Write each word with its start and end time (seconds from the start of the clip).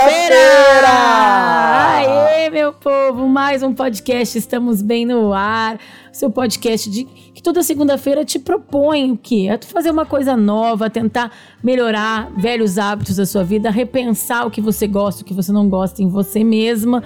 Aê, 1.86 2.50
meu 2.50 2.70
povo, 2.74 3.26
mais 3.26 3.62
um 3.62 3.72
podcast, 3.72 4.36
estamos 4.36 4.82
bem 4.82 5.06
no 5.06 5.32
ar. 5.32 5.78
Seu 6.12 6.30
podcast 6.30 6.90
de 6.90 7.04
que 7.04 7.42
toda 7.42 7.62
segunda-feira 7.62 8.26
te 8.26 8.38
propõe 8.38 9.10
o 9.10 9.16
quê? 9.16 9.48
É 9.50 9.58
fazer 9.66 9.90
uma 9.90 10.04
coisa 10.04 10.36
nova, 10.36 10.90
tentar 10.90 11.32
melhorar 11.64 12.30
velhos 12.36 12.76
hábitos 12.76 13.16
da 13.16 13.24
sua 13.24 13.42
vida, 13.42 13.70
repensar 13.70 14.46
o 14.46 14.50
que 14.50 14.60
você 14.60 14.86
gosta, 14.86 15.22
o 15.22 15.24
que 15.24 15.32
você 15.32 15.50
não 15.50 15.66
gosta 15.66 16.02
em 16.02 16.10
você 16.10 16.44
mesma 16.44 17.02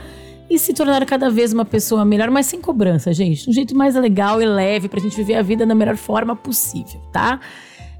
e 0.50 0.58
se 0.58 0.74
tornar 0.74 1.06
cada 1.06 1.30
vez 1.30 1.52
uma 1.52 1.64
pessoa 1.64 2.04
melhor, 2.04 2.28
mas 2.28 2.46
sem 2.46 2.60
cobrança, 2.60 3.12
gente. 3.12 3.48
Um 3.48 3.52
jeito 3.52 3.76
mais 3.76 3.94
legal 3.94 4.42
e 4.42 4.46
leve 4.46 4.88
pra 4.88 4.98
gente 4.98 5.16
viver 5.16 5.36
a 5.36 5.42
vida 5.42 5.64
da 5.64 5.76
melhor 5.76 5.96
forma 5.96 6.34
possível, 6.34 7.00
tá? 7.12 7.38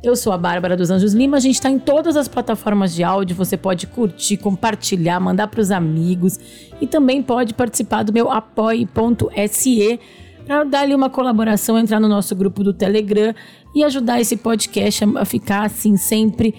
Eu 0.03 0.17
sou 0.17 0.33
a 0.33 0.39
Bárbara 0.39 0.79
dos 0.79 0.91
Anjos 0.91 1.13
Lima, 1.13 1.37
a 1.37 1.41
gente 1.41 1.57
está 1.57 1.69
em 1.69 1.79
todas 1.79 2.17
as 2.17 2.27
plataformas 2.27 2.95
de 2.95 3.05
áudio, 3.05 3.37
você 3.37 3.55
pode 3.55 3.87
curtir, 3.87 4.39
compartilhar, 4.39 5.21
mandar 5.21 5.49
para 5.49 5.61
os 5.61 5.71
amigos 5.71 6.39
e 6.81 6.87
também 6.87 7.23
pode 7.23 7.53
participar 7.53 8.03
do 8.03 8.11
meu 8.11 8.31
apoie.se 8.31 10.01
para 10.47 10.65
dar 10.65 10.81
ali 10.81 10.95
uma 10.95 11.11
colaboração, 11.11 11.79
entrar 11.79 12.01
no 12.01 12.09
nosso 12.09 12.35
grupo 12.35 12.65
do 12.65 12.73
Telegram 12.73 13.35
e 13.75 13.85
ajudar 13.85 14.19
esse 14.23 14.39
podcast 14.39 15.05
a 15.19 15.25
ficar 15.27 15.67
assim 15.67 15.99
sempre 15.99 16.55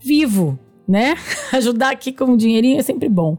vivo, 0.00 0.56
né? 0.86 1.16
ajudar 1.52 1.90
aqui 1.90 2.12
com 2.12 2.26
um 2.26 2.36
dinheirinho 2.36 2.78
é 2.78 2.82
sempre 2.82 3.08
bom. 3.08 3.36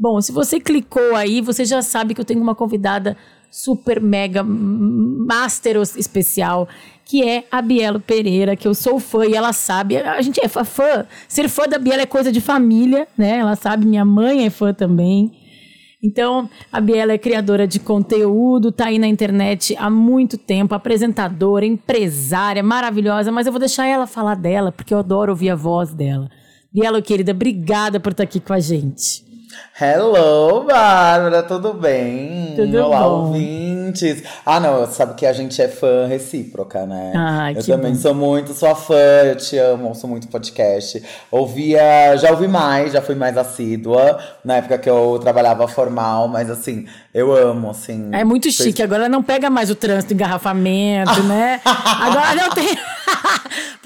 Bom, 0.00 0.18
se 0.22 0.32
você 0.32 0.58
clicou 0.58 1.14
aí, 1.14 1.42
você 1.42 1.64
já 1.64 1.82
sabe 1.82 2.14
que 2.14 2.20
eu 2.22 2.24
tenho 2.24 2.40
uma 2.40 2.54
convidada 2.54 3.18
super 3.50 4.00
mega 4.00 4.42
master 4.44 5.76
especial 5.96 6.68
que 7.08 7.26
é 7.26 7.44
a 7.50 7.62
Bielo 7.62 7.98
Pereira, 7.98 8.54
que 8.54 8.68
eu 8.68 8.74
sou 8.74 9.00
fã 9.00 9.24
e 9.24 9.34
ela 9.34 9.54
sabe. 9.54 9.96
A 9.96 10.20
gente 10.20 10.38
é 10.44 10.46
fã. 10.46 11.06
Ser 11.26 11.48
fã 11.48 11.66
da 11.66 11.78
Bielo 11.78 12.02
é 12.02 12.06
coisa 12.06 12.30
de 12.30 12.38
família, 12.38 13.08
né? 13.16 13.38
Ela 13.38 13.56
sabe, 13.56 13.86
minha 13.86 14.04
mãe 14.04 14.44
é 14.44 14.50
fã 14.50 14.74
também. 14.74 15.32
Então, 16.02 16.50
a 16.70 16.80
Biela 16.80 17.12
é 17.14 17.18
criadora 17.18 17.66
de 17.66 17.80
conteúdo, 17.80 18.70
tá 18.70 18.88
aí 18.88 18.98
na 18.98 19.08
internet 19.08 19.74
há 19.78 19.88
muito 19.88 20.36
tempo, 20.36 20.74
apresentadora, 20.74 21.64
empresária, 21.64 22.62
maravilhosa, 22.62 23.32
mas 23.32 23.46
eu 23.46 23.52
vou 23.52 23.58
deixar 23.58 23.86
ela 23.86 24.06
falar 24.06 24.36
dela, 24.36 24.70
porque 24.70 24.92
eu 24.92 24.98
adoro 24.98 25.32
ouvir 25.32 25.48
a 25.48 25.56
voz 25.56 25.94
dela. 25.94 26.28
Biela, 26.72 27.00
querida, 27.00 27.32
obrigada 27.32 27.98
por 27.98 28.12
estar 28.12 28.24
aqui 28.24 28.38
com 28.38 28.52
a 28.52 28.60
gente. 28.60 29.24
Hello, 29.80 30.64
Bárbara, 30.64 31.42
tudo 31.42 31.72
bem? 31.72 32.54
Tudo 32.56 32.76
Olá, 32.84 33.00
bom. 33.00 33.26
ouvintes. 33.26 34.22
Ah, 34.44 34.58
não, 34.60 34.86
sabe 34.86 35.14
que 35.14 35.24
a 35.24 35.32
gente 35.32 35.60
é 35.62 35.68
fã 35.68 36.06
recíproca, 36.06 36.84
né? 36.84 37.12
Ai, 37.16 37.54
eu 37.56 37.64
também 37.64 37.92
bom. 37.92 37.98
sou 37.98 38.14
muito 38.14 38.52
sua 38.52 38.74
fã, 38.74 38.94
eu 39.24 39.36
te 39.36 39.56
amo, 39.56 39.88
ouço 39.88 40.06
muito 40.08 40.28
podcast. 40.28 41.02
Ouvia, 41.30 42.16
já 42.16 42.30
ouvi 42.30 42.48
mais, 42.48 42.92
já 42.92 43.00
fui 43.00 43.14
mais 43.14 43.38
assídua, 43.38 44.18
na 44.44 44.56
época 44.56 44.76
que 44.78 44.90
eu 44.90 45.18
trabalhava 45.20 45.66
formal, 45.68 46.28
mas 46.28 46.50
assim, 46.50 46.86
eu 47.14 47.32
amo, 47.34 47.70
assim. 47.70 48.10
É 48.12 48.24
muito 48.24 48.50
vocês- 48.50 48.68
chique, 48.68 48.82
agora 48.82 49.08
não 49.08 49.22
pega 49.22 49.48
mais 49.48 49.70
o 49.70 49.74
trânsito, 49.74 50.12
engarrafamento, 50.12 51.22
né? 51.22 51.60
Agora 51.64 52.34
não 52.34 52.50
tem. 52.50 52.76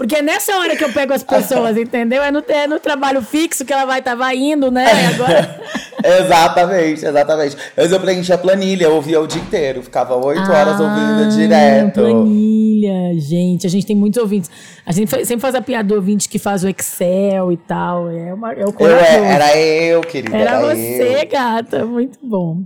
Porque 0.02 0.16
é 0.16 0.22
nessa 0.22 0.58
hora 0.58 0.74
que 0.74 0.82
eu 0.82 0.92
pego 0.92 1.12
as 1.12 1.22
pessoas, 1.22 1.76
entendeu? 1.76 2.20
É 2.24 2.32
no, 2.32 2.42
é 2.48 2.66
no 2.66 2.80
trabalho 2.80 3.22
fixo 3.22 3.64
que 3.64 3.72
ela 3.72 3.84
vai 3.84 4.00
estar 4.00 4.16
indo, 4.34 4.68
né? 4.68 4.84
Agora. 5.14 5.60
exatamente, 6.24 7.06
exatamente. 7.06 7.56
Eu, 7.76 7.86
eu 7.86 8.00
preenchi 8.00 8.32
a 8.32 8.36
planilha, 8.36 8.86
eu 8.86 8.94
ouvia 8.96 9.20
o 9.20 9.28
dia 9.28 9.40
inteiro, 9.40 9.80
ficava 9.80 10.16
oito 10.16 10.40
horas 10.40 10.80
ouvindo 10.80 11.22
Ah, 11.22 11.28
direto. 11.28 12.00
Planilha, 12.00 13.14
gente, 13.20 13.64
a 13.64 13.70
gente 13.70 13.86
tem 13.86 13.94
muitos 13.94 14.20
ouvintes. 14.20 14.50
A 14.84 14.90
gente 14.90 15.08
sempre 15.24 15.38
faz 15.40 15.54
a 15.54 15.62
piada 15.62 15.84
do 15.90 15.94
ouvinte 15.94 16.28
que 16.28 16.36
faz 16.40 16.64
o 16.64 16.68
Excel 16.68 17.52
e 17.52 17.56
tal. 17.56 18.10
É, 18.10 18.34
uma, 18.34 18.52
é 18.54 18.64
o 18.64 18.70
Eu, 18.70 18.72
corajoso. 18.72 19.04
é- 19.04 19.34
era 19.34 19.56
eu, 19.56 20.00
querida. 20.00 20.36
Era 20.36 20.50
Era, 20.50 20.60
você, 20.74 21.20
eu. 21.22 21.28
gata. 21.30 21.84
Muito 21.86 22.18
bom. 22.20 22.62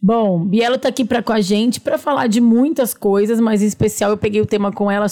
Bom, 0.00 0.44
Bielo 0.44 0.78
tá 0.78 0.88
aqui 0.88 1.04
pra, 1.04 1.22
com 1.22 1.32
a 1.32 1.40
gente 1.40 1.80
para 1.80 1.98
falar 1.98 2.28
de 2.28 2.40
muitas 2.40 2.94
coisas, 2.94 3.40
mas 3.40 3.62
em 3.62 3.66
especial 3.66 4.10
eu 4.12 4.16
peguei 4.16 4.40
o 4.40 4.46
tema 4.46 4.70
com 4.70 4.90
ela 4.90 5.06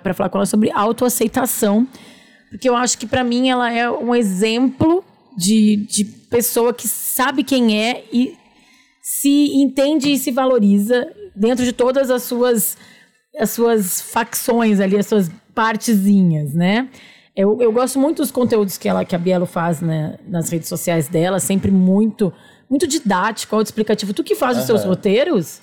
pra 0.00 0.14
falar 0.14 0.30
com 0.30 0.38
ela 0.38 0.46
sobre 0.46 0.70
autoaceitação. 0.70 1.86
Porque 2.48 2.68
eu 2.68 2.74
acho 2.74 2.98
que 2.98 3.06
pra 3.06 3.22
mim 3.22 3.50
ela 3.50 3.72
é 3.72 3.88
um 3.90 4.14
exemplo 4.14 5.04
de, 5.36 5.76
de 5.88 6.04
pessoa 6.04 6.72
que 6.72 6.88
sabe 6.88 7.44
quem 7.44 7.78
é 7.78 8.04
e 8.12 8.34
se 9.02 9.54
entende 9.54 10.12
e 10.12 10.18
se 10.18 10.30
valoriza 10.30 11.06
dentro 11.36 11.64
de 11.64 11.72
todas 11.72 12.10
as 12.10 12.22
suas 12.22 12.76
as 13.38 13.50
suas 13.50 14.00
facções 14.00 14.80
ali, 14.80 14.96
as 14.96 15.06
suas 15.06 15.30
partezinhas, 15.54 16.52
né? 16.52 16.88
Eu, 17.36 17.60
eu 17.62 17.72
gosto 17.72 17.98
muito 17.98 18.18
dos 18.18 18.30
conteúdos 18.30 18.76
que, 18.76 18.88
ela, 18.88 19.04
que 19.04 19.14
a 19.14 19.18
Bielo 19.18 19.46
faz 19.46 19.80
né, 19.80 20.18
nas 20.26 20.50
redes 20.50 20.68
sociais 20.68 21.08
dela, 21.08 21.38
sempre 21.38 21.70
muito 21.70 22.32
muito 22.70 22.86
didático, 22.86 23.56
autoexplicativo. 23.56 24.14
Tu 24.14 24.22
que 24.22 24.36
faz 24.36 24.56
os 24.56 24.64
seus 24.64 24.84
roteiros? 24.84 25.60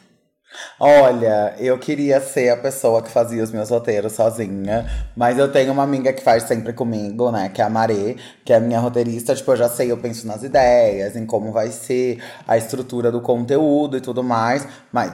Olha, 0.80 1.56
eu 1.60 1.78
queria 1.78 2.20
ser 2.20 2.50
a 2.50 2.58
pessoa 2.58 3.02
que 3.02 3.10
fazia 3.10 3.44
os 3.44 3.52
meus 3.52 3.70
roteiros 3.70 4.14
sozinha, 4.14 4.86
mas 5.16 5.38
eu 5.38 5.52
tenho 5.52 5.72
uma 5.72 5.84
amiga 5.84 6.12
que 6.14 6.24
faz 6.24 6.44
sempre 6.44 6.74
comigo, 6.74 7.32
né? 7.32 7.50
Que 7.50 7.62
é 7.62 7.66
a 7.66 7.70
Marê, 7.70 8.16
que 8.46 8.54
é 8.54 8.56
a 8.56 8.60
minha 8.60 8.80
roteirista. 8.80 9.36
Tipo, 9.36 9.52
eu 9.52 9.58
já 9.58 9.70
sei, 9.70 9.92
eu 9.92 9.98
penso 9.98 10.26
nas 10.26 10.44
ideias, 10.44 11.16
em 11.16 11.26
como 11.26 11.52
vai 11.52 11.68
ser 11.70 12.22
a 12.48 12.58
estrutura 12.58 13.12
do 13.12 13.22
conteúdo 13.22 13.98
e 13.98 14.02
tudo 14.02 14.24
mais, 14.24 14.68
mas 14.92 15.14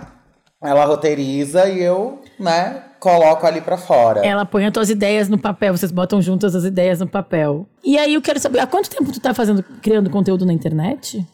ela 0.61 0.85
roteiriza 0.85 1.67
e 1.67 1.81
eu, 1.81 2.21
né, 2.39 2.83
coloco 2.99 3.45
ali 3.45 3.59
pra 3.59 3.75
fora. 3.75 4.25
Ela 4.25 4.45
põe 4.45 4.65
as 4.65 4.71
tuas 4.71 4.89
ideias 4.89 5.27
no 5.27 5.37
papel, 5.37 5.75
vocês 5.75 5.91
botam 5.91 6.21
juntas 6.21 6.55
as 6.55 6.63
ideias 6.63 6.99
no 6.99 7.07
papel. 7.07 7.67
E 7.83 7.97
aí 7.97 8.13
eu 8.13 8.21
quero 8.21 8.39
saber, 8.39 8.59
há 8.59 8.67
quanto 8.67 8.89
tempo 8.89 9.11
tu 9.11 9.19
tá 9.19 9.33
fazendo, 9.33 9.63
criando 9.81 10.09
conteúdo 10.09 10.45
na 10.45 10.53
internet? 10.53 11.25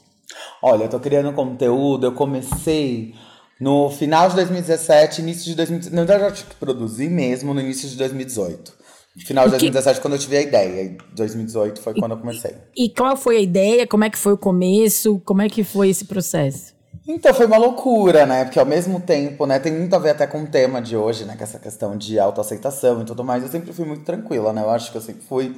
Olha, 0.62 0.84
eu 0.84 0.90
tô 0.90 1.00
criando 1.00 1.31
conteúdo, 1.34 2.06
eu 2.07 2.12
comecei 2.12 3.13
no 3.59 3.90
final 3.90 4.29
de 4.29 4.35
2017, 4.35 5.22
início 5.22 5.45
de 5.45 5.56
2018. 5.56 5.95
Na 5.95 6.03
verdade, 6.06 6.31
eu 6.31 6.35
tive 6.35 6.50
que 6.50 6.56
produzir 6.56 7.09
mesmo 7.09 7.53
no 7.53 7.59
início 7.62 7.90
de 7.90 7.97
2018. 7.97 8.78
Final 9.25 9.45
de 9.45 9.56
O 9.56 9.57
que- 9.57 9.66
2017, 9.69 10.00
quando 10.01 10.13
eu 10.13 10.19
tive 10.19 10.38
a 10.38 10.41
ideia. 10.41 10.81
E 10.84 10.97
2018 11.13 11.81
foi 11.81 11.94
quando 11.95 12.12
eu 12.12 12.17
comecei. 12.17 12.56
E 12.78 12.90
qual 12.90 13.17
foi 13.17 13.38
a 13.38 13.41
ideia? 13.41 13.85
Como 13.88 14.03
é 14.03 14.09
que 14.09 14.17
foi 14.17 14.31
o 14.34 14.38
começo? 14.38 15.19
Como 15.25 15.41
é 15.41 15.50
que 15.50 15.63
foi 15.63 15.90
esse 15.90 16.06
processo? 16.06 16.73
Então, 17.07 17.34
foi 17.34 17.47
uma 17.47 17.57
loucura, 17.57 18.25
né? 18.25 18.46
Porque 18.46 18.59
ao 18.59 18.66
mesmo 18.66 19.00
tempo, 19.01 19.46
né? 19.46 19.57
Tem 19.59 19.73
muito 19.73 19.94
a 19.96 20.00
ver 20.00 20.11
até 20.11 20.28
com 20.28 20.44
o 20.44 20.47
tema 20.47 20.79
de 20.81 20.96
hoje, 20.96 21.25
né? 21.25 21.35
É 21.38 21.44
essa 21.44 21.57
questão 21.59 21.97
de 21.97 22.19
autoaceitação 22.19 23.01
e 23.01 23.06
tudo 23.06 23.23
mais. 23.23 23.44
Eu 23.44 23.50
sempre 23.50 23.73
fui 23.73 23.84
muito 23.84 24.03
tranquila, 24.03 24.53
né? 24.53 24.61
Eu 24.61 24.69
acho 24.69 24.91
que 24.91 24.97
eu 24.97 25.01
sempre 25.01 25.23
fui 25.28 25.56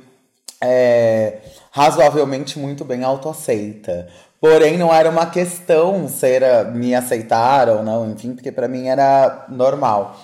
é, 0.64 1.40
razoavelmente 1.72 2.58
muito 2.58 2.86
bem 2.86 3.03
autoaceita. 3.03 4.08
Porém, 4.41 4.75
não 4.75 4.91
era 4.91 5.07
uma 5.07 5.28
questão 5.28 6.07
ser 6.09 6.44
a- 6.44 6.63
me 6.63 6.96
aceitar 6.96 7.69
ou 7.69 7.84
não, 7.84 8.09
enfim, 8.12 8.34
porque 8.34 8.52
pra 8.52 8.68
mim 8.68 8.88
era 8.88 9.46
normal. 9.50 10.19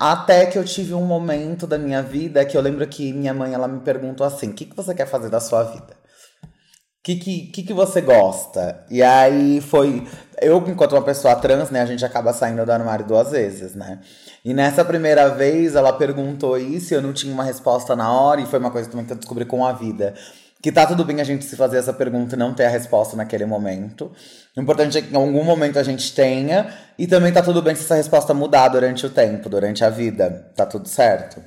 Até 0.00 0.46
que 0.46 0.58
eu 0.58 0.64
tive 0.64 0.94
um 0.94 1.04
momento 1.04 1.66
da 1.66 1.76
minha 1.76 2.02
vida 2.02 2.44
que 2.46 2.56
eu 2.56 2.62
lembro 2.62 2.86
que 2.88 3.12
minha 3.12 3.34
mãe 3.34 3.52
ela 3.52 3.68
me 3.68 3.80
perguntou 3.80 4.26
assim: 4.26 4.48
o 4.50 4.54
que, 4.54 4.64
que 4.64 4.74
você 4.76 4.94
quer 4.94 5.06
fazer 5.06 5.28
da 5.28 5.38
sua 5.38 5.64
vida? 5.64 5.98
O 6.44 7.02
que, 7.04 7.16
que, 7.16 7.46
que, 7.52 7.62
que 7.62 7.72
você 7.74 8.00
gosta? 8.00 8.84
E 8.90 9.02
aí 9.02 9.60
foi. 9.60 10.06
Eu, 10.40 10.58
enquanto 10.66 10.92
uma 10.92 11.02
pessoa 11.02 11.34
trans, 11.36 11.70
né, 11.70 11.80
a 11.80 11.86
gente 11.86 12.04
acaba 12.04 12.32
saindo 12.32 12.64
do 12.64 12.72
armário 12.72 13.04
duas 13.06 13.30
vezes, 13.32 13.74
né? 13.74 14.00
E 14.44 14.54
nessa 14.54 14.84
primeira 14.84 15.28
vez 15.30 15.74
ela 15.74 15.92
perguntou 15.92 16.56
isso 16.58 16.92
e 16.92 16.96
eu 16.96 17.02
não 17.02 17.12
tinha 17.12 17.32
uma 17.32 17.44
resposta 17.44 17.94
na 17.96 18.10
hora, 18.10 18.40
e 18.40 18.46
foi 18.46 18.58
uma 18.58 18.70
coisa 18.70 18.88
também 18.90 19.04
que 19.06 19.12
eu 19.12 19.16
descobri 19.16 19.44
com 19.44 19.64
a 19.64 19.72
vida. 19.72 20.14
Que 20.60 20.72
tá 20.72 20.86
tudo 20.86 21.04
bem 21.04 21.20
a 21.20 21.24
gente 21.24 21.44
se 21.44 21.54
fazer 21.54 21.78
essa 21.78 21.92
pergunta 21.92 22.34
e 22.34 22.38
não 22.38 22.52
ter 22.52 22.64
a 22.64 22.68
resposta 22.68 23.16
naquele 23.16 23.44
momento. 23.44 24.10
O 24.56 24.60
importante 24.60 24.98
é 24.98 25.02
que 25.02 25.12
em 25.12 25.16
algum 25.16 25.44
momento 25.44 25.78
a 25.78 25.84
gente 25.84 26.12
tenha, 26.12 26.74
e 26.98 27.06
também 27.06 27.32
tá 27.32 27.42
tudo 27.42 27.62
bem 27.62 27.74
se 27.76 27.84
essa 27.84 27.94
resposta 27.94 28.34
mudar 28.34 28.68
durante 28.68 29.06
o 29.06 29.10
tempo, 29.10 29.48
durante 29.48 29.84
a 29.84 29.90
vida. 29.90 30.52
Tá 30.56 30.66
tudo 30.66 30.88
certo. 30.88 31.40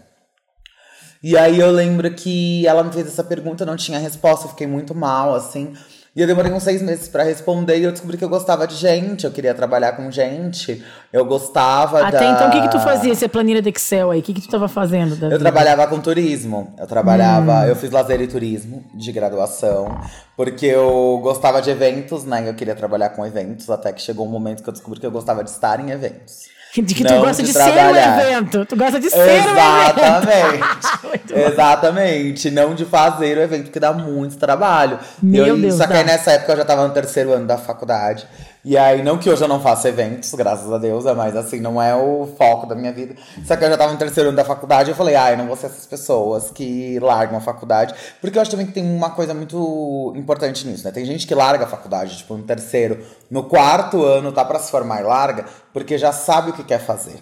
E 1.22 1.38
aí 1.38 1.60
eu 1.60 1.69
lembro 1.69 2.12
que 2.13 2.66
ela 2.66 2.84
me 2.84 2.92
fez 2.92 3.06
essa 3.06 3.24
pergunta, 3.24 3.66
não 3.66 3.75
tinha 3.75 4.00
resposta, 4.00 4.46
eu 4.46 4.50
fiquei 4.52 4.66
muito 4.66 4.96
mal, 4.96 5.36
assim. 5.36 5.74
E 6.13 6.19
eu 6.22 6.28
demorei 6.28 6.52
uns 6.52 6.63
seis 6.63 6.81
meses 6.81 7.08
pra 7.08 7.24
responder 7.24 7.78
e 7.80 7.84
eu 7.86 7.92
descobri 7.92 8.18
que 8.18 8.24
eu 8.25 8.28
gostava 8.28 8.68
de 8.68 8.75
gente, 8.75 9.24
eu 9.24 9.31
queria 9.31 9.54
trabalhar 9.54 9.94
com 9.94 10.12
gente, 10.12 10.84
eu 11.13 11.24
gostava 11.24 12.06
Até 12.06 12.19
da... 12.19 12.31
então, 12.31 12.50
o 12.50 12.52
que, 12.52 12.62
que 12.63 12.69
tu 12.69 12.81
fazia, 12.81 13.13
essa 13.13 13.30
planilha 13.30 13.62
do 13.62 13.69
Excel 13.69 14.12
aí? 14.12 14.19
O 14.19 14.22
que, 14.22 14.34
que 14.34 14.42
tu 14.42 14.50
tava 14.50 14.68
fazendo? 14.68 15.12
Eu 15.13 15.30
vida? 15.30 15.40
trabalhava 15.40 15.88
com 15.88 16.02
turismo. 16.02 16.75
Eu 16.78 16.86
trabalhava, 16.86 17.62
Hum. 17.62 17.66
eu 17.68 17.75
fiz 17.78 17.90
lazer 17.92 18.19
e 18.19 18.28
turismo 18.28 18.84
de 18.94 19.10
graduação, 19.13 19.88
porque 20.36 20.66
eu 20.66 21.18
gostava 21.24 21.62
de 21.62 21.69
eventos, 21.69 22.25
né? 22.25 22.44
Eu 22.46 22.56
queria 22.56 22.75
trabalhar 22.75 23.12
com 23.12 23.25
eventos, 23.25 23.69
até 23.69 23.94
que 23.94 24.02
chegou 24.02 24.28
um 24.28 24.30
momento 24.30 24.62
que 24.63 24.68
eu 24.68 24.74
descobri 24.74 25.00
que 25.00 25.06
eu 25.06 25.12
gostava 25.12 25.42
de 25.46 25.50
estar 25.50 25.80
em 25.80 25.92
eventos. 25.92 26.50
De 26.81 26.95
que 26.95 27.03
tu 27.03 27.13
gosta 27.19 27.44
de, 27.44 27.51
de 27.51 27.53
ser 27.53 27.63
um 27.63 27.95
evento. 27.95 28.65
Tu 28.65 28.75
gosta 28.77 29.00
de 29.00 29.09
ser 29.09 29.41
Exatamente. 29.41 30.63
um 31.03 31.09
evento. 31.09 31.51
Exatamente. 31.51 32.51
Não 32.51 32.73
de 32.73 32.85
fazer 32.85 33.38
o 33.38 33.41
evento, 33.41 33.71
que 33.71 33.79
dá 33.79 33.91
muito 33.91 34.38
trabalho. 34.38 34.97
Meu 35.21 35.45
eu, 35.45 35.57
Deus. 35.57 35.75
Só 35.75 35.85
que 35.85 35.94
aí 35.94 36.03
nessa 36.06 36.31
época 36.31 36.53
eu 36.53 36.57
já 36.57 36.65
tava 36.65 36.88
no 36.88 36.94
terceiro 36.94 37.33
ano 37.33 37.45
da 37.45 37.57
faculdade. 37.57 38.25
E 38.63 38.78
aí, 38.78 39.02
não 39.02 39.18
que 39.18 39.28
hoje 39.28 39.44
eu 39.44 39.48
não 39.48 39.60
faça 39.60 39.90
eventos, 39.90 40.31
graças 40.36 40.72
a 40.72 40.78
Deus, 40.78 41.08
é 41.08 41.16
mas 41.16 41.36
assim, 41.36 41.60
não 41.60 41.81
é 41.81 41.96
o 41.96 42.28
foco 42.38 42.68
da 42.68 42.75
minha 42.75 42.94
vida. 42.94 43.16
Só 43.44 43.56
que 43.56 43.66
eu 43.66 43.69
já 43.69 43.75
tava 43.75 43.92
no 43.92 43.98
terceiro 43.98 44.30
ano 44.30 44.38
da 44.38 44.46
faculdade, 44.46 44.92
eu 44.92 44.96
falei, 44.96 45.16
ah, 45.16 45.31
eu 45.31 45.38
não 45.38 45.48
vou 45.48 45.56
ser 45.56 45.66
essas 45.66 45.88
pessoas 45.88 46.52
que 46.52 47.00
largam 47.00 47.40
a 47.40 47.42
faculdade. 47.42 47.96
Porque 48.22 48.38
eu 48.38 48.42
acho 48.42 48.52
também 48.52 48.68
que 48.68 48.72
tem 48.72 48.86
uma 48.86 49.10
coisa 49.10 49.34
muito 49.34 50.13
importante 50.16 50.68
nisso, 50.68 50.86
né? 50.86 50.92
Tem 50.92 51.04
gente 51.04 51.25
que 51.25 51.34
larga 51.34 51.66
a 51.66 51.68
faculdade, 51.68 52.19
tipo, 52.19 52.38
no 52.38 52.44
terceiro, 52.44 53.04
no 53.31 53.46
quarto 53.46 54.06
ano, 54.06 54.31
tá 54.31 54.46
para 54.46 54.60
se 54.60 54.69
formar 54.69 55.02
e 55.02 55.06
larga, 55.06 55.46
porque 55.74 55.98
já 55.98 56.12
sabe 56.12 56.52
o 56.52 56.54
que 56.54 56.63
quer 56.63 56.80
fazer. 56.80 57.19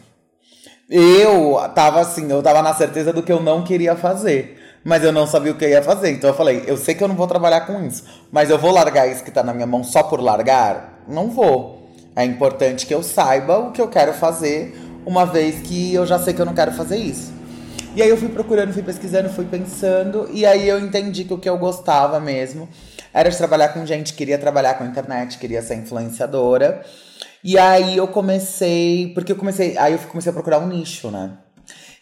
Eu 0.89 1.57
tava 1.73 2.01
assim, 2.01 2.29
eu 2.29 2.43
tava 2.43 2.61
na 2.61 2.73
certeza 2.73 3.13
do 3.13 3.23
que 3.23 3.31
eu 3.31 3.41
não 3.41 3.63
queria 3.63 3.95
fazer 3.95 4.58
mas 4.83 5.03
eu 5.03 5.11
não 5.11 5.27
sabia 5.27 5.51
o 5.51 5.55
que 5.55 5.65
eu 5.65 5.69
ia 5.69 5.83
fazer. 5.83 6.11
Então 6.11 6.29
eu 6.29 6.33
falei, 6.33 6.63
eu 6.67 6.77
sei 6.77 6.95
que 6.95 7.03
eu 7.03 7.07
não 7.07 7.15
vou 7.15 7.27
trabalhar 7.27 7.61
com 7.61 7.83
isso, 7.85 8.03
mas 8.31 8.49
eu 8.49 8.57
vou 8.57 8.71
largar 8.71 9.07
isso 9.07 9.23
que 9.23 9.31
tá 9.31 9.43
na 9.43 9.53
minha 9.53 9.67
mão 9.67 9.83
só 9.83 10.03
por 10.03 10.21
largar? 10.21 11.03
Não 11.07 11.29
vou. 11.29 11.89
É 12.15 12.23
importante 12.23 12.85
que 12.85 12.93
eu 12.93 13.03
saiba 13.03 13.57
o 13.57 13.71
que 13.71 13.81
eu 13.81 13.87
quero 13.87 14.13
fazer, 14.13 14.77
uma 15.05 15.25
vez 15.25 15.61
que 15.61 15.93
eu 15.93 16.05
já 16.05 16.19
sei 16.19 16.33
que 16.33 16.41
eu 16.41 16.45
não 16.45 16.53
quero 16.53 16.71
fazer 16.71 16.97
isso. 16.97 17.31
E 17.95 18.01
aí 18.01 18.09
eu 18.09 18.17
fui 18.17 18.29
procurando, 18.29 18.71
fui 18.73 18.83
pesquisando, 18.83 19.29
fui 19.29 19.45
pensando, 19.45 20.29
e 20.31 20.45
aí 20.45 20.67
eu 20.67 20.79
entendi 20.79 21.23
que 21.23 21.33
o 21.33 21.37
que 21.37 21.49
eu 21.49 21.57
gostava 21.57 22.19
mesmo 22.19 22.69
era 23.13 23.29
de 23.29 23.37
trabalhar 23.37 23.69
com 23.69 23.85
gente, 23.85 24.13
queria 24.13 24.37
trabalhar 24.37 24.75
com 24.75 24.85
internet, 24.85 25.37
queria 25.37 25.61
ser 25.61 25.75
influenciadora. 25.75 26.83
E 27.43 27.57
aí 27.57 27.97
eu 27.97 28.07
comecei, 28.07 29.11
porque 29.13 29.31
eu 29.31 29.35
comecei, 29.35 29.77
aí 29.77 29.93
eu 29.93 29.99
comecei 29.99 30.29
a 30.29 30.33
procurar 30.33 30.59
um 30.59 30.67
nicho, 30.67 31.09
né? 31.09 31.31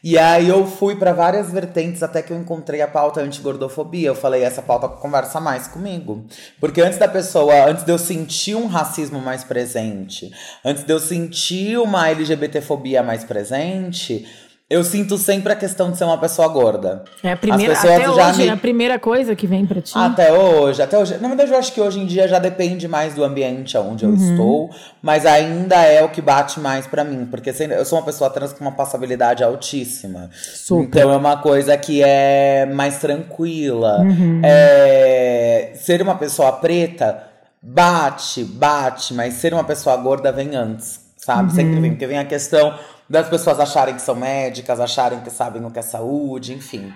E 0.04 0.18
aí 0.18 0.48
eu 0.48 0.66
fui 0.66 0.96
para 0.96 1.12
várias 1.12 1.52
vertentes 1.52 2.04
até 2.04 2.22
que 2.22 2.32
eu 2.32 2.40
encontrei 2.40 2.82
a 2.82 2.88
pauta 2.88 3.22
anti-gordofobia. 3.22 4.08
Eu 4.08 4.16
falei, 4.16 4.44
essa 4.44 4.62
pauta 4.62 4.88
conversa 4.88 5.40
mais 5.40 5.68
comigo. 5.68 6.26
Porque 6.60 6.82
antes 6.82 7.00
da 7.00 7.08
pessoa, 7.08 7.66
antes 7.66 7.84
de 7.84 7.92
eu 7.92 7.98
sentir 7.98 8.56
um 8.56 8.68
racismo 8.68 9.20
mais 9.20 9.44
presente, 9.44 10.32
antes 10.64 10.84
de 10.84 10.94
eu 10.94 11.00
sentir 11.00 11.78
uma 11.80 12.10
LGBTfobia 12.10 13.02
mais 13.02 13.24
presente, 13.24 14.28
eu 14.70 14.84
sinto 14.84 15.18
sempre 15.18 15.54
a 15.54 15.56
questão 15.56 15.92
de 15.92 15.98
ser 15.98 16.04
uma 16.04 16.18
pessoa 16.18 16.46
gorda. 16.50 17.06
É 17.24 17.32
a 17.32 17.38
primeira, 17.38 17.74
até 17.74 18.10
hoje, 18.10 18.38
me... 18.40 18.48
é 18.48 18.52
a 18.52 18.58
primeira 18.58 19.00
coisa 19.00 19.34
que 19.34 19.48
vem 19.48 19.66
pra 19.66 19.82
ti. 19.82 19.94
Até 19.96 20.34
hoje, 20.34 20.82
até 20.82 20.98
hoje. 20.98 21.18
Na 21.20 21.30
verdade, 21.30 21.52
eu 21.52 21.58
acho 21.58 21.72
que 21.72 21.80
hoje 21.80 22.02
em 22.02 22.06
dia 22.06 22.28
já 22.28 22.38
depende 22.38 22.86
mais 22.86 23.16
do 23.16 23.24
ambiente 23.24 23.78
onde 23.78 24.04
eu 24.04 24.10
uhum. 24.10 24.16
estou, 24.16 24.70
mas 25.02 25.26
ainda 25.26 25.78
é 25.78 26.04
o 26.04 26.10
que 26.10 26.22
bate 26.22 26.60
mais 26.60 26.86
para 26.86 27.06
mim, 27.06 27.26
porque 27.26 27.50
eu 27.50 27.86
sou 27.86 27.98
uma 27.98 28.06
pessoa 28.06 28.30
trans 28.30 28.52
com 28.52 28.60
uma 28.60 28.74
passabilidade 28.74 29.42
altíssima. 29.42 30.30
Super. 30.34 30.84
Então 30.84 31.14
é 31.14 31.16
uma 31.16 31.38
coisa 31.38 31.78
que 31.78 32.04
é 32.04 32.66
mais 32.66 32.98
tranquila. 32.98 34.02
Uhum. 34.02 34.42
É... 34.44 35.72
Ser 35.76 36.02
uma 36.02 36.16
pessoa 36.16 36.52
preta 36.52 37.24
bate, 37.62 38.44
bate, 38.44 39.14
mas 39.14 39.36
ser 39.36 39.54
uma 39.54 39.64
pessoa 39.64 39.96
gorda 39.98 40.32
vem 40.32 40.56
antes, 40.56 41.00
sabe? 41.16 41.50
Uhum. 41.50 41.56
Sempre 41.56 41.80
vem, 41.80 41.92
porque 41.92 42.08
vem 42.08 42.18
a 42.18 42.26
questão 42.26 42.78
das 43.10 43.30
pessoas 43.30 43.60
acharem 43.60 43.96
que 43.96 44.02
são 44.02 44.16
médicas, 44.16 44.80
acharem 44.80 45.22
que 45.22 45.30
sabem 45.30 45.64
o 45.66 45.72
que 45.72 45.80
é 45.80 45.82
saúde, 45.82 46.54
enfim. 46.54 46.94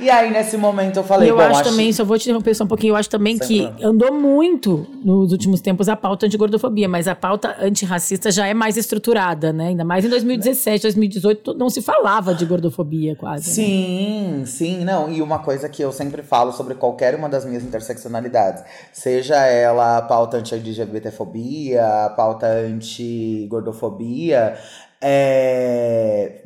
E 0.00 0.08
aí, 0.08 0.30
nesse 0.30 0.56
momento, 0.56 0.96
eu 0.96 1.04
falei, 1.04 1.30
eu 1.30 1.36
bom, 1.36 1.42
acho, 1.42 1.60
acho 1.60 1.70
também, 1.70 1.92
só 1.92 2.06
vou 2.06 2.18
te 2.18 2.22
interromper 2.22 2.54
só 2.54 2.64
um 2.64 2.66
pouquinho, 2.66 2.92
eu 2.92 2.96
acho 2.96 3.10
também 3.10 3.36
Sem 3.36 3.46
que 3.46 3.60
problema. 3.66 3.90
andou 3.90 4.14
muito 4.14 4.86
nos 5.04 5.30
últimos 5.30 5.60
tempos 5.60 5.90
a 5.90 5.96
pauta 5.96 6.24
anti-gordofobia, 6.24 6.88
mas 6.88 7.06
a 7.06 7.14
pauta 7.14 7.54
antirracista 7.60 8.30
já 8.30 8.46
é 8.46 8.54
mais 8.54 8.78
estruturada, 8.78 9.52
né? 9.52 9.68
Ainda 9.68 9.84
mais 9.84 10.02
em 10.02 10.08
2017, 10.08 10.84
2018, 10.84 11.52
não 11.52 11.68
se 11.68 11.82
falava 11.82 12.34
de 12.34 12.46
gordofobia 12.46 13.14
quase. 13.14 13.50
Né? 13.50 13.54
Sim, 13.54 14.38
né? 14.38 14.46
sim, 14.46 14.84
não. 14.86 15.12
E 15.12 15.20
uma 15.20 15.40
coisa 15.40 15.68
que 15.68 15.82
eu 15.82 15.92
sempre 15.92 16.22
falo 16.22 16.50
sobre 16.50 16.76
qualquer 16.76 17.14
uma 17.14 17.28
das 17.28 17.44
minhas 17.44 17.62
interseccionalidades, 17.62 18.64
seja 18.94 19.36
ela 19.44 19.98
a 19.98 20.02
pauta 20.02 20.38
anti-LGBTfobia, 20.38 22.06
a 22.06 22.08
pauta 22.08 22.46
anti-gordofobia, 22.46 24.56
é, 25.00 26.42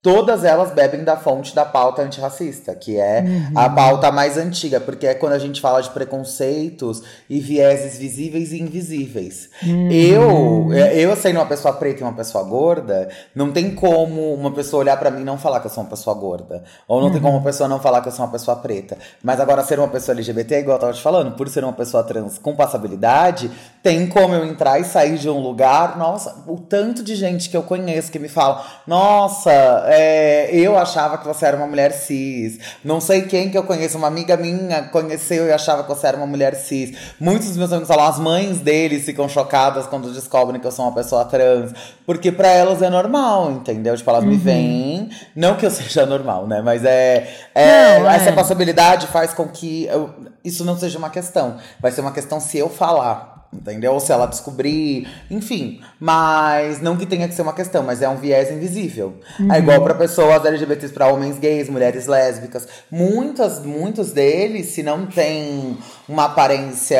Todas 0.00 0.44
elas 0.44 0.70
bebem 0.70 1.02
da 1.02 1.16
fonte 1.16 1.52
da 1.52 1.64
pauta 1.64 2.02
antirracista, 2.02 2.72
que 2.72 2.96
é 2.96 3.20
uhum. 3.20 3.58
a 3.58 3.68
pauta 3.68 4.12
mais 4.12 4.38
antiga, 4.38 4.78
porque 4.78 5.08
é 5.08 5.12
quando 5.14 5.32
a 5.32 5.40
gente 5.40 5.60
fala 5.60 5.82
de 5.82 5.90
preconceitos 5.90 7.02
e 7.28 7.40
vieses 7.40 7.98
visíveis 7.98 8.52
e 8.52 8.62
invisíveis. 8.62 9.50
Uhum. 9.60 9.90
Eu, 9.90 10.72
é, 10.72 10.96
eu 10.96 11.16
sendo 11.16 11.40
uma 11.40 11.46
pessoa 11.46 11.74
preta 11.74 11.98
e 11.98 12.04
uma 12.04 12.12
pessoa 12.12 12.44
gorda, 12.44 13.08
não 13.34 13.50
tem 13.50 13.74
como 13.74 14.32
uma 14.34 14.52
pessoa 14.52 14.82
olhar 14.82 14.96
para 14.98 15.10
mim 15.10 15.22
e 15.22 15.24
não 15.24 15.36
falar 15.36 15.58
que 15.58 15.66
eu 15.66 15.70
sou 15.70 15.82
uma 15.82 15.90
pessoa 15.90 16.14
gorda. 16.14 16.62
Ou 16.86 17.00
não 17.00 17.08
uhum. 17.08 17.12
tem 17.12 17.20
como 17.20 17.36
uma 17.36 17.44
pessoa 17.44 17.68
não 17.68 17.80
falar 17.80 18.00
que 18.00 18.06
eu 18.06 18.12
sou 18.12 18.24
uma 18.24 18.30
pessoa 18.30 18.56
preta. 18.56 18.96
Mas 19.20 19.40
agora, 19.40 19.64
ser 19.64 19.80
uma 19.80 19.88
pessoa 19.88 20.14
LGBT, 20.14 20.60
igual 20.60 20.76
eu 20.76 20.80
tava 20.80 20.92
te 20.92 21.02
falando, 21.02 21.32
por 21.32 21.48
ser 21.48 21.64
uma 21.64 21.72
pessoa 21.72 22.04
trans 22.04 22.38
com 22.38 22.54
passabilidade, 22.54 23.50
tem 23.82 24.06
como 24.06 24.32
eu 24.32 24.44
entrar 24.44 24.78
e 24.78 24.84
sair 24.84 25.18
de 25.18 25.28
um 25.28 25.40
lugar. 25.40 25.98
Nossa, 25.98 26.44
o 26.46 26.56
tanto 26.56 27.02
de 27.02 27.16
gente 27.16 27.50
que 27.50 27.56
eu 27.56 27.64
conheço 27.64 28.12
que 28.12 28.20
me 28.20 28.28
fala, 28.28 28.64
nossa 28.86 29.87
é, 29.88 30.50
eu 30.52 30.76
achava 30.76 31.16
que 31.18 31.26
você 31.26 31.46
era 31.46 31.56
uma 31.56 31.66
mulher 31.66 31.92
cis. 31.92 32.58
Não 32.84 33.00
sei 33.00 33.22
quem 33.22 33.50
que 33.50 33.56
eu 33.56 33.62
conheço, 33.62 33.96
uma 33.96 34.06
amiga 34.06 34.36
minha 34.36 34.82
conheceu 34.82 35.46
e 35.46 35.52
achava 35.52 35.82
que 35.82 35.88
você 35.88 36.06
era 36.06 36.16
uma 36.16 36.26
mulher 36.26 36.54
cis. 36.54 36.96
Muitos 37.18 37.48
dos 37.48 37.56
meus 37.56 37.72
amigos 37.72 37.88
falam, 37.88 38.06
as 38.06 38.18
mães 38.18 38.60
deles 38.60 39.04
ficam 39.04 39.28
chocadas 39.28 39.86
quando 39.86 40.12
descobrem 40.12 40.60
que 40.60 40.66
eu 40.66 40.72
sou 40.72 40.84
uma 40.84 40.94
pessoa 40.94 41.24
trans. 41.24 41.72
Porque 42.04 42.30
para 42.30 42.48
elas 42.48 42.82
é 42.82 42.90
normal, 42.90 43.50
entendeu? 43.50 43.96
Tipo, 43.96 44.10
elas 44.10 44.24
uhum. 44.24 44.30
me 44.30 44.36
veem. 44.36 45.08
Não 45.34 45.56
que 45.56 45.64
eu 45.64 45.70
seja 45.72 46.04
normal, 46.04 46.46
né? 46.46 46.60
Mas 46.60 46.84
é. 46.84 47.28
é 47.54 47.98
não, 47.98 48.10
essa 48.10 48.30
é. 48.30 48.32
possibilidade 48.32 49.06
faz 49.06 49.32
com 49.32 49.48
que 49.48 49.86
eu, 49.86 50.10
isso 50.44 50.64
não 50.64 50.76
seja 50.78 50.98
uma 50.98 51.10
questão. 51.10 51.56
Vai 51.80 51.90
ser 51.92 52.02
uma 52.02 52.12
questão 52.12 52.38
se 52.40 52.58
eu 52.58 52.68
falar 52.68 53.37
entendeu? 53.52 53.92
Ou 53.92 54.00
se 54.00 54.12
ela 54.12 54.26
descobrir, 54.26 55.08
enfim. 55.30 55.80
Mas 55.98 56.80
não 56.80 56.96
que 56.96 57.06
tenha 57.06 57.26
que 57.28 57.34
ser 57.34 57.42
uma 57.42 57.52
questão, 57.52 57.82
mas 57.82 58.02
é 58.02 58.08
um 58.08 58.16
viés 58.16 58.50
invisível. 58.50 59.14
É 59.38 59.42
uhum. 59.42 59.52
É 59.52 59.58
igual 59.58 59.82
para 59.82 59.94
pessoas 59.94 60.44
LGBTs, 60.44 60.92
para 60.92 61.08
homens 61.08 61.38
gays, 61.38 61.68
mulheres 61.68 62.06
lésbicas. 62.06 62.66
Muitas, 62.90 63.64
muitos 63.64 64.12
deles, 64.12 64.66
se 64.66 64.82
não 64.82 65.06
tem 65.06 65.76
uma 66.08 66.26
aparência 66.26 66.98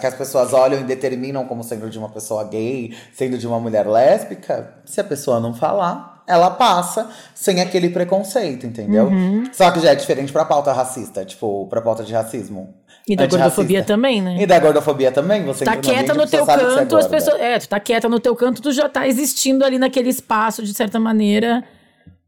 que 0.00 0.06
as 0.06 0.14
pessoas 0.14 0.52
olham 0.52 0.80
e 0.80 0.84
determinam 0.84 1.46
como 1.46 1.62
sendo 1.62 1.88
de 1.88 1.98
uma 1.98 2.08
pessoa 2.08 2.44
gay, 2.44 2.96
sendo 3.12 3.38
de 3.38 3.46
uma 3.46 3.58
mulher 3.58 3.86
lésbica, 3.86 4.74
se 4.84 5.00
a 5.00 5.04
pessoa 5.04 5.40
não 5.40 5.54
falar, 5.54 6.16
ela 6.26 6.50
passa 6.50 7.08
sem 7.34 7.60
aquele 7.60 7.88
preconceito, 7.90 8.66
entendeu? 8.66 9.06
Uhum. 9.06 9.48
Só 9.52 9.70
que 9.70 9.80
já 9.80 9.90
é 9.90 9.94
diferente 9.94 10.32
pra 10.32 10.44
pauta 10.44 10.72
racista, 10.72 11.24
tipo, 11.24 11.66
pra 11.68 11.80
pauta 11.80 12.02
de 12.02 12.12
racismo. 12.12 12.74
E 13.08 13.14
da 13.14 13.26
gordofobia 13.26 13.84
também, 13.84 14.20
né? 14.20 14.36
E 14.40 14.46
da 14.46 14.58
gordofobia 14.58 15.12
também, 15.12 15.44
você 15.44 15.64
tá 15.64 15.76
quieta 15.76 16.12
no 16.12 16.26
teu 16.26 16.42
é 16.42 16.46
canto, 16.46 16.96
as 16.96 17.06
pessoas. 17.06 17.40
É, 17.40 17.58
tu 17.58 17.68
tá 17.68 17.78
quieta 17.78 18.08
no 18.08 18.18
teu 18.18 18.34
canto, 18.34 18.60
tu 18.60 18.72
já 18.72 18.88
tá 18.88 19.06
existindo 19.06 19.64
ali 19.64 19.78
naquele 19.78 20.08
espaço, 20.08 20.64
de 20.64 20.74
certa 20.74 20.98
maneira, 20.98 21.62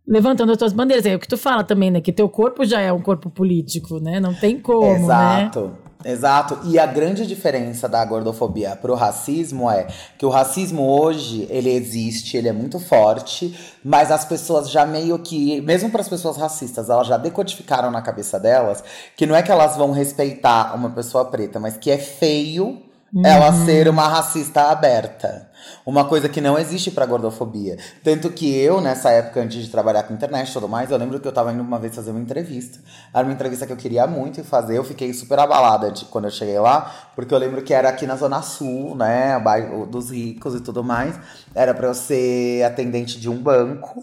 levantando 0.07 0.53
as 0.53 0.59
tuas 0.59 0.73
bandeiras. 0.73 1.05
É 1.05 1.17
o 1.17 1.19
que 1.19 1.27
tu 1.27 1.37
fala 1.37 1.65
também, 1.65 1.91
né? 1.91 2.01
Que 2.01 2.13
teu 2.13 2.29
corpo 2.29 2.65
já 2.65 2.81
é 2.81 2.93
um 2.93 3.01
corpo 3.01 3.29
político, 3.29 3.99
né? 3.99 4.21
Não 4.21 4.33
tem 4.33 4.61
como, 4.61 4.87
né? 4.87 5.03
Exato. 5.03 5.61
Né? 5.63 5.88
Exato. 6.05 6.61
E 6.65 6.79
a 6.79 6.87
grande 6.87 7.27
diferença 7.27 7.89
da 7.89 8.05
gordofobia 8.05 8.77
pro 8.77 8.95
racismo 8.95 9.69
é 9.69 9.89
que 10.17 10.25
o 10.25 10.29
racismo 10.29 10.83
hoje, 10.83 11.47
ele 11.51 11.71
existe, 11.71 12.37
ele 12.37 12.49
é 12.49 12.53
muito 12.53 12.79
forte, 12.79 13.59
mas 13.85 14.11
as 14.11 14.25
pessoas 14.25 14.71
já 14.71 14.87
meio 14.87 15.19
que, 15.19 15.61
mesmo 15.63 15.91
para 15.91 16.01
as 16.01 16.09
pessoas 16.09 16.37
racistas, 16.37 16.89
elas 16.89 17.07
já 17.07 17.17
decodificaram 17.17 17.91
na 17.91 18.01
cabeça 18.01 18.39
delas 18.39 18.83
que 19.17 19.27
não 19.27 19.35
é 19.35 19.43
que 19.43 19.51
elas 19.51 19.77
vão 19.77 19.91
respeitar 19.91 20.75
uma 20.75 20.91
pessoa 20.91 21.25
preta, 21.25 21.59
mas 21.59 21.77
que 21.77 21.91
é 21.91 21.99
feio 21.99 22.81
uhum. 23.13 23.23
ela 23.25 23.53
ser 23.65 23.89
uma 23.89 24.07
racista 24.07 24.71
aberta. 24.71 25.48
Uma 25.85 26.05
coisa 26.05 26.29
que 26.29 26.41
não 26.41 26.59
existe 26.59 26.91
pra 26.91 27.07
gordofobia. 27.07 27.79
Tanto 28.03 28.31
que 28.31 28.57
eu, 28.57 28.81
nessa 28.81 29.11
época, 29.11 29.41
antes 29.41 29.63
de 29.65 29.71
trabalhar 29.71 30.03
com 30.03 30.15
internet 30.15 30.49
e 30.49 30.53
tudo 30.53 30.69
mais, 30.69 30.91
eu 30.91 30.99
lembro 30.99 31.19
que 31.21 31.27
eu 31.27 31.33
tava 31.33 31.53
indo 31.53 31.63
uma 31.63 31.79
vez 31.79 31.95
fazer 31.95 32.11
uma 32.11 32.21
entrevista. 32.21 32.79
Era 33.13 33.25
uma 33.25 33.33
entrevista 33.33 33.67
que 33.67 33.73
eu 33.73 33.77
queria 33.77 34.07
muito 34.07 34.43
fazer. 34.45 34.77
Eu 34.77 34.85
fiquei 34.85 35.13
super 35.13 35.39
abalada 35.39 35.91
de, 35.91 36.05
quando 36.07 36.27
eu 36.27 36.31
cheguei 36.31 36.59
lá, 36.59 37.11
porque 37.15 37.33
eu 37.33 37.39
lembro 37.39 37.63
que 37.63 37.73
era 37.73 37.89
aqui 37.89 38.07
na 38.07 38.17
Zona 38.17 38.43
Sul, 38.43 38.95
né? 38.95 39.39
Bairro 39.39 39.87
dos 39.87 40.11
ricos 40.11 40.55
e 40.55 40.61
tudo 40.61 40.83
mais. 40.85 41.19
Era 41.55 41.75
pra 41.75 41.89
eu 41.89 41.95
ser 41.95 42.63
atendente 42.65 43.21
de 43.21 43.29
um 43.29 43.37
banco. 43.37 44.03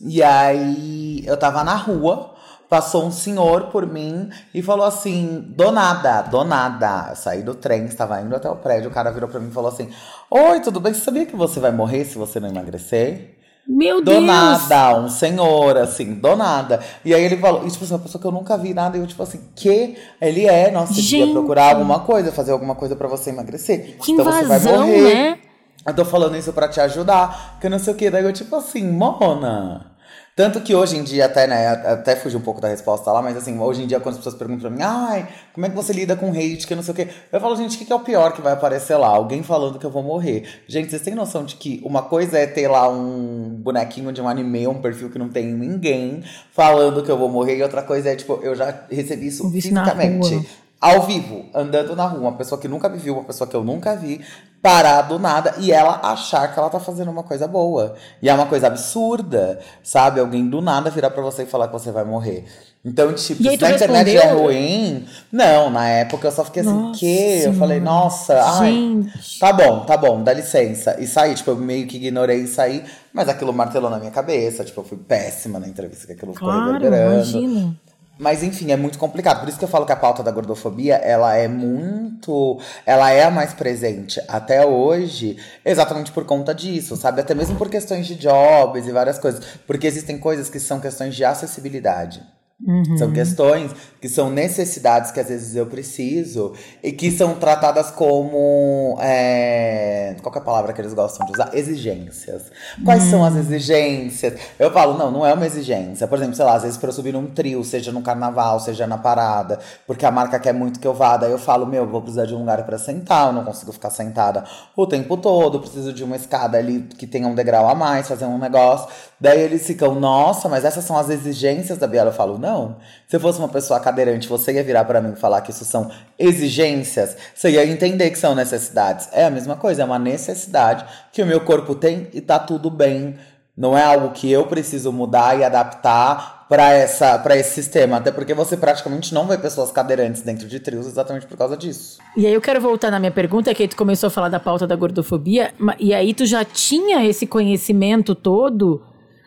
E 0.00 0.22
aí 0.22 1.24
eu 1.26 1.36
tava 1.36 1.64
na 1.64 1.74
rua 1.74 2.33
passou 2.74 3.04
um 3.04 3.12
senhor 3.12 3.66
por 3.66 3.86
mim 3.86 4.28
e 4.52 4.60
falou 4.60 4.84
assim: 4.84 5.44
do 5.46 5.70
nada, 5.70 6.22
do 6.22 6.42
nada. 6.42 7.10
Eu 7.10 7.16
saí 7.16 7.40
do 7.40 7.54
trem, 7.54 7.84
estava 7.84 8.20
indo 8.20 8.34
até 8.34 8.50
o 8.50 8.56
prédio, 8.56 8.90
o 8.90 8.92
cara 8.92 9.12
virou 9.12 9.28
para 9.28 9.38
mim 9.38 9.48
e 9.48 9.52
falou 9.52 9.70
assim: 9.70 9.88
Oi, 10.28 10.58
tudo 10.58 10.80
bem? 10.80 10.92
Você 10.92 11.00
sabia 11.00 11.24
que 11.24 11.36
você 11.36 11.60
vai 11.60 11.70
morrer 11.70 12.04
se 12.04 12.18
você 12.18 12.40
não 12.40 12.48
emagrecer? 12.48 13.36
Meu 13.66 14.00
do 14.00 14.10
Deus! 14.10 14.20
Do 14.20 14.26
nada, 14.26 14.98
um 14.98 15.08
senhor, 15.08 15.76
assim, 15.78 16.14
do 16.14 16.34
nada. 16.34 16.80
E 17.04 17.14
aí 17.14 17.22
ele 17.22 17.36
falou, 17.36 17.60
isso 17.60 17.74
tipo 17.74 17.84
assim, 17.84 17.94
uma 17.94 18.00
pessoa 18.00 18.20
que 18.20 18.26
eu 18.26 18.32
nunca 18.32 18.58
vi 18.58 18.74
nada, 18.74 18.98
e 18.98 19.00
eu, 19.00 19.06
tipo 19.06 19.22
assim, 19.22 19.40
que? 19.54 19.96
Ele 20.20 20.46
é, 20.46 20.70
nossa, 20.70 20.92
você 20.92 21.00
devia 21.00 21.32
procurar 21.32 21.76
alguma 21.76 22.00
coisa, 22.00 22.30
fazer 22.30 22.50
alguma 22.52 22.74
coisa 22.74 22.94
para 22.94 23.08
você 23.08 23.30
emagrecer. 23.30 23.96
Que 24.02 24.12
então 24.12 24.26
invasão, 24.26 24.48
você 24.48 24.68
vai 24.68 24.76
morrer. 24.76 25.14
né? 25.14 25.38
Eu 25.86 25.94
tô 25.94 26.04
falando 26.04 26.36
isso 26.36 26.52
pra 26.52 26.68
te 26.68 26.78
ajudar, 26.80 27.56
que 27.60 27.68
não 27.68 27.78
sei 27.78 27.94
o 27.94 27.96
que. 27.96 28.10
Daí 28.10 28.24
eu, 28.24 28.32
tipo 28.32 28.54
assim, 28.56 28.86
Mona. 28.90 29.93
Tanto 30.36 30.60
que 30.60 30.74
hoje 30.74 30.96
em 30.96 31.04
dia, 31.04 31.26
até, 31.26 31.46
né, 31.46 31.68
até 31.68 32.16
fugi 32.16 32.36
um 32.36 32.40
pouco 32.40 32.60
da 32.60 32.66
resposta 32.66 33.12
lá, 33.12 33.22
mas 33.22 33.36
assim, 33.36 33.56
hoje 33.60 33.84
em 33.84 33.86
dia, 33.86 34.00
quando 34.00 34.14
as 34.14 34.18
pessoas 34.18 34.34
perguntam 34.34 34.62
pra 34.62 34.70
mim, 34.70 34.82
ai, 34.82 35.28
como 35.52 35.64
é 35.64 35.68
que 35.68 35.76
você 35.76 35.92
lida 35.92 36.16
com 36.16 36.30
hate, 36.30 36.66
que 36.66 36.74
não 36.74 36.82
sei 36.82 36.92
o 36.92 36.96
quê, 36.96 37.08
eu 37.30 37.40
falo, 37.40 37.54
gente, 37.54 37.76
o 37.76 37.78
que, 37.78 37.84
que 37.84 37.92
é 37.92 37.96
o 37.96 38.00
pior 38.00 38.32
que 38.32 38.42
vai 38.42 38.52
aparecer 38.52 38.96
lá? 38.96 39.06
Alguém 39.06 39.44
falando 39.44 39.78
que 39.78 39.86
eu 39.86 39.90
vou 39.90 40.02
morrer. 40.02 40.44
Gente, 40.66 40.90
vocês 40.90 41.02
têm 41.02 41.14
noção 41.14 41.44
de 41.44 41.54
que 41.54 41.80
uma 41.84 42.02
coisa 42.02 42.36
é 42.36 42.48
ter 42.48 42.66
lá 42.66 42.88
um 42.88 43.48
bonequinho 43.60 44.12
de 44.12 44.20
um 44.20 44.28
anime, 44.28 44.66
um 44.66 44.80
perfil 44.80 45.08
que 45.08 45.20
não 45.20 45.28
tem 45.28 45.46
ninguém 45.46 46.24
falando 46.50 47.04
que 47.04 47.10
eu 47.10 47.16
vou 47.16 47.28
morrer, 47.28 47.56
e 47.56 47.62
outra 47.62 47.82
coisa 47.82 48.10
é, 48.10 48.16
tipo, 48.16 48.40
eu 48.42 48.56
já 48.56 48.86
recebi 48.90 49.28
isso 49.28 49.48
fisicamente 49.52 50.44
ao 50.80 51.02
vivo, 51.02 51.46
andando 51.54 51.96
na 51.96 52.04
rua, 52.04 52.20
uma 52.20 52.36
pessoa 52.36 52.60
que 52.60 52.68
nunca 52.68 52.88
me 52.88 52.98
viu, 52.98 53.14
uma 53.14 53.24
pessoa 53.24 53.48
que 53.48 53.56
eu 53.56 53.64
nunca 53.64 53.96
vi, 53.96 54.20
parar 54.60 55.02
do 55.02 55.18
nada 55.18 55.54
e 55.58 55.70
ela 55.70 56.00
achar 56.02 56.52
que 56.52 56.58
ela 56.58 56.70
tá 56.70 56.80
fazendo 56.80 57.10
uma 57.10 57.22
coisa 57.22 57.46
boa. 57.46 57.94
E 58.22 58.28
é 58.28 58.34
uma 58.34 58.46
coisa 58.46 58.66
absurda, 58.66 59.60
sabe? 59.82 60.20
Alguém 60.20 60.48
do 60.48 60.62
nada 60.62 60.90
virar 60.90 61.10
para 61.10 61.22
você 61.22 61.42
e 61.42 61.46
falar 61.46 61.66
que 61.68 61.72
você 61.74 61.92
vai 61.92 62.04
morrer. 62.04 62.46
Então, 62.84 63.12
tipo, 63.14 63.42
se 63.42 63.48
a 63.48 63.54
internet 63.54 64.14
é 64.14 64.32
ruim. 64.32 65.06
Não, 65.32 65.70
na 65.70 65.88
época 65.88 66.28
eu 66.28 66.32
só 66.32 66.44
fiquei 66.44 66.60
assim, 66.60 66.70
nossa, 66.70 66.98
que? 67.00 67.42
Eu 67.44 67.54
falei, 67.54 67.80
nossa, 67.80 68.34
gente. 68.62 69.12
ai, 69.16 69.40
tá 69.40 69.52
bom, 69.52 69.80
tá 69.86 69.96
bom, 69.96 70.22
dá 70.22 70.34
licença. 70.34 70.96
E 71.00 71.06
saí, 71.06 71.34
tipo, 71.34 71.50
eu 71.50 71.56
meio 71.56 71.86
que 71.86 71.96
ignorei 71.96 72.40
e 72.40 72.46
saí, 72.46 72.84
mas 73.12 73.26
aquilo 73.28 73.54
martelou 73.54 73.90
na 73.90 73.98
minha 73.98 74.10
cabeça, 74.10 74.64
tipo, 74.64 74.80
eu 74.80 74.84
fui 74.84 74.98
péssima 74.98 75.58
na 75.58 75.66
entrevista, 75.66 76.06
que 76.06 76.12
aquilo 76.12 76.34
claro, 76.34 76.60
ficou 76.60 76.72
reverberando. 76.72 77.14
Imagina. 77.14 77.76
Mas 78.18 78.42
enfim, 78.42 78.70
é 78.70 78.76
muito 78.76 78.98
complicado. 78.98 79.40
Por 79.40 79.48
isso 79.48 79.58
que 79.58 79.64
eu 79.64 79.68
falo 79.68 79.84
que 79.84 79.92
a 79.92 79.96
pauta 79.96 80.22
da 80.22 80.30
gordofobia, 80.30 80.96
ela 80.96 81.34
é 81.36 81.48
muito. 81.48 82.60
Ela 82.86 83.10
é 83.10 83.24
a 83.24 83.30
mais 83.30 83.52
presente 83.52 84.20
até 84.28 84.64
hoje, 84.64 85.36
exatamente 85.64 86.12
por 86.12 86.24
conta 86.24 86.54
disso, 86.54 86.96
sabe? 86.96 87.20
Até 87.20 87.34
mesmo 87.34 87.56
por 87.56 87.68
questões 87.68 88.06
de 88.06 88.14
jobs 88.14 88.86
e 88.86 88.92
várias 88.92 89.18
coisas. 89.18 89.44
Porque 89.66 89.86
existem 89.86 90.18
coisas 90.18 90.48
que 90.48 90.60
são 90.60 90.78
questões 90.80 91.14
de 91.14 91.24
acessibilidade. 91.24 92.22
Uhum. 92.62 92.96
São 92.96 93.12
questões 93.12 93.72
que 94.00 94.08
são 94.08 94.30
necessidades 94.30 95.10
que 95.10 95.18
às 95.18 95.28
vezes 95.28 95.56
eu 95.56 95.66
preciso 95.66 96.54
e 96.82 96.92
que 96.92 97.10
são 97.10 97.34
tratadas 97.34 97.90
como. 97.90 98.96
É, 99.00 100.14
qual 100.22 100.34
é 100.34 100.38
a 100.38 100.40
palavra 100.40 100.72
que 100.72 100.80
eles 100.80 100.94
gostam 100.94 101.26
de 101.26 101.32
usar? 101.32 101.50
Exigências. 101.52 102.52
Quais 102.84 103.04
uhum. 103.04 103.10
são 103.10 103.24
as 103.24 103.34
hum. 103.34 103.40
exigências? 103.40 104.38
Eu 104.58 104.70
falo, 104.70 104.96
não, 104.96 105.10
não 105.10 105.26
é 105.26 105.34
uma 105.34 105.44
exigência. 105.44 106.06
Por 106.06 106.16
exemplo, 106.16 106.36
sei 106.36 106.44
lá, 106.44 106.54
às 106.54 106.62
vezes 106.62 106.78
para 106.78 106.90
eu 106.90 106.92
subir 106.92 107.12
num 107.12 107.26
trio, 107.26 107.64
seja 107.64 107.90
no 107.90 108.02
carnaval, 108.02 108.60
seja 108.60 108.86
na 108.86 108.98
parada, 108.98 109.58
porque 109.86 110.06
a 110.06 110.10
marca 110.10 110.38
quer 110.38 110.54
muito 110.54 110.78
que 110.78 110.86
eu 110.86 110.94
vá, 110.94 111.16
daí 111.16 111.32
eu 111.32 111.38
falo, 111.38 111.66
meu, 111.66 111.86
vou 111.86 112.02
precisar 112.02 112.26
de 112.26 112.34
um 112.34 112.38
lugar 112.38 112.64
para 112.64 112.78
sentar, 112.78 113.26
eu 113.26 113.32
não 113.32 113.44
consigo 113.44 113.72
ficar 113.72 113.90
sentada 113.90 114.44
o 114.76 114.86
tempo 114.86 115.16
todo, 115.16 115.60
preciso 115.60 115.92
de 115.92 116.04
uma 116.04 116.16
escada 116.16 116.56
ali 116.56 116.82
que 116.96 117.06
tenha 117.06 117.26
um 117.26 117.34
degrau 117.34 117.68
a 117.68 117.74
mais, 117.74 118.06
fazer 118.06 118.26
um 118.26 118.38
negócio. 118.38 118.88
Daí 119.24 119.40
eles 119.40 119.66
ficam, 119.66 119.94
nossa, 119.94 120.50
mas 120.50 120.66
essas 120.66 120.84
são 120.84 120.98
as 120.98 121.08
exigências 121.08 121.78
da 121.78 121.86
Biela. 121.86 122.10
Eu 122.10 122.14
falo, 122.14 122.36
não. 122.36 122.76
Se 123.08 123.16
eu 123.16 123.20
fosse 123.20 123.38
uma 123.38 123.48
pessoa 123.48 123.80
cadeirante, 123.80 124.28
você 124.28 124.52
ia 124.52 124.62
virar 124.62 124.84
para 124.84 125.00
mim 125.00 125.14
e 125.14 125.18
falar 125.18 125.40
que 125.40 125.50
isso 125.50 125.64
são 125.64 125.90
exigências, 126.18 127.16
você 127.34 127.52
ia 127.52 127.64
entender 127.64 128.10
que 128.10 128.18
são 128.18 128.34
necessidades. 128.34 129.08
É 129.12 129.24
a 129.24 129.30
mesma 129.30 129.56
coisa, 129.56 129.80
é 129.80 129.84
uma 129.86 129.98
necessidade 129.98 130.84
que 131.10 131.22
o 131.22 131.26
meu 131.26 131.40
corpo 131.40 131.74
tem 131.74 132.06
e 132.12 132.20
tá 132.20 132.38
tudo 132.38 132.68
bem. 132.68 133.14
Não 133.56 133.78
é 133.78 133.82
algo 133.82 134.10
que 134.10 134.30
eu 134.30 134.46
preciso 134.46 134.92
mudar 134.92 135.38
e 135.38 135.42
adaptar 135.42 136.44
para 136.46 136.72
essa 136.72 137.18
para 137.18 137.34
esse 137.34 137.54
sistema, 137.54 137.96
até 137.96 138.12
porque 138.12 138.34
você 138.34 138.58
praticamente 138.58 139.14
não 139.14 139.26
vê 139.26 139.38
pessoas 139.38 139.70
cadeirantes 139.70 140.20
dentro 140.20 140.46
de 140.46 140.60
trios 140.60 140.86
exatamente 140.86 141.26
por 141.26 141.38
causa 141.38 141.56
disso. 141.56 141.96
E 142.14 142.26
aí 142.26 142.34
eu 142.34 142.42
quero 142.42 142.60
voltar 142.60 142.90
na 142.90 142.98
minha 142.98 143.10
pergunta, 143.10 143.54
que 143.54 143.62
aí 143.62 143.68
tu 143.68 143.76
começou 143.76 144.08
a 144.08 144.10
falar 144.10 144.28
da 144.28 144.38
pauta 144.38 144.66
da 144.66 144.76
gordofobia, 144.76 145.54
e 145.78 145.94
aí 145.94 146.12
tu 146.12 146.26
já 146.26 146.44
tinha 146.44 147.06
esse 147.06 147.26
conhecimento 147.26 148.14
todo 148.14 148.82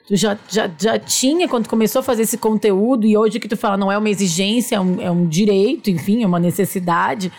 tu 0.08 0.16
já, 0.16 0.38
já, 0.48 0.72
já 0.80 0.98
tinha 0.98 1.48
quando 1.48 1.68
começou 1.68 2.00
a 2.00 2.04
fazer 2.04 2.24
esse 2.24 2.38
conteúdo 2.38 3.06
e 3.06 3.18
hoje 3.18 3.40
que 3.40 3.48
tu 3.48 3.58
fala 3.58 3.76
não 3.76 3.92
é 3.92 3.98
uma 3.98 4.10
exigência, 4.10 4.78
é 4.78 4.80
um, 4.80 5.02
é 5.02 5.12
um 5.12 5.28
direito, 5.28 5.90
enfim, 5.90 6.24
é 6.24 6.28
uma 6.28 6.40
necessidade. 6.40 7.32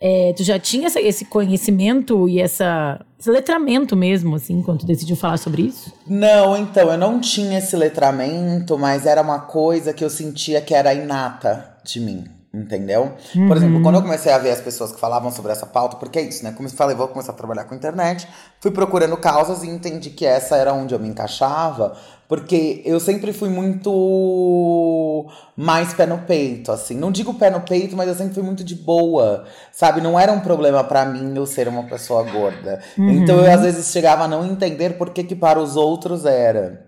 É, 0.00 0.34
tu 0.36 0.42
já 0.42 0.58
tinha 0.58 0.88
esse 0.88 1.24
conhecimento 1.26 2.28
e 2.28 2.40
essa, 2.40 3.00
esse 3.18 3.30
letramento 3.30 3.96
mesmo, 3.96 4.34
assim, 4.34 4.60
quando 4.62 4.80
tu 4.80 4.86
decidiu 4.86 5.16
falar 5.16 5.38
sobre 5.38 5.62
isso? 5.62 5.92
Não, 6.06 6.56
então, 6.56 6.90
eu 6.90 6.98
não 6.98 7.18
tinha 7.18 7.58
esse 7.58 7.74
letramento, 7.76 8.78
mas 8.78 9.06
era 9.06 9.22
uma 9.22 9.40
coisa 9.40 9.94
que 9.94 10.04
eu 10.04 10.10
sentia 10.10 10.60
que 10.60 10.74
era 10.74 10.92
inata 10.92 11.76
de 11.84 12.00
mim. 12.00 12.35
Entendeu? 12.56 13.12
Uhum. 13.34 13.48
Por 13.48 13.56
exemplo, 13.58 13.82
quando 13.82 13.96
eu 13.96 14.02
comecei 14.02 14.32
a 14.32 14.38
ver 14.38 14.50
as 14.50 14.62
pessoas 14.62 14.90
que 14.90 14.98
falavam 14.98 15.30
sobre 15.30 15.52
essa 15.52 15.66
pauta, 15.66 15.96
porque 15.98 16.18
é 16.18 16.22
isso, 16.22 16.42
né? 16.42 16.52
Como 16.56 16.66
eu 16.66 16.72
falei, 16.72 16.96
vou 16.96 17.06
começar 17.06 17.32
a 17.32 17.34
trabalhar 17.34 17.64
com 17.64 17.74
internet, 17.74 18.26
fui 18.60 18.70
procurando 18.70 19.14
causas 19.18 19.62
e 19.62 19.68
entendi 19.68 20.08
que 20.08 20.24
essa 20.24 20.56
era 20.56 20.72
onde 20.72 20.94
eu 20.94 20.98
me 20.98 21.06
encaixava, 21.06 21.94
porque 22.26 22.80
eu 22.86 22.98
sempre 22.98 23.34
fui 23.34 23.50
muito 23.50 25.26
mais 25.54 25.92
pé 25.92 26.06
no 26.06 26.18
peito, 26.20 26.72
assim. 26.72 26.96
Não 26.96 27.12
digo 27.12 27.34
pé 27.34 27.50
no 27.50 27.60
peito, 27.60 27.94
mas 27.94 28.08
eu 28.08 28.14
sempre 28.14 28.32
fui 28.32 28.42
muito 28.42 28.64
de 28.64 28.74
boa, 28.74 29.44
sabe? 29.70 30.00
Não 30.00 30.18
era 30.18 30.32
um 30.32 30.40
problema 30.40 30.82
para 30.82 31.04
mim 31.04 31.36
eu 31.36 31.44
ser 31.44 31.68
uma 31.68 31.82
pessoa 31.82 32.22
gorda. 32.22 32.80
Uhum. 32.96 33.10
Então 33.10 33.38
eu 33.38 33.52
às 33.52 33.60
vezes 33.60 33.92
chegava 33.92 34.24
a 34.24 34.28
não 34.28 34.46
entender 34.46 34.96
por 34.96 35.10
que, 35.10 35.22
que 35.22 35.34
para 35.34 35.60
os 35.60 35.76
outros 35.76 36.24
era. 36.24 36.85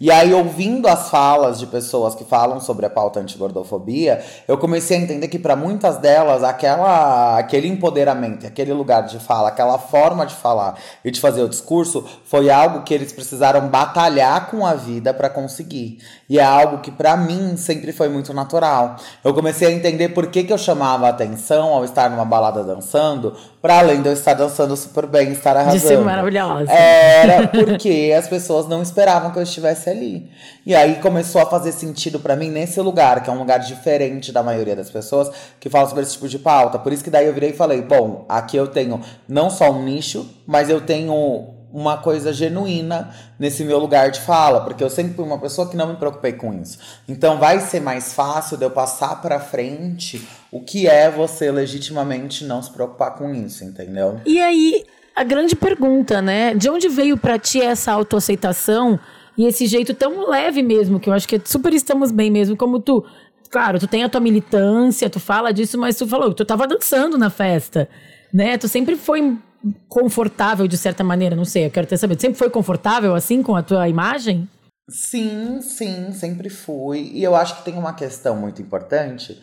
E 0.00 0.12
aí, 0.12 0.32
ouvindo 0.32 0.86
as 0.86 1.10
falas 1.10 1.58
de 1.58 1.66
pessoas 1.66 2.14
que 2.14 2.22
falam 2.22 2.60
sobre 2.60 2.86
a 2.86 2.90
pauta 2.90 3.18
antigordofobia, 3.18 4.24
eu 4.46 4.56
comecei 4.56 4.96
a 4.96 5.00
entender 5.00 5.26
que 5.26 5.40
para 5.40 5.56
muitas 5.56 5.96
delas, 5.96 6.44
aquela, 6.44 7.36
aquele 7.36 7.66
empoderamento, 7.66 8.46
aquele 8.46 8.72
lugar 8.72 9.02
de 9.06 9.18
fala, 9.18 9.48
aquela 9.48 9.76
forma 9.76 10.24
de 10.24 10.36
falar 10.36 10.78
e 11.04 11.10
de 11.10 11.20
fazer 11.20 11.42
o 11.42 11.48
discurso 11.48 12.06
foi 12.24 12.48
algo 12.48 12.84
que 12.84 12.94
eles 12.94 13.12
precisaram 13.12 13.66
batalhar 13.66 14.48
com 14.48 14.64
a 14.64 14.74
vida 14.74 15.12
para 15.12 15.28
conseguir. 15.28 15.98
E 16.28 16.38
é 16.38 16.44
algo 16.44 16.78
que 16.78 16.92
para 16.92 17.16
mim 17.16 17.56
sempre 17.56 17.90
foi 17.92 18.08
muito 18.08 18.32
natural. 18.32 18.94
Eu 19.24 19.34
comecei 19.34 19.66
a 19.66 19.72
entender 19.72 20.10
por 20.10 20.28
que, 20.28 20.44
que 20.44 20.52
eu 20.52 20.58
chamava 20.58 21.08
atenção 21.08 21.74
ao 21.74 21.84
estar 21.84 22.08
numa 22.08 22.24
balada 22.24 22.62
dançando, 22.62 23.34
para 23.60 23.78
além 23.78 24.00
de 24.02 24.08
eu 24.08 24.12
estar 24.12 24.34
dançando 24.34 24.76
super 24.76 25.06
bem, 25.06 25.32
estar 25.32 25.56
arrasando. 25.56 25.80
De 25.80 25.86
ser 25.86 25.98
maravilhosa. 25.98 26.70
Era 26.70 27.48
porque 27.48 28.14
as 28.16 28.28
pessoas 28.28 28.68
não 28.68 28.82
esperavam 28.82 29.30
que 29.30 29.38
eu 29.38 29.42
estivesse 29.42 29.90
ali. 29.90 30.30
E 30.64 30.74
aí 30.74 30.96
começou 30.96 31.40
a 31.40 31.46
fazer 31.46 31.72
sentido 31.72 32.20
para 32.20 32.36
mim 32.36 32.50
nesse 32.50 32.80
lugar, 32.80 33.22
que 33.22 33.28
é 33.28 33.32
um 33.32 33.38
lugar 33.38 33.58
diferente 33.58 34.30
da 34.30 34.42
maioria 34.42 34.76
das 34.76 34.90
pessoas 34.90 35.30
que 35.58 35.68
falam 35.68 35.88
sobre 35.88 36.04
esse 36.04 36.12
tipo 36.12 36.28
de 36.28 36.38
pauta. 36.38 36.78
Por 36.78 36.92
isso 36.92 37.02
que 37.02 37.10
daí 37.10 37.26
eu 37.26 37.34
virei 37.34 37.50
e 37.50 37.54
falei: 37.54 37.82
bom, 37.82 38.24
aqui 38.28 38.56
eu 38.56 38.68
tenho 38.68 39.00
não 39.28 39.50
só 39.50 39.70
um 39.70 39.82
nicho, 39.82 40.28
mas 40.46 40.70
eu 40.70 40.80
tenho 40.80 41.57
uma 41.72 41.98
coisa 41.98 42.32
genuína 42.32 43.14
nesse 43.38 43.64
meu 43.64 43.78
lugar 43.78 44.10
de 44.10 44.20
fala, 44.20 44.60
porque 44.60 44.82
eu 44.82 44.90
sempre 44.90 45.14
fui 45.14 45.24
uma 45.24 45.38
pessoa 45.38 45.68
que 45.68 45.76
não 45.76 45.88
me 45.88 45.96
preocupei 45.96 46.32
com 46.32 46.52
isso. 46.54 46.78
Então 47.08 47.38
vai 47.38 47.60
ser 47.60 47.80
mais 47.80 48.14
fácil 48.14 48.56
de 48.56 48.64
eu 48.64 48.70
passar 48.70 49.20
para 49.20 49.38
frente 49.38 50.26
o 50.50 50.60
que 50.60 50.86
é 50.86 51.10
você 51.10 51.50
legitimamente 51.50 52.44
não 52.44 52.62
se 52.62 52.70
preocupar 52.70 53.14
com 53.16 53.34
isso, 53.34 53.64
entendeu? 53.64 54.20
E 54.24 54.40
aí, 54.40 54.84
a 55.14 55.22
grande 55.22 55.54
pergunta, 55.54 56.22
né? 56.22 56.54
De 56.54 56.70
onde 56.70 56.88
veio 56.88 57.16
para 57.16 57.38
ti 57.38 57.60
essa 57.60 57.92
autoaceitação 57.92 58.98
e 59.36 59.46
esse 59.46 59.66
jeito 59.66 59.94
tão 59.94 60.28
leve 60.28 60.62
mesmo, 60.62 60.98
que 60.98 61.08
eu 61.08 61.12
acho 61.12 61.28
que 61.28 61.40
super 61.44 61.72
estamos 61.74 62.10
bem 62.10 62.30
mesmo, 62.30 62.56
como 62.56 62.80
tu 62.80 63.04
Claro, 63.50 63.78
tu 63.78 63.86
tem 63.86 64.04
a 64.04 64.08
tua 64.08 64.20
militância, 64.20 65.08
tu 65.08 65.18
fala 65.18 65.52
disso, 65.52 65.78
mas 65.78 65.96
tu 65.96 66.06
falou 66.06 66.28
que 66.30 66.36
tu 66.36 66.44
tava 66.44 66.66
dançando 66.66 67.16
na 67.16 67.30
festa, 67.30 67.88
né? 68.32 68.58
Tu 68.58 68.68
sempre 68.68 68.94
foi 68.94 69.38
confortável 69.88 70.68
de 70.68 70.76
certa 70.76 71.02
maneira, 71.02 71.34
não 71.34 71.44
sei, 71.44 71.66
eu 71.66 71.70
quero 71.70 71.86
ter 71.86 71.96
saber. 71.96 72.20
Sempre 72.20 72.38
foi 72.38 72.50
confortável 72.50 73.14
assim 73.14 73.42
com 73.42 73.56
a 73.56 73.62
tua 73.62 73.88
imagem? 73.88 74.48
Sim, 74.88 75.60
sim, 75.60 76.12
sempre 76.12 76.48
fui. 76.48 77.10
E 77.12 77.22
eu 77.22 77.34
acho 77.34 77.56
que 77.58 77.64
tem 77.64 77.74
uma 77.74 77.92
questão 77.92 78.36
muito 78.36 78.62
importante 78.62 79.40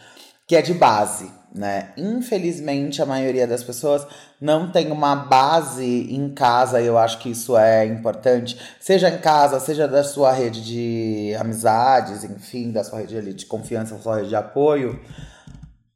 que 0.47 0.55
é 0.55 0.61
de 0.61 0.73
base, 0.73 1.31
né? 1.53 1.91
Infelizmente, 1.97 3.01
a 3.01 3.05
maioria 3.05 3.47
das 3.47 3.63
pessoas 3.63 4.05
não 4.39 4.71
tem 4.71 4.91
uma 4.91 5.15
base 5.15 6.07
em 6.13 6.29
casa, 6.33 6.79
e 6.79 6.85
eu 6.85 6.97
acho 6.99 7.17
que 7.17 7.31
isso 7.31 7.57
é 7.57 7.85
importante, 7.85 8.55
seja 8.79 9.09
em 9.09 9.17
casa, 9.17 9.59
seja 9.59 9.87
da 9.87 10.03
sua 10.03 10.31
rede 10.31 10.63
de 10.63 11.35
amizades, 11.39 12.23
enfim, 12.23 12.71
da 12.71 12.83
sua 12.83 12.99
rede 12.99 13.33
de 13.33 13.45
confiança, 13.47 13.95
da 13.95 14.01
sua 14.01 14.17
rede 14.17 14.29
de 14.29 14.35
apoio, 14.35 14.99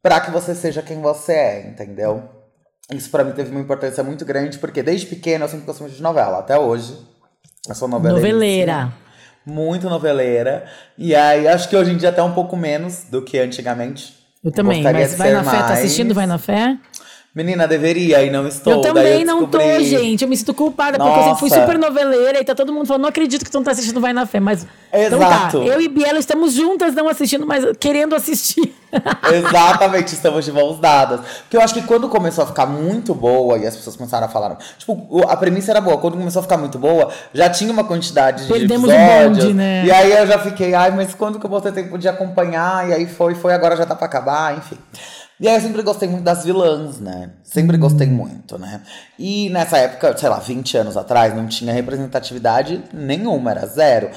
para 0.01 0.19
que 0.19 0.31
você 0.31 0.55
seja 0.55 0.81
quem 0.81 0.99
você 0.99 1.33
é, 1.33 1.67
entendeu? 1.69 2.38
Isso 2.91 3.10
para 3.10 3.24
mim 3.24 3.31
teve 3.34 3.51
uma 3.51 3.60
importância 3.60 4.03
muito 4.03 4.25
grande, 4.25 4.58
porque 4.58 4.81
desde 4.81 5.05
pequena 5.05 5.46
eu 5.46 5.50
sempre 5.50 5.65
gostei 5.65 5.86
muito 5.86 5.98
de 5.98 6.01
novela, 6.01 6.39
até 6.39 6.58
hoje. 6.58 6.98
Eu 7.67 7.75
sou 7.75 7.88
noveleira. 7.88 8.22
Muito 9.46 9.89
noveleira. 9.89 10.65
E 10.98 11.15
aí, 11.15 11.48
acho 11.48 11.69
que 11.69 11.75
hoje 11.75 11.91
em 11.91 11.98
dia 11.98 12.10
até 12.10 12.22
um 12.22 12.34
pouco 12.34 12.55
menos 12.58 13.05
do 13.10 13.22
que 13.22 13.38
antigamente. 13.38 14.17
Eu 14.43 14.51
também, 14.51 14.81
Gostaria 14.81 15.01
mas 15.01 15.15
vai 15.15 15.31
na 15.34 15.43
fé, 15.43 15.58
tá 15.58 15.74
assistindo 15.74 16.13
Vai 16.13 16.25
na 16.25 16.38
Fé? 16.38 16.77
Menina, 17.33 17.67
deveria 17.67 18.24
e 18.24 18.31
não 18.31 18.48
estou. 18.48 18.74
Eu 18.74 18.81
também 18.81 19.21
eu 19.21 19.25
não 19.25 19.45
tô, 19.45 19.59
gente. 19.81 20.24
Eu 20.24 20.27
me 20.27 20.36
sinto 20.36 20.51
culpada, 20.51 20.98
Nossa. 20.98 21.12
porque 21.12 21.19
eu 21.19 21.36
sempre 21.36 21.39
fui 21.39 21.59
super 21.59 21.77
noveleira 21.77 22.41
e 22.41 22.43
tá 22.43 22.55
todo 22.55 22.74
mundo 22.74 22.88
falando, 22.88 23.03
não 23.03 23.09
acredito 23.09 23.45
que 23.45 23.51
tu 23.51 23.55
não 23.55 23.63
tá 23.63 23.71
assistindo 23.71 24.01
Vai 24.01 24.13
na 24.13 24.25
Fé, 24.25 24.39
mas. 24.39 24.65
Exato. 24.91 25.15
Então 25.15 25.19
tá, 25.19 25.57
eu 25.57 25.79
e 25.79 25.88
Biela 25.88 26.17
estamos 26.17 26.53
juntas, 26.53 26.95
não 26.95 27.07
assistindo, 27.07 27.45
mas 27.45 27.63
querendo 27.79 28.15
assistir. 28.15 28.75
Exatamente, 29.31 30.13
estamos 30.13 30.43
de 30.43 30.51
mãos 30.51 30.79
dadas. 30.79 31.21
Porque 31.41 31.55
eu 31.55 31.62
acho 31.62 31.75
que 31.75 31.83
quando 31.83 32.09
começou 32.09 32.43
a 32.43 32.48
ficar 32.48 32.65
muito 32.65 33.13
boa 33.13 33.59
e 33.59 33.67
as 33.67 33.75
pessoas 33.75 33.95
começaram 33.95 34.25
a 34.25 34.29
falar. 34.29 34.57
Tipo, 34.79 35.24
a 35.27 35.38
premissa 35.38 35.71
era 35.71 35.79
boa. 35.79 35.98
Quando 35.98 36.17
começou 36.17 36.39
a 36.39 36.43
ficar 36.43 36.57
muito 36.57 36.79
boa, 36.79 37.09
já 37.31 37.48
tinha 37.48 37.71
uma 37.71 37.83
quantidade 37.83 38.48
Perdemos 38.48 38.89
de 38.89 38.95
episódios. 38.95 39.38
O 39.38 39.48
bonde, 39.48 39.53
né? 39.53 39.86
E 39.86 39.91
aí 39.91 40.12
eu 40.12 40.25
já 40.25 40.39
fiquei, 40.39 40.74
ai, 40.74 40.89
mas 40.89 41.13
quando 41.13 41.39
que 41.39 41.45
eu 41.45 41.50
vou 41.50 41.62
ter 41.62 41.71
tempo 41.71 41.95
de 41.98 42.07
acompanhar? 42.07 42.89
E 42.89 42.93
aí 42.93 43.05
foi, 43.05 43.36
foi, 43.36 43.53
agora 43.53 43.75
já 43.75 43.86
tá 43.86 43.95
pra 43.95 44.07
acabar, 44.07 44.57
enfim. 44.57 44.77
E 45.39 45.48
aí 45.48 45.55
eu 45.55 45.62
sempre 45.62 45.81
gostei 45.81 46.10
muito 46.10 46.24
das 46.25 46.43
vilãs, 46.43 47.00
né? 47.00 47.29
Sempre 47.43 47.77
gostei 47.77 48.08
muito, 48.08 48.58
né? 48.58 48.81
E 49.17 49.50
nessa 49.50 49.77
época, 49.77 50.17
sei 50.17 50.27
lá, 50.27 50.38
20 50.38 50.77
anos 50.77 50.98
atrás, 50.98 51.34
não 51.34 51.48
tinha 51.48 51.72
representatividade 51.72 52.84
nenhuma, 52.93 53.51
era 53.51 53.65
zero. 53.65 54.10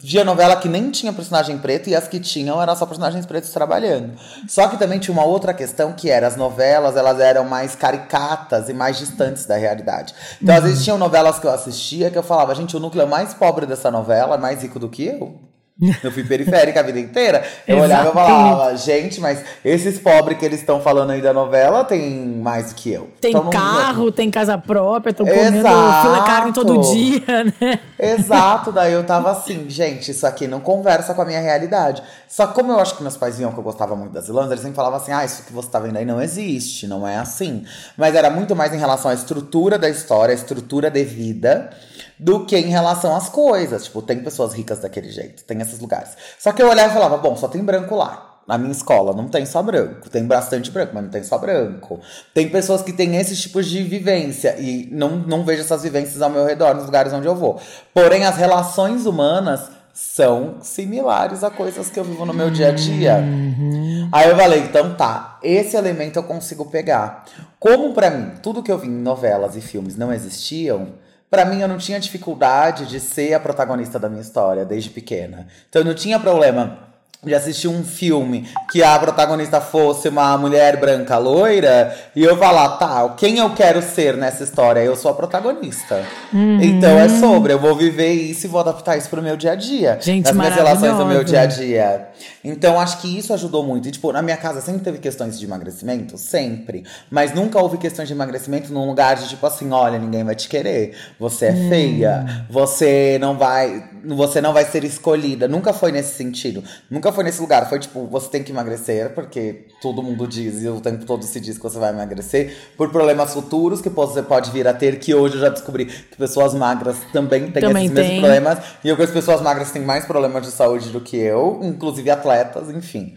Via 0.00 0.24
novela 0.24 0.56
que 0.56 0.68
nem 0.68 0.90
tinha 0.90 1.12
personagem 1.12 1.56
preto 1.58 1.88
e 1.88 1.94
as 1.94 2.08
que 2.08 2.18
tinham 2.18 2.60
eram 2.60 2.74
só 2.74 2.84
personagens 2.84 3.24
pretos 3.24 3.50
trabalhando. 3.50 4.14
Só 4.48 4.66
que 4.66 4.76
também 4.76 4.98
tinha 4.98 5.12
uma 5.12 5.24
outra 5.24 5.54
questão 5.54 5.92
que 5.92 6.10
era 6.10 6.26
as 6.26 6.34
novelas, 6.34 6.96
elas 6.96 7.20
eram 7.20 7.44
mais 7.44 7.76
caricatas 7.76 8.68
e 8.68 8.72
mais 8.72 8.98
distantes 8.98 9.46
da 9.46 9.56
realidade. 9.56 10.14
Então, 10.42 10.52
uhum. 10.52 10.60
às 10.60 10.66
vezes 10.68 10.82
tinham 10.82 10.98
novelas 10.98 11.38
que 11.38 11.46
eu 11.46 11.52
assistia 11.52 12.10
que 12.10 12.18
eu 12.18 12.24
falava, 12.24 12.52
gente, 12.56 12.76
o 12.76 12.80
núcleo 12.80 13.06
mais 13.06 13.32
pobre 13.32 13.66
dessa 13.66 13.88
novela 13.88 14.34
é 14.34 14.38
mais 14.38 14.62
rico 14.62 14.80
do 14.80 14.88
que 14.88 15.06
eu. 15.06 15.55
Eu 16.02 16.10
fui 16.10 16.24
periférica 16.24 16.80
a 16.80 16.82
vida 16.82 16.98
inteira. 16.98 17.44
Eu 17.68 17.78
olhava 17.80 18.08
e 18.08 18.12
falava, 18.12 18.76
gente, 18.76 19.20
mas 19.20 19.44
esses 19.62 19.98
pobres 19.98 20.38
que 20.38 20.44
eles 20.44 20.60
estão 20.60 20.80
falando 20.80 21.10
aí 21.10 21.20
da 21.20 21.34
novela 21.34 21.84
tem 21.84 22.26
mais 22.26 22.72
que 22.72 22.90
eu. 22.90 23.10
Tem 23.20 23.30
então, 23.30 23.50
carro, 23.50 24.10
tem 24.10 24.30
casa 24.30 24.56
própria, 24.56 25.10
estão 25.10 25.26
comendo 25.26 25.58
fila 25.58 26.24
carne 26.24 26.52
todo 26.52 26.80
dia, 26.80 27.44
né? 27.60 27.80
Exato, 27.98 28.72
daí 28.72 28.94
eu 28.94 29.04
tava 29.04 29.30
assim, 29.30 29.68
gente, 29.68 30.10
isso 30.12 30.26
aqui 30.26 30.46
não 30.46 30.60
conversa 30.60 31.12
com 31.12 31.20
a 31.20 31.26
minha 31.26 31.40
realidade. 31.40 32.02
Só 32.26 32.46
que 32.46 32.54
como 32.54 32.72
eu 32.72 32.80
acho 32.80 32.96
que 32.96 33.02
meus 33.02 33.16
pais 33.18 33.36
viam 33.36 33.52
que 33.52 33.58
eu 33.58 33.64
gostava 33.64 33.94
muito 33.94 34.12
das 34.12 34.28
vilãs, 34.28 34.46
eles 34.50 34.60
sempre 34.60 34.76
falavam 34.76 34.98
assim, 34.98 35.12
ah, 35.12 35.26
isso 35.26 35.42
que 35.42 35.52
você 35.52 35.68
tá 35.68 35.78
vendo 35.78 35.98
aí 35.98 36.06
não 36.06 36.22
existe, 36.22 36.86
não 36.86 37.06
é 37.06 37.18
assim. 37.18 37.66
Mas 37.98 38.14
era 38.14 38.30
muito 38.30 38.56
mais 38.56 38.72
em 38.72 38.78
relação 38.78 39.10
à 39.10 39.14
estrutura 39.14 39.78
da 39.78 39.90
história, 39.90 40.32
a 40.32 40.34
estrutura 40.34 40.90
de 40.90 41.04
vida 41.04 41.70
do 42.18 42.46
que 42.46 42.56
em 42.56 42.68
relação 42.68 43.14
às 43.14 43.28
coisas. 43.28 43.84
Tipo, 43.84 44.02
tem 44.02 44.20
pessoas 44.20 44.54
ricas 44.54 44.78
daquele 44.78 45.10
jeito, 45.10 45.44
tem 45.44 45.60
esses 45.66 45.80
lugares. 45.80 46.10
Só 46.38 46.52
que 46.52 46.62
eu 46.62 46.68
olhava 46.68 46.90
e 46.90 46.94
falava, 46.94 47.16
bom, 47.16 47.36
só 47.36 47.48
tem 47.48 47.62
branco 47.62 47.94
lá. 47.94 48.26
Na 48.46 48.56
minha 48.56 48.70
escola 48.70 49.12
não 49.12 49.26
tem 49.26 49.44
só 49.44 49.60
branco, 49.60 50.08
tem 50.08 50.24
bastante 50.24 50.70
branco, 50.70 50.92
mas 50.94 51.02
não 51.02 51.10
tem 51.10 51.24
só 51.24 51.36
branco. 51.36 52.00
Tem 52.32 52.48
pessoas 52.48 52.80
que 52.80 52.92
têm 52.92 53.16
esses 53.16 53.40
tipos 53.40 53.66
de 53.66 53.82
vivência 53.82 54.54
e 54.56 54.88
não, 54.92 55.16
não 55.18 55.44
vejo 55.44 55.62
essas 55.62 55.82
vivências 55.82 56.22
ao 56.22 56.30
meu 56.30 56.46
redor, 56.46 56.74
nos 56.74 56.84
lugares 56.84 57.12
onde 57.12 57.26
eu 57.26 57.34
vou. 57.34 57.60
Porém, 57.92 58.24
as 58.24 58.36
relações 58.36 59.04
humanas 59.04 59.68
são 59.92 60.58
similares 60.60 61.42
a 61.42 61.50
coisas 61.50 61.88
que 61.88 61.98
eu 61.98 62.04
vivo 62.04 62.26
no 62.26 62.34
meu 62.34 62.50
dia 62.50 62.68
a 62.68 62.70
dia. 62.70 63.16
Uhum. 63.16 64.10
Aí 64.12 64.28
eu 64.28 64.36
falei, 64.36 64.60
então 64.60 64.94
tá, 64.94 65.38
esse 65.42 65.74
elemento 65.74 66.18
eu 66.18 66.22
consigo 66.22 66.66
pegar. 66.66 67.24
Como 67.58 67.94
para 67.94 68.10
mim, 68.10 68.32
tudo 68.42 68.62
que 68.62 68.70
eu 68.70 68.76
vi 68.76 68.88
em 68.88 68.90
novelas 68.90 69.56
e 69.56 69.60
filmes 69.62 69.96
não 69.96 70.12
existiam, 70.12 70.90
para 71.30 71.44
mim, 71.44 71.60
eu 71.60 71.68
não 71.68 71.78
tinha 71.78 72.00
dificuldade 72.00 72.86
de 72.86 73.00
ser 73.00 73.34
a 73.34 73.40
protagonista 73.40 73.98
da 73.98 74.08
minha 74.08 74.22
história 74.22 74.64
desde 74.64 74.90
pequena. 74.90 75.46
Então, 75.68 75.82
eu 75.82 75.86
não 75.86 75.94
tinha 75.94 76.20
problema 76.20 76.86
de 77.26 77.34
assistir 77.34 77.68
um 77.68 77.84
filme 77.84 78.48
que 78.70 78.82
a 78.82 78.98
protagonista 78.98 79.60
fosse 79.60 80.08
uma 80.08 80.36
mulher 80.38 80.78
branca 80.78 81.18
loira 81.18 81.94
e 82.14 82.22
eu 82.22 82.36
falar, 82.36 82.76
tá, 82.76 83.14
quem 83.16 83.38
eu 83.38 83.50
quero 83.50 83.82
ser 83.82 84.16
nessa 84.16 84.44
história? 84.44 84.80
Eu 84.80 84.96
sou 84.96 85.10
a 85.10 85.14
protagonista. 85.14 86.04
Uhum. 86.32 86.60
Então 86.62 86.98
é 86.98 87.08
sobre, 87.08 87.52
eu 87.52 87.58
vou 87.58 87.74
viver 87.74 88.12
isso 88.12 88.46
e 88.46 88.48
vou 88.48 88.60
adaptar 88.60 88.96
isso 88.96 89.08
pro 89.08 89.22
meu 89.22 89.36
dia 89.36 89.52
a 89.52 89.54
dia. 89.54 89.98
Gente, 90.00 90.24
nas 90.24 90.36
minhas 90.36 90.54
relações 90.54 90.96
do 90.96 91.06
meu 91.06 91.24
dia 91.24 91.40
a 91.40 91.46
dia. 91.46 92.08
Então 92.44 92.78
acho 92.78 93.00
que 93.00 93.18
isso 93.18 93.32
ajudou 93.32 93.64
muito. 93.64 93.88
E, 93.88 93.90
tipo, 93.90 94.12
na 94.12 94.22
minha 94.22 94.36
casa 94.36 94.60
sempre 94.60 94.82
teve 94.82 94.98
questões 94.98 95.38
de 95.38 95.44
emagrecimento, 95.44 96.16
sempre. 96.16 96.84
Mas 97.10 97.34
nunca 97.34 97.60
houve 97.60 97.76
questões 97.76 98.06
de 98.08 98.14
emagrecimento 98.14 98.72
num 98.72 98.86
lugar 98.86 99.16
de 99.16 99.28
tipo 99.28 99.44
assim, 99.46 99.70
olha, 99.72 99.98
ninguém 99.98 100.22
vai 100.22 100.34
te 100.34 100.48
querer. 100.48 100.96
Você 101.18 101.46
é 101.46 101.52
hum. 101.52 101.68
feia, 101.68 102.46
você 102.48 103.18
não 103.20 103.36
vai, 103.36 103.90
você 104.04 104.40
não 104.40 104.52
vai 104.52 104.64
ser 104.64 104.84
escolhida. 104.84 105.48
Nunca 105.48 105.72
foi 105.72 105.90
nesse 105.90 106.14
sentido. 106.14 106.62
Nunca 106.90 107.10
foi 107.16 107.24
nesse 107.24 107.40
lugar. 107.40 107.68
Foi 107.68 107.80
tipo, 107.80 108.06
você 108.06 108.28
tem 108.28 108.44
que 108.44 108.52
emagrecer, 108.52 109.12
porque 109.12 109.66
todo 109.82 110.00
mundo 110.00 110.28
diz 110.28 110.62
e 110.62 110.68
o 110.68 110.80
tempo 110.80 111.04
todo 111.04 111.24
se 111.24 111.40
diz 111.40 111.56
que 111.56 111.62
você 111.64 111.78
vai 111.78 111.90
emagrecer, 111.90 112.56
por 112.76 112.90
problemas 112.90 113.32
futuros 113.32 113.80
que 113.80 113.88
você 113.88 114.22
pode 114.22 114.52
vir 114.52 114.68
a 114.68 114.72
ter, 114.72 115.00
que 115.00 115.12
hoje 115.12 115.34
eu 115.34 115.40
já 115.40 115.48
descobri 115.48 115.86
que 115.86 116.16
pessoas 116.16 116.54
magras 116.54 116.96
também 117.12 117.50
têm 117.50 117.62
também 117.62 117.86
esses 117.86 117.96
tem. 117.96 118.04
mesmos 118.04 118.20
problemas. 118.20 118.58
E 118.84 118.88
eu 118.88 118.94
conheço 118.94 119.12
pessoas 119.12 119.40
magras 119.40 119.72
têm 119.72 119.82
mais 119.82 120.04
problemas 120.04 120.44
de 120.44 120.52
saúde 120.52 120.90
do 120.90 121.00
que 121.00 121.16
eu, 121.16 121.58
inclusive 121.64 122.08
atletas, 122.08 122.70
enfim. 122.70 123.14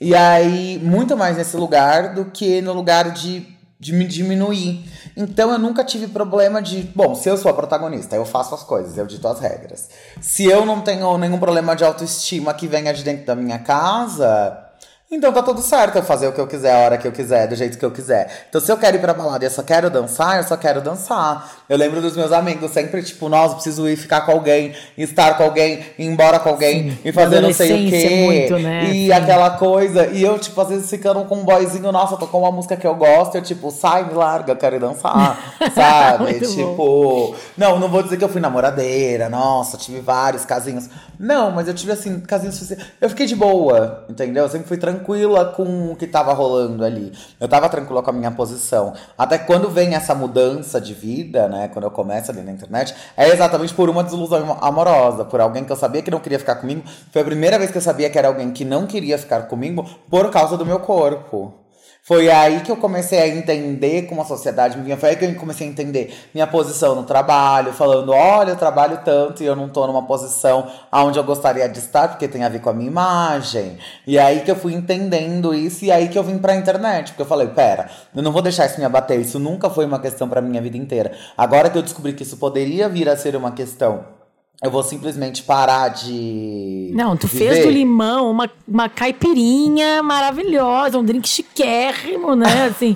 E 0.00 0.14
aí, 0.14 0.80
muito 0.82 1.16
mais 1.16 1.36
nesse 1.36 1.56
lugar 1.56 2.14
do 2.14 2.26
que 2.26 2.62
no 2.62 2.72
lugar 2.72 3.10
de, 3.10 3.46
de 3.78 3.92
me 3.92 4.06
diminuir. 4.06 4.84
Então 5.16 5.50
eu 5.50 5.58
nunca 5.58 5.84
tive 5.84 6.06
problema 6.06 6.62
de, 6.62 6.82
bom, 6.94 7.14
se 7.14 7.28
eu 7.28 7.36
sou 7.36 7.50
a 7.50 7.54
protagonista, 7.54 8.16
eu 8.16 8.24
faço 8.24 8.54
as 8.54 8.62
coisas, 8.62 8.96
eu 8.96 9.06
dito 9.06 9.26
as 9.26 9.40
regras. 9.40 9.88
Se 10.20 10.44
eu 10.44 10.64
não 10.64 10.80
tenho 10.80 11.16
nenhum 11.18 11.38
problema 11.38 11.74
de 11.74 11.84
autoestima 11.84 12.54
que 12.54 12.66
venha 12.66 12.92
de 12.92 13.02
dentro 13.02 13.26
da 13.26 13.34
minha 13.34 13.58
casa, 13.58 14.69
então 15.12 15.32
tá 15.32 15.42
tudo 15.42 15.60
certo 15.60 15.96
eu 15.96 16.04
fazer 16.04 16.28
o 16.28 16.32
que 16.32 16.40
eu 16.40 16.46
quiser, 16.46 16.72
a 16.72 16.78
hora 16.78 16.96
que 16.96 17.06
eu 17.06 17.10
quiser, 17.10 17.48
do 17.48 17.56
jeito 17.56 17.76
que 17.76 17.84
eu 17.84 17.90
quiser. 17.90 18.46
Então 18.48 18.60
se 18.60 18.70
eu 18.70 18.76
quero 18.76 18.96
ir 18.96 19.00
pra 19.00 19.12
balada 19.12 19.44
e 19.44 19.48
eu 19.48 19.50
só 19.50 19.60
quero 19.60 19.90
dançar, 19.90 20.36
eu 20.36 20.44
só 20.44 20.56
quero 20.56 20.80
dançar. 20.80 21.50
Eu 21.68 21.76
lembro 21.76 22.00
dos 22.00 22.16
meus 22.16 22.30
amigos 22.30 22.70
sempre, 22.70 23.02
tipo, 23.02 23.28
nossa, 23.28 23.54
preciso 23.54 23.88
ir 23.88 23.96
ficar 23.96 24.20
com 24.20 24.30
alguém, 24.30 24.72
estar 24.96 25.36
com 25.36 25.42
alguém, 25.42 25.80
ir 25.98 26.06
embora 26.06 26.38
com 26.38 26.50
alguém, 26.50 26.92
Sim. 26.92 26.98
e 27.04 27.10
fazer 27.10 27.40
não 27.40 27.52
sei 27.52 27.88
o 27.88 27.90
quê. 27.90 28.24
Muito, 28.24 28.58
né? 28.60 28.84
E 28.84 29.06
Sim. 29.06 29.12
aquela 29.12 29.50
coisa. 29.50 30.06
E 30.06 30.22
eu, 30.22 30.38
tipo, 30.38 30.60
às 30.60 30.68
vezes 30.68 30.88
ficando 30.88 31.24
com 31.24 31.38
um 31.38 31.44
boyzinho, 31.44 31.90
nossa, 31.90 32.16
tocou 32.16 32.42
uma 32.42 32.52
música 32.52 32.76
que 32.76 32.86
eu 32.86 32.94
gosto, 32.94 33.34
eu, 33.34 33.42
tipo, 33.42 33.72
sai, 33.72 34.04
me 34.04 34.14
larga, 34.14 34.52
eu 34.52 34.56
quero 34.56 34.76
ir 34.76 34.80
dançar. 34.80 35.36
sabe? 35.74 36.38
tipo. 36.38 36.76
Bom. 36.76 37.34
Não, 37.56 37.80
não 37.80 37.88
vou 37.88 38.04
dizer 38.04 38.16
que 38.16 38.22
eu 38.22 38.28
fui 38.28 38.40
namoradeira, 38.40 39.28
nossa, 39.28 39.76
tive 39.76 40.00
vários 40.00 40.44
casinhos. 40.44 40.88
Não, 41.18 41.50
mas 41.50 41.66
eu 41.66 41.74
tive 41.74 41.90
assim, 41.90 42.20
casinhos. 42.20 42.72
Eu 43.00 43.08
fiquei 43.10 43.26
de 43.26 43.34
boa, 43.34 44.04
entendeu? 44.08 44.44
Eu 44.44 44.48
sempre 44.48 44.68
fui 44.68 44.76
tranquila 44.76 44.99
tranquila 45.00 45.46
com 45.46 45.92
o 45.92 45.96
que 45.96 46.06
tava 46.06 46.32
rolando 46.32 46.84
ali. 46.84 47.12
Eu 47.38 47.48
tava 47.48 47.68
tranquila 47.68 48.02
com 48.02 48.10
a 48.10 48.12
minha 48.12 48.30
posição. 48.30 48.92
Até 49.16 49.38
quando 49.38 49.68
vem 49.68 49.94
essa 49.94 50.14
mudança 50.14 50.80
de 50.80 50.94
vida, 50.94 51.48
né? 51.48 51.68
Quando 51.68 51.86
eu 51.86 51.90
começo 51.90 52.30
ali 52.30 52.42
na 52.42 52.52
internet, 52.52 52.94
é 53.16 53.28
exatamente 53.28 53.74
por 53.74 53.88
uma 53.88 54.04
desilusão 54.04 54.58
amorosa, 54.60 55.24
por 55.24 55.40
alguém 55.40 55.64
que 55.64 55.72
eu 55.72 55.76
sabia 55.76 56.02
que 56.02 56.10
não 56.10 56.20
queria 56.20 56.38
ficar 56.38 56.56
comigo. 56.56 56.82
Foi 57.10 57.22
a 57.22 57.24
primeira 57.24 57.58
vez 57.58 57.70
que 57.70 57.78
eu 57.78 57.82
sabia 57.82 58.10
que 58.10 58.18
era 58.18 58.28
alguém 58.28 58.50
que 58.50 58.64
não 58.64 58.86
queria 58.86 59.18
ficar 59.18 59.42
comigo 59.42 59.88
por 60.08 60.30
causa 60.30 60.56
do 60.56 60.66
meu 60.66 60.80
corpo. 60.80 61.59
Foi 62.10 62.28
aí 62.28 62.58
que 62.62 62.72
eu 62.72 62.76
comecei 62.76 63.20
a 63.20 63.28
entender 63.28 64.02
como 64.08 64.20
a 64.20 64.24
sociedade 64.24 64.76
me 64.76 64.82
vinha. 64.82 64.96
Foi 64.96 65.10
aí 65.10 65.16
que 65.16 65.24
eu 65.24 65.32
comecei 65.36 65.64
a 65.64 65.70
entender 65.70 66.12
minha 66.34 66.44
posição 66.44 66.96
no 66.96 67.04
trabalho, 67.04 67.72
falando: 67.72 68.10
olha, 68.10 68.50
eu 68.50 68.56
trabalho 68.56 68.98
tanto 69.04 69.44
e 69.44 69.46
eu 69.46 69.54
não 69.54 69.68
tô 69.68 69.86
numa 69.86 70.02
posição 70.02 70.66
onde 70.90 71.20
eu 71.20 71.22
gostaria 71.22 71.68
de 71.68 71.78
estar, 71.78 72.08
porque 72.08 72.26
tem 72.26 72.42
a 72.42 72.48
ver 72.48 72.58
com 72.58 72.68
a 72.68 72.72
minha 72.72 72.90
imagem. 72.90 73.78
E 74.04 74.18
aí 74.18 74.40
que 74.40 74.50
eu 74.50 74.56
fui 74.56 74.74
entendendo 74.74 75.54
isso, 75.54 75.84
e 75.84 75.92
aí 75.92 76.08
que 76.08 76.18
eu 76.18 76.24
vim 76.24 76.38
pra 76.38 76.56
internet. 76.56 77.10
Porque 77.10 77.22
eu 77.22 77.26
falei: 77.26 77.46
pera, 77.46 77.88
eu 78.12 78.24
não 78.24 78.32
vou 78.32 78.42
deixar 78.42 78.66
isso 78.66 78.80
me 78.80 78.84
abater. 78.84 79.20
Isso 79.20 79.38
nunca 79.38 79.70
foi 79.70 79.84
uma 79.84 80.00
questão 80.00 80.28
pra 80.28 80.40
minha 80.40 80.60
vida 80.60 80.76
inteira. 80.76 81.12
Agora 81.38 81.70
que 81.70 81.78
eu 81.78 81.82
descobri 81.82 82.12
que 82.12 82.24
isso 82.24 82.38
poderia 82.38 82.88
vir 82.88 83.08
a 83.08 83.16
ser 83.16 83.36
uma 83.36 83.52
questão 83.52 84.19
eu 84.62 84.70
vou 84.70 84.82
simplesmente 84.82 85.42
parar 85.42 85.88
de. 85.88 86.90
Não, 86.92 87.16
tu 87.16 87.26
viver. 87.26 87.52
fez 87.52 87.64
do 87.64 87.70
limão 87.70 88.30
uma, 88.30 88.50
uma 88.68 88.90
caipirinha 88.90 90.02
maravilhosa, 90.02 90.98
um 90.98 91.04
drink 91.04 91.26
chiquérrimo, 91.26 92.36
né? 92.36 92.66
Assim, 92.66 92.94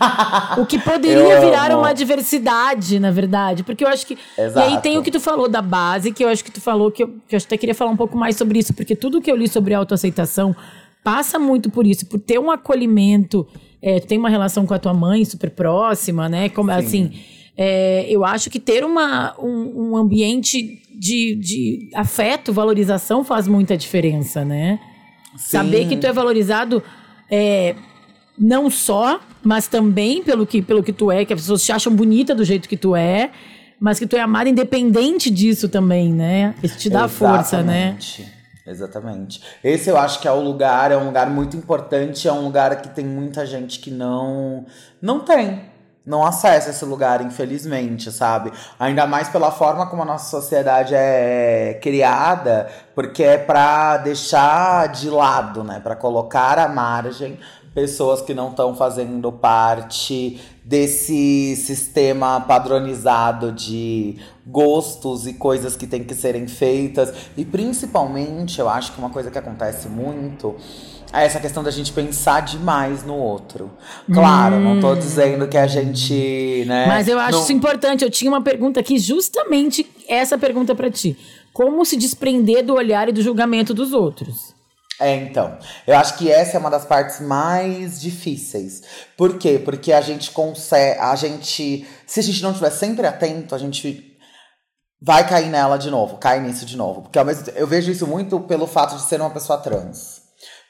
o 0.58 0.66
que 0.66 0.78
poderia 0.78 1.40
virar 1.40 1.74
uma 1.74 1.94
diversidade, 1.94 3.00
na 3.00 3.10
verdade. 3.10 3.62
Porque 3.62 3.82
eu 3.82 3.88
acho 3.88 4.06
que. 4.06 4.18
Exato. 4.36 4.68
E 4.68 4.74
aí 4.74 4.80
tem 4.82 4.98
o 4.98 5.02
que 5.02 5.10
tu 5.10 5.18
falou 5.18 5.48
da 5.48 5.62
base, 5.62 6.12
que 6.12 6.22
eu 6.22 6.28
acho 6.28 6.44
que 6.44 6.50
tu 6.50 6.60
falou, 6.60 6.90
que 6.90 7.02
eu, 7.02 7.14
que 7.26 7.34
eu 7.34 7.38
até 7.38 7.56
queria 7.56 7.74
falar 7.74 7.90
um 7.90 7.96
pouco 7.96 8.14
mais 8.14 8.36
sobre 8.36 8.58
isso, 8.58 8.74
porque 8.74 8.94
tudo 8.94 9.22
que 9.22 9.32
eu 9.32 9.36
li 9.36 9.48
sobre 9.48 9.72
autoaceitação 9.72 10.54
passa 11.02 11.38
muito 11.38 11.70
por 11.70 11.86
isso, 11.86 12.04
por 12.04 12.20
ter 12.20 12.38
um 12.38 12.50
acolhimento, 12.50 13.46
é, 13.80 14.00
tu 14.00 14.06
tem 14.06 14.18
uma 14.18 14.28
relação 14.28 14.66
com 14.66 14.74
a 14.74 14.78
tua 14.78 14.92
mãe 14.92 15.24
super 15.24 15.50
próxima, 15.50 16.28
né? 16.28 16.50
Como 16.50 16.70
Sim. 16.70 16.76
assim. 16.76 17.12
É, 17.56 18.06
eu 18.08 18.24
acho 18.24 18.50
que 18.50 18.58
ter 18.58 18.84
uma, 18.84 19.34
um, 19.38 19.90
um 19.90 19.96
ambiente 19.96 20.82
de, 20.94 21.34
de 21.36 21.90
afeto, 21.94 22.52
valorização 22.52 23.24
faz 23.24 23.46
muita 23.46 23.76
diferença, 23.76 24.44
né? 24.44 24.80
Sim. 25.36 25.58
Saber 25.58 25.88
que 25.88 25.96
tu 25.96 26.06
é 26.06 26.12
valorizado 26.12 26.82
é, 27.30 27.74
não 28.38 28.68
só, 28.68 29.20
mas 29.42 29.68
também 29.68 30.22
pelo 30.22 30.46
que, 30.46 30.62
pelo 30.62 30.82
que 30.82 30.92
tu 30.92 31.10
é, 31.10 31.24
que 31.24 31.32
as 31.32 31.40
pessoas 31.40 31.64
te 31.64 31.72
acham 31.72 31.94
bonita 31.94 32.34
do 32.34 32.44
jeito 32.44 32.68
que 32.68 32.76
tu 32.76 32.96
é, 32.96 33.30
mas 33.78 33.98
que 33.98 34.06
tu 34.06 34.16
é 34.16 34.20
amada 34.20 34.48
independente 34.48 35.30
disso 35.30 35.68
também, 35.68 36.12
né? 36.12 36.54
Isso 36.62 36.78
te 36.78 36.88
dá 36.88 37.04
Exatamente. 37.04 37.18
força, 37.18 37.62
né? 37.62 37.96
Exatamente. 38.66 39.42
Esse 39.62 39.90
eu 39.90 39.98
acho 39.98 40.20
que 40.20 40.26
é 40.26 40.32
o 40.32 40.40
lugar, 40.40 40.90
é 40.90 40.96
um 40.96 41.06
lugar 41.06 41.28
muito 41.28 41.56
importante, 41.56 42.26
é 42.26 42.32
um 42.32 42.44
lugar 42.44 42.80
que 42.80 42.88
tem 42.88 43.04
muita 43.04 43.44
gente 43.44 43.78
que 43.78 43.90
não 43.90 44.64
não 45.02 45.20
tem 45.20 45.73
não 46.06 46.24
acessa 46.24 46.70
esse 46.70 46.84
lugar, 46.84 47.22
infelizmente, 47.22 48.12
sabe? 48.12 48.52
Ainda 48.78 49.06
mais 49.06 49.28
pela 49.28 49.50
forma 49.50 49.86
como 49.86 50.02
a 50.02 50.04
nossa 50.04 50.28
sociedade 50.30 50.94
é 50.94 51.78
criada, 51.82 52.70
porque 52.94 53.22
é 53.22 53.38
para 53.38 53.96
deixar 53.98 54.88
de 54.88 55.08
lado, 55.08 55.64
né? 55.64 55.80
Para 55.80 55.96
colocar 55.96 56.58
à 56.58 56.68
margem 56.68 57.38
pessoas 57.74 58.20
que 58.20 58.32
não 58.32 58.50
estão 58.50 58.74
fazendo 58.76 59.32
parte 59.32 60.40
desse 60.64 61.56
sistema 61.56 62.40
padronizado 62.40 63.50
de 63.50 64.16
gostos 64.46 65.26
e 65.26 65.34
coisas 65.34 65.76
que 65.76 65.86
têm 65.86 66.04
que 66.04 66.14
serem 66.14 66.46
feitas. 66.46 67.12
E 67.36 67.44
principalmente, 67.44 68.60
eu 68.60 68.68
acho 68.68 68.92
que 68.92 68.98
uma 68.98 69.10
coisa 69.10 69.30
que 69.30 69.38
acontece 69.38 69.88
muito 69.88 70.54
é 71.12 71.24
essa 71.24 71.40
questão 71.40 71.62
da 71.62 71.70
gente 71.70 71.92
pensar 71.92 72.40
demais 72.40 73.04
no 73.04 73.14
outro. 73.14 73.70
Claro, 74.12 74.56
hum. 74.56 74.60
não 74.60 74.80
tô 74.80 74.92
hum. 74.92 74.98
dizendo 74.98 75.48
que 75.48 75.56
a 75.56 75.66
gente, 75.66 76.64
né? 76.66 76.86
Mas 76.86 77.08
eu 77.08 77.18
acho 77.18 77.32
não... 77.32 77.42
isso 77.42 77.52
importante. 77.52 78.04
Eu 78.04 78.10
tinha 78.10 78.30
uma 78.30 78.42
pergunta 78.42 78.80
aqui, 78.80 78.98
justamente 78.98 79.86
essa 80.08 80.36
pergunta 80.38 80.74
para 80.74 80.90
ti. 80.90 81.16
Como 81.52 81.84
se 81.84 81.96
desprender 81.96 82.64
do 82.64 82.74
olhar 82.74 83.08
e 83.08 83.12
do 83.12 83.22
julgamento 83.22 83.72
dos 83.72 83.92
outros? 83.92 84.54
É, 85.00 85.14
então. 85.16 85.58
Eu 85.86 85.96
acho 85.96 86.16
que 86.16 86.30
essa 86.30 86.56
é 86.56 86.60
uma 86.60 86.70
das 86.70 86.84
partes 86.84 87.20
mais 87.20 88.00
difíceis. 88.00 88.82
Por 89.16 89.38
quê? 89.38 89.60
Porque 89.64 89.92
a 89.92 90.00
gente 90.00 90.30
consegue. 90.30 90.98
A 90.98 91.14
gente. 91.16 91.86
Se 92.06 92.20
a 92.20 92.22
gente 92.22 92.42
não 92.42 92.50
estiver 92.50 92.70
sempre 92.70 93.06
atento, 93.06 93.54
a 93.54 93.58
gente 93.58 94.14
vai 95.00 95.28
cair 95.28 95.48
nela 95.48 95.76
de 95.76 95.90
novo, 95.90 96.16
cai 96.16 96.40
nisso 96.40 96.64
de 96.64 96.76
novo. 96.76 97.02
Porque 97.02 97.18
ao 97.18 97.24
mesmo 97.24 97.44
eu 97.54 97.66
vejo 97.66 97.90
isso 97.90 98.06
muito 98.06 98.40
pelo 98.40 98.66
fato 98.66 98.96
de 98.96 99.02
ser 99.02 99.20
uma 99.20 99.30
pessoa 99.30 99.58
trans. 99.58 100.23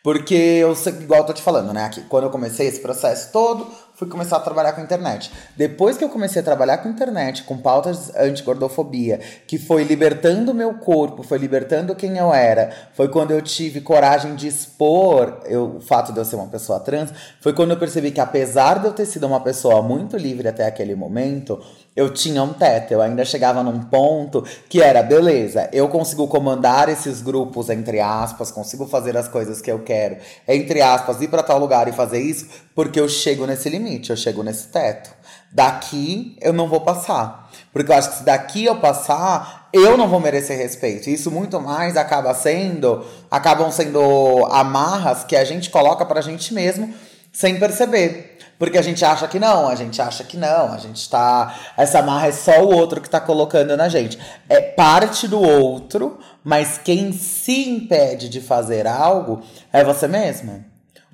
Porque 0.05 0.35
eu 0.35 0.75
igual 1.01 1.21
eu 1.21 1.27
tô 1.27 1.33
te 1.33 1.41
falando, 1.41 1.73
né? 1.73 1.87
Aqui, 1.87 2.03
quando 2.03 2.25
eu 2.25 2.31
comecei 2.31 2.69
esse 2.69 2.79
processo 2.79 3.33
todo, 3.33 3.67
fui 3.95 4.07
começar 4.07 4.37
a 4.37 4.41
trabalhar 4.41 4.75
com 4.75 4.83
internet. 4.83 5.33
Depois 5.57 5.97
que 5.97 6.05
eu 6.05 6.11
comecei 6.11 6.43
a 6.43 6.45
trabalhar 6.45 6.77
com 6.77 6.91
internet, 6.91 7.45
com 7.45 7.57
pautas 7.57 8.15
anti-gordofobia, 8.15 9.19
que 9.47 9.57
foi 9.57 9.83
libertando 9.83 10.53
o 10.53 10.55
meu 10.55 10.75
corpo, 10.75 11.23
foi 11.23 11.39
libertando 11.39 11.95
quem 11.95 12.19
eu 12.19 12.35
era, 12.35 12.71
foi 12.93 13.09
quando 13.09 13.31
eu 13.31 13.41
tive 13.41 13.81
coragem 13.81 14.35
de 14.35 14.47
expor 14.47 15.41
eu, 15.47 15.77
o 15.77 15.81
fato 15.81 16.13
de 16.13 16.19
eu 16.19 16.25
ser 16.27 16.37
uma 16.37 16.49
pessoa 16.49 16.81
trans, 16.81 17.11
foi 17.41 17.55
quando 17.55 17.71
eu 17.71 17.79
percebi 17.79 18.11
que 18.11 18.21
apesar 18.21 18.81
de 18.81 18.87
eu 18.89 18.93
ter 18.93 19.07
sido 19.07 19.27
uma 19.27 19.41
pessoa 19.41 19.81
muito 19.81 20.19
livre 20.19 20.47
até 20.47 20.67
aquele 20.67 20.95
momento, 20.95 21.59
eu 21.97 22.11
tinha 22.13 22.43
um 22.43 22.53
teto, 22.53 22.93
eu 22.93 23.01
ainda 23.01 23.25
chegava 23.25 23.63
num 23.63 23.81
ponto 23.85 24.45
que 24.69 24.83
era, 24.83 25.03
beleza, 25.03 25.69
eu 25.73 25.89
consigo 25.89 26.27
comandar 26.27 26.89
esses 26.89 27.23
grupos, 27.23 27.71
entre 27.71 28.01
aspas, 28.01 28.51
consigo 28.51 28.87
fazer 28.87 29.17
as 29.17 29.29
coisas 29.29 29.61
que 29.61 29.71
eu 29.71 29.79
quero, 29.81 30.17
entre 30.49 30.83
aspas, 30.83 31.21
ir 31.21 31.29
para 31.29 31.43
tal 31.43 31.59
lugar 31.59 31.87
e 31.87 31.93
fazer 31.93 32.21
isso, 32.21 32.47
porque 32.75 32.99
eu 32.99 33.09
chego 33.09 33.47
nesse 33.47 33.69
limite, 33.69 34.11
eu 34.11 34.17
chego 34.17 34.43
nesse 34.43 34.69
teto. 34.69 35.11
Daqui 35.53 36.37
eu 36.41 36.53
não 36.53 36.69
vou 36.69 36.81
passar. 36.81 37.49
Porque 37.73 37.93
eu 37.93 37.97
acho 37.97 38.11
que 38.11 38.17
se 38.19 38.25
daqui 38.25 38.65
eu 38.65 38.77
passar, 38.81 39.69
eu 39.73 39.97
não 39.97 40.09
vou 40.09 40.19
merecer 40.19 40.59
respeito. 40.59 41.09
Isso 41.09 41.31
muito 41.31 41.61
mais 41.61 41.97
acaba 41.97 42.35
sendo, 42.35 43.05
acabam 43.31 43.71
sendo 43.71 44.47
amarras 44.47 45.23
que 45.23 45.37
a 45.37 45.45
gente 45.45 45.71
coloca 45.71 46.05
pra 46.05 46.21
gente 46.21 46.53
mesmo 46.53 46.93
sem 47.33 47.59
perceber. 47.59 48.34
Porque 48.65 48.79
a 48.79 48.83
gente 48.83 49.05
acha 49.05 49.29
que 49.29 49.39
não, 49.39 49.69
a 49.69 49.75
gente 49.75 50.01
acha 50.01 50.25
que 50.25 50.39
não, 50.39 50.73
a 50.73 50.79
gente 50.79 51.07
tá. 51.11 51.55
Essa 51.77 52.01
marra 52.01 52.29
é 52.29 52.33
só 52.33 52.65
o 52.65 52.75
outro 52.75 52.99
que 52.99 53.11
tá 53.11 53.21
colocando 53.21 53.77
na 53.77 53.91
gente. 53.91 54.19
É 54.49 54.59
parte 54.59 55.29
do 55.29 55.39
outro, 55.39 56.19
mas 56.43 56.79
quem 56.79 57.13
se 57.13 57.69
impede 57.69 58.31
de 58.31 58.41
fazer 58.41 58.87
algo 58.87 59.43
é 59.71 59.85
você 59.85 60.09
mesma. 60.09 60.65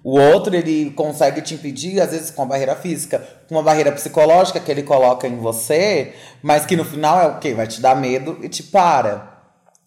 O 0.04 0.16
outro, 0.16 0.54
ele 0.54 0.92
consegue 0.92 1.42
te 1.42 1.54
impedir, 1.54 2.00
às 2.00 2.12
vezes, 2.12 2.30
com 2.30 2.42
uma 2.42 2.48
barreira 2.48 2.76
física, 2.76 3.18
com 3.48 3.56
uma 3.56 3.64
barreira 3.64 3.90
psicológica 3.90 4.60
que 4.60 4.70
ele 4.70 4.84
coloca 4.84 5.26
em 5.26 5.36
você, 5.36 6.14
mas 6.40 6.64
que 6.64 6.76
no 6.76 6.84
final 6.84 7.20
é 7.20 7.26
o 7.26 7.38
quê? 7.40 7.52
Vai 7.52 7.66
te 7.66 7.80
dar 7.80 7.96
medo 7.96 8.38
e 8.42 8.48
te 8.48 8.62
para. 8.62 9.30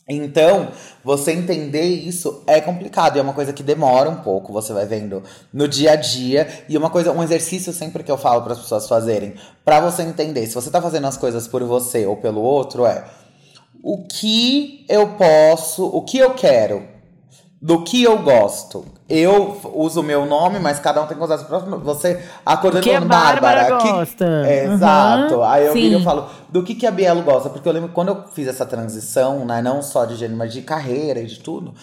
Então, 0.07 0.69
você 1.01 1.31
entender 1.31 1.85
isso 1.85 2.43
é 2.45 2.59
complicado 2.59 3.15
e 3.15 3.19
é 3.19 3.21
uma 3.21 3.33
coisa 3.33 3.53
que 3.53 3.63
demora 3.63 4.09
um 4.09 4.17
pouco, 4.17 4.51
você 4.51 4.73
vai 4.73 4.85
vendo 4.85 5.23
no 5.51 5.65
dia 5.65 5.93
a 5.93 5.95
dia. 5.95 6.65
E 6.67 6.77
uma 6.77 6.89
coisa, 6.89 7.11
um 7.11 7.23
exercício 7.23 7.71
sempre 7.71 8.03
que 8.03 8.11
eu 8.11 8.17
falo 8.17 8.41
para 8.41 8.53
as 8.53 8.59
pessoas 8.59 8.87
fazerem, 8.87 9.35
para 9.63 9.79
você 9.79 10.03
entender 10.03 10.45
se 10.45 10.55
você 10.55 10.69
tá 10.69 10.81
fazendo 10.81 11.07
as 11.07 11.15
coisas 11.15 11.47
por 11.47 11.63
você 11.63 12.05
ou 12.05 12.17
pelo 12.17 12.41
outro, 12.41 12.85
é 12.85 13.05
o 13.81 14.03
que 14.03 14.85
eu 14.89 15.09
posso, 15.15 15.85
o 15.85 16.01
que 16.01 16.17
eu 16.17 16.33
quero, 16.33 16.85
do 17.63 17.81
que 17.81 18.03
eu 18.03 18.17
gosto. 18.17 18.83
Eu 19.07 19.57
uso 19.73 20.01
o 20.01 20.03
meu 20.03 20.25
nome, 20.25 20.59
mas 20.59 20.81
cada 20.81 21.01
um 21.01 21.07
tem 21.07 21.15
que 21.15 21.23
usar 21.23 21.37
seu 21.37 21.47
próprio 21.47 21.71
nome. 21.71 21.85
Você 21.85 22.21
acordando 22.45 22.85
falando, 22.85 23.07
Bárbara. 23.07 23.61
Bárbara 23.61 23.93
gosta. 23.93 24.25
Que... 24.25 24.49
É, 24.51 24.67
uhum, 24.67 24.73
exato. 24.73 25.43
Aí 25.43 25.67
eu 25.67 25.73
viro 25.73 25.99
e 26.01 26.03
falo, 26.03 26.27
do 26.49 26.61
que, 26.61 26.75
que 26.75 26.85
a 26.85 26.91
Bielo 26.91 27.21
gosta? 27.21 27.49
Porque 27.49 27.65
eu 27.65 27.71
lembro 27.71 27.89
quando 27.93 28.09
eu 28.09 28.23
fiz 28.33 28.49
essa 28.49 28.65
transição, 28.65 29.45
né, 29.45 29.61
não 29.61 29.81
só 29.81 30.03
de 30.03 30.17
gênero, 30.17 30.37
mas 30.37 30.51
de 30.51 30.61
carreira 30.61 31.21
e 31.21 31.25
de 31.25 31.39
tudo. 31.39 31.73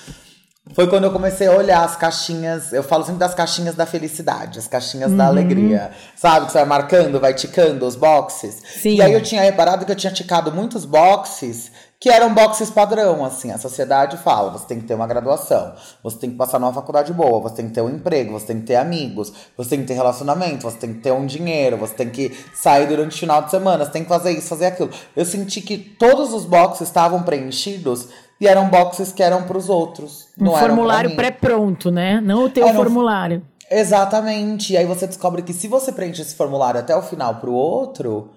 Foi 0.74 0.86
quando 0.86 1.04
eu 1.04 1.10
comecei 1.10 1.46
a 1.46 1.52
olhar 1.52 1.82
as 1.82 1.96
caixinhas. 1.96 2.74
Eu 2.74 2.82
falo 2.82 3.02
sempre 3.02 3.18
das 3.18 3.34
caixinhas 3.34 3.74
da 3.74 3.86
felicidade, 3.86 4.58
as 4.58 4.66
caixinhas 4.66 5.10
uhum. 5.10 5.16
da 5.16 5.26
alegria. 5.28 5.92
Sabe? 6.14 6.44
Que 6.44 6.52
você 6.52 6.58
vai 6.58 6.66
marcando, 6.68 7.18
vai 7.18 7.32
ticando 7.32 7.86
os 7.86 7.96
boxes. 7.96 8.62
Sim. 8.82 8.96
E 8.96 9.02
aí 9.02 9.14
eu 9.14 9.22
tinha 9.22 9.40
reparado 9.40 9.86
que 9.86 9.90
eu 9.90 9.96
tinha 9.96 10.12
ticado 10.12 10.52
muitos 10.52 10.84
boxes 10.84 11.72
que 12.00 12.08
eram 12.08 12.32
boxes 12.32 12.70
padrão, 12.70 13.22
assim. 13.22 13.50
A 13.52 13.58
sociedade 13.58 14.16
fala: 14.16 14.50
você 14.50 14.66
tem 14.66 14.80
que 14.80 14.86
ter 14.86 14.94
uma 14.94 15.06
graduação, 15.06 15.74
você 16.02 16.16
tem 16.16 16.30
que 16.30 16.36
passar 16.36 16.58
numa 16.58 16.72
faculdade 16.72 17.12
boa, 17.12 17.40
você 17.40 17.56
tem 17.56 17.68
que 17.68 17.74
ter 17.74 17.82
um 17.82 17.90
emprego, 17.90 18.32
você 18.32 18.46
tem 18.46 18.60
que 18.60 18.66
ter 18.66 18.76
amigos, 18.76 19.30
você 19.54 19.70
tem 19.70 19.80
que 19.80 19.86
ter 19.86 19.94
relacionamento, 19.94 20.62
você 20.62 20.78
tem 20.78 20.94
que 20.94 21.00
ter 21.00 21.12
um 21.12 21.26
dinheiro, 21.26 21.76
você 21.76 21.94
tem 21.94 22.08
que 22.08 22.34
sair 22.54 22.86
durante 22.86 23.14
o 23.14 23.18
final 23.18 23.42
de 23.42 23.50
semana, 23.50 23.84
você 23.84 23.90
tem 23.90 24.02
que 24.02 24.08
fazer 24.08 24.32
isso, 24.32 24.48
fazer 24.48 24.66
aquilo. 24.66 24.88
Eu 25.14 25.26
senti 25.26 25.60
que 25.60 25.76
todos 25.76 26.32
os 26.32 26.46
boxes 26.46 26.88
estavam 26.88 27.22
preenchidos 27.22 28.08
e 28.40 28.48
eram 28.48 28.70
boxes 28.70 29.12
que 29.12 29.22
eram 29.22 29.42
para 29.42 29.58
os 29.58 29.68
outros. 29.68 30.28
Um 30.40 30.52
formulário 30.52 31.14
pré-pronto, 31.14 31.90
né? 31.90 32.18
Não 32.22 32.44
o 32.44 32.48
teu 32.48 32.66
Era 32.66 32.74
formulário. 32.74 33.42
Um... 33.70 33.76
Exatamente. 33.76 34.72
E 34.72 34.76
aí 34.78 34.86
você 34.86 35.06
descobre 35.06 35.42
que 35.42 35.52
se 35.52 35.68
você 35.68 35.92
preenche 35.92 36.22
esse 36.22 36.34
formulário 36.34 36.80
até 36.80 36.96
o 36.96 37.02
final 37.02 37.36
para 37.36 37.50
o 37.50 37.54
outro 37.54 38.30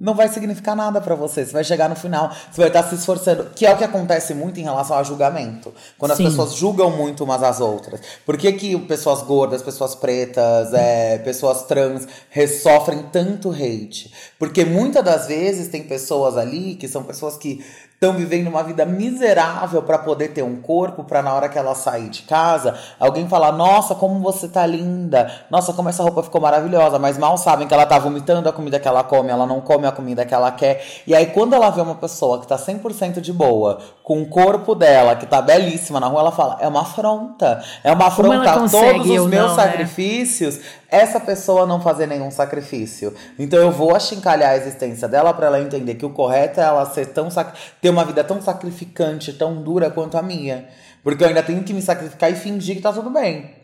não 0.00 0.14
vai 0.14 0.28
significar 0.28 0.74
nada 0.74 1.00
para 1.00 1.14
você. 1.14 1.44
Você 1.44 1.52
vai 1.52 1.62
chegar 1.62 1.88
no 1.88 1.94
final, 1.94 2.30
você 2.50 2.60
vai 2.60 2.68
estar 2.68 2.84
se 2.84 2.94
esforçando, 2.94 3.50
que 3.54 3.66
é 3.66 3.72
o 3.72 3.76
que 3.76 3.84
acontece 3.84 4.32
muito 4.32 4.58
em 4.58 4.62
relação 4.62 4.96
ao 4.96 5.04
julgamento. 5.04 5.74
Quando 5.98 6.16
Sim. 6.16 6.24
as 6.24 6.30
pessoas 6.30 6.54
julgam 6.54 6.90
muito 6.90 7.22
umas 7.22 7.42
às 7.42 7.60
outras. 7.60 8.00
Por 8.24 8.38
que, 8.38 8.50
que 8.54 8.78
pessoas 8.80 9.22
gordas, 9.22 9.62
pessoas 9.62 9.94
pretas, 9.94 10.72
é, 10.72 11.18
pessoas 11.18 11.64
trans 11.64 12.08
sofrem 12.62 13.02
tanto 13.12 13.50
hate? 13.50 14.10
Porque 14.38 14.64
muitas 14.64 15.04
das 15.04 15.26
vezes 15.26 15.68
tem 15.68 15.82
pessoas 15.82 16.38
ali 16.38 16.76
que 16.76 16.88
são 16.88 17.02
pessoas 17.02 17.36
que 17.36 17.62
estão 18.02 18.14
vivendo 18.14 18.48
uma 18.48 18.62
vida 18.62 18.86
miserável 18.86 19.82
para 19.82 19.98
poder 19.98 20.28
ter 20.28 20.42
um 20.42 20.56
corpo, 20.56 21.04
para 21.04 21.20
na 21.20 21.34
hora 21.34 21.50
que 21.50 21.58
ela 21.58 21.74
sair 21.74 22.08
de 22.08 22.22
casa, 22.22 22.74
alguém 22.98 23.28
falar: 23.28 23.52
"Nossa, 23.52 23.94
como 23.94 24.20
você 24.20 24.48
tá 24.48 24.64
linda. 24.64 25.30
Nossa, 25.50 25.74
como 25.74 25.90
essa 25.90 26.02
roupa 26.02 26.22
ficou 26.22 26.40
maravilhosa", 26.40 26.98
mas 26.98 27.18
mal 27.18 27.36
sabem 27.36 27.68
que 27.68 27.74
ela 27.74 27.84
tá 27.84 27.98
vomitando 27.98 28.48
a 28.48 28.52
comida 28.54 28.80
que 28.80 28.88
ela 28.88 29.04
come, 29.04 29.28
ela 29.28 29.46
não 29.46 29.60
come 29.60 29.86
a 29.86 29.92
comida 29.92 30.24
que 30.24 30.32
ela 30.32 30.50
quer. 30.50 30.82
E 31.06 31.14
aí 31.14 31.26
quando 31.26 31.52
ela 31.52 31.68
vê 31.68 31.82
uma 31.82 31.94
pessoa 31.94 32.40
que 32.40 32.46
tá 32.46 32.56
100% 32.56 33.20
de 33.20 33.34
boa, 33.34 33.80
com 34.02 34.22
o 34.22 34.26
corpo 34.26 34.74
dela, 34.74 35.14
que 35.14 35.26
tá 35.26 35.42
belíssima 35.42 36.00
na 36.00 36.06
rua, 36.06 36.20
ela 36.20 36.32
fala: 36.32 36.56
"É 36.58 36.68
uma 36.68 36.80
afronta. 36.80 37.62
É 37.84 37.92
uma 37.92 38.06
afronta 38.06 38.50
a 38.50 38.66
todos 38.66 39.10
os 39.10 39.26
meus 39.26 39.28
não, 39.28 39.56
né? 39.56 39.62
sacrifícios". 39.62 40.56
Né? 40.56 40.64
Essa 40.90 41.20
pessoa 41.20 41.66
não 41.66 41.80
fazer 41.80 42.06
nenhum 42.06 42.30
sacrifício. 42.30 43.14
Então 43.38 43.58
eu 43.58 43.70
vou 43.70 43.94
achincalhar 43.94 44.50
a 44.50 44.56
existência 44.56 45.08
dela 45.08 45.32
para 45.32 45.46
ela 45.46 45.60
entender 45.60 45.94
que 45.94 46.04
o 46.04 46.10
correto 46.10 46.60
é 46.60 46.64
ela 46.64 46.84
ser 46.86 47.06
tão 47.06 47.28
ter 47.80 47.90
uma 47.90 48.04
vida 48.04 48.24
tão 48.24 48.40
sacrificante, 48.40 49.32
tão 49.32 49.62
dura 49.62 49.90
quanto 49.90 50.16
a 50.16 50.22
minha. 50.22 50.68
Porque 51.02 51.22
eu 51.22 51.28
ainda 51.28 51.42
tenho 51.42 51.62
que 51.62 51.72
me 51.72 51.80
sacrificar 51.80 52.30
e 52.30 52.34
fingir 52.34 52.76
que 52.76 52.82
tá 52.82 52.92
tudo 52.92 53.10
bem. 53.10 53.54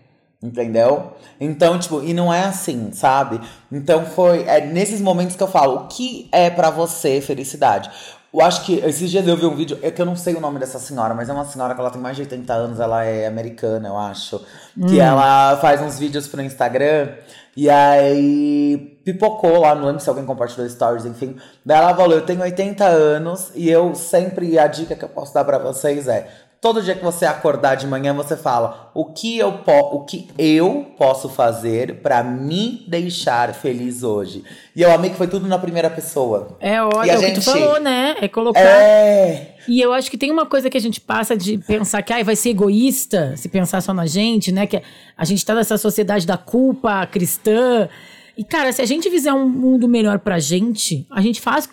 Entendeu? 0.43 1.15
Então, 1.41 1.79
tipo, 1.79 2.03
e 2.03 2.13
não 2.13 2.33
é 2.33 2.45
assim, 2.45 2.93
sabe? 2.93 3.41
Então 3.73 4.05
foi 4.05 4.45
é 4.45 4.61
nesses 4.61 5.01
momentos 5.01 5.35
que 5.35 5.43
eu 5.43 5.49
falo, 5.49 5.77
o 5.77 5.89
que 5.89 6.29
é 6.31 6.51
para 6.51 6.71
você 6.71 7.21
felicidade? 7.21 7.91
Eu 8.37 8.43
acho 8.43 8.67
que 8.67 8.75
esses 8.85 9.11
dias 9.11 9.27
eu 9.27 9.35
vi 9.35 9.47
um 9.47 9.57
vídeo, 9.57 9.79
é 9.81 9.91
que 9.91 10.01
eu 10.01 10.05
não 10.05 10.15
sei 10.15 10.35
o 10.35 10.41
nome 10.41 10.59
dessa 10.59 10.79
senhora, 10.79 11.15
mas 11.15 11.31
é 11.31 11.33
uma 11.33 11.47
senhora 11.47 11.75
que 11.75 11.81
ela 11.81 11.91
tem 11.91 11.99
mais 11.99 12.17
de 12.17 12.23
80 12.23 12.53
anos, 12.53 12.81
ela 12.81 13.03
é 13.03 13.27
americana, 13.27 13.89
eu 13.89 13.97
acho. 13.97 14.45
Hum. 14.77 14.85
Que 14.85 15.01
ela 15.01 15.57
faz 15.57 15.81
uns 15.81 15.99
vídeos 15.99 16.29
pro 16.29 16.43
Instagram 16.43 17.15
e 17.57 17.71
aí 17.71 18.99
pipocou 19.03 19.61
lá, 19.61 19.75
não 19.75 19.87
lembro 19.87 20.03
se 20.03 20.09
alguém 20.11 20.27
compartilhou 20.27 20.69
stories, 20.69 21.07
enfim. 21.07 21.37
Daí 21.65 21.79
ela 21.79 21.97
falou: 21.97 22.13
Eu 22.13 22.27
tenho 22.27 22.43
80 22.43 22.85
anos 22.85 23.51
e 23.55 23.71
eu 23.71 23.95
sempre, 23.95 24.59
a 24.59 24.67
dica 24.67 24.95
que 24.95 25.05
eu 25.07 25.09
posso 25.09 25.33
dar 25.33 25.43
para 25.43 25.57
vocês 25.57 26.07
é: 26.07 26.29
Todo 26.67 26.83
dia 26.83 26.97
que 26.97 27.05
você 27.05 27.25
acordar 27.25 27.77
de 27.77 27.87
manhã, 27.87 28.13
você 28.13 28.37
fala: 28.37 28.91
o 28.93 29.05
que 29.05 29.39
eu, 29.39 29.53
po 29.53 29.79
o 29.93 30.05
que 30.05 30.27
eu 30.37 30.85
posso 30.99 31.29
fazer 31.29 32.01
para 32.03 32.25
me 32.25 32.85
deixar 32.89 33.55
feliz 33.55 34.03
hoje? 34.03 34.43
E 34.75 34.83
eu 34.83 34.91
amei 34.91 35.11
que 35.11 35.17
foi 35.17 35.29
tudo 35.29 35.47
na 35.47 35.61
primeira 35.61 35.89
pessoa. 35.89 36.57
É, 36.59 36.83
olha, 36.83 37.13
é 37.13 37.19
gente... 37.19 37.35
que 37.35 37.41
tu 37.41 37.43
falou, 37.45 37.79
né? 37.79 38.17
É 38.21 38.27
colocar. 38.27 38.59
É... 38.59 39.55
E 39.69 39.81
eu 39.81 39.93
acho 39.93 40.11
que 40.11 40.19
tem 40.19 40.29
uma 40.33 40.45
coisa 40.45 40.69
que 40.69 40.77
a 40.77 40.81
gente 40.81 41.01
passa 41.01 41.37
de 41.37 41.57
pensar 41.57 42.03
que 42.03 42.13
ah, 42.13 42.25
vai 42.25 42.35
ser 42.35 42.49
egoísta 42.51 43.37
se 43.37 43.49
pensar 43.49 43.81
só 43.81 43.95
na 43.95 44.07
gente, 44.07 44.51
né? 44.51 44.67
Que 44.67 44.83
a 45.17 45.25
gente 45.25 45.47
tá 45.47 45.55
nessa 45.55 45.79
sociedade 45.79 46.27
da 46.27 46.37
culpa 46.37 47.07
cristã 47.07 47.89
E, 48.37 48.45
cara, 48.45 48.71
se 48.71 48.83
a 48.83 48.87
gente 48.87 49.09
fizer 49.09 49.33
um 49.33 49.49
mundo 49.49 49.89
melhor 49.89 50.19
pra 50.19 50.39
gente, 50.39 51.07
a 51.11 51.23
gente 51.23 51.41
faz 51.41 51.67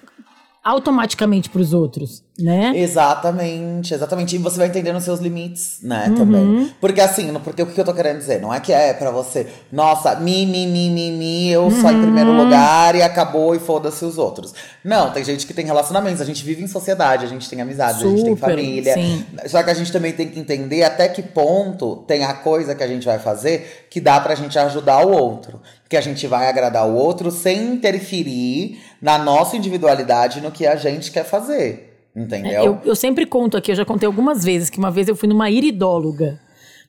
automaticamente 0.64 1.50
pros 1.50 1.74
outros 1.74 2.24
né? 2.40 2.72
Exatamente, 2.76 3.94
exatamente. 3.94 4.36
E 4.36 4.40
você 4.40 4.58
vai 4.58 4.68
entendendo 4.68 4.96
os 4.96 5.04
seus 5.04 5.20
limites, 5.20 5.80
né, 5.84 6.08
uhum. 6.10 6.16
também. 6.16 6.74
Porque 6.82 7.00
assim, 7.00 7.32
porque 7.44 7.62
o 7.62 7.68
que 7.68 7.80
eu 7.80 7.86
tô 7.86 7.94
querendo 7.94 8.18
dizer? 8.18 8.42
Não 8.42 8.52
é 8.52 8.60
que 8.60 8.74
é 8.74 8.92
para 8.94 9.12
você, 9.12 9.48
nossa, 9.72 10.16
mi, 10.16 10.46
mi, 10.46 10.66
mi, 10.66 10.90
mi, 10.90 11.12
mi, 11.12 11.52
eu 11.52 11.64
uhum. 11.64 11.82
só 11.82 11.92
em 11.92 12.02
primeiro 12.02 12.32
lugar 12.32 12.96
e 12.96 13.04
acabou 13.04 13.54
e 13.54 13.60
foda-se 13.60 14.04
os 14.04 14.18
outros. 14.18 14.54
Não, 14.84 15.12
tem 15.12 15.24
gente 15.24 15.46
que 15.46 15.54
tem 15.54 15.66
relacionamentos, 15.66 16.22
a 16.22 16.26
gente 16.26 16.44
vive 16.44 16.64
em 16.64 16.68
sociedade, 16.68 17.24
a 17.24 17.30
gente 17.30 17.48
tem 17.48 17.62
amizade, 17.62 18.00
Super, 18.00 18.08
a 18.08 18.10
gente 18.10 18.26
tem 18.26 18.36
família. 18.36 18.94
Sim. 18.96 19.26
Só 19.46 19.62
que 19.62 19.70
a 19.70 19.74
gente 19.76 19.92
também 19.92 20.14
tem 20.14 20.28
que 20.28 20.40
entender 20.40 20.84
até 20.84 21.08
que 21.08 21.22
ponto 21.22 21.98
tem 22.08 22.24
a 22.24 22.34
coisa 22.34 22.74
que 22.74 22.84
a 22.84 22.88
gente 22.88 23.06
vai 23.06 23.20
fazer 23.20 23.86
que 23.92 24.02
dá 24.02 24.20
pra 24.20 24.34
gente 24.34 24.58
ajudar 24.58 25.06
o 25.06 25.12
outro. 25.12 25.62
Que 25.94 25.98
a 25.98 26.02
gente 26.02 26.26
vai 26.26 26.50
agradar 26.50 26.90
o 26.90 26.96
outro 26.96 27.30
sem 27.30 27.74
interferir 27.74 28.80
na 29.00 29.20
nossa 29.20 29.56
individualidade 29.56 30.42
no 30.42 30.50
que 30.50 30.66
a 30.66 30.76
gente 30.76 31.12
quer 31.12 31.24
fazer. 31.24 32.08
Entendeu? 32.16 32.64
Eu, 32.64 32.80
eu 32.84 32.96
sempre 32.96 33.28
conto 33.28 33.58
aqui, 33.58 33.72
eu 33.72 33.76
já 33.76 33.86
contei 33.86 34.08
algumas 34.08 34.44
vezes, 34.44 34.72
que 34.72 34.80
uma 34.80 34.90
vez 34.90 35.08
eu 35.08 35.16
fui 35.16 35.30
numa 35.30 35.52
iridóloga. 35.52 36.40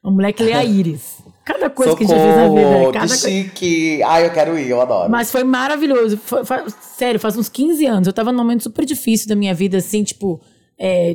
Uma 0.02 0.14
mulher 0.14 0.32
que 0.32 0.42
lê 0.42 0.54
a 0.54 0.64
íris. 0.64 1.18
Cada 1.44 1.68
coisa 1.68 1.92
Socorro, 1.92 2.08
que 2.08 2.14
a 2.14 2.16
gente 2.16 2.26
fez 2.26 2.36
na 2.36 2.48
vida. 2.48 2.92
Cada 2.94 3.14
que 3.14 3.18
chique! 3.18 4.02
Ai, 4.04 4.24
eu 4.24 4.30
quero 4.30 4.58
ir, 4.58 4.70
eu 4.70 4.80
adoro. 4.80 5.10
Mas 5.10 5.30
foi 5.30 5.44
maravilhoso. 5.44 6.16
Foi, 6.16 6.42
foi, 6.42 6.64
sério, 6.96 7.20
faz 7.20 7.36
uns 7.36 7.50
15 7.50 7.84
anos. 7.84 8.06
Eu 8.06 8.12
tava 8.14 8.32
num 8.32 8.38
momento 8.38 8.62
super 8.62 8.86
difícil 8.86 9.28
da 9.28 9.36
minha 9.36 9.52
vida, 9.52 9.76
assim, 9.76 10.02
tipo, 10.02 10.40
é, 10.80 11.14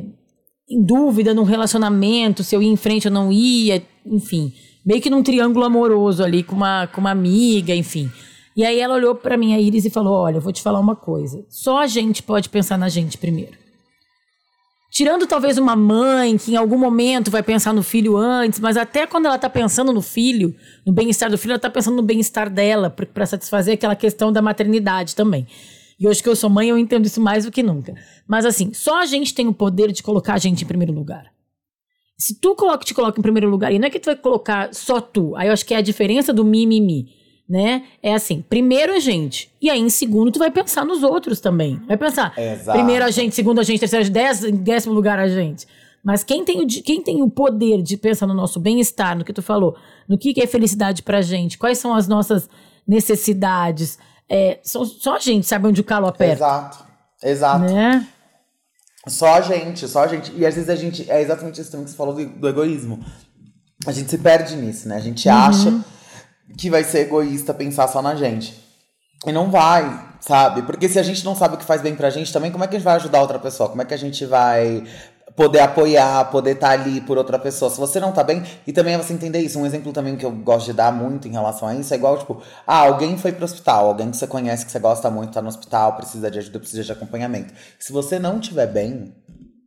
em 0.68 0.80
dúvida 0.80 1.34
num 1.34 1.42
relacionamento, 1.42 2.44
se 2.44 2.54
eu 2.54 2.62
ia 2.62 2.70
em 2.70 2.76
frente 2.76 3.08
ou 3.08 3.12
não 3.12 3.32
ia, 3.32 3.82
enfim. 4.06 4.52
Meio 4.84 5.00
que 5.00 5.10
num 5.10 5.22
triângulo 5.22 5.64
amoroso 5.64 6.22
ali 6.22 6.42
com 6.42 6.56
uma, 6.56 6.86
com 6.86 7.00
uma 7.00 7.10
amiga, 7.10 7.74
enfim. 7.74 8.10
E 8.56 8.64
aí 8.64 8.78
ela 8.80 8.94
olhou 8.94 9.14
para 9.14 9.36
mim, 9.36 9.54
a 9.54 9.60
Iris, 9.60 9.84
e 9.84 9.90
falou: 9.90 10.14
Olha, 10.14 10.36
eu 10.36 10.40
vou 10.40 10.52
te 10.52 10.62
falar 10.62 10.80
uma 10.80 10.96
coisa. 10.96 11.44
Só 11.48 11.78
a 11.78 11.86
gente 11.86 12.22
pode 12.22 12.48
pensar 12.48 12.76
na 12.76 12.88
gente 12.88 13.16
primeiro. 13.16 13.58
Tirando 14.90 15.24
talvez 15.26 15.56
uma 15.56 15.76
mãe 15.76 16.36
que 16.36 16.52
em 16.52 16.56
algum 16.56 16.76
momento 16.76 17.30
vai 17.30 17.44
pensar 17.44 17.72
no 17.72 17.82
filho 17.82 18.16
antes, 18.16 18.58
mas 18.58 18.76
até 18.76 19.06
quando 19.06 19.26
ela 19.26 19.36
está 19.36 19.48
pensando 19.48 19.92
no 19.92 20.02
filho, 20.02 20.52
no 20.84 20.92
bem-estar 20.92 21.30
do 21.30 21.38
filho, 21.38 21.52
ela 21.52 21.58
está 21.58 21.70
pensando 21.70 21.96
no 21.96 22.02
bem-estar 22.02 22.50
dela, 22.50 22.90
para 22.90 23.24
satisfazer 23.24 23.74
aquela 23.74 23.94
questão 23.94 24.32
da 24.32 24.42
maternidade 24.42 25.14
também. 25.14 25.46
E 25.98 26.08
hoje 26.08 26.20
que 26.20 26.28
eu 26.28 26.34
sou 26.34 26.50
mãe, 26.50 26.70
eu 26.70 26.76
entendo 26.76 27.06
isso 27.06 27.20
mais 27.20 27.44
do 27.44 27.52
que 27.52 27.62
nunca. 27.62 27.94
Mas 28.26 28.44
assim, 28.44 28.72
só 28.74 29.00
a 29.00 29.06
gente 29.06 29.32
tem 29.32 29.46
o 29.46 29.54
poder 29.54 29.92
de 29.92 30.02
colocar 30.02 30.34
a 30.34 30.38
gente 30.38 30.64
em 30.64 30.66
primeiro 30.66 30.92
lugar. 30.92 31.26
Se 32.20 32.38
tu 32.38 32.54
coloca, 32.54 32.84
te 32.84 32.92
coloca 32.92 33.18
em 33.18 33.22
primeiro 33.22 33.48
lugar, 33.48 33.72
e 33.72 33.78
não 33.78 33.86
é 33.86 33.90
que 33.90 33.98
tu 33.98 34.06
vai 34.06 34.16
colocar 34.16 34.74
só 34.74 35.00
tu, 35.00 35.34
aí 35.36 35.48
eu 35.48 35.52
acho 35.52 35.64
que 35.64 35.74
é 35.74 35.78
a 35.78 35.82
diferença 35.82 36.32
do 36.32 36.44
mimimi. 36.44 36.80
Mi, 36.80 37.02
mi 37.02 37.20
né? 37.50 37.82
É 38.00 38.14
assim, 38.14 38.44
primeiro 38.48 38.94
a 38.94 39.00
gente. 39.00 39.52
E 39.60 39.68
aí, 39.68 39.80
em 39.80 39.90
segundo, 39.90 40.30
tu 40.30 40.38
vai 40.38 40.52
pensar 40.52 40.84
nos 40.84 41.02
outros 41.02 41.40
também. 41.40 41.80
Vai 41.88 41.96
pensar. 41.96 42.32
Exato. 42.38 42.78
Primeiro 42.78 43.04
a 43.04 43.10
gente, 43.10 43.34
segundo 43.34 43.58
a 43.58 43.64
gente, 43.64 43.80
terceiro, 43.80 44.08
dez, 44.08 44.44
em 44.44 44.54
décimo 44.54 44.94
lugar 44.94 45.18
a 45.18 45.26
gente. 45.26 45.66
Mas 46.02 46.22
quem 46.22 46.44
tem, 46.44 46.62
o, 46.62 46.66
quem 46.66 47.02
tem 47.02 47.20
o 47.22 47.28
poder 47.28 47.82
de 47.82 47.96
pensar 47.96 48.28
no 48.28 48.34
nosso 48.34 48.60
bem-estar, 48.60 49.18
no 49.18 49.24
que 49.24 49.32
tu 49.32 49.42
falou, 49.42 49.76
no 50.08 50.16
que, 50.16 50.32
que 50.32 50.40
é 50.40 50.46
felicidade 50.46 51.02
pra 51.02 51.20
gente, 51.20 51.58
quais 51.58 51.78
são 51.78 51.92
as 51.92 52.06
nossas 52.06 52.48
necessidades, 52.86 53.98
é, 54.28 54.60
só, 54.62 54.84
só 54.84 55.16
a 55.16 55.18
gente 55.18 55.44
sabe 55.44 55.66
onde 55.66 55.80
o 55.80 55.84
calo 55.84 56.06
aperta. 56.06 56.34
Exato, 56.34 56.84
exato. 57.20 57.64
Né? 57.64 58.06
Só 59.08 59.34
a 59.34 59.40
gente, 59.40 59.88
só 59.88 60.04
a 60.04 60.06
gente. 60.06 60.32
E 60.36 60.44
às 60.44 60.54
vezes 60.54 60.68
a 60.68 60.76
gente. 60.76 61.10
É 61.10 61.22
exatamente 61.22 61.60
isso 61.60 61.70
também 61.70 61.84
que 61.84 61.90
você 61.90 61.96
falou 61.96 62.14
do, 62.14 62.26
do 62.26 62.48
egoísmo. 62.48 63.04
A 63.86 63.92
gente 63.92 64.10
se 64.10 64.18
perde 64.18 64.56
nisso, 64.56 64.88
né? 64.88 64.96
A 64.96 65.00
gente 65.00 65.26
uhum. 65.28 65.34
acha 65.34 65.84
que 66.58 66.68
vai 66.68 66.84
ser 66.84 67.00
egoísta 67.00 67.54
pensar 67.54 67.88
só 67.88 68.02
na 68.02 68.14
gente. 68.14 68.54
E 69.26 69.32
não 69.32 69.50
vai, 69.50 70.16
sabe? 70.20 70.62
Porque 70.62 70.88
se 70.88 70.98
a 70.98 71.02
gente 71.02 71.24
não 71.24 71.34
sabe 71.34 71.54
o 71.54 71.58
que 71.58 71.64
faz 71.64 71.80
bem 71.80 71.94
pra 71.94 72.10
gente 72.10 72.32
também, 72.32 72.50
como 72.50 72.64
é 72.64 72.66
que 72.66 72.76
a 72.76 72.78
gente 72.78 72.84
vai 72.84 72.96
ajudar 72.96 73.20
outra 73.20 73.38
pessoa? 73.38 73.68
Como 73.68 73.80
é 73.80 73.84
que 73.84 73.94
a 73.94 73.98
gente 73.98 74.24
vai 74.26 74.84
poder 75.36 75.60
apoiar, 75.60 76.24
poder 76.30 76.52
estar 76.52 76.68
tá 76.68 76.72
ali 76.72 77.00
por 77.00 77.16
outra 77.18 77.38
pessoa. 77.38 77.70
Se 77.70 77.78
você 77.78 77.98
não 78.00 78.12
tá 78.12 78.22
bem, 78.22 78.42
e 78.66 78.72
também 78.72 78.94
é 78.94 78.98
você 78.98 79.12
entender 79.12 79.40
isso. 79.40 79.58
Um 79.58 79.66
exemplo 79.66 79.92
também 79.92 80.16
que 80.16 80.24
eu 80.24 80.30
gosto 80.30 80.66
de 80.66 80.72
dar 80.72 80.92
muito 80.92 81.28
em 81.28 81.32
relação 81.32 81.68
a 81.68 81.74
isso 81.74 81.92
é 81.92 81.96
igual, 81.96 82.18
tipo, 82.18 82.42
ah, 82.66 82.78
alguém 82.78 83.16
foi 83.16 83.32
pro 83.32 83.44
hospital, 83.44 83.86
alguém 83.86 84.10
que 84.10 84.16
você 84.16 84.26
conhece, 84.26 84.64
que 84.64 84.72
você 84.72 84.78
gosta 84.78 85.10
muito, 85.10 85.32
tá 85.32 85.42
no 85.42 85.48
hospital, 85.48 85.96
precisa 85.96 86.30
de 86.30 86.38
ajuda, 86.38 86.58
precisa 86.58 86.84
de 86.84 86.92
acompanhamento. 86.92 87.52
Se 87.78 87.92
você 87.92 88.18
não 88.18 88.40
tiver 88.40 88.66
bem, 88.66 89.14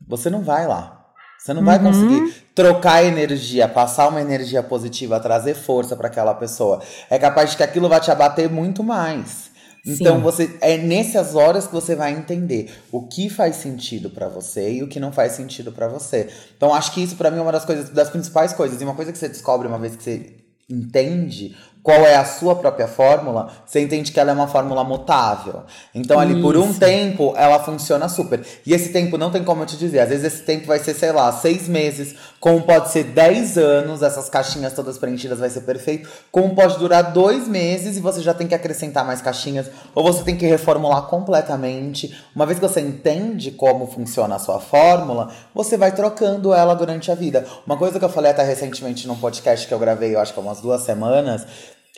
você 0.08 0.30
não 0.30 0.42
vai 0.42 0.68
lá. 0.68 1.00
Você 1.44 1.54
não 1.54 1.60
uhum. 1.60 1.66
vai 1.66 1.80
conseguir 1.80 2.46
trocar 2.56 3.04
energia, 3.04 3.68
passar 3.68 4.08
uma 4.08 4.22
energia 4.22 4.64
positiva, 4.64 5.20
trazer 5.20 5.54
força 5.54 5.94
para 5.94 6.08
aquela 6.08 6.34
pessoa. 6.34 6.82
É 7.10 7.20
capaz 7.20 7.52
de 7.52 7.58
que 7.58 7.64
aquilo 7.64 7.90
vai 7.90 8.00
te 8.00 8.10
abater 8.10 8.50
muito 8.50 8.82
mais. 8.82 9.52
Então 9.86 10.16
Sim. 10.16 10.22
você 10.22 10.58
é 10.62 10.78
nessas 10.78 11.36
horas 11.36 11.68
que 11.68 11.74
você 11.74 11.94
vai 11.94 12.14
entender 12.14 12.74
o 12.90 13.06
que 13.06 13.30
faz 13.30 13.58
sentido 13.58 14.10
para 14.10 14.30
você 14.30 14.76
e 14.76 14.84
o 14.84 14.88
que 14.88 15.00
não 15.00 15.12
faz 15.12 15.34
sentido 15.34 15.74
para 15.74 15.90
você. 15.90 16.30
Então 16.56 16.74
acho 16.74 16.94
que 16.94 17.04
isso 17.04 17.18
para 17.18 17.30
mim 17.30 17.40
é 17.40 17.42
uma 17.42 17.52
das 17.52 17.66
coisas 17.66 17.90
das 17.90 18.10
principais 18.10 18.54
coisas. 18.54 18.80
E 18.80 18.84
uma 18.84 18.96
coisa 18.96 19.12
que 19.12 19.18
você 19.18 19.28
descobre 19.28 19.68
uma 19.68 19.78
vez 19.78 19.96
que 19.96 20.04
você 20.04 20.36
entende 20.70 21.56
qual 21.84 22.06
é 22.06 22.16
a 22.16 22.24
sua 22.24 22.56
própria 22.56 22.88
fórmula, 22.88 23.52
você 23.66 23.82
entende 23.82 24.14
que 24.14 24.20
ela 24.20 24.32
é 24.32 24.34
uma 24.34 24.48
fórmula 24.48 24.86
mutável. 24.86 25.64
Então, 25.94 26.18
ali 26.18 26.32
Isso. 26.32 26.42
por 26.42 26.56
um 26.56 26.74
tempo, 26.74 27.34
ela 27.36 27.60
funciona 27.60 28.08
super. 28.08 28.42
E 28.66 28.74
esse 28.74 28.94
tempo 28.94 29.18
não 29.18 29.30
tem 29.30 29.44
como 29.44 29.64
eu 29.64 29.66
te 29.66 29.76
dizer. 29.76 30.00
Às 30.00 30.10
vezes 30.10 30.34
esse 30.34 30.44
tempo 30.44 30.66
vai 30.66 30.80
ser, 30.80 30.94
sei 30.94 31.12
lá, 31.12 31.30
seis 31.34 31.68
meses, 31.68 32.16
como 32.40 32.62
pode 32.62 32.90
ser 32.90 33.04
dez 33.04 33.58
anos, 33.58 34.02
essas 34.02 34.30
caixinhas 34.30 34.72
todas 34.72 34.98
preenchidas 34.98 35.40
vai 35.40 35.50
ser 35.50 35.62
perfeito. 35.62 36.10
Como 36.32 36.56
pode 36.56 36.80
durar 36.80 37.12
dois 37.12 37.50
meses 37.50 37.98
e 37.98 38.00
você 38.00 38.22
já 38.22 38.34
tem 38.34 38.48
que 38.48 38.56
acrescentar 38.56 39.06
mais 39.06 39.22
caixinhas, 39.22 39.70
ou 39.94 40.04
você 40.06 40.24
tem 40.24 40.38
que 40.38 40.46
reformular 40.46 41.02
completamente. 41.04 42.18
Uma 42.34 42.46
vez 42.46 42.60
que 42.60 42.66
você 42.66 42.80
entende 42.80 43.52
como 43.52 43.88
funciona 43.88 44.36
a 44.36 44.40
sua 44.40 44.62
fórmula, 44.62 45.32
você 45.54 45.76
vai 45.76 45.92
trocando 45.92 46.54
ela 46.54 46.74
durante 46.76 47.12
a 47.12 47.16
vida. 47.16 47.46
Uma 47.66 47.76
coisa 47.76 48.00
que 48.00 48.06
eu 48.06 48.10
falei 48.10 48.32
até 48.32 48.44
recentemente 48.44 49.06
num 49.06 49.18
podcast 49.18 49.68
que 49.68 49.74
eu 49.74 49.80
gravei, 49.80 50.16
eu 50.16 50.22
acho 50.22 50.34
que 50.34 50.40
há 50.40 50.44
umas 50.44 50.62
duas 50.62 50.84
semanas, 50.84 51.46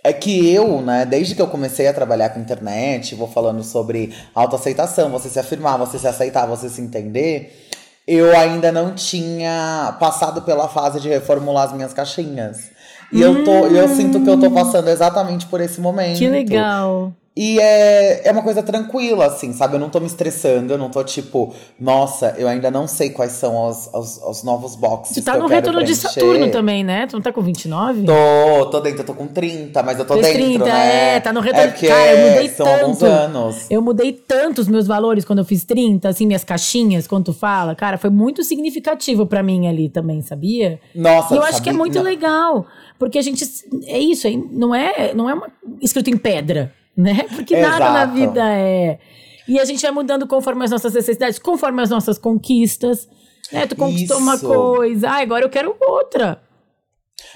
é 0.06 0.14
que 0.14 0.54
eu, 0.54 0.82
né, 0.82 1.04
desde 1.04 1.34
que 1.34 1.42
eu 1.42 1.48
comecei 1.48 1.88
a 1.88 1.94
trabalhar 1.94 2.30
com 2.30 2.40
internet, 2.40 3.16
vou 3.16 3.28
falando 3.28 3.64
sobre 3.64 4.14
autoaceitação, 4.36 5.10
você 5.10 5.30
se 5.30 5.40
afirmar, 5.40 5.78
você 5.80 5.98
se 5.98 6.08
aceitar, 6.08 6.46
você 6.46 6.70
se 6.70 6.80
entender, 6.80 7.68
eu 8.08 8.38
ainda 8.38 8.72
não 8.72 8.94
tinha 8.94 9.98
passado 10.00 10.44
pela 10.44 10.68
fase 10.68 11.00
de 11.00 11.10
reformular 11.10 11.66
as 11.66 11.74
minhas 11.74 11.92
caixinhas. 11.92 12.70
E 13.12 13.26
hum. 13.26 13.40
eu, 13.40 13.44
tô, 13.44 13.52
eu 13.66 13.88
sinto 13.88 14.22
que 14.22 14.30
eu 14.30 14.40
tô 14.40 14.52
passando 14.52 14.90
exatamente 14.90 15.48
por 15.48 15.60
esse 15.60 15.82
momento. 15.82 16.20
Que 16.20 16.28
legal. 16.28 17.12
E 17.38 17.60
é, 17.60 18.30
é 18.30 18.32
uma 18.32 18.42
coisa 18.42 18.64
tranquila, 18.64 19.26
assim, 19.26 19.52
sabe? 19.52 19.76
Eu 19.76 19.80
não 19.80 19.90
tô 19.90 20.00
me 20.00 20.06
estressando, 20.06 20.72
eu 20.72 20.78
não 20.78 20.90
tô 20.90 21.04
tipo, 21.04 21.54
nossa, 21.78 22.34
eu 22.38 22.48
ainda 22.48 22.72
não 22.72 22.88
sei 22.88 23.10
quais 23.10 23.34
são 23.34 23.68
os, 23.68 23.90
os, 23.94 24.22
os 24.24 24.44
novos 24.44 24.78
boxes. 24.78 25.18
Tu 25.18 25.22
tá 25.22 25.38
no 25.38 25.46
retorno 25.46 25.84
de 25.84 25.94
Saturno 25.98 26.50
também, 26.50 26.82
né? 26.82 27.08
Tu 27.08 27.18
não 27.18 27.22
tá 27.22 27.34
com 27.34 27.42
29? 27.42 28.06
Tô, 28.06 28.66
tô 28.68 28.80
dentro, 28.80 29.02
eu 29.02 29.06
tô 29.06 29.14
com 29.14 29.28
30, 29.28 29.84
mas 29.84 30.00
eu 30.00 30.06
tô 30.06 30.16
dentro, 30.16 30.32
30, 30.32 30.64
né? 30.64 31.16
É, 31.16 31.20
tá 31.20 31.34
no 31.34 31.42
retorno. 31.42 31.68
É 31.68 31.88
Cara, 31.88 32.14
eu 32.14 32.30
mudei 32.30 32.50
são 32.50 32.66
tanto. 32.66 32.82
Alguns 32.82 33.04
anos. 33.04 33.66
Eu 33.70 33.82
mudei 33.82 34.14
tanto 34.14 34.62
os 34.62 34.70
meus 34.70 34.88
valores 34.88 35.26
quando 35.26 35.40
eu 35.40 35.46
fiz 35.46 35.66
30, 35.66 36.08
assim, 36.08 36.26
minhas 36.26 36.46
caixinhas, 36.46 37.06
quando 37.06 37.26
tu 37.26 37.34
fala. 37.34 37.76
Cara, 37.76 37.98
foi 37.98 38.10
muito 38.10 38.46
significativo 38.46 39.26
para 39.26 39.44
mim 39.44 39.68
ali 39.68 39.90
também, 39.90 40.22
sabia? 40.22 40.80
Nossa, 40.96 41.34
E 41.34 41.38
eu 41.38 41.44
acho 41.44 41.62
que 41.62 41.70
é 41.70 41.74
muito 41.74 41.96
não. 41.96 42.04
legal. 42.04 42.66
Porque 42.98 43.20
a 43.20 43.22
gente. 43.22 43.46
É 43.88 44.00
isso, 44.00 44.26
não 44.52 44.74
é, 44.74 45.14
não 45.14 45.30
é 45.30 45.34
uma, 45.34 45.48
escrito 45.82 46.10
em 46.10 46.16
pedra 46.16 46.72
né? 46.98 47.26
Porque 47.36 47.56
Exato. 47.56 47.80
nada 47.80 47.92
na 47.92 48.06
vida 48.06 48.42
é. 48.52 49.00
E 49.48 49.60
a 49.60 49.66
gente 49.66 49.82
vai 49.82 49.92
mudando 49.92 50.26
conforme 50.28 50.64
as 50.66 50.72
nossas 50.72 50.94
necessidades, 50.94 51.38
conforme 51.38 51.82
as 51.82 51.90
nossas 51.90 52.18
conquistas. 52.18 53.08
Né? 53.52 53.68
Tu 53.68 53.76
conquistou 53.76 54.18
Isso. 54.18 54.24
uma 54.24 54.40
coisa, 54.40 55.10
ah, 55.10 55.22
agora 55.22 55.46
eu 55.46 55.50
quero 55.50 55.76
outra. 55.80 56.42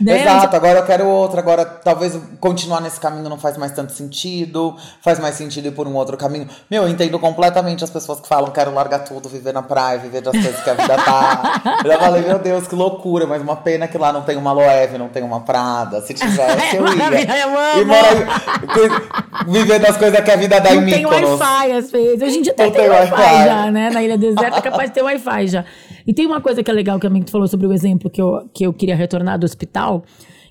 Né? 0.01 0.21
Exato, 0.21 0.55
agora 0.55 0.79
eu 0.79 0.85
quero 0.85 1.05
outra, 1.07 1.39
agora 1.39 1.65
talvez 1.65 2.17
continuar 2.39 2.81
nesse 2.81 2.99
caminho 2.99 3.27
não 3.27 3.38
faz 3.38 3.57
mais 3.57 3.71
tanto 3.71 3.91
sentido, 3.91 4.75
faz 5.01 5.19
mais 5.19 5.35
sentido 5.35 5.67
ir 5.67 5.71
por 5.71 5.88
um 5.88 5.95
outro 5.95 6.15
caminho. 6.15 6.47
Meu, 6.69 6.83
eu 6.83 6.89
entendo 6.89 7.19
completamente 7.19 7.83
as 7.83 7.89
pessoas 7.89 8.19
que 8.19 8.27
falam 8.27 8.51
quero 8.51 8.73
largar 8.73 8.99
tudo, 8.99 9.27
viver 9.27 9.53
na 9.53 9.62
praia, 9.62 9.99
viver 9.99 10.21
das 10.21 10.31
coisas 10.31 10.62
que 10.62 10.69
a 10.69 10.73
vida 10.73 10.95
tá. 10.95 11.62
eu 11.83 11.91
já 11.91 11.99
falei, 11.99 12.21
meu 12.21 12.39
Deus, 12.39 12.67
que 12.67 12.75
loucura, 12.75 13.27
mas 13.27 13.41
uma 13.41 13.57
pena 13.57 13.88
que 13.88 13.97
lá 13.97 14.13
não 14.13 14.21
tem 14.21 14.38
uma 14.38 14.51
Loewe, 14.51 14.97
não 14.97 15.09
tem 15.09 15.23
uma 15.23 15.41
Prada. 15.41 16.01
Se 16.01 16.13
tivesse, 16.13 16.75
eu 16.75 16.85
ia. 16.93 17.41
eu. 17.41 17.81
E 17.81 17.85
morar, 17.85 19.45
viver 19.47 19.79
das 19.79 19.97
coisas 19.97 20.19
que 20.19 20.31
a 20.31 20.35
vida 20.35 20.59
dá 20.59 20.73
não 20.73 20.81
em 20.81 20.85
mim. 20.85 20.91
Tem 20.91 21.05
Wi-Fi 21.05 21.71
às 21.71 21.91
vezes. 21.91 22.21
Hoje 22.21 22.38
em 22.38 22.41
dia 22.41 22.53
até 22.53 22.63
tem, 22.63 22.73
tem 22.73 22.89
Wi-Fi 22.89 23.45
já, 23.45 23.71
né? 23.71 23.89
Na 23.89 24.03
Ilha 24.03 24.17
Deserta 24.17 24.57
é 24.57 24.62
capaz 24.62 24.89
de 24.89 24.95
ter 24.95 25.01
Wi-Fi 25.01 25.47
já. 25.47 25.65
E 26.10 26.13
tem 26.13 26.26
uma 26.26 26.41
coisa 26.41 26.63
que 26.63 26.72
é 26.72 26.74
legal 26.74 27.00
que 27.00 27.06
a 27.06 27.24
tu 27.24 27.30
falou 27.30 27.48
sobre 27.48 27.67
o 27.67 27.72
exemplo 27.72 28.10
que 28.10 28.19
eu, 28.19 28.50
que 28.52 28.65
eu 28.65 28.74
queria 28.74 28.95
retornar 28.95 29.38
do 29.38 29.43
hospital, 29.43 30.04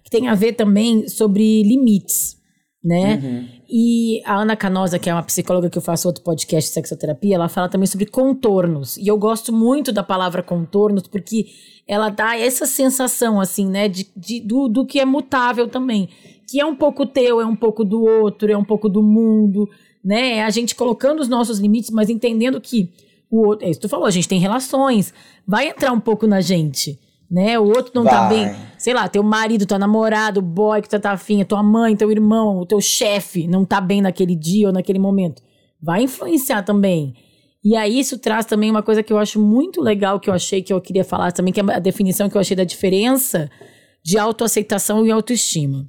que 0.05 0.09
tem 0.09 0.29
a 0.29 0.35
ver 0.37 0.53
também 0.53 1.09
sobre 1.09 1.65
limites, 1.65 2.37
né? 2.83 3.17
Uhum. 3.21 3.49
E 3.69 4.23
a 4.25 4.37
Ana 4.37 4.55
Canosa, 4.55 5.01
que 5.01 5.11
é 5.11 5.13
uma 5.13 5.25
psicóloga 5.25 5.69
que 5.69 5.77
eu 5.77 5.83
faço 5.83 6.07
outro 6.07 6.23
podcast 6.23 6.71
de 6.71 6.75
sexoterapia, 6.75 7.35
ela 7.35 7.49
fala 7.49 7.69
também 7.69 7.89
sobre 7.89 8.07
contornos. 8.07 8.97
E 8.99 9.09
eu 9.09 9.19
gosto 9.19 9.53
muito 9.53 9.91
da 9.91 10.05
palavra 10.05 10.45
contornos, 10.45 11.09
porque 11.09 11.47
ela 11.89 12.09
dá 12.09 12.39
essa 12.39 12.65
sensação, 12.65 13.41
assim, 13.41 13.67
né, 13.67 13.89
de, 13.89 14.07
de 14.17 14.39
do, 14.39 14.69
do 14.69 14.87
que 14.87 15.01
é 15.01 15.05
mutável 15.05 15.67
também. 15.67 16.09
que 16.49 16.61
é 16.61 16.65
um 16.65 16.77
pouco 16.77 17.05
teu, 17.05 17.41
é 17.41 17.45
um 17.45 17.57
pouco 17.57 17.85
do 17.85 18.05
outro, 18.05 18.49
é 18.49 18.57
um 18.57 18.65
pouco 18.65 18.89
do 18.89 19.03
mundo, 19.03 19.69
né? 20.05 20.37
É 20.37 20.45
a 20.45 20.51
gente 20.51 20.77
colocando 20.77 21.19
os 21.19 21.29
nossos 21.29 21.59
limites, 21.59 21.91
mas 21.91 22.09
entendendo 22.09 22.61
que 22.61 22.93
o 23.31 23.47
outro, 23.47 23.67
é 23.67 23.71
isso 23.71 23.81
que 23.81 23.87
tu 23.87 23.91
falou, 23.91 24.07
a 24.07 24.11
gente 24.11 24.29
tem 24.29 24.39
relações, 24.39 25.13
vai 25.47 25.69
entrar 25.69 25.93
um 25.93 26.01
pouco 26.01 26.27
na 26.27 26.41
gente, 26.41 26.99
né? 27.31 27.59
O 27.59 27.67
outro 27.67 27.93
não 27.95 28.05
tá 28.05 28.29
vai. 28.29 28.45
tá 28.45 28.51
bem, 28.51 28.57
sei 28.79 28.95
lá, 28.95 29.09
teu 29.09 29.23
marido, 29.23 29.67
teu 29.67 29.79
namorado, 29.79 30.41
o 30.41 30.43
boy 30.43 30.81
que 30.81 30.89
tu 30.89 30.99
tá 30.99 31.13
afim, 31.13 31.45
tua 31.45 31.63
mãe, 31.63 31.95
teu 31.95 32.11
irmão, 32.11 32.59
o 32.59 32.67
teu 32.67 32.81
chefe 32.81 33.47
não 33.47 33.65
tá 33.65 33.81
bem 33.81 34.01
naquele 34.01 34.35
dia 34.35 34.69
ou 34.69 34.73
naquele 34.73 34.99
momento. 34.99 35.43
Vai 35.81 36.03
influenciar 36.03 36.63
também. 36.63 37.15
E 37.63 37.77
aí 37.77 37.99
isso 37.99 38.19
traz 38.19 38.47
também 38.47 38.71
uma 38.71 38.83
coisa 38.83 39.03
que 39.03 39.13
eu 39.13 39.19
acho 39.19 39.41
muito 39.41 39.83
legal, 39.83 40.19
que 40.19 40.31
eu 40.31 40.35
achei 40.35 40.63
que 40.63 40.73
eu 40.73 40.81
queria 40.81 41.05
falar 41.05 41.33
também, 41.33 41.53
que 41.53 41.61
é 41.61 41.65
a 41.75 41.79
definição 41.79 42.29
que 42.29 42.37
eu 42.37 42.41
achei 42.41 42.57
da 42.57 42.65
diferença 42.65 43.51
de 44.03 44.17
autoaceitação 44.17 45.07
e 45.07 45.11
autoestima. 45.11 45.87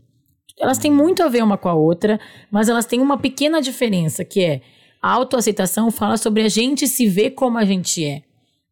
Elas 0.59 0.77
têm 0.77 0.91
muito 0.91 1.23
a 1.23 1.29
ver 1.29 1.41
uma 1.41 1.57
com 1.57 1.69
a 1.69 1.73
outra, 1.73 2.19
mas 2.51 2.67
elas 2.67 2.85
têm 2.85 2.99
uma 2.99 3.17
pequena 3.17 3.61
diferença, 3.61 4.25
que 4.25 4.43
é 4.43 4.61
a 5.01 5.11
autoaceitação 5.11 5.91
fala 5.91 6.17
sobre 6.17 6.43
a 6.43 6.49
gente 6.49 6.87
se 6.87 7.07
ver 7.07 7.31
como 7.31 7.57
a 7.57 7.65
gente 7.65 8.03
é, 8.03 8.23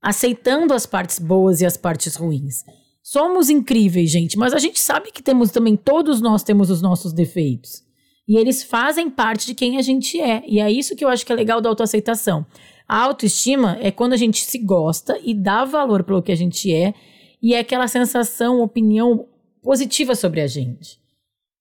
aceitando 0.02 0.74
as 0.74 0.86
partes 0.86 1.20
boas 1.20 1.62
e 1.62 1.66
as 1.66 1.78
partes 1.78 2.16
ruins. 2.16 2.64
Somos 3.02 3.50
incríveis, 3.50 4.12
gente, 4.12 4.38
mas 4.38 4.54
a 4.54 4.60
gente 4.60 4.80
sabe 4.80 5.12
que 5.12 5.24
temos 5.24 5.52
também, 5.52 5.78
todos 5.78 6.20
nós 6.20 6.44
temos 6.44 6.70
os 6.70 6.82
nossos 6.82 7.14
defeitos. 7.14 7.82
E 8.28 8.38
eles 8.38 8.62
fazem 8.62 9.10
parte 9.10 9.46
de 9.46 9.56
quem 9.56 9.78
a 9.78 9.82
gente 9.82 10.20
é. 10.20 10.44
E 10.46 10.60
é 10.60 10.70
isso 10.70 10.96
que 10.96 11.06
eu 11.06 11.08
acho 11.08 11.26
que 11.26 11.32
é 11.32 11.36
legal 11.36 11.62
da 11.62 11.70
autoaceitação. 11.70 12.46
A 12.86 13.02
autoestima 13.02 13.78
é 13.80 13.90
quando 13.90 14.14
a 14.14 14.18
gente 14.18 14.44
se 14.44 14.58
gosta 14.58 15.18
e 15.24 15.34
dá 15.34 15.64
valor 15.64 16.04
pelo 16.04 16.22
que 16.22 16.32
a 16.32 16.36
gente 16.36 16.74
é, 16.74 16.94
e 17.42 17.54
é 17.54 17.60
aquela 17.60 17.88
sensação, 17.88 18.62
opinião 18.62 19.26
positiva 19.62 20.16
sobre 20.16 20.42
a 20.42 20.48
gente. 20.48 21.00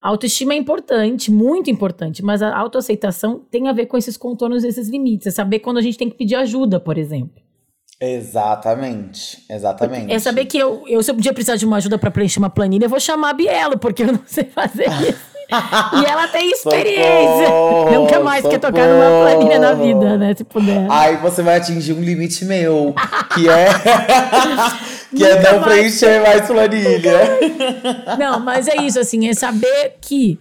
A 0.01 0.09
autoestima 0.09 0.53
é 0.53 0.57
importante, 0.57 1.31
muito 1.31 1.71
importante, 1.71 2.23
mas 2.23 2.41
a 2.41 2.55
autoaceitação 2.55 3.39
tem 3.49 3.67
a 3.67 3.73
ver 3.73 3.87
com 3.87 3.97
esses 3.97 4.15
contornos, 4.15 4.63
esses 4.63 4.87
limites. 4.87 5.27
É 5.27 5.31
saber 5.31 5.59
quando 5.59 5.77
a 5.77 5.81
gente 5.81 5.97
tem 5.97 6.09
que 6.09 6.15
pedir 6.15 6.35
ajuda, 6.35 6.79
por 6.79 6.97
exemplo. 6.97 7.41
Exatamente, 7.99 9.43
exatamente. 9.49 10.13
É 10.13 10.19
saber 10.19 10.45
que 10.45 10.57
eu, 10.57 10.83
eu 10.87 11.01
se 11.01 11.09
eu 11.09 11.15
um 11.15 11.17
dia 11.17 11.33
precisar 11.33 11.55
de 11.55 11.65
uma 11.65 11.77
ajuda 11.77 11.97
para 11.97 12.11
preencher 12.11 12.37
uma 12.37 12.49
planilha, 12.49 12.85
eu 12.85 12.89
vou 12.89 12.99
chamar 12.99 13.31
a 13.31 13.33
Bielo, 13.33 13.79
porque 13.79 14.03
eu 14.03 14.13
não 14.13 14.21
sei 14.25 14.45
fazer 14.45 14.85
isso. 15.01 15.36
E 15.49 16.05
ela 16.05 16.27
tem 16.27 16.51
experiência. 16.51 17.45
Socorro, 17.45 17.91
Nunca 17.91 18.19
mais 18.19 18.41
socorro. 18.43 18.59
quer 18.59 18.67
tocar 18.67 18.87
numa 18.87 19.21
planilha 19.21 19.59
na 19.59 19.73
vida, 19.73 20.17
né? 20.17 20.35
Se 20.35 20.43
puder. 20.43 20.87
Aí 20.89 21.15
você 21.17 21.41
vai 21.41 21.57
atingir 21.57 21.93
um 21.93 22.01
limite 22.01 22.43
meu, 22.45 22.93
que 23.33 23.47
é. 23.47 23.67
que 25.15 25.23
é 25.23 25.41
não 25.41 25.59
mais... 25.61 25.73
preencher 25.73 26.21
mais 26.21 26.47
planilha. 26.47 27.39
Não, 28.19 28.39
mas 28.39 28.67
é 28.67 28.81
isso, 28.81 28.99
assim, 28.99 29.27
é 29.27 29.33
saber 29.33 29.95
que. 30.01 30.39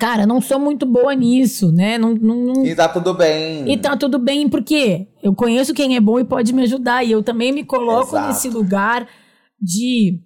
Cara, 0.00 0.26
não 0.26 0.40
sou 0.40 0.58
muito 0.58 0.84
boa 0.84 1.14
nisso, 1.14 1.70
né? 1.70 1.96
Não, 1.98 2.14
não, 2.14 2.34
não... 2.34 2.66
E 2.66 2.74
tá 2.74 2.88
tudo 2.88 3.14
bem. 3.14 3.70
E 3.72 3.76
tá 3.76 3.96
tudo 3.96 4.18
bem, 4.18 4.48
porque 4.48 5.06
eu 5.22 5.32
conheço 5.32 5.72
quem 5.72 5.94
é 5.94 6.00
bom 6.00 6.18
e 6.18 6.24
pode 6.24 6.52
me 6.52 6.64
ajudar. 6.64 7.04
E 7.04 7.12
eu 7.12 7.22
também 7.22 7.52
me 7.52 7.62
coloco 7.62 8.08
Exato. 8.08 8.26
nesse 8.26 8.48
lugar 8.48 9.06
de 9.60 10.18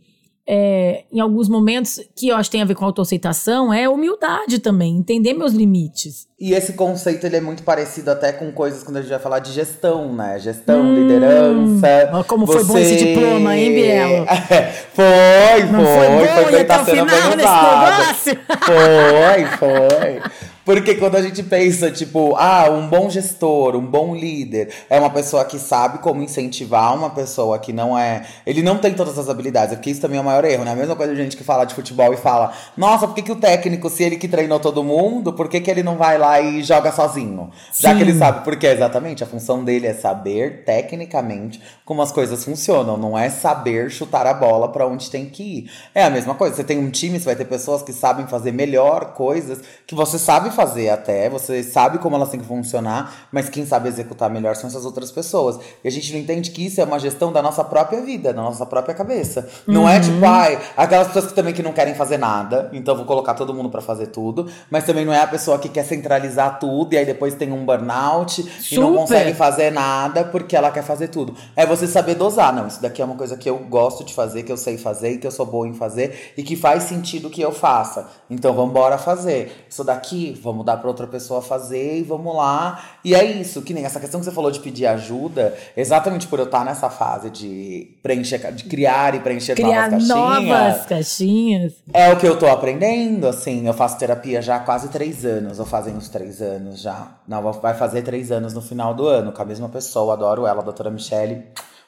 é, 0.48 1.04
em 1.12 1.20
alguns 1.20 1.48
momentos, 1.48 2.00
que 2.16 2.28
eu 2.28 2.36
acho 2.36 2.48
que 2.50 2.52
tem 2.52 2.62
a 2.62 2.64
ver 2.64 2.74
com 2.74 2.84
autoaceitação, 2.84 3.72
é 3.72 3.88
humildade 3.88 4.58
também, 4.58 4.96
entender 4.96 5.34
meus 5.34 5.52
limites. 5.52 6.27
E 6.40 6.54
esse 6.54 6.74
conceito 6.74 7.26
ele 7.26 7.36
é 7.36 7.40
muito 7.40 7.64
parecido 7.64 8.12
até 8.12 8.30
com 8.30 8.52
coisas 8.52 8.84
quando 8.84 8.98
a 8.98 9.00
gente 9.00 9.10
vai 9.10 9.18
falar 9.18 9.40
de 9.40 9.50
gestão, 9.50 10.14
né? 10.14 10.38
Gestão, 10.38 10.82
hum, 10.82 10.94
liderança. 10.94 12.24
Como 12.28 12.46
você... 12.46 12.58
foi 12.60 12.64
bom 12.64 12.78
esse 12.78 12.94
diploma, 12.94 13.56
hein, 13.56 13.72
Bielo? 13.72 14.24
foi, 14.94 15.66
foi, 15.66 16.26
foi, 16.26 16.28
foi, 16.28 16.52
foi, 16.52 16.64
tá 16.64 16.84
sendo 16.84 17.06
bem 17.06 17.18
usado. 17.36 18.38
Foi, 18.68 19.44
foi. 19.58 20.22
Porque 20.68 20.96
quando 20.96 21.16
a 21.16 21.22
gente 21.22 21.42
pensa, 21.42 21.90
tipo, 21.90 22.36
ah, 22.36 22.68
um 22.70 22.88
bom 22.88 23.08
gestor, 23.08 23.74
um 23.74 23.86
bom 23.86 24.14
líder, 24.14 24.68
é 24.90 25.00
uma 25.00 25.08
pessoa 25.08 25.42
que 25.42 25.58
sabe 25.58 25.96
como 26.00 26.22
incentivar 26.22 26.94
uma 26.94 27.08
pessoa 27.08 27.58
que 27.58 27.72
não 27.72 27.98
é. 27.98 28.26
Ele 28.46 28.60
não 28.62 28.76
tem 28.76 28.92
todas 28.92 29.18
as 29.18 29.30
habilidades, 29.30 29.74
porque 29.74 29.88
isso 29.88 30.02
também 30.02 30.18
é 30.18 30.20
o 30.20 30.24
maior 30.24 30.44
erro, 30.44 30.66
né? 30.66 30.72
A 30.72 30.76
mesma 30.76 30.94
coisa 30.94 31.14
de 31.14 31.22
gente 31.22 31.38
que 31.38 31.42
fala 31.42 31.64
de 31.64 31.74
futebol 31.74 32.12
e 32.12 32.18
fala, 32.18 32.52
nossa, 32.76 33.06
por 33.06 33.14
que, 33.14 33.22
que 33.22 33.32
o 33.32 33.36
técnico, 33.36 33.88
se 33.88 34.04
ele 34.04 34.18
que 34.18 34.28
treinou 34.28 34.60
todo 34.60 34.84
mundo, 34.84 35.32
por 35.32 35.48
que, 35.48 35.58
que 35.58 35.70
ele 35.70 35.82
não 35.82 35.96
vai 35.96 36.18
lá 36.18 36.27
e 36.40 36.62
joga 36.62 36.92
sozinho? 36.92 37.50
Sim. 37.72 37.82
Já 37.82 37.94
que 37.94 38.02
ele 38.02 38.14
sabe, 38.14 38.44
porque 38.44 38.66
exatamente 38.66 39.22
a 39.22 39.26
função 39.26 39.64
dele 39.64 39.86
é 39.86 39.94
saber 39.94 40.64
tecnicamente 40.64 41.60
como 41.84 42.02
as 42.02 42.12
coisas 42.12 42.44
funcionam, 42.44 42.96
não 42.96 43.16
é 43.16 43.30
saber 43.30 43.90
chutar 43.90 44.26
a 44.26 44.34
bola 44.34 44.70
para 44.70 44.86
onde 44.86 45.10
tem 45.10 45.26
que 45.26 45.42
ir. 45.42 45.70
É 45.94 46.04
a 46.04 46.10
mesma 46.10 46.34
coisa, 46.34 46.56
você 46.56 46.64
tem 46.64 46.78
um 46.78 46.90
time, 46.90 47.18
você 47.18 47.24
vai 47.24 47.36
ter 47.36 47.44
pessoas 47.44 47.82
que 47.82 47.92
sabem 47.92 48.26
fazer 48.26 48.52
melhor 48.52 49.14
coisas 49.14 49.60
que 49.86 49.94
você 49.94 50.18
sabe 50.18 50.50
fazer 50.50 50.90
até, 50.90 51.30
você 51.30 51.62
sabe 51.62 51.98
como 51.98 52.16
elas 52.16 52.28
têm 52.28 52.40
que 52.40 52.46
funcionar, 52.46 53.28
mas 53.32 53.48
quem 53.48 53.64
sabe 53.64 53.88
executar 53.88 54.28
melhor 54.28 54.56
são 54.56 54.68
essas 54.68 54.84
outras 54.84 55.10
pessoas. 55.10 55.58
E 55.82 55.88
a 55.88 55.90
gente 55.90 56.12
não 56.12 56.20
entende 56.20 56.50
que 56.50 56.66
isso 56.66 56.80
é 56.80 56.84
uma 56.84 56.98
gestão 56.98 57.32
da 57.32 57.40
nossa 57.40 57.64
própria 57.64 58.00
vida, 58.00 58.32
da 58.32 58.42
nossa 58.42 58.66
própria 58.66 58.94
cabeça. 58.94 59.48
Não 59.66 59.88
é 59.88 59.96
uhum. 59.96 60.00
tipo, 60.02 60.26
ai, 60.26 60.58
aquelas 60.76 61.06
pessoas 61.06 61.26
que 61.26 61.34
também 61.34 61.54
que 61.54 61.62
não 61.62 61.72
querem 61.72 61.94
fazer 61.94 62.18
nada, 62.18 62.68
então 62.72 62.96
vou 62.96 63.04
colocar 63.04 63.34
todo 63.34 63.54
mundo 63.54 63.70
para 63.70 63.80
fazer 63.80 64.08
tudo, 64.08 64.50
mas 64.70 64.84
também 64.84 65.04
não 65.04 65.12
é 65.12 65.20
a 65.20 65.26
pessoa 65.26 65.58
que 65.58 65.68
quer 65.68 65.84
centralizar 66.18 66.58
tudo 66.58 66.92
e 66.92 66.98
aí 66.98 67.06
depois 67.06 67.34
tem 67.34 67.52
um 67.52 67.64
burnout 67.64 68.42
Super. 68.42 68.74
e 68.74 68.78
não 68.78 68.94
consegue 68.94 69.34
fazer 69.34 69.70
nada 69.70 70.24
porque 70.24 70.56
ela 70.56 70.70
quer 70.70 70.82
fazer 70.82 71.08
tudo. 71.08 71.34
É 71.54 71.64
você 71.64 71.86
saber 71.86 72.16
dosar, 72.16 72.54
não, 72.54 72.66
isso 72.66 72.82
daqui 72.82 73.00
é 73.00 73.04
uma 73.04 73.14
coisa 73.14 73.36
que 73.36 73.48
eu 73.48 73.58
gosto 73.58 74.04
de 74.04 74.12
fazer, 74.12 74.42
que 74.42 74.52
eu 74.52 74.56
sei 74.56 74.76
fazer 74.76 75.12
e 75.12 75.18
que 75.18 75.26
eu 75.26 75.30
sou 75.30 75.46
boa 75.46 75.66
em 75.66 75.74
fazer 75.74 76.32
e 76.36 76.42
que 76.42 76.56
faz 76.56 76.84
sentido 76.84 77.30
que 77.30 77.40
eu 77.40 77.52
faça. 77.52 78.08
Então 78.28 78.52
vamos 78.52 78.70
embora 78.70 78.98
fazer. 78.98 79.66
Isso 79.68 79.84
daqui, 79.84 80.38
vamos 80.42 80.64
dar 80.64 80.76
para 80.78 80.88
outra 80.88 81.06
pessoa 81.06 81.40
fazer 81.40 81.98
e 81.98 82.02
vamos 82.02 82.34
lá. 82.34 82.82
E 83.04 83.14
é 83.14 83.24
isso, 83.24 83.62
que 83.62 83.72
nem 83.72 83.84
essa 83.84 84.00
questão 84.00 84.20
que 84.20 84.26
você 84.26 84.32
falou 84.32 84.50
de 84.50 84.60
pedir 84.60 84.86
ajuda, 84.86 85.54
exatamente 85.76 86.26
por 86.26 86.38
eu 86.38 86.44
estar 86.44 86.64
nessa 86.64 86.90
fase 86.90 87.30
de 87.30 87.96
preencher, 88.02 88.52
de 88.52 88.64
criar 88.64 89.14
e 89.14 89.20
preencher 89.20 89.54
criar 89.54 89.90
novas 89.90 90.08
caixinhas. 90.08 90.48
Novas 90.48 90.86
caixinhas. 90.86 91.72
É 91.92 92.12
o 92.12 92.16
que 92.16 92.26
eu 92.26 92.38
tô 92.38 92.46
aprendendo, 92.46 93.26
assim. 93.26 93.66
Eu 93.66 93.74
faço 93.74 93.98
terapia 93.98 94.42
já 94.42 94.56
há 94.56 94.60
quase 94.60 94.88
três 94.88 95.24
anos, 95.24 95.58
ou 95.58 95.66
fazem 95.66 95.94
uns 96.08 96.10
três 96.10 96.40
anos 96.40 96.80
já. 96.80 97.08
Não, 97.26 97.52
vai 97.52 97.74
fazer 97.74 98.02
três 98.02 98.32
anos 98.32 98.54
no 98.54 98.62
final 98.62 98.94
do 98.94 99.06
ano, 99.06 99.30
com 99.30 99.42
a 99.42 99.44
mesma 99.44 99.68
pessoa, 99.68 100.14
adoro 100.14 100.46
ela, 100.46 100.60
a 100.60 100.64
doutora 100.64 100.90
Michele. 100.90 101.44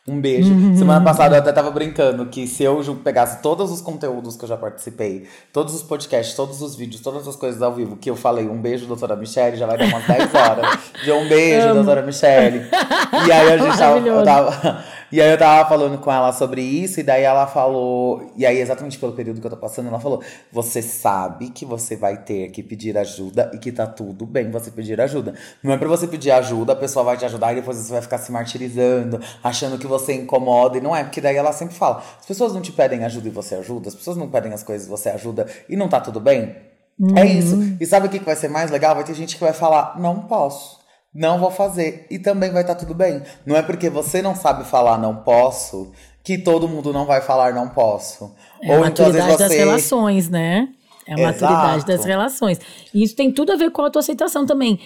Um 0.06 0.20
beijo. 0.20 0.52
Uhum. 0.52 0.76
Semana 0.78 1.04
passada 1.04 1.36
eu 1.36 1.40
até 1.40 1.52
tava 1.52 1.70
brincando 1.70 2.26
que 2.26 2.46
se 2.46 2.62
eu 2.62 2.82
pegasse 3.04 3.42
todos 3.42 3.70
os 3.70 3.80
conteúdos 3.80 4.36
que 4.36 4.44
eu 4.44 4.48
já 4.48 4.56
participei, 4.56 5.26
todos 5.52 5.74
os 5.74 5.82
podcasts, 5.82 6.34
todos 6.34 6.62
os 6.62 6.74
vídeos, 6.74 7.02
todas 7.02 7.26
as 7.28 7.36
coisas 7.36 7.60
ao 7.60 7.72
vivo 7.74 7.96
que 7.96 8.08
eu 8.08 8.16
falei, 8.16 8.48
um 8.48 8.60
beijo, 8.60 8.86
doutora 8.86 9.14
Michelle, 9.14 9.56
já 9.56 9.66
vai 9.66 9.76
dar 9.76 9.86
umas 9.86 10.06
10 10.06 10.34
horas. 10.34 10.78
De 11.04 11.12
um 11.12 11.28
beijo, 11.28 11.66
Amo. 11.66 11.74
doutora 11.74 12.02
Michelle. 12.02 12.66
E 13.26 13.32
aí 13.32 13.52
a 13.52 13.58
gente 13.58 13.76
tava, 13.78 14.24
tava, 14.24 14.84
e 15.12 15.20
aí 15.20 15.30
eu 15.30 15.38
tava 15.38 15.68
falando 15.68 15.98
com 15.98 16.12
ela 16.12 16.32
sobre 16.32 16.62
isso, 16.62 17.00
e 17.00 17.02
daí 17.02 17.22
ela 17.22 17.46
falou. 17.46 18.32
E 18.36 18.46
aí, 18.46 18.58
exatamente 18.58 18.98
pelo 18.98 19.12
período 19.12 19.40
que 19.40 19.46
eu 19.46 19.50
tô 19.50 19.56
passando, 19.56 19.88
ela 19.88 19.98
falou: 19.98 20.22
Você 20.52 20.80
sabe 20.80 21.50
que 21.50 21.64
você 21.64 21.96
vai 21.96 22.16
ter 22.18 22.50
que 22.50 22.62
pedir 22.62 22.96
ajuda 22.96 23.50
e 23.52 23.58
que 23.58 23.72
tá 23.72 23.86
tudo 23.86 24.24
bem 24.24 24.50
você 24.50 24.70
pedir 24.70 25.00
ajuda. 25.00 25.34
Não 25.62 25.72
é 25.72 25.76
pra 25.76 25.88
você 25.88 26.06
pedir 26.06 26.30
ajuda, 26.30 26.74
a 26.74 26.76
pessoa 26.76 27.04
vai 27.04 27.16
te 27.16 27.24
ajudar 27.24 27.52
e 27.52 27.56
depois 27.56 27.76
você 27.76 27.92
vai 27.92 28.02
ficar 28.02 28.18
se 28.18 28.30
martirizando, 28.30 29.20
achando 29.42 29.78
que 29.78 29.86
você 29.86 30.14
incomoda. 30.14 30.78
E 30.78 30.80
não 30.80 30.94
é, 30.94 31.02
porque 31.02 31.20
daí 31.20 31.36
ela 31.36 31.52
sempre 31.52 31.74
fala: 31.74 32.02
as 32.18 32.26
pessoas 32.26 32.52
não 32.52 32.60
te 32.60 32.70
pedem 32.70 33.04
ajuda 33.04 33.26
e 33.26 33.30
você 33.30 33.56
ajuda, 33.56 33.88
as 33.88 33.94
pessoas 33.94 34.16
não 34.16 34.28
pedem 34.28 34.52
as 34.52 34.62
coisas 34.62 34.86
e 34.86 34.90
você 34.90 35.08
ajuda 35.08 35.46
e 35.68 35.76
não 35.76 35.88
tá 35.88 36.00
tudo 36.00 36.20
bem. 36.20 36.54
Uhum. 36.98 37.16
É 37.16 37.24
isso. 37.24 37.58
E 37.80 37.86
sabe 37.86 38.06
o 38.06 38.10
que 38.10 38.18
vai 38.18 38.36
ser 38.36 38.48
mais 38.48 38.70
legal? 38.70 38.94
Vai 38.94 39.04
ter 39.04 39.14
gente 39.14 39.34
que 39.36 39.42
vai 39.42 39.52
falar: 39.52 39.98
Não 39.98 40.20
posso 40.20 40.79
não 41.14 41.38
vou 41.38 41.50
fazer. 41.50 42.06
E 42.10 42.18
também 42.18 42.50
vai 42.50 42.62
estar 42.62 42.74
tá 42.74 42.80
tudo 42.80 42.94
bem. 42.94 43.22
Não 43.44 43.56
é 43.56 43.62
porque 43.62 43.90
você 43.90 44.22
não 44.22 44.34
sabe 44.34 44.64
falar 44.64 44.98
não 44.98 45.16
posso 45.16 45.92
que 46.22 46.38
todo 46.38 46.68
mundo 46.68 46.92
não 46.92 47.06
vai 47.06 47.20
falar 47.20 47.52
não 47.54 47.68
posso. 47.68 48.34
É 48.62 48.76
Ou 48.76 48.84
a 48.84 48.88
então, 48.88 49.06
maturidade 49.06 49.32
você... 49.32 49.48
das 49.48 49.52
relações, 49.52 50.28
né? 50.28 50.68
É 51.06 51.14
a 51.14 51.18
Exato. 51.18 51.52
maturidade 51.52 51.86
das 51.86 52.04
relações. 52.04 52.60
E 52.94 53.02
isso 53.02 53.16
tem 53.16 53.32
tudo 53.32 53.52
a 53.52 53.56
ver 53.56 53.70
com 53.70 53.82
a 53.82 53.86
autoaceitação 53.86 54.46
também. 54.46 54.78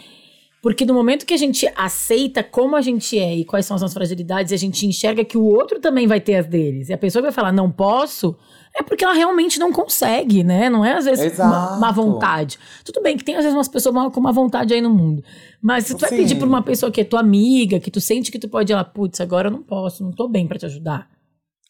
Porque 0.65 0.87
no 0.87 0.95
momento 0.95 1.27
que 1.27 1.35
a 1.35 1.37
gente 1.37 1.71
aceita 1.77 2.43
como 2.43 2.75
a 2.75 2.81
gente 2.81 3.19
é 3.19 3.35
e 3.35 3.45
quais 3.45 3.67
são 3.67 3.75
as 3.75 3.83
nossas 3.83 3.93
fragilidades, 3.93 4.51
a 4.51 4.57
gente 4.57 4.87
enxerga 4.87 5.23
que 5.23 5.37
o 5.37 5.45
outro 5.45 5.79
também 5.79 6.07
vai 6.07 6.23
ter 6.23 6.37
as 6.37 6.47
deles. 6.47 6.89
E 6.89 6.95
a 6.95 6.97
pessoa 6.97 7.23
vai 7.23 7.33
falar, 7.33 7.53
não 7.53 7.71
posso, 7.71 8.35
é 8.75 8.83
porque 8.83 9.05
ela 9.05 9.13
realmente 9.13 9.59
não 9.59 9.71
consegue, 9.71 10.43
né? 10.43 10.71
Não 10.71 10.83
é 10.83 10.95
às 10.95 11.05
vezes 11.05 11.39
uma, 11.39 11.79
má 11.79 11.93
vontade. 11.93 12.59
Tudo 12.83 13.03
bem 13.03 13.15
que 13.15 13.23
tem 13.23 13.35
às 13.35 13.43
vezes 13.43 13.55
umas 13.55 13.69
pessoas 13.69 13.95
com 14.11 14.23
má 14.23 14.33
vontade 14.33 14.73
aí 14.73 14.81
no 14.81 14.89
mundo. 14.89 15.23
Mas 15.61 15.85
se 15.85 15.93
tu 15.93 16.01
Sim. 16.01 16.07
vai 16.07 16.19
pedir 16.21 16.37
pra 16.37 16.47
uma 16.47 16.63
pessoa 16.63 16.91
que 16.91 17.03
é 17.03 17.05
tua 17.05 17.21
amiga, 17.21 17.79
que 17.79 17.91
tu 17.91 18.01
sente 18.01 18.33
que 18.33 18.39
tu 18.39 18.49
pode 18.49 18.73
ir 18.73 18.75
lá, 18.75 18.85
putz, 18.85 19.21
agora 19.21 19.49
eu 19.49 19.53
não 19.53 19.63
posso, 19.63 20.03
não 20.03 20.13
tô 20.13 20.27
bem 20.27 20.49
para 20.49 20.59
te 20.59 20.65
ajudar. 20.65 21.11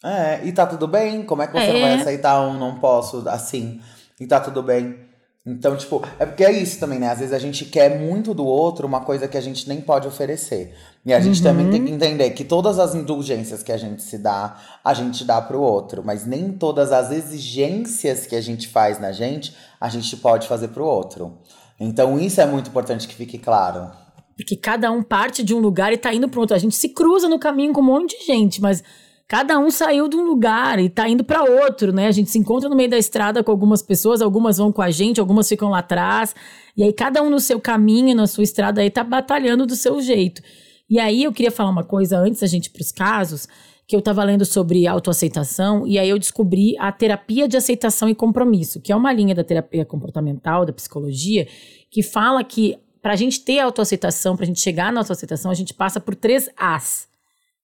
É, 0.01 0.39
e 0.47 0.53
tá 0.53 0.65
tudo 0.65 0.87
bem? 0.87 1.23
Como 1.23 1.41
é 1.41 1.47
que 1.47 1.51
você 1.51 1.65
é. 1.65 1.81
vai 1.81 1.93
aceitar 1.95 2.41
um 2.47 2.57
não 2.57 2.79
posso 2.79 3.27
assim? 3.27 3.81
E 4.21 4.25
tá 4.25 4.39
tudo 4.39 4.63
bem. 4.63 5.04
Então, 5.45 5.77
tipo, 5.77 6.01
é 6.17 6.25
porque 6.25 6.43
é 6.43 6.51
isso 6.51 6.79
também, 6.79 6.97
né? 6.97 7.07
Às 7.07 7.19
vezes 7.19 7.33
a 7.33 7.37
gente 7.37 7.65
quer 7.65 7.99
muito 7.99 8.33
do 8.33 8.43
outro 8.43 8.87
uma 8.87 9.01
coisa 9.01 9.27
que 9.27 9.37
a 9.37 9.41
gente 9.41 9.69
nem 9.69 9.79
pode 9.79 10.07
oferecer. 10.07 10.73
E 11.05 11.13
a 11.13 11.19
gente 11.19 11.37
uhum. 11.37 11.43
também 11.43 11.69
tem 11.69 11.85
que 11.85 11.91
entender 11.91 12.31
que 12.31 12.43
todas 12.43 12.79
as 12.79 12.95
indulgências 12.95 13.61
que 13.61 13.71
a 13.71 13.77
gente 13.77 14.01
se 14.01 14.17
dá, 14.17 14.57
a 14.83 14.91
gente 14.95 15.23
dá 15.23 15.39
pro 15.39 15.61
outro. 15.61 16.01
Mas 16.03 16.25
nem 16.25 16.51
todas 16.51 16.91
as 16.91 17.11
exigências 17.11 18.25
que 18.25 18.35
a 18.35 18.41
gente 18.41 18.67
faz 18.67 18.99
na 18.99 19.11
gente, 19.11 19.55
a 19.79 19.87
gente 19.87 20.17
pode 20.17 20.47
fazer 20.47 20.69
pro 20.69 20.83
outro. 20.83 21.37
Então, 21.79 22.19
isso 22.19 22.41
é 22.41 22.45
muito 22.47 22.71
importante 22.71 23.07
que 23.07 23.13
fique 23.13 23.37
claro. 23.37 23.91
Porque 24.35 24.55
cada 24.55 24.91
um 24.91 25.03
parte 25.03 25.43
de 25.43 25.53
um 25.53 25.59
lugar 25.59 25.93
e 25.93 25.97
tá 25.97 26.11
indo 26.11 26.27
pro 26.27 26.41
outro. 26.41 26.55
A 26.55 26.59
gente 26.59 26.75
se 26.75 26.89
cruza 26.89 27.29
no 27.29 27.37
caminho 27.37 27.71
com 27.71 27.81
um 27.81 27.85
monte 27.85 28.17
de 28.17 28.25
gente, 28.25 28.59
mas 28.59 28.83
cada 29.27 29.57
um 29.59 29.71
saiu 29.71 30.07
de 30.07 30.15
um 30.15 30.23
lugar 30.23 30.79
e 30.79 30.89
tá 30.89 31.09
indo 31.09 31.23
para 31.23 31.43
outro, 31.43 31.91
né? 31.91 32.07
A 32.07 32.11
gente 32.11 32.29
se 32.29 32.37
encontra 32.37 32.69
no 32.69 32.75
meio 32.75 32.89
da 32.89 32.97
estrada 32.97 33.43
com 33.43 33.51
algumas 33.51 33.81
pessoas, 33.81 34.21
algumas 34.21 34.57
vão 34.57 34.71
com 34.71 34.81
a 34.81 34.91
gente, 34.91 35.19
algumas 35.19 35.49
ficam 35.49 35.69
lá 35.69 35.79
atrás. 35.79 36.35
E 36.77 36.83
aí 36.83 36.93
cada 36.93 37.21
um 37.21 37.29
no 37.29 37.39
seu 37.39 37.59
caminho, 37.59 38.15
na 38.15 38.27
sua 38.27 38.43
estrada 38.43 38.81
aí 38.81 38.89
tá 38.89 39.03
batalhando 39.03 39.65
do 39.65 39.75
seu 39.75 40.01
jeito. 40.01 40.41
E 40.89 40.99
aí 40.99 41.23
eu 41.23 41.33
queria 41.33 41.51
falar 41.51 41.71
uma 41.71 41.83
coisa 41.83 42.17
antes 42.17 42.41
da 42.41 42.47
gente 42.47 42.67
ir 42.67 42.69
pros 42.69 42.91
casos, 42.91 43.47
que 43.87 43.95
eu 43.95 43.99
estava 43.99 44.23
lendo 44.23 44.45
sobre 44.45 44.87
autoaceitação 44.87 45.85
e 45.85 45.97
aí 45.99 46.09
eu 46.09 46.17
descobri 46.17 46.75
a 46.79 46.91
terapia 46.91 47.47
de 47.47 47.55
aceitação 47.57 48.09
e 48.09 48.15
compromisso, 48.15 48.81
que 48.81 48.91
é 48.91 48.95
uma 48.95 49.13
linha 49.13 49.35
da 49.35 49.43
terapia 49.43 49.85
comportamental, 49.85 50.65
da 50.65 50.73
psicologia, 50.73 51.47
que 51.89 52.01
fala 52.01 52.43
que 52.43 52.77
para 53.01 53.13
a 53.13 53.15
gente 53.15 53.41
ter 53.41 53.59
autoaceitação, 53.59 54.35
para 54.35 54.43
a 54.43 54.47
gente 54.47 54.59
chegar 54.59 54.91
na 54.91 55.01
autoaceitação, 55.01 55.51
a 55.51 55.53
gente 55.53 55.73
passa 55.73 55.99
por 55.99 56.15
três 56.15 56.49
As. 56.57 57.07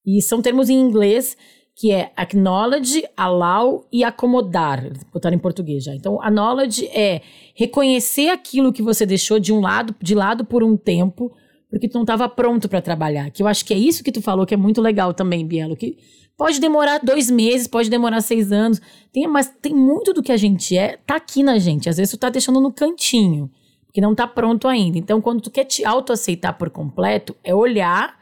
E 0.05 0.21
são 0.21 0.41
termos 0.41 0.69
em 0.69 0.79
inglês 0.79 1.37
que 1.75 1.91
é 1.91 2.11
acknowledge, 2.15 3.03
allow 3.15 3.87
e 3.91 4.03
acomodar. 4.03 4.91
Botar 5.11 5.33
em 5.33 5.39
português 5.39 5.83
já. 5.83 5.95
Então, 5.95 6.21
acknowledge 6.21 6.85
é 6.87 7.21
reconhecer 7.55 8.29
aquilo 8.29 8.73
que 8.73 8.83
você 8.83 9.05
deixou 9.05 9.39
de 9.39 9.51
um 9.51 9.59
lado, 9.59 9.95
de 10.01 10.13
lado 10.13 10.45
por 10.45 10.63
um 10.63 10.77
tempo, 10.77 11.31
porque 11.69 11.87
tu 11.87 11.95
não 11.95 12.03
estava 12.03 12.27
pronto 12.27 12.67
para 12.69 12.81
trabalhar. 12.81 13.31
Que 13.31 13.41
eu 13.41 13.47
acho 13.47 13.65
que 13.65 13.73
é 13.73 13.77
isso 13.77 14.03
que 14.03 14.11
tu 14.11 14.21
falou 14.21 14.45
que 14.45 14.53
é 14.53 14.57
muito 14.57 14.81
legal 14.81 15.13
também, 15.13 15.43
Bielo. 15.45 15.75
Que 15.75 15.97
pode 16.37 16.59
demorar 16.59 16.99
dois 16.99 17.31
meses, 17.31 17.67
pode 17.67 17.89
demorar 17.89 18.21
seis 18.21 18.51
anos. 18.51 18.81
Tem, 19.11 19.27
mas 19.27 19.51
tem 19.61 19.73
muito 19.73 20.13
do 20.13 20.21
que 20.21 20.31
a 20.31 20.37
gente 20.37 20.77
é, 20.77 20.97
tá 21.05 21.15
aqui 21.15 21.41
na 21.41 21.57
gente. 21.57 21.89
Às 21.89 21.97
vezes 21.97 22.11
tu 22.11 22.17
tá 22.17 22.29
deixando 22.29 22.59
no 22.59 22.71
cantinho, 22.71 23.49
que 23.93 24.01
não 24.01 24.13
tá 24.13 24.27
pronto 24.27 24.67
ainda. 24.67 24.97
Então, 24.97 25.21
quando 25.21 25.41
tu 25.41 25.49
quer 25.49 25.63
te 25.63 25.85
autoaceitar 25.85 26.57
por 26.57 26.69
completo, 26.69 27.35
é 27.43 27.55
olhar 27.55 28.20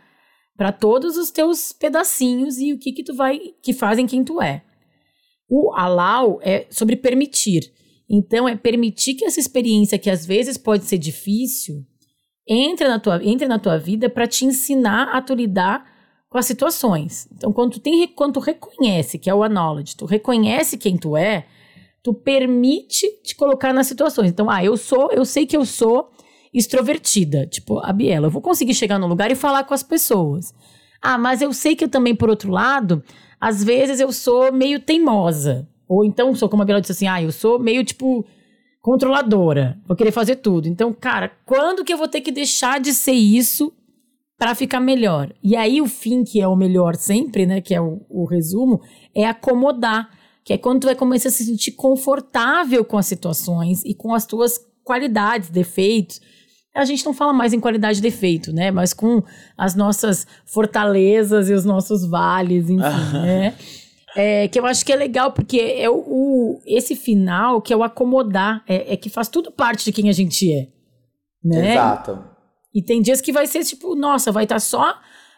para 0.60 0.74
todos 0.74 1.16
os 1.16 1.32
teus 1.32 1.72
pedacinhos 1.72 2.58
e 2.58 2.74
o 2.74 2.78
que 2.78 2.92
que 2.92 3.02
tu 3.02 3.16
vai 3.16 3.40
que 3.64 3.72
fazem 3.72 4.06
quem 4.06 4.26
tu 4.26 4.42
é. 4.42 4.62
O 5.50 5.74
allow 5.74 6.38
é 6.44 6.68
sobre 6.70 6.98
permitir. 6.98 7.72
Então 8.10 8.46
é 8.46 8.58
permitir 8.58 9.14
que 9.14 9.24
essa 9.24 9.40
experiência 9.40 9.98
que 9.98 10.10
às 10.10 10.26
vezes 10.26 10.58
pode 10.58 10.84
ser 10.84 10.98
difícil 10.98 11.86
entre 12.46 12.90
na 12.90 13.00
tua 13.00 13.24
entre 13.24 13.48
na 13.48 13.58
tua 13.58 13.78
vida 13.78 14.10
para 14.10 14.28
te 14.28 14.44
ensinar 14.44 15.16
a 15.16 15.22
tu 15.22 15.34
lidar 15.34 15.90
com 16.28 16.38
as 16.38 16.46
situações. 16.46 17.30
Então 17.32 17.54
quando 17.54 17.72
tu 17.72 17.80
tem 17.80 18.06
quando 18.10 18.34
tu 18.34 18.42
reconhece 18.42 19.18
que 19.18 19.30
é 19.30 19.34
o 19.34 19.44
acknowledge, 19.44 19.96
tu 19.96 20.06
reconhece 20.06 20.78
quem 20.78 20.98
tu 20.98 21.16
é, 21.16 21.46
tu 22.04 22.14
permite 22.14 23.08
te 23.24 23.34
colocar 23.34 23.72
nas 23.72 23.88
situações. 23.88 24.30
Então, 24.30 24.50
ah, 24.50 24.62
eu 24.62 24.76
sou, 24.76 25.10
eu 25.14 25.24
sei 25.24 25.46
que 25.46 25.56
eu 25.56 25.66
sou 25.66 26.12
extrovertida, 26.54 27.46
tipo 27.46 27.80
a 27.80 27.92
Biela. 27.94 28.28
Eu 28.28 28.32
vou 28.32 28.42
conseguir 28.42 28.74
chegar 28.74 29.00
no 29.00 29.08
lugar 29.08 29.32
e 29.32 29.36
falar 29.36 29.64
com 29.64 29.74
as 29.74 29.84
pessoas. 29.84 30.54
Ah, 31.02 31.18
mas 31.18 31.42
eu 31.42 31.54
sei 31.54 31.76
que 31.76 31.86
eu 31.86 31.90
também, 31.90 32.16
por 32.16 32.30
outro 32.30 32.52
lado, 32.52 33.04
às 33.40 33.64
vezes 33.64 34.00
eu 34.00 34.12
sou 34.12 34.52
meio 34.52 34.80
teimosa. 34.80 35.68
Ou 35.88 36.04
então 36.04 36.36
sou, 36.36 36.50
como 36.50 36.62
a 36.62 36.66
Biela 36.66 36.82
disse 36.82 36.92
assim, 36.92 37.08
ah, 37.08 37.22
eu 37.22 37.32
sou 37.32 37.60
meio 37.60 37.84
tipo 37.84 38.26
controladora, 38.82 39.78
vou 39.88 39.96
querer 39.96 40.12
fazer 40.12 40.38
tudo. 40.38 40.68
Então, 40.68 40.94
cara, 40.94 41.32
quando 41.46 41.84
que 41.84 41.94
eu 41.94 41.98
vou 41.98 42.08
ter 42.08 42.22
que 42.22 42.32
deixar 42.32 42.80
de 42.80 42.94
ser 42.94 43.12
isso 43.12 43.74
para 44.38 44.56
ficar 44.56 44.80
melhor? 44.80 45.34
E 45.44 45.56
aí 45.56 45.82
o 45.82 45.88
fim, 45.88 46.24
que 46.24 46.42
é 46.42 46.48
o 46.48 46.56
melhor 46.56 46.96
sempre, 46.96 47.46
né, 47.46 47.60
que 47.60 47.76
é 47.76 47.82
o, 47.82 48.06
o 48.10 48.26
resumo, 48.26 48.82
é 49.14 49.26
acomodar. 49.26 50.10
Que 50.44 50.54
é 50.54 50.58
quando 50.58 50.82
tu 50.82 50.86
vai 50.86 50.96
começar 50.96 51.30
a 51.30 51.32
se 51.32 51.44
sentir 51.44 51.74
confortável 51.74 52.84
com 52.86 52.98
as 52.98 53.06
situações 53.06 53.84
e 53.84 53.94
com 53.94 54.14
as 54.14 54.26
tuas 54.26 54.60
qualidades, 54.84 55.50
defeitos 55.50 56.22
a 56.82 56.86
gente 56.86 57.06
não 57.06 57.14
fala 57.14 57.34
mais 57.34 57.54
em 57.54 57.60
qualidade 57.60 57.96
de 57.96 58.02
defeito, 58.02 58.52
né? 58.54 58.72
Mas 58.72 58.94
com 58.94 59.24
as 59.58 59.76
nossas 59.76 60.26
fortalezas 60.46 61.50
e 61.50 61.54
os 61.54 61.66
nossos 61.66 62.06
vales, 62.06 62.70
enfim, 62.70 63.14
né? 63.14 63.56
É, 64.16 64.48
que 64.48 64.60
eu 64.60 64.66
acho 64.66 64.84
que 64.84 64.92
é 64.92 64.96
legal, 64.96 65.32
porque 65.32 65.60
é 65.60 65.90
o, 65.90 65.98
o 65.98 66.62
esse 66.66 66.96
final 66.96 67.62
que 67.62 67.72
é 67.72 67.78
o 67.78 67.84
acomodar, 67.84 68.64
é, 68.68 68.94
é, 68.94 68.98
que 68.98 69.10
faz 69.10 69.28
tudo 69.28 69.52
parte 69.52 69.86
de 69.86 69.92
quem 69.92 70.10
a 70.10 70.14
gente 70.14 70.52
é. 70.52 70.68
Né? 71.44 71.74
Exato. 71.74 72.24
E 72.74 72.82
tem 72.82 73.02
dias 73.02 73.22
que 73.22 73.32
vai 73.32 73.46
ser 73.46 73.64
tipo, 73.64 73.96
nossa, 73.96 74.32
vai 74.32 74.46
estar 74.46 74.56
tá 74.56 74.60
só 74.60 74.96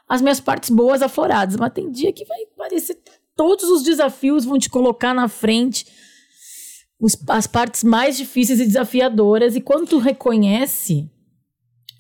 as 0.07 0.21
minhas 0.21 0.39
partes 0.39 0.69
boas 0.69 1.01
afloradas, 1.01 1.57
mas 1.57 1.73
tem 1.73 1.91
dia 1.91 2.13
que 2.13 2.25
vai 2.25 2.39
parecer 2.57 2.97
todos 3.35 3.65
os 3.65 3.83
desafios 3.83 4.45
vão 4.45 4.59
te 4.59 4.69
colocar 4.69 5.13
na 5.13 5.27
frente 5.27 5.85
os, 6.99 7.17
as 7.27 7.47
partes 7.47 7.83
mais 7.83 8.15
difíceis 8.15 8.59
e 8.59 8.65
desafiadoras, 8.65 9.55
e 9.55 9.61
quando 9.61 9.87
tu 9.87 9.97
reconhece 9.97 11.09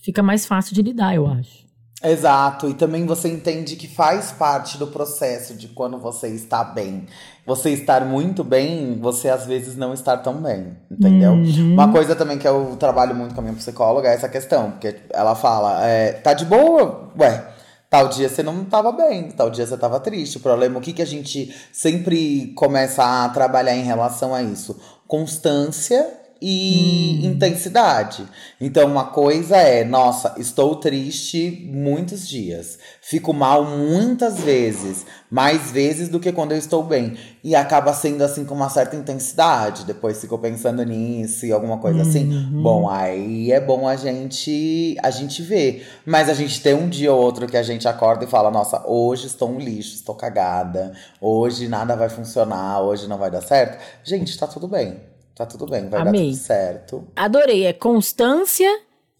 fica 0.01 0.21
mais 0.23 0.45
fácil 0.45 0.73
de 0.73 0.81
lidar, 0.81 1.15
eu 1.15 1.27
acho. 1.27 1.61
Exato, 2.03 2.67
e 2.67 2.73
também 2.73 3.05
você 3.05 3.27
entende 3.29 3.75
que 3.75 3.87
faz 3.87 4.31
parte 4.31 4.77
do 4.77 4.87
processo 4.87 5.53
de 5.53 5.67
quando 5.67 5.99
você 5.99 6.29
está 6.29 6.63
bem. 6.63 7.05
Você 7.45 7.69
estar 7.69 8.03
muito 8.05 8.43
bem, 8.43 8.97
você 8.99 9.29
às 9.29 9.45
vezes 9.45 9.75
não 9.75 9.93
estar 9.93 10.17
tão 10.17 10.41
bem, 10.41 10.77
entendeu? 10.89 11.33
Uhum. 11.33 11.73
Uma 11.73 11.91
coisa 11.91 12.15
também 12.15 12.39
que 12.39 12.47
eu 12.47 12.75
trabalho 12.79 13.15
muito 13.15 13.35
com 13.35 13.41
a 13.41 13.43
minha 13.43 13.55
psicóloga 13.55 14.09
é 14.09 14.15
essa 14.15 14.27
questão, 14.27 14.71
porque 14.71 14.95
ela 15.11 15.35
fala, 15.35 15.85
é, 15.85 16.13
tá 16.13 16.33
de 16.33 16.45
boa? 16.45 17.11
Ué, 17.19 17.45
tal 17.87 18.07
dia 18.07 18.29
você 18.29 18.41
não 18.41 18.63
estava 18.63 18.91
bem, 18.91 19.29
tal 19.29 19.51
dia 19.51 19.67
você 19.67 19.75
estava 19.75 19.99
triste. 19.99 20.37
O 20.37 20.41
problema, 20.41 20.79
o 20.79 20.81
que, 20.81 20.93
que 20.93 21.01
a 21.03 21.07
gente 21.07 21.53
sempre 21.71 22.51
começa 22.55 23.03
a 23.03 23.29
trabalhar 23.29 23.75
em 23.75 23.83
relação 23.83 24.33
a 24.33 24.41
isso? 24.41 24.79
Constância 25.07 26.20
e 26.41 27.19
hum. 27.21 27.27
intensidade. 27.27 28.25
Então, 28.59 28.87
uma 28.87 29.05
coisa 29.05 29.57
é, 29.57 29.83
nossa, 29.83 30.33
estou 30.37 30.75
triste 30.75 31.69
muitos 31.71 32.27
dias, 32.27 32.79
fico 32.99 33.31
mal 33.31 33.63
muitas 33.63 34.39
vezes, 34.39 35.05
mais 35.29 35.71
vezes 35.71 36.09
do 36.09 36.19
que 36.19 36.31
quando 36.31 36.53
eu 36.53 36.57
estou 36.57 36.81
bem. 36.83 37.15
E 37.43 37.55
acaba 37.55 37.93
sendo 37.93 38.23
assim 38.23 38.43
com 38.43 38.55
uma 38.55 38.69
certa 38.69 38.95
intensidade. 38.95 39.85
Depois 39.85 40.19
ficou 40.19 40.37
pensando 40.37 40.83
nisso 40.83 41.45
e 41.45 41.51
alguma 41.51 41.77
coisa 41.77 42.01
assim. 42.01 42.31
uhum. 42.31 42.39
assim. 42.39 42.61
Bom, 42.61 42.89
aí 42.89 43.51
é 43.51 43.59
bom 43.59 43.87
a 43.87 43.95
gente 43.95 44.95
a 45.01 45.09
gente 45.09 45.41
ver. 45.41 45.87
Mas 46.05 46.29
a 46.29 46.33
gente 46.33 46.61
tem 46.61 46.73
um 46.73 46.89
dia 46.89 47.13
ou 47.13 47.21
outro 47.21 47.47
que 47.47 47.57
a 47.57 47.63
gente 47.63 47.87
acorda 47.87 48.25
e 48.25 48.27
fala: 48.27 48.51
nossa, 48.51 48.83
hoje 48.87 49.27
estou 49.27 49.49
um 49.49 49.59
lixo, 49.59 49.95
estou 49.95 50.15
cagada, 50.15 50.93
hoje 51.19 51.67
nada 51.67 51.95
vai 51.95 52.09
funcionar, 52.09 52.81
hoje 52.81 53.07
não 53.07 53.17
vai 53.17 53.31
dar 53.31 53.41
certo. 53.41 53.79
Gente, 54.03 54.37
tá 54.37 54.47
tudo 54.47 54.67
bem 54.67 55.10
Tá 55.35 55.45
tudo 55.45 55.65
bem, 55.65 55.87
vai 55.89 56.01
Amei. 56.01 56.21
dar 56.21 56.27
tudo 56.27 56.35
certo. 56.35 57.07
Adorei. 57.15 57.65
É 57.65 57.73
constância 57.73 58.69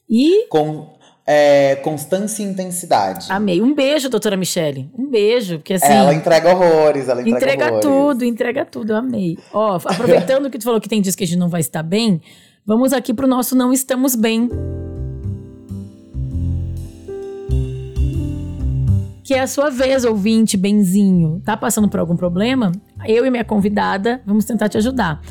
e. 0.09 0.45
Com, 0.49 0.88
é, 1.26 1.76
constância 1.78 2.43
e 2.43 2.45
intensidade. 2.45 3.28
Amei. 3.30 3.62
Um 3.62 3.74
beijo, 3.74 4.09
doutora 4.09 4.36
Michele. 4.36 4.89
Um 4.97 5.09
beijo. 5.09 5.57
Porque 5.57 5.76
assim. 5.76 5.91
Ela 5.91 6.14
entrega 6.14 6.49
horrores, 6.49 7.07
ela 7.07 7.22
entrega, 7.22 7.38
entrega 7.38 7.66
horrores. 7.66 7.82
tudo, 7.82 8.26
entrega 8.26 8.66
tudo. 8.66 8.95
Amei. 8.95 9.38
Ó, 9.53 9.76
aproveitando 9.86 10.49
que 10.49 10.57
tu 10.57 10.66
falou 10.66 10.82
que 10.82 10.89
tem 10.89 11.01
dias 11.01 11.16
que 11.16 11.24
a 11.24 11.28
gente 11.28 11.39
não 11.39 11.49
vai 11.49 11.62
estar 11.62 11.84
bem, 11.84 12.22
vamos 12.66 12.91
aqui 12.93 13.14
pro 13.14 13.28
nosso 13.28 13.55
Não 13.55 13.72
Estamos 13.72 14.16
Bem. 14.16 14.49
que 19.24 19.36
é 19.36 19.39
a 19.39 19.47
sua 19.47 19.70
vez, 19.70 20.03
ouvinte, 20.03 20.57
benzinho. 20.57 21.41
Tá 21.45 21.55
passando 21.55 21.88
por 21.88 22.01
algum 22.01 22.18
problema? 22.18 22.70
Eu 23.07 23.26
e 23.26 23.32
minha 23.32 23.45
convidada 23.45 24.22
vamos 24.26 24.43
tentar 24.43 24.68
te 24.68 24.78
ajudar. 24.78 25.22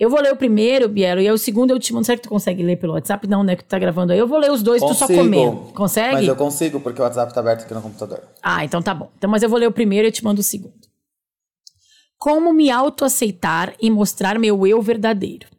Eu 0.00 0.08
vou 0.08 0.22
ler 0.22 0.32
o 0.32 0.36
primeiro, 0.36 0.88
Bielo, 0.88 1.20
e 1.20 1.30
o 1.30 1.36
segundo 1.36 1.72
eu 1.72 1.78
te 1.78 1.92
mando. 1.92 2.06
Será 2.06 2.16
que 2.16 2.22
tu 2.22 2.30
consegue 2.30 2.62
ler 2.62 2.78
pelo 2.78 2.94
WhatsApp? 2.94 3.28
Não, 3.28 3.44
né? 3.44 3.54
Que 3.54 3.62
tu 3.62 3.68
tá 3.68 3.78
gravando 3.78 4.14
aí. 4.14 4.18
Eu 4.18 4.26
vou 4.26 4.38
ler 4.38 4.50
os 4.50 4.62
dois, 4.62 4.80
consigo, 4.80 4.98
tu 4.98 5.08
só 5.08 5.14
comendo. 5.14 5.56
Consegue? 5.74 6.14
Mas 6.14 6.26
eu 6.26 6.36
consigo, 6.36 6.80
porque 6.80 7.02
o 7.02 7.04
WhatsApp 7.04 7.34
tá 7.34 7.40
aberto 7.40 7.64
aqui 7.64 7.74
no 7.74 7.82
computador. 7.82 8.22
Ah, 8.42 8.64
então 8.64 8.80
tá 8.80 8.94
bom. 8.94 9.10
Então, 9.18 9.28
mas 9.28 9.42
eu 9.42 9.50
vou 9.50 9.58
ler 9.58 9.68
o 9.68 9.72
primeiro 9.72 10.06
e 10.06 10.08
eu 10.08 10.12
te 10.12 10.24
mando 10.24 10.40
o 10.40 10.42
segundo. 10.42 10.88
Como 12.16 12.50
me 12.54 12.70
autoaceitar 12.70 13.74
e 13.78 13.90
mostrar 13.90 14.38
meu 14.38 14.66
eu 14.66 14.80
verdadeiro? 14.80 15.54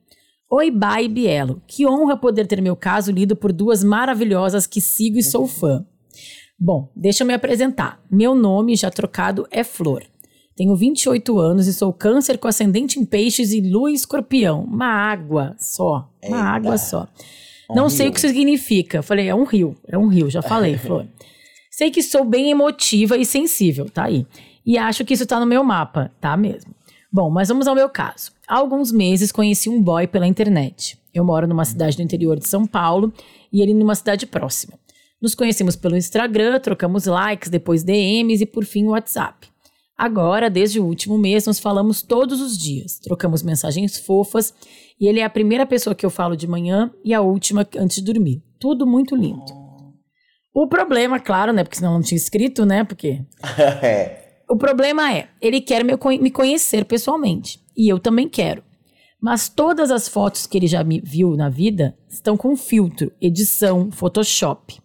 Oi, 0.50 0.72
Bai 0.72 1.08
Bielo. 1.08 1.62
Que 1.68 1.86
honra 1.86 2.16
poder 2.16 2.48
ter 2.48 2.62
meu 2.62 2.76
caso 2.76 3.12
lido 3.12 3.36
por 3.36 3.52
duas 3.52 3.84
maravilhosas 3.84 4.66
que 4.66 4.80
sigo 4.80 5.18
e 5.18 5.24
sou 5.24 5.46
fã. 5.46 5.86
Bom, 6.60 6.90
deixa 6.96 7.24
eu 7.24 7.28
me 7.28 7.34
apresentar. 7.34 8.00
Meu 8.10 8.34
nome, 8.34 8.76
já 8.76 8.90
trocado, 8.90 9.46
é 9.52 9.64
Flor. 9.64 10.04
Tenho 10.56 10.76
28 10.76 11.38
anos 11.38 11.68
e 11.68 11.74
sou 11.74 11.94
câncer 11.94 12.38
com 12.38 12.48
ascendente 12.48 13.00
em 13.00 13.06
peixes 13.06 13.52
e 13.52 13.62
lua 13.62 13.92
em 13.92 13.94
escorpião. 13.94 14.64
Uma 14.64 14.88
água 14.88 15.56
só. 15.60 16.10
Uma 16.24 16.38
Eita. 16.38 16.50
água 16.50 16.78
só. 16.78 17.08
Um 17.70 17.76
Não 17.76 17.88
rio. 17.88 17.92
sei 17.92 18.08
o 18.08 18.12
que 18.14 18.20
significa. 18.22 19.02
Falei, 19.04 19.28
é 19.28 19.36
um 19.36 19.44
rio. 19.44 19.76
É 19.88 19.98
um 19.98 20.08
rio, 20.08 20.30
já 20.30 20.42
falei, 20.42 20.78
Flor. 20.78 21.06
sei 21.70 21.92
que 21.92 22.02
sou 22.02 22.24
bem 22.24 22.50
emotiva 22.50 23.18
e 23.18 23.26
sensível, 23.26 23.88
tá 23.90 24.06
aí. 24.06 24.26
E 24.66 24.78
acho 24.78 25.06
que 25.06 25.14
isso 25.14 25.28
tá 25.28 25.40
no 25.40 25.46
meu 25.46 25.64
mapa, 25.64 26.10
tá 26.20 26.36
mesmo. 26.36 26.74
Bom, 27.12 27.30
mas 27.30 27.50
vamos 27.50 27.68
ao 27.68 27.76
meu 27.76 27.90
caso. 27.90 28.32
Há 28.48 28.60
alguns 28.60 28.94
meses 28.94 29.30
conheci 29.30 29.70
um 29.70 29.82
boy 29.82 30.08
pela 30.08 30.26
internet. 30.26 30.98
Eu 31.14 31.26
moro 31.26 31.46
numa 31.46 31.66
cidade 31.66 31.98
do 31.98 32.04
interior 32.04 32.40
de 32.40 32.48
São 32.48 32.66
Paulo 32.66 33.12
e 33.52 33.62
ele 33.62 33.74
numa 33.74 33.94
cidade 33.94 34.26
próxima. 34.26 34.80
Nos 35.22 35.36
conhecemos 35.36 35.76
pelo 35.76 35.98
Instagram, 35.98 36.58
trocamos 36.62 37.06
likes, 37.06 37.50
depois 37.50 37.84
DMs 37.84 38.42
e 38.42 38.46
por 38.46 38.64
fim 38.64 38.86
WhatsApp. 38.86 39.48
Agora, 39.98 40.50
desde 40.50 40.80
o 40.80 40.86
último 40.86 41.18
mês, 41.18 41.46
nos 41.46 41.60
falamos 41.60 42.02
todos 42.02 42.40
os 42.40 42.58
dias, 42.58 43.00
trocamos 43.00 43.44
mensagens 43.44 43.98
fofas 43.98 44.54
e 45.02 45.10
ele 45.10 45.20
é 45.20 45.26
a 45.26 45.30
primeira 45.30 45.66
pessoa 45.66 45.96
que 45.96 46.06
eu 46.06 46.10
falo 46.10 46.38
de 46.38 46.48
manhã 46.48 46.90
e 47.04 47.14
a 47.14 47.20
última 47.20 47.68
antes 47.76 47.98
de 47.98 48.04
dormir. 48.04 48.42
Tudo 48.60 48.88
muito 48.88 49.14
lindo. 49.14 49.44
O 50.54 50.68
problema, 50.68 51.20
claro, 51.20 51.52
né? 51.52 51.64
Porque 51.64 51.78
senão 51.78 51.96
não 51.96 52.02
tinha 52.02 52.18
escrito, 52.18 52.66
né? 52.66 52.84
Porque. 52.84 53.22
é. 53.84 54.44
O 54.50 54.56
problema 54.56 55.14
é, 55.14 55.28
ele 55.42 55.60
quer 55.60 55.84
me 55.84 56.32
conhecer 56.32 56.86
pessoalmente. 56.86 57.60
E 57.78 57.88
eu 57.88 58.00
também 58.00 58.28
quero. 58.28 58.64
Mas 59.22 59.48
todas 59.50 59.92
as 59.92 60.08
fotos 60.08 60.48
que 60.48 60.58
ele 60.58 60.68
já 60.68 60.84
me 60.84 61.00
viu 61.00 61.36
na 61.36 61.50
vida 61.50 61.98
estão 62.10 62.36
com 62.36 62.56
filtro, 62.56 63.12
edição, 63.22 63.92
Photoshop. 63.92 64.80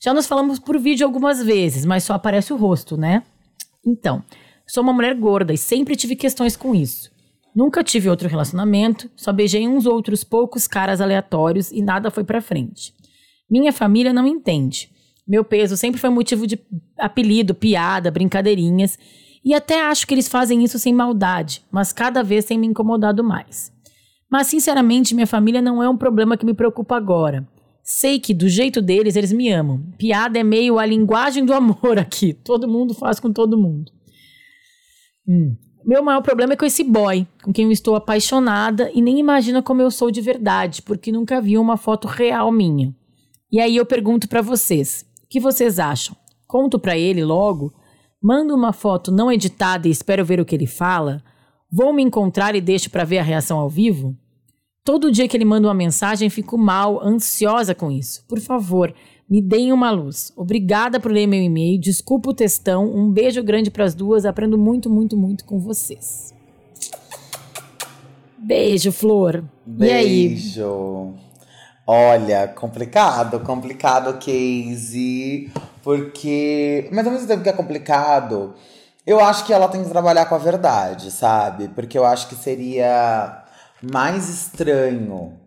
Já 0.00 0.14
nos 0.14 0.26
falamos 0.26 0.58
por 0.58 0.78
vídeo 0.78 1.06
algumas 1.06 1.42
vezes, 1.42 1.84
mas 1.84 2.04
só 2.04 2.14
aparece 2.14 2.52
o 2.52 2.56
rosto, 2.56 2.96
né? 2.96 3.22
Então, 3.84 4.22
sou 4.66 4.82
uma 4.82 4.92
mulher 4.92 5.14
gorda 5.14 5.52
e 5.52 5.58
sempre 5.58 5.96
tive 5.96 6.14
questões 6.14 6.56
com 6.56 6.74
isso. 6.74 7.10
Nunca 7.54 7.82
tive 7.82 8.08
outro 8.08 8.28
relacionamento, 8.28 9.10
só 9.16 9.32
beijei 9.32 9.66
uns 9.66 9.86
outros 9.86 10.22
poucos 10.22 10.68
caras 10.68 11.00
aleatórios 11.00 11.72
e 11.72 11.82
nada 11.82 12.10
foi 12.10 12.22
pra 12.22 12.40
frente. 12.40 12.92
Minha 13.50 13.72
família 13.72 14.12
não 14.12 14.26
entende. 14.26 14.90
Meu 15.26 15.44
peso 15.44 15.76
sempre 15.76 16.00
foi 16.00 16.10
motivo 16.10 16.46
de 16.46 16.58
apelido, 16.96 17.54
piada, 17.54 18.10
brincadeirinhas. 18.10 18.98
E 19.48 19.54
até 19.54 19.80
acho 19.80 20.06
que 20.06 20.12
eles 20.12 20.28
fazem 20.28 20.62
isso 20.62 20.78
sem 20.78 20.92
maldade, 20.92 21.64
mas 21.72 21.90
cada 21.90 22.22
vez 22.22 22.44
tem 22.44 22.58
me 22.58 22.66
incomodado 22.66 23.24
mais. 23.24 23.72
Mas, 24.30 24.48
sinceramente, 24.48 25.14
minha 25.14 25.26
família 25.26 25.62
não 25.62 25.82
é 25.82 25.88
um 25.88 25.96
problema 25.96 26.36
que 26.36 26.44
me 26.44 26.52
preocupa 26.52 26.94
agora. 26.98 27.48
Sei 27.82 28.18
que, 28.20 28.34
do 28.34 28.46
jeito 28.46 28.82
deles, 28.82 29.16
eles 29.16 29.32
me 29.32 29.48
amam. 29.50 29.82
Piada 29.96 30.38
é 30.38 30.44
meio 30.44 30.78
a 30.78 30.84
linguagem 30.84 31.46
do 31.46 31.54
amor 31.54 31.98
aqui. 31.98 32.34
Todo 32.34 32.68
mundo 32.68 32.92
faz 32.92 33.18
com 33.18 33.32
todo 33.32 33.56
mundo. 33.56 33.90
Hum. 35.26 35.56
Meu 35.82 36.02
maior 36.02 36.20
problema 36.20 36.52
é 36.52 36.56
com 36.56 36.66
esse 36.66 36.84
boy, 36.84 37.26
com 37.42 37.50
quem 37.50 37.64
eu 37.64 37.72
estou 37.72 37.96
apaixonada 37.96 38.90
e 38.92 39.00
nem 39.00 39.18
imagina 39.18 39.62
como 39.62 39.80
eu 39.80 39.90
sou 39.90 40.10
de 40.10 40.20
verdade, 40.20 40.82
porque 40.82 41.10
nunca 41.10 41.40
viu 41.40 41.58
uma 41.62 41.78
foto 41.78 42.06
real 42.06 42.52
minha. 42.52 42.94
E 43.50 43.58
aí 43.58 43.76
eu 43.76 43.86
pergunto 43.86 44.28
para 44.28 44.42
vocês: 44.42 45.06
o 45.24 45.26
que 45.26 45.40
vocês 45.40 45.78
acham? 45.78 46.14
Conto 46.46 46.78
para 46.78 46.98
ele 46.98 47.24
logo? 47.24 47.72
Mando 48.20 48.52
uma 48.52 48.72
foto 48.72 49.12
não 49.12 49.30
editada 49.30 49.86
e 49.86 49.92
espero 49.92 50.24
ver 50.24 50.40
o 50.40 50.44
que 50.44 50.54
ele 50.54 50.66
fala? 50.66 51.22
Vou 51.70 51.92
me 51.92 52.02
encontrar 52.02 52.56
e 52.56 52.60
deixo 52.60 52.90
para 52.90 53.04
ver 53.04 53.18
a 53.18 53.22
reação 53.22 53.58
ao 53.58 53.70
vivo? 53.70 54.16
Todo 54.82 55.12
dia 55.12 55.28
que 55.28 55.36
ele 55.36 55.44
manda 55.44 55.68
uma 55.68 55.74
mensagem, 55.74 56.28
fico 56.28 56.58
mal, 56.58 57.00
ansiosa 57.00 57.74
com 57.76 57.92
isso. 57.92 58.24
Por 58.26 58.40
favor, 58.40 58.92
me 59.30 59.40
deem 59.40 59.72
uma 59.72 59.90
luz. 59.90 60.32
Obrigada 60.36 60.98
por 60.98 61.12
ler 61.12 61.28
meu 61.28 61.40
e-mail. 61.40 61.78
Desculpa 61.78 62.30
o 62.30 62.34
textão. 62.34 62.90
Um 62.92 63.08
beijo 63.08 63.42
grande 63.42 63.70
para 63.70 63.84
as 63.84 63.94
duas. 63.94 64.24
Aprendo 64.24 64.58
muito, 64.58 64.90
muito, 64.90 65.16
muito 65.16 65.44
com 65.44 65.60
vocês. 65.60 66.34
Beijo, 68.38 68.90
Flor. 68.90 69.44
Beijo. 69.64 71.14
Olha, 71.86 72.48
complicado, 72.48 73.40
complicado 73.40 74.18
case, 74.18 75.50
porque. 75.82 76.88
Mas 76.92 77.06
ao 77.06 77.12
mesmo 77.12 77.26
tempo 77.26 77.42
que 77.42 77.48
é 77.48 77.52
complicado, 77.52 78.54
eu 79.06 79.20
acho 79.20 79.44
que 79.44 79.52
ela 79.52 79.68
tem 79.68 79.82
que 79.82 79.90
trabalhar 79.90 80.26
com 80.26 80.34
a 80.34 80.38
verdade, 80.38 81.10
sabe? 81.10 81.68
Porque 81.68 81.98
eu 81.98 82.04
acho 82.04 82.28
que 82.28 82.34
seria 82.34 83.44
mais 83.82 84.28
estranho 84.28 85.38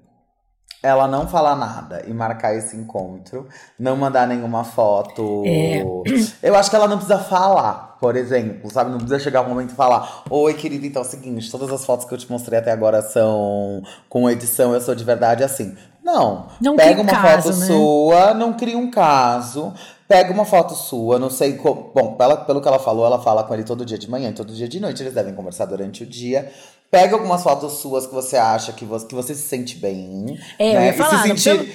ela 0.84 1.07
não 1.07 1.27
falar 1.27 1.55
nada 1.55 2.03
e 2.07 2.13
marcar 2.13 2.55
esse 2.55 2.75
encontro, 2.75 3.47
não 3.77 3.95
mandar 3.95 4.27
nenhuma 4.27 4.63
foto. 4.63 5.43
É. 5.45 5.84
Eu 6.41 6.55
acho 6.55 6.69
que 6.69 6.75
ela 6.75 6.88
não 6.88 6.97
precisa 6.97 7.19
falar, 7.19 7.97
por 7.99 8.15
exemplo, 8.15 8.71
sabe? 8.71 8.89
Não 8.89 8.97
precisa 8.97 9.19
chegar 9.19 9.41
um 9.41 9.49
momento 9.49 9.71
e 9.71 9.75
falar: 9.75 10.23
Oi, 10.29 10.53
querida, 10.55 10.88
então 10.88 11.03
é 11.03 11.05
o 11.05 11.07
seguinte, 11.07 11.51
todas 11.51 11.71
as 11.71 11.86
fotos 11.86 12.07
que 12.07 12.13
eu 12.13 12.17
te 12.17 12.29
mostrei 12.32 12.57
até 12.57 12.71
agora 12.71 13.01
são 13.03 13.84
com 14.09 14.29
edição, 14.29 14.73
eu 14.73 14.82
sou 14.82 14.95
de 14.95 15.03
verdade 15.03 15.43
assim. 15.43 15.75
Não. 16.03 16.47
não 16.59 16.75
pega 16.75 16.99
uma 16.99 17.11
caso, 17.11 17.53
foto 17.53 17.59
né? 17.59 17.65
sua, 17.67 18.34
não 18.34 18.53
cria 18.53 18.77
um 18.77 18.89
caso. 18.89 19.71
Pega 20.12 20.34
uma 20.34 20.43
foto 20.43 20.76
sua, 20.76 21.18
não 21.18 21.30
sei 21.30 21.53
como. 21.53 21.89
Bom, 21.95 22.16
pela, 22.16 22.36
pelo 22.36 22.59
que 22.59 22.68
ela 22.68 22.78
falou, 22.78 23.05
ela 23.05 23.18
fala 23.22 23.45
com 23.45 23.53
ele 23.53 23.64
todo 23.64 23.86
dia 23.86 23.97
de 23.97 24.09
manhã 24.09 24.30
e 24.30 24.34
todo 24.34 24.51
dia 24.51 24.68
de 24.68 24.78
noite. 24.78 25.01
Eles 25.01 25.14
devem 25.14 25.34
conversar 25.34 25.64
durante 25.64 26.03
o 26.03 26.05
dia. 26.05 26.51
Pega 26.91 27.16
algumas 27.16 27.41
fotos 27.41 27.80
suas 27.80 28.05
que 28.05 28.14
você 28.14 28.36
acha 28.36 28.74
que 28.74 28.84
você, 28.84 29.07
que 29.07 29.16
você 29.16 29.34
se 29.34 29.43
sente 29.43 29.78
bem. 29.78 30.38
É, 30.59 30.74
né? 30.74 30.80
eu 30.80 30.86
ia 30.88 30.93
falar, 30.95 31.26
e 31.26 31.38
se 31.38 31.43
sentir, 31.43 31.74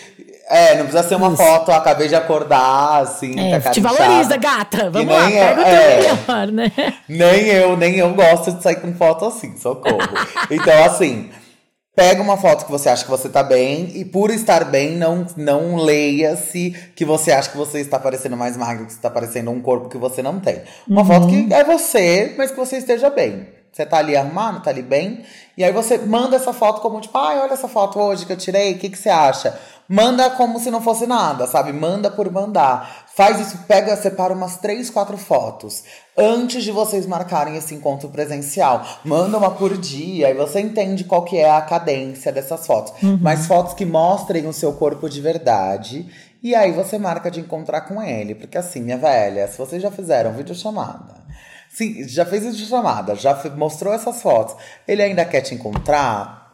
É, 0.51 0.75
não 0.75 0.83
precisa 0.83 1.09
ser 1.09 1.15
uma 1.15 1.29
Isso. 1.29 1.39
foto, 1.39 1.73
acabei 1.73 2.09
de 2.09 2.15
acordar, 2.15 3.01
assim, 3.01 3.41
é, 3.41 3.59
tá 3.59 3.71
Te 3.71 3.81
valoriza, 3.81 4.37
gata. 4.37 4.91
Vamos 4.91 5.15
lá, 5.15 5.25
pega 5.31 5.61
eu, 5.63 5.67
é, 5.67 5.97
melhor, 5.97 6.53
né? 6.53 6.73
Nem 7.09 7.47
eu, 7.47 7.75
nem 7.75 7.97
eu 7.97 8.13
gosto 8.13 8.53
de 8.53 8.63
sair 8.63 8.77
com 8.77 8.93
foto 8.93 9.25
assim, 9.25 9.57
socorro. 9.57 9.97
então, 10.53 10.85
assim, 10.85 11.31
Pega 11.97 12.21
uma 12.23 12.37
foto 12.37 12.67
que 12.67 12.71
você 12.71 12.91
acha 12.91 13.03
que 13.03 13.11
você 13.11 13.27
tá 13.27 13.43
bem 13.43 13.91
e 13.95 14.05
por 14.05 14.31
estar 14.31 14.67
bem, 14.67 14.95
não, 14.97 15.27
não 15.35 15.77
leia-se 15.77 16.77
que 16.95 17.07
você 17.07 17.33
acha 17.33 17.51
que 17.51 17.57
você 17.57 17.81
está 17.81 17.99
parecendo 17.99 18.37
mais 18.37 18.55
magro, 18.55 18.85
que 18.85 18.93
você 18.93 18.99
está 18.99 19.09
parecendo 19.09 19.51
um 19.51 19.63
corpo 19.63 19.89
que 19.89 19.97
você 19.97 20.23
não 20.23 20.39
tem. 20.39 20.61
Uma 20.87 21.01
uhum. 21.01 21.07
foto 21.07 21.27
que 21.29 21.55
é 21.55 21.65
você, 21.65 22.35
mas 22.37 22.51
que 22.51 22.57
você 22.59 22.77
esteja 22.77 23.09
bem. 23.09 23.49
Você 23.73 23.87
tá 23.87 23.97
ali 23.97 24.15
arrumado, 24.15 24.63
tá 24.63 24.69
ali 24.69 24.83
bem. 24.83 25.23
E 25.57 25.65
aí 25.65 25.73
você 25.73 25.97
manda 25.97 26.37
essa 26.37 26.53
foto 26.53 26.83
como 26.83 27.01
tipo, 27.01 27.17
ai, 27.17 27.39
olha 27.39 27.55
essa 27.55 27.69
foto 27.69 27.99
hoje 27.99 28.27
que 28.27 28.33
eu 28.33 28.37
tirei, 28.37 28.75
o 28.75 28.79
que, 28.79 28.91
que 28.91 28.99
você 28.99 29.09
acha? 29.09 29.59
Manda 29.89 30.31
como 30.31 30.59
se 30.59 30.71
não 30.71 30.81
fosse 30.81 31.07
nada, 31.07 31.47
sabe? 31.47 31.73
Manda 31.73 32.11
por 32.11 32.31
mandar. 32.31 33.07
Faz 33.15 33.41
isso, 33.41 33.59
pega, 33.67 33.97
separa 33.97 34.35
umas 34.35 34.59
três, 34.59 34.91
quatro 34.91 35.17
fotos 35.17 35.85
antes 36.17 36.65
de 36.65 36.73
vocês 36.73 37.07
marcarem 37.07 37.57
esse 37.57 37.75
encontro 37.75 38.09
presencial. 38.09 38.85
Manda 39.05 39.37
uma 39.37 39.51
por 39.51 39.77
dia 39.77 40.31
e 40.31 40.35
você 40.35 40.61
entende 40.61 41.05
qual 41.05 41.25
que 41.25 41.37
é 41.37 41.51
a 41.51 41.61
cadência 41.61 42.33
dessas 42.33 42.67
fotos. 42.67 42.93
Uhum. 43.03 43.19
Mas 43.21 43.47
fotos 43.47 43.75
que 43.75 43.85
mostrem 43.85 44.47
o 44.47 44.53
seu 44.53 44.73
corpo 44.73 45.09
de 45.09 45.21
verdade. 45.21 46.07
E 46.43 46.55
aí 46.55 46.73
você 46.73 46.99
marca 46.99 47.31
de 47.31 47.41
encontrar 47.41 47.83
com 47.83 48.03
ele. 48.03 48.35
Porque 48.35 48.57
assim, 48.57 48.81
minha 48.81 48.99
velha, 48.99 49.47
se 49.49 49.59
vocês 49.59 49.83
já 49.83 49.91
fizeram 49.91 50.33
videochamada, 50.33 51.15
se 51.69 52.09
já 52.09 52.25
fez 52.25 52.45
videochamada, 52.45 53.15
já 53.15 53.39
mostrou 53.57 53.93
essas 53.93 54.23
fotos, 54.23 54.57
ele 54.89 55.03
ainda 55.03 55.25
quer 55.25 55.43
te 55.43 55.55
encontrar, 55.55 56.46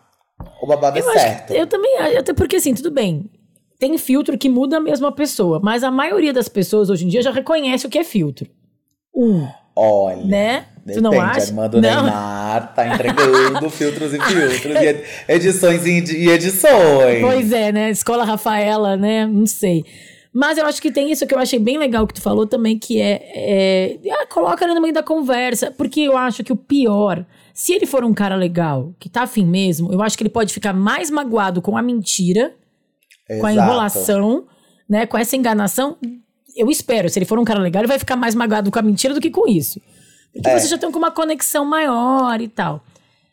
o 0.61 0.67
babado 0.67 0.99
eu 0.99 1.11
é 1.11 1.13
certo. 1.13 1.53
Eu 1.53 1.67
também 1.67 1.99
acho, 1.99 2.19
até 2.19 2.33
porque 2.33 2.57
assim, 2.57 2.75
tudo 2.75 2.91
bem. 2.91 3.31
Tem 3.79 3.99
filtro 3.99 4.39
que 4.39 4.49
muda 4.49 4.81
mesmo 4.81 5.07
a 5.07 5.13
pessoa, 5.13 5.61
mas 5.63 5.83
a 5.83 5.91
maioria 5.91 6.33
das 6.33 6.49
pessoas 6.49 6.89
hoje 6.89 7.05
em 7.05 7.09
dia 7.09 7.23
já 7.23 7.33
reconhece 7.33 7.87
o 7.87 7.91
que 7.91 7.99
é 7.99 8.05
filtro. 8.05 8.49
Um. 9.15 9.47
Olha. 9.75 10.25
Né? 10.25 10.67
Depende, 10.85 10.99
tu 10.99 11.03
não 11.03 11.21
acha? 11.21 11.41
A 11.41 11.45
irmã 11.45 11.69
do 11.69 11.81
não. 11.81 12.03
Neymar 12.03 12.75
tá 12.75 12.87
entregando 12.87 13.71
filtros 13.71 14.13
e 14.13 14.21
filtros, 14.21 14.77
e 14.81 15.33
edições 15.33 15.87
e 15.87 16.29
edições. 16.29 17.21
Pois 17.21 17.53
é, 17.53 17.73
né? 17.73 17.91
Escola 17.91 18.25
Rafaela, 18.25 18.97
né? 18.97 19.27
Não 19.27 19.47
sei. 19.47 19.85
Mas 20.33 20.59
eu 20.59 20.67
acho 20.67 20.81
que 20.81 20.91
tem 20.91 21.13
isso 21.13 21.27
que 21.27 21.35
eu 21.35 21.39
achei 21.39 21.59
bem 21.59 21.79
legal 21.79 22.07
que 22.07 22.15
tu 22.15 22.23
falou 22.23 22.47
também, 22.47 22.79
que 22.79 23.01
é. 23.01 23.21
é 23.35 23.99
ah, 24.11 24.27
coloca 24.27 24.67
no 24.67 24.81
meio 24.81 24.95
da 24.95 25.03
conversa. 25.03 25.71
Porque 25.71 26.01
eu 26.01 26.17
acho 26.17 26.43
que 26.43 26.53
o 26.53 26.57
pior, 26.57 27.25
se 27.55 27.73
ele 27.73 27.87
for 27.87 28.05
um 28.05 28.15
cara 28.15 28.37
legal, 28.37 28.95
que 28.99 29.09
tá 29.09 29.23
afim 29.23 29.47
mesmo, 29.47 29.93
eu 29.93 30.03
acho 30.03 30.17
que 30.17 30.23
ele 30.23 30.31
pode 30.31 30.53
ficar 30.53 30.73
mais 30.73 31.11
magoado 31.11 31.61
com 31.61 31.77
a 31.77 31.83
mentira, 31.83 32.55
Exato. 33.29 33.41
com 33.41 33.47
a 33.47 33.53
enrolação, 33.53 34.47
né? 34.89 35.07
Com 35.07 35.19
essa 35.19 35.37
enganação, 35.37 35.97
eu 36.57 36.71
espero, 36.71 37.09
se 37.09 37.19
ele 37.19 37.27
for 37.27 37.39
um 37.39 37.45
cara 37.45 37.61
legal, 37.61 37.83
ele 37.83 37.89
vai 37.89 37.99
ficar 37.99 38.17
mais 38.17 38.35
magoado 38.35 38.71
com 38.71 38.79
a 38.79 38.83
mentira 38.83 39.15
do 39.15 39.21
que 39.21 39.31
com 39.31 39.47
isso. 39.49 39.81
Porque 40.33 40.49
é. 40.49 40.59
você 40.59 40.67
já 40.67 40.79
tem 40.79 40.89
uma 40.89 41.11
conexão 41.11 41.65
maior 41.65 42.41
e 42.41 42.49
tal. 42.49 42.83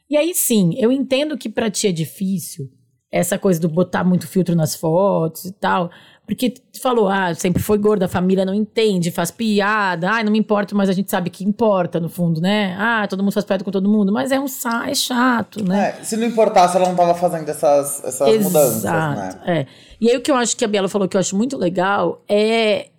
E 0.10 0.18
aí 0.18 0.34
sim, 0.34 0.74
eu 0.78 0.92
entendo 0.92 1.38
que 1.38 1.50
pra 1.50 1.70
ti 1.70 1.88
é 1.88 1.92
difícil 1.92 2.70
essa 3.12 3.38
coisa 3.38 3.60
do 3.60 3.70
botar 3.70 4.04
muito 4.04 4.28
filtro 4.28 4.56
nas 4.56 4.76
fotos 4.76 5.46
e 5.46 5.52
tal. 5.52 5.90
Porque 6.30 6.52
tu 6.52 6.80
falou, 6.80 7.10
ah, 7.10 7.34
sempre 7.34 7.60
foi 7.60 7.80
gorda, 7.80 8.06
a 8.06 8.08
família 8.08 8.46
não 8.46 8.54
entende, 8.54 9.10
faz 9.10 9.32
piada, 9.32 10.12
ah, 10.12 10.24
não 10.24 10.32
me 10.32 10.38
importa, 10.38 10.76
mas 10.76 10.88
a 10.88 10.94
gente 10.94 11.10
sabe 11.10 11.32
que 11.32 11.44
importa, 11.44 12.00
no 12.00 12.08
fundo, 12.08 12.40
né? 12.40 12.76
Ah, 12.78 13.08
todo 13.10 13.24
mundo 13.24 13.32
faz 13.32 13.44
piada 13.44 13.64
com 13.64 13.72
todo 13.72 13.90
mundo, 13.90 14.14
mas 14.14 14.32
é 14.32 14.40
um 14.40 14.46
é 14.86 14.94
chato, 14.94 15.68
né? 15.68 15.96
É, 16.00 16.04
se 16.04 16.16
não 16.16 16.28
importasse, 16.28 16.78
ela 16.78 16.88
não 16.88 16.96
tava 16.96 17.16
fazendo 17.16 17.50
essas, 17.50 18.04
essas 18.04 18.28
Exato, 18.28 18.44
mudanças, 18.44 18.84
né? 18.84 19.42
É. 19.44 19.66
E 20.00 20.12
aí 20.12 20.18
o 20.18 20.22
que 20.22 20.30
eu 20.30 20.36
acho 20.36 20.56
que 20.56 20.64
a 20.64 20.68
Bela 20.68 20.88
falou 20.88 21.08
que 21.08 21.18
eu 21.18 21.20
acho 21.20 21.36
muito 21.36 21.58
legal 21.58 22.22
é 22.30 22.90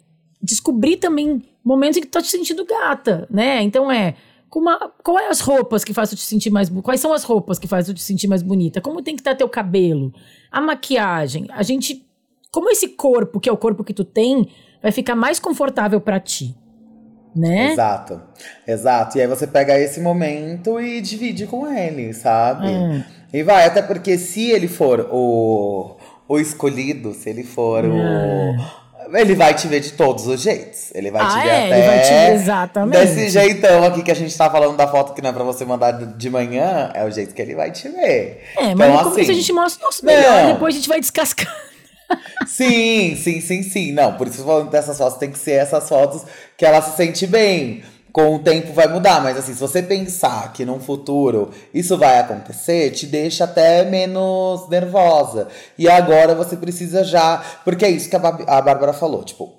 descobrir 0.43 0.97
também 0.97 1.41
momentos 1.65 1.99
em 1.99 2.01
que 2.01 2.09
tu 2.09 2.13
tá 2.13 2.23
te 2.23 2.31
sentindo 2.33 2.67
gata, 2.67 3.29
né? 3.31 3.63
Então 3.63 3.93
é 3.93 4.17
Uma, 4.53 4.91
qual 5.05 5.21
é 5.21 5.29
as 5.29 5.39
roupas 5.39 5.85
que 5.85 5.95
fazem 5.95 6.17
te 6.17 6.25
sentir 6.25 6.51
mais 6.51 6.69
Quais 6.83 7.01
são 7.01 7.13
as 7.13 7.23
roupas 7.23 7.61
que 7.61 7.69
fazem 7.69 7.95
te 7.95 8.03
sentir 8.03 8.27
mais 8.27 8.43
bonita? 8.43 8.81
Como 8.81 9.01
tem 9.03 9.15
que 9.15 9.21
estar 9.21 9.37
teu 9.37 9.49
cabelo? 9.49 10.13
A 10.51 10.61
maquiagem. 10.61 11.47
A 11.51 11.63
gente. 11.63 12.05
Como 12.51 12.71
esse 12.71 12.89
corpo, 12.89 13.39
que 13.39 13.49
é 13.49 13.53
o 13.53 13.57
corpo 13.57 13.85
que 13.85 13.95
tu 13.95 14.05
tem, 14.05 14.49
vai 14.83 14.93
ficar 14.93 15.15
mais 15.15 15.39
confortável 15.39 16.01
para 16.01 16.19
ti. 16.19 16.57
Né? 17.35 17.73
Exato. 17.73 18.21
Exato. 18.67 19.19
E 19.19 19.21
aí 19.21 19.27
você 19.27 19.47
pega 19.47 19.79
esse 19.79 20.01
momento 20.01 20.81
e 20.81 21.01
divide 21.01 21.47
com 21.47 21.67
ele, 21.73 22.13
sabe? 22.13 22.67
É. 22.67 23.05
E 23.33 23.43
vai, 23.45 23.67
até 23.67 23.81
porque 23.83 24.19
se 24.19 24.51
ele 24.51 24.67
for 24.67 25.09
o, 25.13 25.97
o 26.29 26.39
escolhido, 26.41 27.15
se 27.15 27.31
ele 27.31 27.45
for 27.45 27.85
é. 27.85 27.89
o 27.89 28.81
ele 29.19 29.35
vai 29.35 29.55
te 29.55 29.67
ver 29.67 29.81
de 29.81 29.93
todos 29.93 30.27
os 30.27 30.41
jeitos. 30.41 30.91
Ele 30.95 31.11
vai 31.11 31.23
ah, 31.23 31.29
te 31.29 31.43
ver 31.43 31.49
é, 31.49 31.67
até. 31.67 31.79
Ele 31.79 31.87
vai 31.87 32.03
te 32.03 32.11
ver 32.11 32.35
exatamente. 32.35 32.99
Desse 32.99 33.29
jeitão 33.31 33.85
aqui 33.85 34.03
que 34.03 34.11
a 34.11 34.15
gente 34.15 34.37
tá 34.37 34.51
falando 34.51 34.77
da 34.77 34.87
foto 34.87 35.15
que 35.15 35.23
não 35.23 35.31
é 35.31 35.33
pra 35.33 35.45
você 35.45 35.65
mandar 35.65 35.93
de 35.93 36.31
manhã, 36.31 36.91
é 36.95 37.05
o 37.05 37.11
jeito 37.11 37.35
que 37.35 37.43
ele 37.43 37.55
vai 37.55 37.71
te 37.71 37.89
ver. 37.89 38.45
É, 38.57 38.75
mas 38.75 38.95
então, 38.95 39.13
assim, 39.13 39.21
a 39.23 39.25
gente 39.25 39.53
mostra 39.53 39.83
o 39.83 39.87
nosso 39.87 40.05
melhor, 40.05 40.53
depois 40.53 40.75
a 40.75 40.79
gente 40.79 40.89
vai 40.89 41.01
descascar. 41.01 41.70
Sim, 42.47 43.17
sim, 43.17 43.41
sim, 43.41 43.63
sim. 43.63 43.93
Não, 43.93 44.17
por 44.17 44.27
isso 44.27 44.45
falando 44.45 44.71
dessas 44.71 44.99
fotos, 44.99 45.19
tem 45.19 45.31
que 45.31 45.39
ser 45.39 45.53
essas 45.53 45.89
fotos 45.89 46.25
que 46.57 46.65
ela 46.65 46.83
se 46.83 46.97
sente 46.97 47.27
bem 47.27 47.83
com 48.13 48.35
o 48.35 48.39
tempo 48.41 48.73
vai 48.73 48.89
mudar, 48.89 49.23
mas 49.23 49.37
assim, 49.37 49.55
se 49.55 49.61
você 49.61 49.83
pensar 49.83 50.53
que 50.53 50.65
num 50.65 50.81
futuro 50.81 51.51
isso 51.73 51.97
vai 51.97 52.19
acontecer, 52.19 52.91
te 52.91 53.07
deixa 53.07 53.45
até 53.45 53.85
menos 53.85 54.69
nervosa. 54.69 55.49
E 55.79 55.89
agora 55.89 56.35
você 56.35 56.57
precisa 56.57 57.05
já. 57.05 57.43
Porque 57.65 57.85
é 57.85 57.91
isso 57.91 58.09
que 58.11 58.17
a, 58.17 58.19
a 58.19 58.61
Bárbara 58.63 58.93
falou, 58.93 59.25
tipo. 59.25 59.59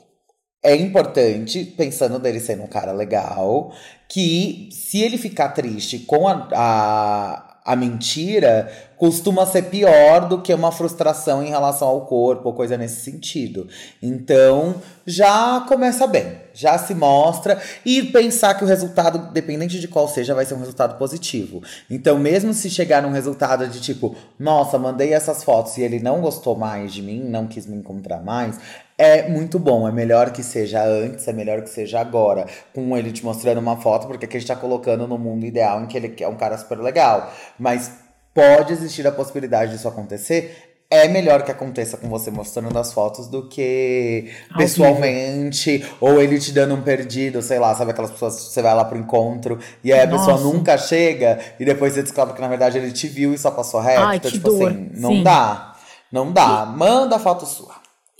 É 0.63 0.75
importante, 0.75 1.65
pensando 1.65 2.19
dele 2.19 2.39
sendo 2.39 2.61
um 2.63 2.67
cara 2.67 2.91
legal, 2.91 3.73
que 4.07 4.69
se 4.71 5.01
ele 5.01 5.17
ficar 5.17 5.49
triste 5.49 5.97
com 5.99 6.27
a, 6.27 6.47
a 6.53 7.50
a 7.63 7.75
mentira 7.75 8.71
costuma 8.97 9.47
ser 9.47 9.63
pior 9.63 10.27
do 10.27 10.41
que 10.41 10.53
uma 10.53 10.71
frustração 10.71 11.43
em 11.43 11.49
relação 11.49 11.87
ao 11.87 12.05
corpo 12.05 12.49
ou 12.49 12.53
coisa 12.53 12.77
nesse 12.77 13.01
sentido. 13.01 13.67
Então, 14.01 14.75
já 15.07 15.65
começa 15.67 16.05
bem, 16.05 16.37
já 16.53 16.77
se 16.77 16.93
mostra 16.93 17.59
e 17.83 18.03
pensar 18.03 18.53
que 18.53 18.63
o 18.63 18.67
resultado, 18.67 19.31
dependente 19.31 19.79
de 19.79 19.87
qual 19.87 20.07
seja, 20.07 20.35
vai 20.35 20.45
ser 20.45 20.53
um 20.53 20.59
resultado 20.59 20.99
positivo. 20.99 21.63
Então, 21.89 22.19
mesmo 22.19 22.53
se 22.53 22.69
chegar 22.69 23.01
num 23.01 23.11
resultado 23.11 23.67
de 23.67 23.81
tipo, 23.81 24.15
nossa, 24.39 24.77
mandei 24.77 25.13
essas 25.13 25.43
fotos 25.43 25.75
e 25.77 25.81
ele 25.81 25.99
não 25.99 26.21
gostou 26.21 26.55
mais 26.55 26.93
de 26.93 27.01
mim, 27.01 27.23
não 27.23 27.47
quis 27.47 27.65
me 27.65 27.77
encontrar 27.77 28.21
mais, 28.21 28.59
é 29.01 29.27
muito 29.27 29.57
bom. 29.57 29.87
É 29.87 29.91
melhor 29.91 30.31
que 30.31 30.43
seja 30.43 30.83
antes, 30.85 31.27
é 31.27 31.33
melhor 31.33 31.61
que 31.61 31.69
seja 31.71 31.99
agora. 31.99 32.45
Com 32.73 32.95
ele 32.95 33.11
te 33.11 33.25
mostrando 33.25 33.57
uma 33.57 33.77
foto, 33.77 34.05
porque 34.05 34.25
aqui 34.25 34.37
a 34.37 34.39
gente 34.39 34.47
tá 34.47 34.55
colocando 34.55 35.07
no 35.07 35.17
mundo 35.17 35.43
ideal 35.43 35.81
em 35.81 35.87
que 35.87 35.97
ele 35.97 36.13
é 36.19 36.27
um 36.27 36.35
cara 36.35 36.55
super 36.55 36.77
legal. 36.77 37.33
Mas 37.57 37.91
pode 38.31 38.71
existir 38.71 39.07
a 39.07 39.11
possibilidade 39.11 39.71
disso 39.71 39.87
acontecer. 39.87 40.67
É 40.87 41.07
melhor 41.07 41.43
que 41.43 41.51
aconteça 41.51 41.97
com 41.97 42.09
você 42.09 42.29
mostrando 42.29 42.77
as 42.77 42.93
fotos 42.93 43.27
do 43.27 43.47
que 43.47 44.29
pessoalmente, 44.57 45.83
ou 46.01 46.21
ele 46.21 46.37
te 46.37 46.51
dando 46.51 46.75
um 46.75 46.81
perdido, 46.81 47.41
sei 47.41 47.59
lá, 47.59 47.73
sabe 47.73 47.91
aquelas 47.91 48.11
pessoas 48.11 48.35
que 48.35 48.53
você 48.53 48.61
vai 48.61 48.75
lá 48.75 48.83
pro 48.83 48.97
encontro 48.97 49.57
e 49.83 49.93
aí 49.93 50.01
a 50.01 50.05
Nossa. 50.05 50.33
pessoa 50.33 50.53
nunca 50.53 50.77
chega 50.77 51.39
e 51.57 51.63
depois 51.63 51.93
você 51.93 52.03
descobre 52.03 52.33
que 52.35 52.41
na 52.41 52.49
verdade 52.49 52.77
ele 52.77 52.91
te 52.91 53.07
viu 53.07 53.33
e 53.33 53.37
só 53.37 53.49
passou 53.49 53.79
reto. 53.79 54.01
Ai, 54.01 54.17
então, 54.17 54.29
tipo 54.29 54.49
dor. 54.49 54.69
assim, 54.69 54.91
não 54.93 55.11
Sim. 55.11 55.23
dá. 55.23 55.75
Não 56.11 56.31
dá. 56.33 56.65
Manda 56.65 57.15
a 57.15 57.19
foto 57.19 57.45
sua. 57.45 57.70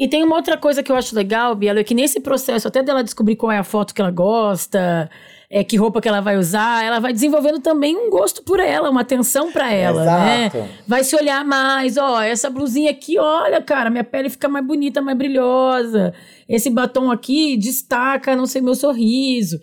E 0.02 0.08
tem 0.08 0.24
uma 0.24 0.36
outra 0.36 0.58
coisa 0.58 0.82
que 0.82 0.92
eu 0.92 0.96
acho 0.96 1.16
legal, 1.16 1.54
Bielo, 1.54 1.78
é 1.78 1.84
que 1.84 1.94
nesse 1.94 2.20
processo, 2.20 2.68
até 2.68 2.82
dela 2.82 3.04
descobrir 3.04 3.36
qual 3.36 3.52
é 3.52 3.60
a 3.60 3.64
foto 3.64 3.94
que 3.94 4.02
ela 4.02 4.10
gosta, 4.10 5.08
é, 5.48 5.64
que 5.64 5.78
roupa 5.78 6.02
que 6.02 6.08
ela 6.10 6.20
vai 6.22 6.38
usar, 6.38 6.84
ela 6.84 7.00
vai 7.00 7.14
desenvolvendo 7.14 7.60
também 7.60 7.96
um 7.96 8.10
gosto 8.10 8.42
por 8.42 8.60
ela, 8.60 8.90
uma 8.90 9.02
atenção 9.02 9.52
para 9.52 9.72
ela, 9.72 10.04
né? 10.04 10.46
Exato. 10.48 10.58
né? 10.58 10.70
Vai 10.88 11.04
se 11.04 11.16
olhar 11.16 11.46
mais, 11.46 11.98
ó, 11.98 12.20
essa 12.20 12.50
blusinha 12.50 12.90
aqui, 12.90 13.20
olha, 13.20 13.62
cara, 13.62 13.92
minha 13.92 14.04
pele 14.04 14.32
fica 14.32 14.50
mais 14.50 14.66
bonita, 14.66 15.04
mais 15.04 15.16
brilhosa. 15.16 16.16
Esse 16.50 16.72
batom 16.72 17.12
aqui 17.12 17.56
destaca, 17.56 18.36
não 18.36 18.48
sei, 18.48 18.60
meu 18.60 18.74
sorriso. 18.74 19.60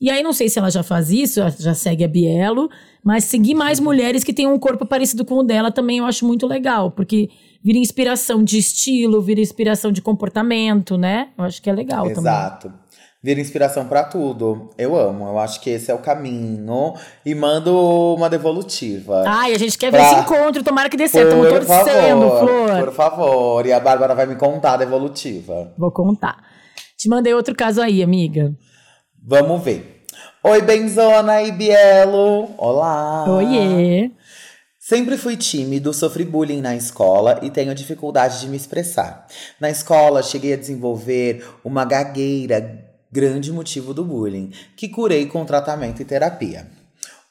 E 0.00 0.08
aí, 0.10 0.22
não 0.22 0.32
sei 0.32 0.48
se 0.48 0.58
ela 0.58 0.70
já 0.70 0.82
faz 0.82 1.10
isso, 1.10 1.38
já 1.58 1.74
segue 1.74 2.02
a 2.02 2.08
Bielo, 2.08 2.70
mas 3.04 3.24
seguir 3.24 3.54
mais 3.54 3.78
mulheres 3.78 4.24
que 4.24 4.32
tenham 4.32 4.54
um 4.54 4.58
corpo 4.58 4.86
parecido 4.86 5.22
com 5.22 5.34
o 5.34 5.42
dela 5.42 5.70
também 5.70 5.98
eu 5.98 6.06
acho 6.06 6.26
muito 6.26 6.46
legal, 6.46 6.90
porque 6.90 7.28
vira 7.62 7.78
inspiração 7.78 8.42
de 8.42 8.58
estilo, 8.58 9.20
vira 9.22 9.40
inspiração 9.40 9.92
de 9.92 10.02
comportamento, 10.02 10.96
né? 10.96 11.28
Eu 11.38 11.44
acho 11.44 11.62
que 11.62 11.70
é 11.70 11.72
legal 11.72 12.06
Exato. 12.06 12.14
também. 12.14 12.32
Exato. 12.32 12.72
Vira 13.24 13.40
inspiração 13.40 13.86
para 13.86 14.02
tudo. 14.02 14.70
Eu 14.76 14.96
amo. 14.96 15.28
Eu 15.28 15.38
acho 15.38 15.60
que 15.60 15.70
esse 15.70 15.88
é 15.88 15.94
o 15.94 15.98
caminho. 15.98 16.94
E 17.24 17.32
mando 17.36 17.72
uma 18.16 18.28
devolutiva. 18.28 19.22
Ai, 19.24 19.54
a 19.54 19.58
gente 19.58 19.78
quer 19.78 19.92
pra... 19.92 20.00
ver 20.00 20.06
esse 20.06 20.20
encontro. 20.22 20.64
Tomara 20.64 20.88
que 20.88 20.96
dê 20.96 21.06
certo. 21.06 21.36
Estamos 21.36 21.66
torcendo, 21.66 22.28
favor, 22.28 22.38
Flor. 22.40 22.84
Por 22.84 22.92
favor. 22.92 23.66
E 23.66 23.72
a 23.72 23.78
Bárbara 23.78 24.12
vai 24.16 24.26
me 24.26 24.34
contar 24.34 24.72
a 24.72 24.76
devolutiva. 24.78 25.72
Vou 25.78 25.92
contar. 25.92 26.36
Te 26.96 27.08
mandei 27.08 27.32
outro 27.32 27.54
caso 27.54 27.80
aí, 27.80 28.02
amiga. 28.02 28.52
Vamos 29.24 29.62
ver. 29.62 30.02
Oi, 30.42 30.60
Benzona 30.60 31.42
e 31.42 31.52
Bielo. 31.52 32.48
Olá. 32.58 33.24
Oiê. 33.28 34.10
Sempre 34.84 35.16
fui 35.16 35.36
tímido, 35.36 35.94
sofri 35.94 36.24
bullying 36.24 36.60
na 36.60 36.74
escola 36.74 37.38
e 37.40 37.48
tenho 37.50 37.72
dificuldade 37.72 38.40
de 38.40 38.48
me 38.48 38.56
expressar. 38.56 39.28
Na 39.60 39.70
escola, 39.70 40.24
cheguei 40.24 40.54
a 40.54 40.56
desenvolver 40.56 41.46
uma 41.64 41.84
gagueira, 41.84 42.84
grande 43.08 43.52
motivo 43.52 43.94
do 43.94 44.04
bullying, 44.04 44.50
que 44.76 44.88
curei 44.88 45.26
com 45.26 45.44
tratamento 45.44 46.02
e 46.02 46.04
terapia. 46.04 46.66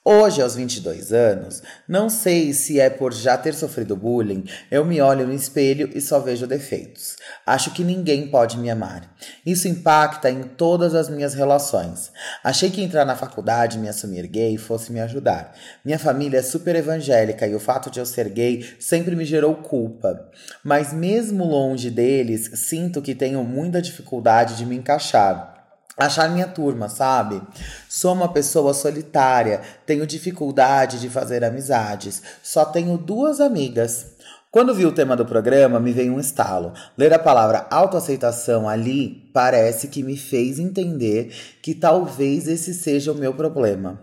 Hoje, 0.03 0.41
aos 0.41 0.55
22 0.55 1.13
anos, 1.13 1.61
não 1.87 2.09
sei 2.09 2.53
se 2.53 2.79
é 2.79 2.89
por 2.89 3.13
já 3.13 3.37
ter 3.37 3.53
sofrido 3.53 3.95
bullying, 3.95 4.45
eu 4.71 4.83
me 4.83 4.99
olho 4.99 5.27
no 5.27 5.33
espelho 5.33 5.91
e 5.93 6.01
só 6.01 6.19
vejo 6.19 6.47
defeitos. 6.47 7.17
Acho 7.45 7.69
que 7.69 7.83
ninguém 7.83 8.27
pode 8.27 8.57
me 8.57 8.71
amar. 8.71 9.15
Isso 9.45 9.67
impacta 9.67 10.31
em 10.31 10.41
todas 10.41 10.95
as 10.95 11.07
minhas 11.07 11.35
relações. 11.35 12.11
Achei 12.43 12.71
que 12.71 12.81
entrar 12.81 13.05
na 13.05 13.15
faculdade 13.15 13.77
e 13.77 13.79
me 13.79 13.89
assumir 13.89 14.25
gay 14.25 14.57
fosse 14.57 14.91
me 14.91 14.99
ajudar. 14.99 15.53
Minha 15.85 15.99
família 15.99 16.39
é 16.39 16.41
super 16.41 16.75
evangélica 16.75 17.45
e 17.45 17.53
o 17.53 17.59
fato 17.59 17.91
de 17.91 17.99
eu 17.99 18.05
ser 18.07 18.27
gay 18.29 18.67
sempre 18.79 19.15
me 19.15 19.23
gerou 19.23 19.53
culpa. 19.53 20.31
Mas 20.63 20.91
mesmo 20.91 21.45
longe 21.45 21.91
deles, 21.91 22.49
sinto 22.55 23.03
que 23.03 23.13
tenho 23.13 23.43
muita 23.43 23.79
dificuldade 23.79 24.57
de 24.57 24.65
me 24.65 24.75
encaixar 24.75 25.50
achar 25.97 26.29
minha 26.29 26.47
turma, 26.47 26.89
sabe? 26.89 27.41
Sou 27.89 28.13
uma 28.13 28.29
pessoa 28.29 28.73
solitária, 28.73 29.61
tenho 29.85 30.07
dificuldade 30.07 30.99
de 30.99 31.09
fazer 31.09 31.43
amizades, 31.43 32.21
só 32.41 32.65
tenho 32.65 32.97
duas 32.97 33.39
amigas. 33.39 34.07
Quando 34.49 34.75
vi 34.75 34.85
o 34.85 34.91
tema 34.91 35.15
do 35.15 35.25
programa, 35.25 35.79
me 35.79 35.93
veio 35.93 36.13
um 36.13 36.19
estalo. 36.19 36.73
Ler 36.97 37.13
a 37.13 37.19
palavra 37.19 37.67
autoaceitação 37.71 38.67
ali 38.67 39.29
parece 39.33 39.87
que 39.87 40.03
me 40.03 40.17
fez 40.17 40.59
entender 40.59 41.33
que 41.61 41.73
talvez 41.73 42.49
esse 42.49 42.73
seja 42.73 43.13
o 43.13 43.15
meu 43.15 43.33
problema. 43.33 44.01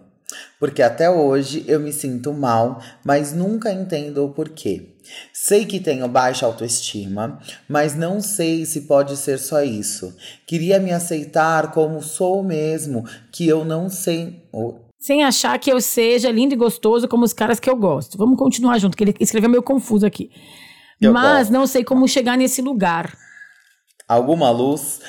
Porque 0.59 0.82
até 0.82 1.11
hoje 1.11 1.64
eu 1.68 1.78
me 1.78 1.93
sinto 1.93 2.32
mal, 2.32 2.80
mas 3.05 3.32
nunca 3.32 3.72
entendo 3.72 4.24
o 4.24 4.30
porquê. 4.30 4.95
Sei 5.41 5.64
que 5.64 5.78
tenho 5.78 6.09
baixa 6.09 6.45
autoestima, 6.45 7.39
mas 7.68 7.95
não 7.95 8.20
sei 8.20 8.66
se 8.66 8.82
pode 8.82 9.16
ser 9.16 9.39
só 9.39 9.62
isso. 9.62 10.14
Queria 10.45 10.80
me 10.80 10.93
aceitar 10.93 11.70
como 11.70 12.03
sou 12.03 12.43
mesmo, 12.43 13.05
que 13.30 13.47
eu 13.47 13.64
não 13.64 13.89
sei. 13.89 14.43
Sem 14.99 15.22
achar 15.22 15.57
que 15.61 15.70
eu 15.70 15.80
seja 15.80 16.28
lindo 16.28 16.55
e 16.55 16.57
gostoso 16.57 17.07
como 17.07 17.24
os 17.24 17.32
caras 17.32 17.61
que 17.61 17.70
eu 17.70 17.76
gosto. 17.76 18.18
Vamos 18.18 18.36
continuar 18.36 18.78
junto, 18.78 18.97
que 18.97 19.05
ele 19.05 19.14
escreveu 19.20 19.49
meio 19.49 19.62
confuso 19.62 20.05
aqui. 20.05 20.28
Eu 21.01 21.12
mas 21.12 21.47
gosto. 21.47 21.53
não 21.53 21.68
sei 21.68 21.84
como 21.84 22.09
chegar 22.09 22.36
nesse 22.36 22.61
lugar. 22.61 23.16
Alguma 24.09 24.51
luz? 24.51 25.01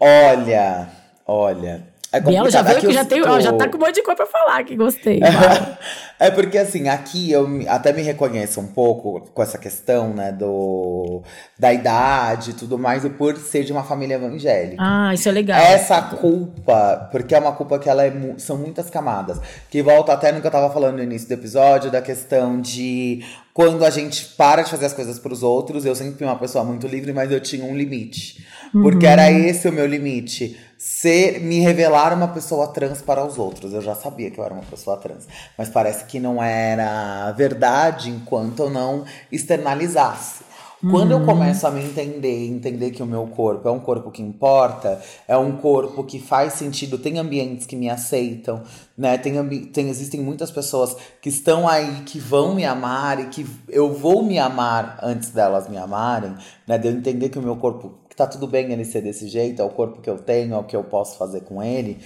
Olha, 0.00 0.88
olha, 1.24 1.94
é 2.16 2.20
Biela 2.20 2.50
já 2.50 2.62
veio 2.62 2.80
que 2.80 2.92
já, 2.92 3.04
tem, 3.04 3.22
ó, 3.22 3.38
já 3.38 3.52
tá 3.52 3.68
com 3.68 3.76
um 3.76 3.80
monte 3.80 3.96
de 3.96 4.02
coisa 4.02 4.16
pra 4.16 4.26
falar 4.26 4.64
que 4.64 4.74
gostei. 4.74 5.20
é 6.18 6.30
porque 6.30 6.56
assim, 6.56 6.88
aqui 6.88 7.30
eu 7.30 7.46
até 7.68 7.92
me 7.92 8.02
reconheço 8.02 8.60
um 8.60 8.66
pouco 8.66 9.20
com 9.32 9.42
essa 9.42 9.58
questão, 9.58 10.14
né, 10.14 10.32
do 10.32 11.22
da 11.58 11.72
idade 11.72 12.50
e 12.50 12.54
tudo 12.54 12.78
mais, 12.78 13.04
e 13.04 13.10
por 13.10 13.36
ser 13.36 13.64
de 13.64 13.72
uma 13.72 13.82
família 13.82 14.14
evangélica. 14.14 14.76
Ah, 14.78 15.12
isso 15.12 15.28
é 15.28 15.32
legal. 15.32 15.60
Essa 15.60 16.00
culpa, 16.00 17.08
porque 17.12 17.34
é 17.34 17.38
uma 17.38 17.52
culpa 17.52 17.78
que 17.78 17.88
ela 17.88 18.04
é, 18.04 18.12
são 18.38 18.56
muitas 18.56 18.88
camadas. 18.88 19.38
Que 19.70 19.82
volta 19.82 20.12
até 20.12 20.32
no 20.32 20.40
que 20.40 20.46
eu 20.46 20.50
tava 20.50 20.72
falando 20.72 20.96
no 20.96 21.02
início 21.02 21.28
do 21.28 21.34
episódio, 21.34 21.90
da 21.90 22.00
questão 22.00 22.60
de 22.60 23.22
quando 23.52 23.84
a 23.84 23.90
gente 23.90 24.34
para 24.36 24.62
de 24.62 24.70
fazer 24.70 24.86
as 24.86 24.92
coisas 24.92 25.18
para 25.18 25.32
os 25.32 25.42
outros, 25.42 25.86
eu 25.86 25.94
sempre 25.94 26.18
fui 26.18 26.26
uma 26.26 26.38
pessoa 26.38 26.62
muito 26.62 26.86
livre, 26.86 27.12
mas 27.12 27.30
eu 27.32 27.40
tinha 27.40 27.64
um 27.64 27.74
limite. 27.74 28.46
Porque 28.70 29.06
uhum. 29.06 29.12
era 29.12 29.30
esse 29.30 29.66
o 29.68 29.72
meu 29.72 29.86
limite 29.86 30.58
ser 30.78 31.40
me 31.40 31.60
revelar 31.60 32.12
uma 32.12 32.28
pessoa 32.28 32.68
trans 32.68 33.00
para 33.02 33.24
os 33.24 33.38
outros. 33.38 33.72
Eu 33.72 33.82
já 33.82 33.94
sabia 33.94 34.30
que 34.30 34.38
eu 34.38 34.44
era 34.44 34.54
uma 34.54 34.62
pessoa 34.64 34.96
trans, 34.96 35.26
mas 35.56 35.68
parece 35.68 36.04
que 36.04 36.20
não 36.20 36.42
era 36.42 37.32
verdade 37.32 38.10
enquanto 38.10 38.64
eu 38.64 38.70
não 38.70 39.04
externalizasse. 39.30 40.46
Quando 40.90 41.10
eu 41.10 41.24
começo 41.24 41.66
a 41.66 41.70
me 41.70 41.82
entender, 41.82 42.46
entender 42.46 42.90
que 42.90 43.02
o 43.02 43.06
meu 43.06 43.26
corpo 43.28 43.66
é 43.66 43.72
um 43.72 43.80
corpo 43.80 44.10
que 44.10 44.22
importa, 44.22 45.00
é 45.26 45.36
um 45.36 45.56
corpo 45.56 46.04
que 46.04 46.20
faz 46.20 46.52
sentido, 46.52 46.98
tem 46.98 47.18
ambientes 47.18 47.66
que 47.66 47.74
me 47.74 47.88
aceitam, 47.88 48.62
né? 48.96 49.16
Tem, 49.16 49.34
tem 49.68 49.88
existem 49.88 50.20
muitas 50.20 50.50
pessoas 50.50 50.94
que 51.20 51.30
estão 51.30 51.66
aí 51.66 52.02
que 52.04 52.18
vão 52.18 52.54
me 52.54 52.64
amar 52.64 53.18
e 53.18 53.26
que 53.28 53.46
eu 53.68 53.92
vou 53.94 54.22
me 54.22 54.38
amar 54.38 54.98
antes 55.02 55.30
delas 55.30 55.66
me 55.66 55.78
amarem, 55.78 56.34
né? 56.66 56.76
De 56.76 56.88
eu 56.88 56.92
entender 56.92 57.30
que 57.30 57.38
o 57.38 57.42
meu 57.42 57.56
corpo 57.56 57.94
que 58.16 58.22
tá 58.22 58.26
tudo 58.26 58.46
bem 58.46 58.72
ele 58.72 58.86
ser 58.86 59.02
desse 59.02 59.28
jeito, 59.28 59.60
é 59.60 59.64
o 59.64 59.68
corpo 59.68 60.00
que 60.00 60.08
eu 60.08 60.16
tenho, 60.16 60.54
é 60.54 60.58
o 60.58 60.64
que 60.64 60.74
eu 60.74 60.82
posso 60.82 61.18
fazer 61.18 61.42
com 61.42 61.62
ele. 61.62 61.98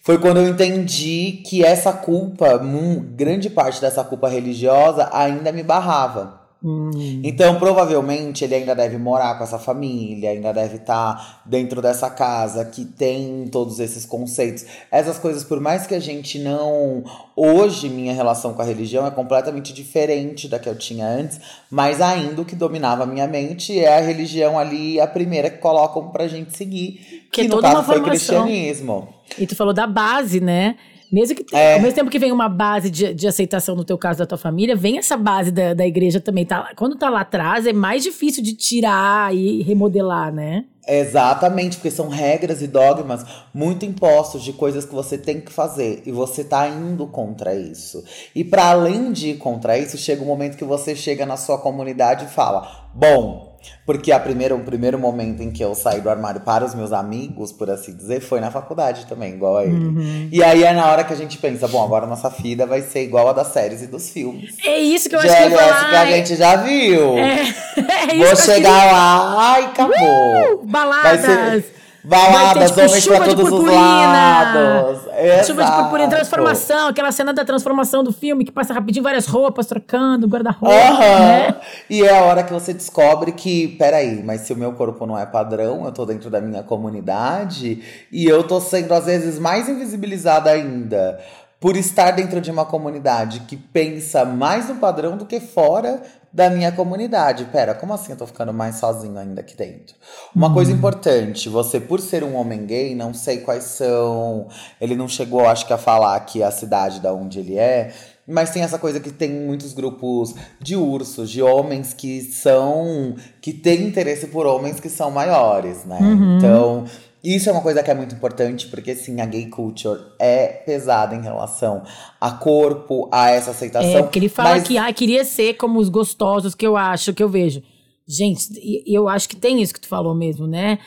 Foi 0.00 0.16
quando 0.16 0.36
eu 0.36 0.46
entendi 0.48 1.42
que 1.44 1.64
essa 1.64 1.92
culpa, 1.92 2.56
grande 3.00 3.50
parte 3.50 3.80
dessa 3.80 4.04
culpa 4.04 4.28
religiosa 4.28 5.10
ainda 5.12 5.50
me 5.50 5.64
barrava. 5.64 6.43
Hum. 6.64 7.20
Então, 7.22 7.58
provavelmente, 7.58 8.42
ele 8.42 8.54
ainda 8.54 8.74
deve 8.74 8.96
morar 8.96 9.36
com 9.36 9.44
essa 9.44 9.58
família, 9.58 10.30
ainda 10.30 10.50
deve 10.50 10.76
estar 10.76 11.14
tá 11.14 11.40
dentro 11.44 11.82
dessa 11.82 12.08
casa 12.08 12.64
que 12.64 12.86
tem 12.86 13.46
todos 13.52 13.78
esses 13.78 14.06
conceitos. 14.06 14.64
Essas 14.90 15.18
coisas, 15.18 15.44
por 15.44 15.60
mais 15.60 15.86
que 15.86 15.94
a 15.94 16.00
gente 16.00 16.38
não. 16.38 17.04
Hoje, 17.36 17.90
minha 17.90 18.14
relação 18.14 18.54
com 18.54 18.62
a 18.62 18.64
religião 18.64 19.06
é 19.06 19.10
completamente 19.10 19.74
diferente 19.74 20.48
da 20.48 20.58
que 20.58 20.68
eu 20.68 20.74
tinha 20.74 21.06
antes, 21.06 21.38
mas 21.70 22.00
ainda 22.00 22.40
o 22.40 22.44
que 22.46 22.56
dominava 22.56 23.02
a 23.02 23.06
minha 23.06 23.26
mente 23.26 23.78
é 23.78 23.98
a 23.98 24.00
religião 24.00 24.58
ali, 24.58 24.98
a 24.98 25.06
primeira 25.06 25.50
que 25.50 25.58
colocam 25.58 26.08
pra 26.08 26.26
gente 26.26 26.56
seguir, 26.56 27.26
que, 27.30 27.42
que 27.42 27.48
no 27.48 27.60
caso 27.60 27.82
foi 27.82 28.00
cristianismo. 28.00 29.08
E 29.38 29.46
tu 29.46 29.54
falou 29.54 29.74
da 29.74 29.86
base, 29.86 30.40
né? 30.40 30.76
Mesmo 31.12 31.36
que 31.36 31.54
é. 31.54 31.74
ao 31.74 31.80
mesmo 31.80 31.94
tempo 31.94 32.10
que 32.10 32.18
vem 32.18 32.32
uma 32.32 32.48
base 32.48 32.90
de, 32.90 33.14
de 33.14 33.26
aceitação 33.26 33.74
no 33.74 33.84
teu 33.84 33.96
caso 33.96 34.18
da 34.18 34.26
tua 34.26 34.38
família, 34.38 34.74
vem 34.74 34.98
essa 34.98 35.16
base 35.16 35.50
da, 35.50 35.74
da 35.74 35.86
igreja 35.86 36.20
também. 36.20 36.44
Tá, 36.44 36.72
quando 36.76 36.96
tá 36.96 37.08
lá 37.08 37.20
atrás, 37.20 37.66
é 37.66 37.72
mais 37.72 38.02
difícil 38.02 38.42
de 38.42 38.54
tirar 38.54 39.34
e 39.34 39.62
remodelar, 39.62 40.32
né? 40.32 40.64
Exatamente, 40.86 41.76
porque 41.76 41.90
são 41.90 42.08
regras 42.08 42.60
e 42.60 42.66
dogmas 42.66 43.24
muito 43.54 43.86
impostos 43.86 44.42
de 44.42 44.52
coisas 44.52 44.84
que 44.84 44.94
você 44.94 45.16
tem 45.16 45.40
que 45.40 45.50
fazer 45.50 46.02
e 46.04 46.12
você 46.12 46.44
tá 46.44 46.68
indo 46.68 47.06
contra 47.06 47.54
isso. 47.54 48.04
E 48.34 48.44
para 48.44 48.66
além 48.66 49.10
de 49.10 49.30
ir 49.30 49.38
contra 49.38 49.78
isso, 49.78 49.96
chega 49.96 50.22
um 50.22 50.26
momento 50.26 50.58
que 50.58 50.64
você 50.64 50.94
chega 50.94 51.24
na 51.24 51.38
sua 51.38 51.58
comunidade 51.58 52.26
e 52.26 52.28
fala: 52.28 52.90
"Bom, 52.92 53.53
porque 53.86 54.12
a 54.12 54.18
primeira, 54.18 54.54
o 54.54 54.60
primeiro 54.60 54.98
momento 54.98 55.42
em 55.42 55.50
que 55.50 55.62
eu 55.62 55.74
saí 55.74 56.00
do 56.00 56.10
armário 56.10 56.40
para 56.40 56.64
os 56.64 56.74
meus 56.74 56.92
amigos, 56.92 57.52
por 57.52 57.70
assim 57.70 57.94
dizer, 57.94 58.20
foi 58.20 58.40
na 58.40 58.50
faculdade 58.50 59.06
também, 59.06 59.34
igual 59.34 59.58
a 59.58 59.64
ele. 59.64 59.74
Uhum. 59.74 60.28
E 60.30 60.42
aí 60.42 60.64
é 60.64 60.72
na 60.72 60.90
hora 60.90 61.04
que 61.04 61.12
a 61.12 61.16
gente 61.16 61.38
pensa, 61.38 61.68
bom, 61.68 61.82
agora 61.82 62.06
nossa 62.06 62.28
vida 62.28 62.66
vai 62.66 62.82
ser 62.82 63.02
igual 63.02 63.28
a 63.28 63.32
das 63.32 63.48
séries 63.48 63.82
e 63.82 63.86
dos 63.86 64.10
filmes. 64.10 64.56
É 64.64 64.78
isso 64.78 65.08
que 65.08 65.14
eu 65.14 65.20
acho 65.20 65.36
que 65.36 65.42
eu 65.42 65.50
falar. 65.50 65.90
que 65.90 65.96
a 65.96 66.06
gente 66.06 66.36
já 66.36 66.56
viu. 66.56 67.18
É, 67.18 67.42
é 68.14 68.16
Vou 68.16 68.36
chegar 68.36 68.92
lá 68.92 69.60
e 69.60 69.64
acabou. 69.64 70.54
Uh, 70.54 70.66
baladas. 70.66 71.64
Baladas, 72.04 72.70
ter, 72.70 72.86
tipo, 72.86 72.90
homens 72.90 73.06
pra 73.06 73.24
todos 73.24 73.50
os 73.50 73.64
lados. 73.64 75.00
Exato. 75.16 75.46
Chuva 75.46 75.64
de 75.64 75.72
purpurina, 75.72 76.08
transformação, 76.10 76.88
aquela 76.88 77.10
cena 77.10 77.32
da 77.32 77.44
transformação 77.46 78.04
do 78.04 78.12
filme 78.12 78.44
que 78.44 78.52
passa 78.52 78.74
rapidinho 78.74 79.02
várias 79.02 79.26
roupas 79.26 79.66
trocando, 79.66 80.26
guarda-roupa. 80.26 80.74
Uhum. 80.74 81.18
Né? 81.18 81.54
E 81.88 82.02
é 82.02 82.18
a 82.18 82.24
hora 82.24 82.42
que 82.42 82.52
você 82.52 82.74
descobre 82.74 83.32
que, 83.32 83.68
peraí, 83.78 84.22
mas 84.22 84.42
se 84.42 84.52
o 84.52 84.56
meu 84.56 84.72
corpo 84.74 85.06
não 85.06 85.18
é 85.18 85.24
padrão, 85.24 85.86
eu 85.86 85.92
tô 85.92 86.04
dentro 86.04 86.28
da 86.28 86.42
minha 86.42 86.62
comunidade 86.62 87.82
e 88.12 88.26
eu 88.26 88.44
tô 88.44 88.60
sendo 88.60 88.92
às 88.92 89.06
vezes 89.06 89.38
mais 89.38 89.66
invisibilizada 89.66 90.50
ainda 90.50 91.18
por 91.58 91.78
estar 91.78 92.10
dentro 92.10 92.42
de 92.42 92.50
uma 92.50 92.66
comunidade 92.66 93.40
que 93.40 93.56
pensa 93.56 94.26
mais 94.26 94.68
no 94.68 94.74
padrão 94.74 95.16
do 95.16 95.24
que 95.24 95.40
fora 95.40 96.02
da 96.34 96.50
minha 96.50 96.72
comunidade. 96.72 97.44
Pera, 97.44 97.74
como 97.74 97.94
assim 97.94 98.10
eu 98.10 98.18
tô 98.18 98.26
ficando 98.26 98.52
mais 98.52 98.76
sozinho 98.76 99.16
ainda 99.16 99.40
aqui 99.40 99.56
dentro? 99.56 99.94
Uma 100.34 100.52
coisa 100.52 100.72
uhum. 100.72 100.78
importante, 100.78 101.48
você, 101.48 101.78
por 101.78 102.00
ser 102.00 102.24
um 102.24 102.34
homem 102.34 102.66
gay, 102.66 102.92
não 102.92 103.14
sei 103.14 103.38
quais 103.38 103.62
são. 103.62 104.48
Ele 104.80 104.96
não 104.96 105.06
chegou, 105.06 105.46
acho 105.46 105.64
que, 105.64 105.72
a 105.72 105.78
falar 105.78 106.16
aqui 106.16 106.42
a 106.42 106.50
cidade 106.50 106.98
da 106.98 107.14
onde 107.14 107.38
ele 107.38 107.56
é. 107.56 107.92
Mas 108.26 108.50
tem 108.50 108.62
essa 108.62 108.78
coisa 108.78 108.98
que 108.98 109.12
tem 109.12 109.30
muitos 109.30 109.72
grupos 109.74 110.34
de 110.58 110.74
ursos, 110.74 111.30
de 111.30 111.40
homens 111.40 111.94
que 111.94 112.22
são. 112.22 113.14
que 113.40 113.52
têm 113.52 113.86
interesse 113.86 114.26
por 114.26 114.44
homens 114.44 114.80
que 114.80 114.88
são 114.88 115.12
maiores, 115.12 115.84
né? 115.84 115.98
Uhum. 116.00 116.38
Então, 116.38 116.84
isso 117.24 117.48
é 117.48 117.52
uma 117.52 117.62
coisa 117.62 117.82
que 117.82 117.90
é 117.90 117.94
muito 117.94 118.14
importante, 118.14 118.68
porque 118.68 118.94
sim, 118.94 119.20
a 119.20 119.26
gay 119.26 119.46
culture 119.46 119.98
é 120.18 120.46
pesada 120.46 121.14
em 121.14 121.22
relação 121.22 121.82
a 122.20 122.32
corpo, 122.32 123.08
a 123.10 123.30
essa 123.30 123.52
aceitação. 123.52 123.90
É, 123.90 124.02
porque 124.02 124.18
ele 124.18 124.28
fala 124.28 124.50
mas... 124.50 124.64
que 124.64 124.76
ah, 124.76 124.92
queria 124.92 125.24
ser 125.24 125.54
como 125.54 125.78
os 125.78 125.88
gostosos 125.88 126.54
que 126.54 126.66
eu 126.66 126.76
acho, 126.76 127.14
que 127.14 127.22
eu 127.22 127.28
vejo. 127.28 127.62
Gente, 128.06 128.48
eu 128.86 129.08
acho 129.08 129.28
que 129.28 129.36
tem 129.36 129.62
isso 129.62 129.72
que 129.72 129.80
tu 129.80 129.88
falou 129.88 130.14
mesmo, 130.14 130.46
né? 130.46 130.78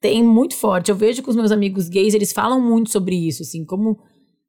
Tem 0.00 0.22
muito 0.22 0.54
forte. 0.54 0.90
Eu 0.90 0.96
vejo 0.96 1.22
que 1.22 1.28
os 1.28 1.36
meus 1.36 1.50
amigos 1.50 1.88
gays, 1.88 2.14
eles 2.14 2.32
falam 2.32 2.60
muito 2.60 2.90
sobre 2.90 3.16
isso, 3.16 3.42
assim, 3.42 3.64
como 3.64 3.98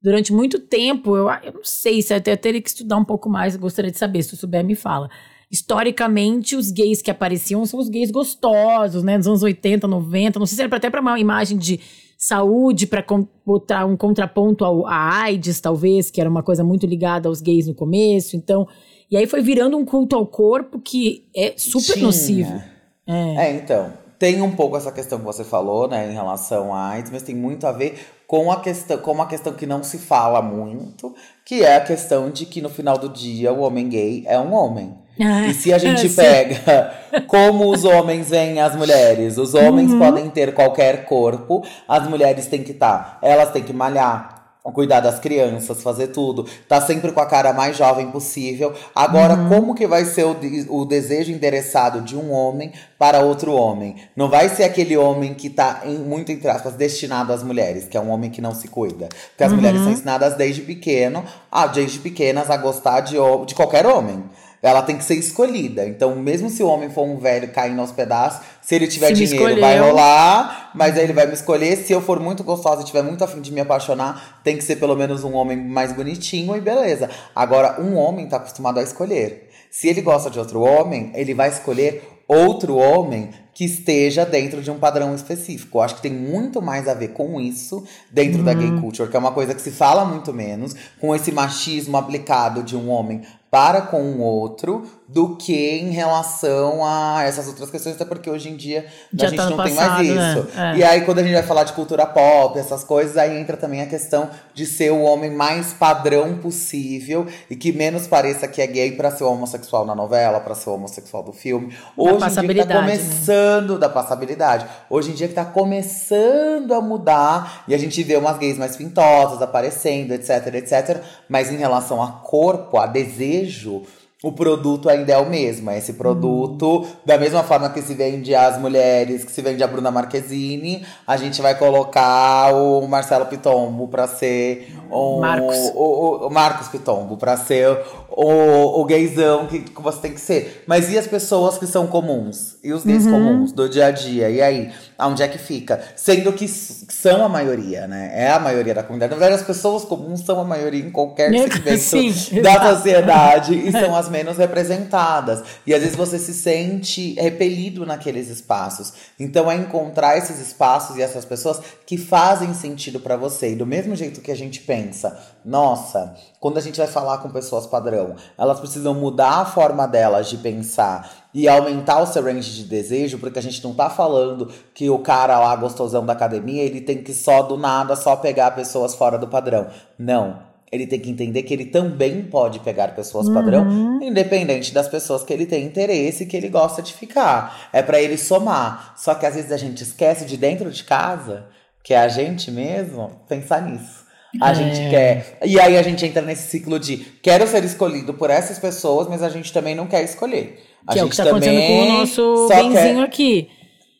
durante 0.01 0.31
muito 0.31 0.59
tempo, 0.59 1.15
eu, 1.15 1.27
eu 1.43 1.53
não 1.53 1.63
sei 1.63 2.01
se 2.01 2.13
até 2.13 2.35
teria 2.35 2.61
que 2.61 2.69
estudar 2.69 2.97
um 2.97 3.05
pouco 3.05 3.29
mais, 3.29 3.55
gostaria 3.55 3.91
de 3.91 3.97
saber, 3.97 4.21
se 4.21 4.29
tu 4.29 4.35
souber, 4.35 4.63
me 4.63 4.75
fala 4.75 5.09
historicamente, 5.51 6.55
os 6.55 6.71
gays 6.71 7.01
que 7.01 7.11
apareciam 7.11 7.65
são 7.65 7.79
os 7.79 7.89
gays 7.89 8.09
gostosos, 8.09 9.03
né? 9.03 9.17
Dos 9.17 9.27
anos 9.27 9.43
80, 9.43 9.87
90. 9.87 10.39
Não 10.39 10.45
sei 10.45 10.55
se 10.55 10.61
era 10.63 10.75
até 10.75 10.89
para 10.89 11.01
uma 11.01 11.19
imagem 11.19 11.57
de 11.57 11.79
saúde, 12.17 12.87
para 12.87 13.03
botar 13.45 13.85
um 13.85 13.97
contraponto 13.97 14.63
ao, 14.63 14.87
à 14.87 15.23
AIDS, 15.23 15.59
talvez, 15.59 16.09
que 16.09 16.21
era 16.21 16.29
uma 16.29 16.43
coisa 16.43 16.63
muito 16.63 16.85
ligada 16.85 17.27
aos 17.27 17.41
gays 17.41 17.67
no 17.67 17.75
começo. 17.75 18.37
Então, 18.37 18.67
e 19.09 19.17
aí 19.17 19.27
foi 19.27 19.41
virando 19.41 19.75
um 19.75 19.83
culto 19.83 20.15
ao 20.15 20.25
corpo 20.25 20.79
que 20.79 21.27
é 21.35 21.53
super 21.57 21.93
Tinha. 21.93 22.05
nocivo. 22.05 22.61
É. 23.05 23.47
é, 23.47 23.55
então. 23.55 24.01
Tem 24.17 24.39
um 24.39 24.51
pouco 24.51 24.77
essa 24.77 24.91
questão 24.91 25.17
que 25.17 25.25
você 25.25 25.43
falou, 25.43 25.87
né, 25.87 26.07
em 26.07 26.13
relação 26.13 26.71
à 26.71 26.89
AIDS, 26.89 27.11
mas 27.11 27.23
tem 27.23 27.33
muito 27.33 27.65
a 27.65 27.71
ver 27.71 27.99
com 28.27 28.51
a 28.51 28.61
questão, 28.61 28.99
com 28.99 29.11
uma 29.11 29.25
questão 29.25 29.51
que 29.51 29.65
não 29.65 29.81
se 29.81 29.97
fala 29.97 30.43
muito, 30.43 31.15
que 31.43 31.63
é 31.63 31.77
a 31.77 31.81
questão 31.81 32.29
de 32.29 32.45
que 32.45 32.61
no 32.61 32.69
final 32.69 32.99
do 32.99 33.09
dia 33.09 33.51
o 33.51 33.61
homem 33.61 33.89
gay 33.89 34.23
é 34.27 34.39
um 34.39 34.53
homem. 34.53 34.93
E 35.49 35.53
se 35.53 35.73
a 35.73 35.77
gente 35.77 36.09
pega 36.09 36.93
como 37.27 37.69
os 37.69 37.83
homens 37.83 38.29
veem 38.29 38.59
as 38.59 38.75
mulheres, 38.75 39.37
os 39.37 39.53
homens 39.53 39.91
uhum. 39.91 39.99
podem 39.99 40.29
ter 40.29 40.53
qualquer 40.53 41.05
corpo, 41.05 41.63
as 41.87 42.07
mulheres 42.07 42.47
têm 42.47 42.63
que 42.63 42.71
estar, 42.71 43.19
tá, 43.21 43.27
elas 43.27 43.51
têm 43.51 43.63
que 43.63 43.73
malhar, 43.73 44.41
cuidar 44.71 44.99
das 44.99 45.19
crianças, 45.19 45.81
fazer 45.81 46.07
tudo, 46.07 46.45
tá 46.67 46.79
sempre 46.79 47.11
com 47.11 47.19
a 47.19 47.25
cara 47.25 47.51
mais 47.51 47.75
jovem 47.75 48.11
possível. 48.11 48.73
Agora, 48.95 49.35
uhum. 49.35 49.49
como 49.49 49.75
que 49.75 49.87
vai 49.87 50.05
ser 50.05 50.25
o, 50.25 50.37
o 50.69 50.85
desejo 50.85 51.31
endereçado 51.31 52.01
de 52.01 52.15
um 52.15 52.31
homem 52.31 52.71
para 52.99 53.21
outro 53.21 53.53
homem? 53.53 53.95
Não 54.15 54.29
vai 54.29 54.49
ser 54.49 54.63
aquele 54.63 54.95
homem 54.95 55.33
que 55.33 55.49
tá, 55.49 55.81
em, 55.85 55.97
muito 55.97 56.31
entre 56.31 56.47
aspas, 56.47 56.75
destinado 56.75 57.33
às 57.33 57.41
mulheres, 57.41 57.87
que 57.87 57.97
é 57.97 58.01
um 58.01 58.11
homem 58.11 58.29
que 58.29 58.41
não 58.41 58.53
se 58.53 58.67
cuida. 58.67 59.09
Porque 59.29 59.43
as 59.43 59.49
uhum. 59.49 59.57
mulheres 59.57 59.81
são 59.81 59.91
ensinadas 59.91 60.35
desde 60.35 60.61
pequeno, 60.61 61.23
a, 61.51 61.65
desde 61.65 61.97
pequenas, 61.97 62.49
a 62.49 62.57
gostar 62.57 63.01
de, 63.01 63.15
de 63.45 63.55
qualquer 63.55 63.87
homem 63.87 64.23
ela 64.61 64.81
tem 64.81 64.97
que 64.97 65.03
ser 65.03 65.15
escolhida. 65.15 65.87
Então, 65.87 66.15
mesmo 66.15 66.49
se 66.49 66.61
o 66.61 66.67
homem 66.67 66.89
for 66.89 67.03
um 67.03 67.17
velho 67.17 67.51
caindo 67.51 67.81
aos 67.81 67.91
pedaços, 67.91 68.41
se 68.61 68.75
ele 68.75 68.87
tiver 68.87 69.15
se 69.15 69.25
dinheiro, 69.25 69.59
vai 69.59 69.79
rolar, 69.79 70.71
mas 70.75 70.97
aí 70.97 71.03
ele 71.03 71.13
vai 71.13 71.25
me 71.25 71.33
escolher. 71.33 71.77
Se 71.77 71.91
eu 71.91 72.01
for 72.01 72.19
muito 72.19 72.43
gostosa 72.43 72.81
e 72.81 72.85
tiver 72.85 73.01
muito 73.01 73.23
afim 73.23 73.41
de 73.41 73.51
me 73.51 73.61
apaixonar, 73.61 74.41
tem 74.43 74.57
que 74.57 74.63
ser 74.63 74.75
pelo 74.75 74.95
menos 74.95 75.23
um 75.23 75.33
homem 75.33 75.57
mais 75.57 75.91
bonitinho 75.91 76.55
e 76.55 76.61
beleza. 76.61 77.09
Agora, 77.35 77.81
um 77.81 77.95
homem 77.95 78.27
tá 78.27 78.37
acostumado 78.37 78.79
a 78.79 78.83
escolher. 78.83 79.49
Se 79.71 79.87
ele 79.87 80.01
gosta 80.01 80.29
de 80.29 80.37
outro 80.37 80.61
homem, 80.61 81.11
ele 81.15 81.33
vai 81.33 81.49
escolher 81.49 82.03
outro 82.27 82.77
homem 82.77 83.31
que 83.61 83.65
esteja 83.65 84.25
dentro 84.25 84.59
de 84.59 84.71
um 84.71 84.79
padrão 84.79 85.13
específico. 85.13 85.77
Eu 85.77 85.83
acho 85.83 85.95
que 85.97 86.01
tem 86.01 86.11
muito 86.11 86.59
mais 86.63 86.87
a 86.87 86.95
ver 86.95 87.09
com 87.09 87.39
isso 87.39 87.85
dentro 88.09 88.39
uhum. 88.39 88.43
da 88.43 88.55
gay 88.55 88.71
uhum. 88.71 88.81
culture, 88.81 89.07
que 89.07 89.15
é 89.15 89.19
uma 89.19 89.31
coisa 89.31 89.53
que 89.53 89.61
se 89.61 89.69
fala 89.69 90.03
muito 90.03 90.33
menos, 90.33 90.75
com 90.99 91.15
esse 91.15 91.31
machismo 91.31 91.95
aplicado 91.95 92.63
de 92.63 92.75
um 92.75 92.89
homem 92.89 93.21
para 93.51 93.81
com 93.81 94.01
o 94.01 94.21
outro 94.21 94.89
do 95.09 95.35
que 95.35 95.77
em 95.77 95.91
relação 95.91 96.85
a 96.85 97.21
essas 97.23 97.45
outras 97.49 97.69
questões, 97.69 97.95
até 97.95 98.05
porque 98.05 98.29
hoje 98.29 98.47
em 98.47 98.55
dia 98.55 98.85
Já 99.13 99.27
a 99.27 99.29
gente 99.29 99.37
tá 99.37 99.49
não 99.49 99.57
passado, 99.57 99.97
tem 99.97 100.15
mais 100.15 100.37
isso. 100.37 100.55
Né? 100.55 100.73
É. 100.73 100.77
E 100.77 100.83
aí, 100.85 101.01
quando 101.01 101.19
a 101.19 101.23
gente 101.23 101.33
vai 101.33 101.43
falar 101.43 101.65
de 101.65 101.73
cultura 101.73 102.05
pop, 102.05 102.57
essas 102.57 102.85
coisas, 102.85 103.17
aí 103.17 103.37
entra 103.37 103.57
também 103.57 103.81
a 103.81 103.87
questão 103.87 104.29
de 104.53 104.65
ser 104.65 104.89
o 104.93 105.01
homem 105.01 105.29
mais 105.29 105.73
padrão 105.73 106.37
possível 106.37 107.27
e 107.49 107.55
que 107.57 107.73
menos 107.73 108.07
pareça 108.07 108.47
que 108.47 108.61
é 108.61 108.67
gay 108.67 108.93
para 108.93 109.11
ser 109.11 109.25
homossexual 109.25 109.85
na 109.85 109.93
novela, 109.93 110.39
para 110.39 110.55
ser 110.55 110.69
homossexual 110.69 111.21
do 111.21 111.33
filme. 111.33 111.75
Hoje 111.97 112.39
em 112.39 112.47
dia 112.47 112.65
tá 112.65 112.73
né? 112.73 112.79
começando 112.79 113.11
né? 113.11 113.50
Da 113.59 113.89
passabilidade. 113.89 114.65
Hoje 114.89 115.11
em 115.11 115.13
dia 115.13 115.27
que 115.27 115.33
tá 115.33 115.43
começando 115.43 116.73
a 116.73 116.81
mudar 116.81 117.63
e 117.67 117.73
a 117.73 117.77
gente 117.77 118.01
vê 118.03 118.15
umas 118.15 118.37
gays 118.37 118.57
mais 118.57 118.77
pintosas 118.77 119.41
aparecendo, 119.41 120.13
etc, 120.13 120.55
etc. 120.55 121.01
Mas 121.27 121.51
em 121.51 121.57
relação 121.57 122.01
a 122.01 122.11
corpo, 122.11 122.77
a 122.77 122.85
desejo, 122.85 123.83
o 124.23 124.31
produto 124.31 124.87
ainda 124.87 125.13
é 125.13 125.17
o 125.17 125.27
mesmo. 125.27 125.71
É 125.71 125.79
esse 125.79 125.93
produto, 125.93 126.85
da 127.03 127.17
mesma 127.17 127.41
forma 127.41 127.69
que 127.71 127.81
se 127.81 127.95
vende 127.95 128.35
as 128.35 128.57
mulheres, 128.59 129.23
que 129.25 129.31
se 129.31 129.41
vende 129.41 129.63
a 129.63 129.67
Bruna 129.67 129.89
Marquezine, 129.89 130.85
a 131.07 131.17
gente 131.17 131.41
vai 131.41 131.57
colocar 131.57 132.53
o 132.53 132.87
Marcelo 132.87 133.25
Pitombo 133.25 133.87
para 133.87 134.07
ser 134.07 134.71
o 134.91 135.19
Marcos, 135.19 135.57
o, 135.73 135.83
o, 135.83 136.27
o 136.27 136.29
Marcos 136.29 136.67
Pitombo 136.67 137.17
para 137.17 137.35
ser 137.35 137.75
o, 138.11 138.81
o, 138.81 138.85
gaysão 138.85 139.47
que, 139.47 139.59
que 139.59 139.81
você 139.81 139.99
tem 139.99 140.13
que 140.13 140.19
ser. 140.19 140.63
Mas 140.67 140.91
e 140.91 140.97
as 140.97 141.07
pessoas 141.07 141.57
que 141.57 141.65
são 141.65 141.87
comuns? 141.87 142.57
E 142.63 142.73
os 142.73 142.83
gays 142.83 143.05
uhum. 143.05 143.11
comuns 143.11 143.51
do 143.51 143.69
dia 143.69 143.87
a 143.87 143.91
dia? 143.91 144.29
E 144.29 144.41
aí? 144.41 144.71
Aonde 144.97 145.23
é 145.23 145.27
que 145.27 145.37
fica? 145.37 145.81
Sendo 145.95 146.31
que 146.33 146.47
são 146.47 147.23
a 147.23 147.29
maioria, 147.29 147.87
né? 147.87 148.11
É 148.13 148.29
a 148.29 148.39
maioria 148.39 148.73
da 148.73 148.83
comunidade. 148.83 149.11
Na 149.13 149.17
verdade, 149.17 149.41
as 149.41 149.47
pessoas 149.47 149.83
comuns 149.83 150.21
são 150.21 150.39
a 150.39 150.43
maioria 150.43 150.83
em 150.83 150.91
qualquer 150.91 151.31
segmento 151.49 151.77
Sim, 151.79 152.41
da 152.41 152.51
exato. 152.51 152.75
sociedade 152.75 153.55
e 153.55 153.71
são 153.71 153.95
as 153.95 154.09
menos 154.09 154.37
representadas. 154.37 155.43
E 155.65 155.73
às 155.73 155.81
vezes 155.81 155.95
você 155.95 156.19
se 156.19 156.33
sente 156.33 157.13
repelido 157.13 157.85
naqueles 157.85 158.29
espaços. 158.29 158.93
Então 159.19 159.49
é 159.49 159.55
encontrar 159.55 160.17
esses 160.17 160.39
espaços 160.39 160.97
e 160.97 161.01
essas 161.01 161.25
pessoas 161.25 161.61
que 161.85 161.97
fazem 161.97 162.53
sentido 162.53 162.99
para 162.99 163.15
você. 163.15 163.51
E 163.51 163.55
do 163.55 163.65
mesmo 163.65 163.95
jeito 163.95 164.21
que 164.21 164.31
a 164.31 164.35
gente 164.35 164.59
pensa, 164.61 165.17
nossa, 165.43 166.15
quando 166.39 166.57
a 166.57 166.61
gente 166.61 166.77
vai 166.77 166.87
falar 166.87 167.17
com 167.17 167.29
pessoas 167.29 167.65
padrão, 167.65 168.15
elas 168.37 168.59
precisam 168.59 168.93
mudar 168.93 169.41
a 169.41 169.45
forma 169.45 169.87
delas 169.87 170.29
de 170.29 170.37
pensar 170.37 171.09
e 171.33 171.47
aumentar 171.47 172.01
o 172.01 172.05
seu 172.05 172.23
range 172.23 172.53
de 172.53 172.63
desejo, 172.65 173.17
porque 173.17 173.39
a 173.39 173.41
gente 173.41 173.63
não 173.63 173.73
tá 173.73 173.89
falando 173.89 174.51
que 174.73 174.89
o 174.89 174.99
cara 174.99 175.39
lá 175.39 175.55
gostosão 175.55 176.05
da 176.05 176.13
academia, 176.13 176.63
ele 176.63 176.81
tem 176.81 177.03
que 177.03 177.13
só 177.13 177.41
do 177.41 177.57
nada 177.57 177.95
só 177.95 178.15
pegar 178.15 178.51
pessoas 178.51 178.93
fora 178.93 179.17
do 179.17 179.27
padrão. 179.27 179.67
Não. 179.97 180.51
Ele 180.71 180.87
tem 180.87 180.99
que 180.99 181.09
entender 181.09 181.43
que 181.43 181.53
ele 181.53 181.65
também 181.65 182.23
pode 182.23 182.59
pegar 182.59 182.95
pessoas 182.95 183.27
uhum. 183.27 183.33
padrão, 183.33 184.01
independente 184.01 184.73
das 184.73 184.87
pessoas 184.87 185.21
que 185.21 185.33
ele 185.33 185.45
tem 185.45 185.65
interesse 185.65 186.23
e 186.23 186.25
que 186.25 186.37
ele 186.37 186.47
gosta 186.47 186.81
de 186.81 186.93
ficar. 186.93 187.69
É 187.73 187.81
para 187.81 187.99
ele 187.99 188.17
somar. 188.17 188.93
Só 188.95 189.13
que 189.13 189.25
às 189.25 189.35
vezes 189.35 189.51
a 189.51 189.57
gente 189.57 189.83
esquece 189.83 190.23
de 190.23 190.37
dentro 190.37 190.71
de 190.71 190.83
casa, 190.85 191.45
que 191.83 191.93
é 191.93 191.99
a 191.99 192.07
gente 192.07 192.49
mesmo, 192.49 193.11
pensar 193.27 193.61
nisso. 193.63 194.05
A 194.39 194.51
é. 194.51 194.55
gente 194.55 194.89
quer. 194.89 195.37
E 195.45 195.59
aí 195.59 195.77
a 195.77 195.81
gente 195.81 196.05
entra 196.05 196.21
nesse 196.21 196.49
ciclo 196.49 196.79
de 196.79 196.97
quero 197.21 197.45
ser 197.47 197.63
escolhido 197.63 198.13
por 198.13 198.29
essas 198.29 198.57
pessoas, 198.59 199.07
mas 199.07 199.21
a 199.23 199.29
gente 199.29 199.51
também 199.51 199.75
não 199.75 199.87
quer 199.87 200.03
escolher. 200.03 200.63
A 200.87 200.93
que 200.93 200.99
gente 200.99 201.01
é 201.01 201.05
o 201.05 201.09
que 201.09 201.17
tá 201.17 201.23
acontecendo 201.23 201.67
com 201.67 201.81
o 201.81 201.97
nosso 201.97 202.47
benzinho 202.47 202.95
quer... 202.95 203.03
aqui. 203.03 203.49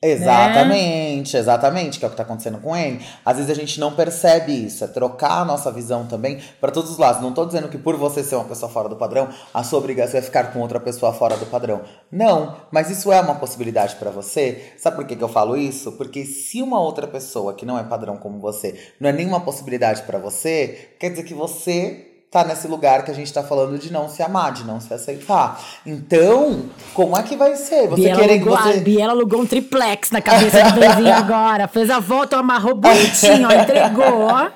Exatamente, 0.04 1.36
né? 1.36 1.40
exatamente, 1.40 2.00
que 2.00 2.06
é 2.06 2.08
o 2.08 2.10
que 2.10 2.16
está 2.16 2.24
acontecendo 2.24 2.58
com 2.58 2.76
ele. 2.76 3.06
Às 3.24 3.38
vezes 3.38 3.52
a 3.52 3.54
gente 3.54 3.80
não 3.80 3.94
percebe 3.94 4.52
isso, 4.52 4.84
é 4.84 4.88
trocar 4.88 5.42
a 5.42 5.46
nossa 5.46 5.72
visão 5.72 6.08
também 6.08 6.42
para 6.60 6.72
todos 6.72 6.90
os 6.90 6.98
lados. 6.98 7.22
Não 7.22 7.30
estou 7.30 7.46
dizendo 7.46 7.70
que 7.70 7.78
por 7.78 7.96
você 7.96 8.24
ser 8.24 8.34
uma 8.34 8.46
pessoa 8.46 8.72
fora 8.72 8.90
do 8.90 8.96
padrão, 8.96 9.30
a 9.54 9.64
sua 9.64 9.78
obrigação 9.78 10.20
é 10.20 10.24
ficar 10.24 10.52
com 10.52 10.60
outra 10.60 10.80
pessoa 10.80 11.14
fora 11.14 11.38
do 11.38 11.46
padrão. 11.46 11.82
Não, 12.12 12.58
mas 12.72 12.90
isso 12.90 13.12
é 13.12 13.22
uma 13.22 13.36
possibilidade 13.36 13.96
para 13.98 14.10
você. 14.10 14.74
Sabe 14.76 14.96
por 14.96 15.06
que, 15.06 15.16
que 15.16 15.24
eu 15.24 15.30
falo 15.30 15.56
isso? 15.56 15.92
Porque 15.92 16.26
se 16.26 16.64
uma 16.64 16.82
outra 16.82 17.06
pessoa 17.06 17.54
que 17.54 17.66
não 17.66 17.78
é 17.78 17.84
padrão 17.84 18.18
como 18.18 18.40
você 18.40 18.94
não 19.00 19.08
é 19.08 19.14
nenhuma 19.14 19.42
possibilidade 19.42 20.02
para 20.02 20.18
você, 20.18 20.90
quer 21.00 21.12
dizer 21.12 21.24
que 21.24 21.36
você 21.36 22.11
tá 22.32 22.46
nesse 22.46 22.66
lugar 22.66 23.04
que 23.04 23.12
a 23.12 23.14
gente 23.14 23.32
tá 23.32 23.44
falando 23.44 23.78
de 23.78 23.92
não 23.92 24.08
se 24.08 24.24
amar, 24.24 24.54
de 24.54 24.64
não 24.64 24.80
se 24.80 24.94
aceitar. 24.94 25.62
Então, 25.86 26.70
como 26.94 27.18
é 27.18 27.24
que 27.24 27.36
vai 27.36 27.58
ser? 27.58 27.90
Você 27.90 28.04
Biela 28.04 28.22
querer 28.22 28.34
alugou, 28.36 28.58
você... 28.58 28.70
A 28.70 28.82
Biela 28.82 29.12
alugou 29.12 29.42
um 29.42 29.46
triplex 29.46 30.12
na 30.12 30.22
cabeça 30.22 30.64
do 30.64 30.80
vizinho 30.80 31.12
agora. 31.14 31.68
Fez 31.68 31.90
a 31.90 32.00
volta, 32.00 32.38
amarrou 32.38 32.74
bonitinho, 32.74 33.50
ó, 33.50 33.52
entregou, 33.52 34.22
ó. 34.22 34.50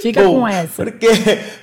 Fica 0.00 0.22
Bom, 0.22 0.40
com 0.40 0.48
essa. 0.48 0.84
Porque, 0.84 1.08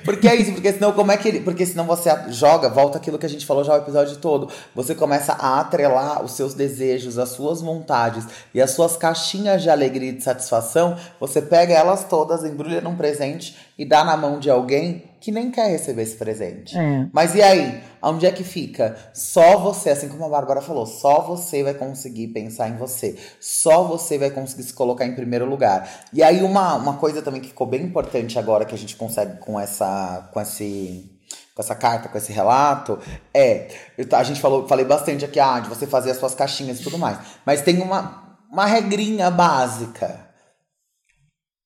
porque 0.04 0.28
é 0.28 0.36
isso, 0.36 0.52
porque 0.52 0.72
senão 0.74 0.92
como 0.92 1.10
é 1.10 1.16
que 1.16 1.26
ele. 1.26 1.40
Porque 1.40 1.64
senão 1.64 1.86
você 1.86 2.10
joga, 2.28 2.68
volta 2.68 2.98
aquilo 2.98 3.18
que 3.18 3.24
a 3.24 3.28
gente 3.28 3.46
falou 3.46 3.64
já 3.64 3.72
o 3.72 3.78
episódio 3.78 4.16
todo. 4.18 4.50
Você 4.74 4.94
começa 4.94 5.32
a 5.32 5.60
atrelar 5.60 6.22
os 6.22 6.32
seus 6.32 6.52
desejos, 6.52 7.18
as 7.18 7.30
suas 7.30 7.62
vontades 7.62 8.26
e 8.52 8.60
as 8.60 8.72
suas 8.72 8.94
caixinhas 8.94 9.62
de 9.62 9.70
alegria 9.70 10.10
e 10.10 10.12
de 10.12 10.22
satisfação. 10.22 10.96
Você 11.18 11.40
pega 11.40 11.72
elas 11.72 12.04
todas, 12.04 12.44
embrulha 12.44 12.82
num 12.82 12.94
presente 12.94 13.56
e 13.78 13.86
dá 13.86 14.04
na 14.04 14.16
mão 14.16 14.38
de 14.38 14.50
alguém 14.50 15.02
que 15.24 15.32
nem 15.32 15.50
quer 15.50 15.70
receber 15.70 16.02
esse 16.02 16.16
presente. 16.16 16.76
É. 16.76 17.08
Mas 17.10 17.34
e 17.34 17.40
aí? 17.40 17.82
Onde 18.02 18.26
é 18.26 18.30
que 18.30 18.44
fica? 18.44 18.94
Só 19.14 19.58
você, 19.58 19.88
assim 19.88 20.06
como 20.06 20.22
a 20.22 20.28
Bárbara 20.28 20.60
falou, 20.60 20.84
só 20.84 21.22
você 21.22 21.62
vai 21.62 21.72
conseguir 21.72 22.28
pensar 22.28 22.68
em 22.68 22.76
você. 22.76 23.16
Só 23.40 23.84
você 23.84 24.18
vai 24.18 24.28
conseguir 24.28 24.64
se 24.64 24.74
colocar 24.74 25.06
em 25.06 25.14
primeiro 25.14 25.46
lugar. 25.46 25.88
E 26.12 26.22
aí, 26.22 26.42
uma, 26.42 26.74
uma 26.74 26.98
coisa 26.98 27.22
também 27.22 27.40
que 27.40 27.48
ficou 27.48 27.66
bem 27.66 27.80
importante 27.80 28.38
agora 28.38 28.66
que 28.66 28.74
a 28.74 28.78
gente 28.78 28.96
consegue 28.96 29.38
com 29.38 29.58
essa. 29.58 30.28
com 30.30 30.38
esse 30.42 31.10
com 31.54 31.62
essa 31.62 31.74
carta, 31.74 32.08
com 32.08 32.18
esse 32.18 32.32
relato, 32.32 32.98
é. 33.32 33.68
Eu, 33.96 34.06
a 34.12 34.22
gente 34.24 34.40
falou, 34.42 34.68
falei 34.68 34.84
bastante 34.84 35.24
aqui, 35.24 35.40
ah, 35.40 35.58
de 35.60 35.70
você 35.70 35.86
fazer 35.86 36.10
as 36.10 36.18
suas 36.18 36.34
caixinhas 36.34 36.80
e 36.80 36.82
tudo 36.82 36.98
mais. 36.98 37.16
Mas 37.46 37.62
tem 37.62 37.80
uma, 37.80 38.36
uma 38.52 38.66
regrinha 38.66 39.30
básica 39.30 40.33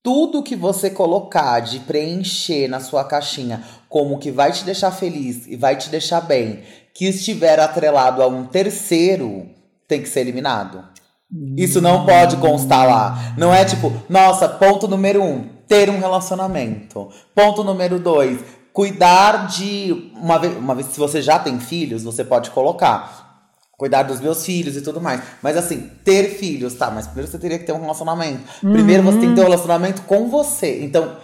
tudo 0.09 0.42
que 0.42 0.56
você 0.56 0.88
colocar 0.88 1.61
de 1.61 1.80
preencher 1.80 2.66
na 2.66 2.80
sua 2.80 3.04
caixinha 3.04 3.62
como 3.90 4.18
que 4.18 4.30
vai 4.30 4.50
te 4.50 4.64
deixar 4.64 4.90
feliz 4.90 5.46
e 5.46 5.54
vai 5.54 5.76
te 5.76 5.90
deixar 5.90 6.22
bem, 6.22 6.62
que 6.94 7.04
estiver 7.04 7.61
atrelado 7.61 8.22
a 8.22 8.26
um 8.26 8.46
terceiro, 8.46 9.46
tem 9.86 10.00
que 10.00 10.09
ser 10.09 10.20
eliminado. 10.20 10.82
Isso 11.59 11.82
não 11.82 12.06
pode 12.06 12.38
constar 12.38 12.86
lá. 12.86 13.34
Não 13.36 13.52
é 13.52 13.66
tipo, 13.66 13.92
nossa, 14.09 14.48
ponto 14.48 14.88
número 14.88 15.22
um, 15.22 15.46
ter 15.68 15.90
um 15.90 15.98
relacionamento. 15.98 17.11
Ponto 17.34 17.62
número 17.62 17.98
dois, 17.98 18.40
cuidar 18.72 19.46
de. 19.46 20.11
Uma 20.14 20.38
vez, 20.38 20.56
uma 20.56 20.74
vez, 20.74 20.86
se 20.86 20.98
você 20.98 21.20
já 21.20 21.38
tem 21.38 21.61
filhos, 21.61 22.02
você 22.02 22.24
pode 22.24 22.50
colocar 22.50 23.28
cuidar 23.79 24.03
dos 24.03 24.20
meus 24.20 24.45
filhos 24.45 24.76
e 24.76 24.83
tudo 24.83 25.01
mais. 25.01 25.22
Mas 25.41 25.57
assim, 25.57 25.89
ter 26.05 26.31
filhos, 26.31 26.74
tá, 26.74 26.91
mas 26.91 27.07
primeiro 27.07 27.31
você 27.31 27.39
teria 27.39 27.59
que 27.59 27.64
ter 27.64 27.72
um 27.72 27.81
relacionamento. 27.81 28.41
Uhum. 28.62 28.72
Primeiro 28.72 29.05
você 29.05 29.18
tem 29.20 29.29
que 29.31 29.35
ter 29.37 29.41
um 29.41 29.45
relacionamento 29.45 30.03
com 30.03 30.29
você. 30.29 30.83
Então, 30.83 31.16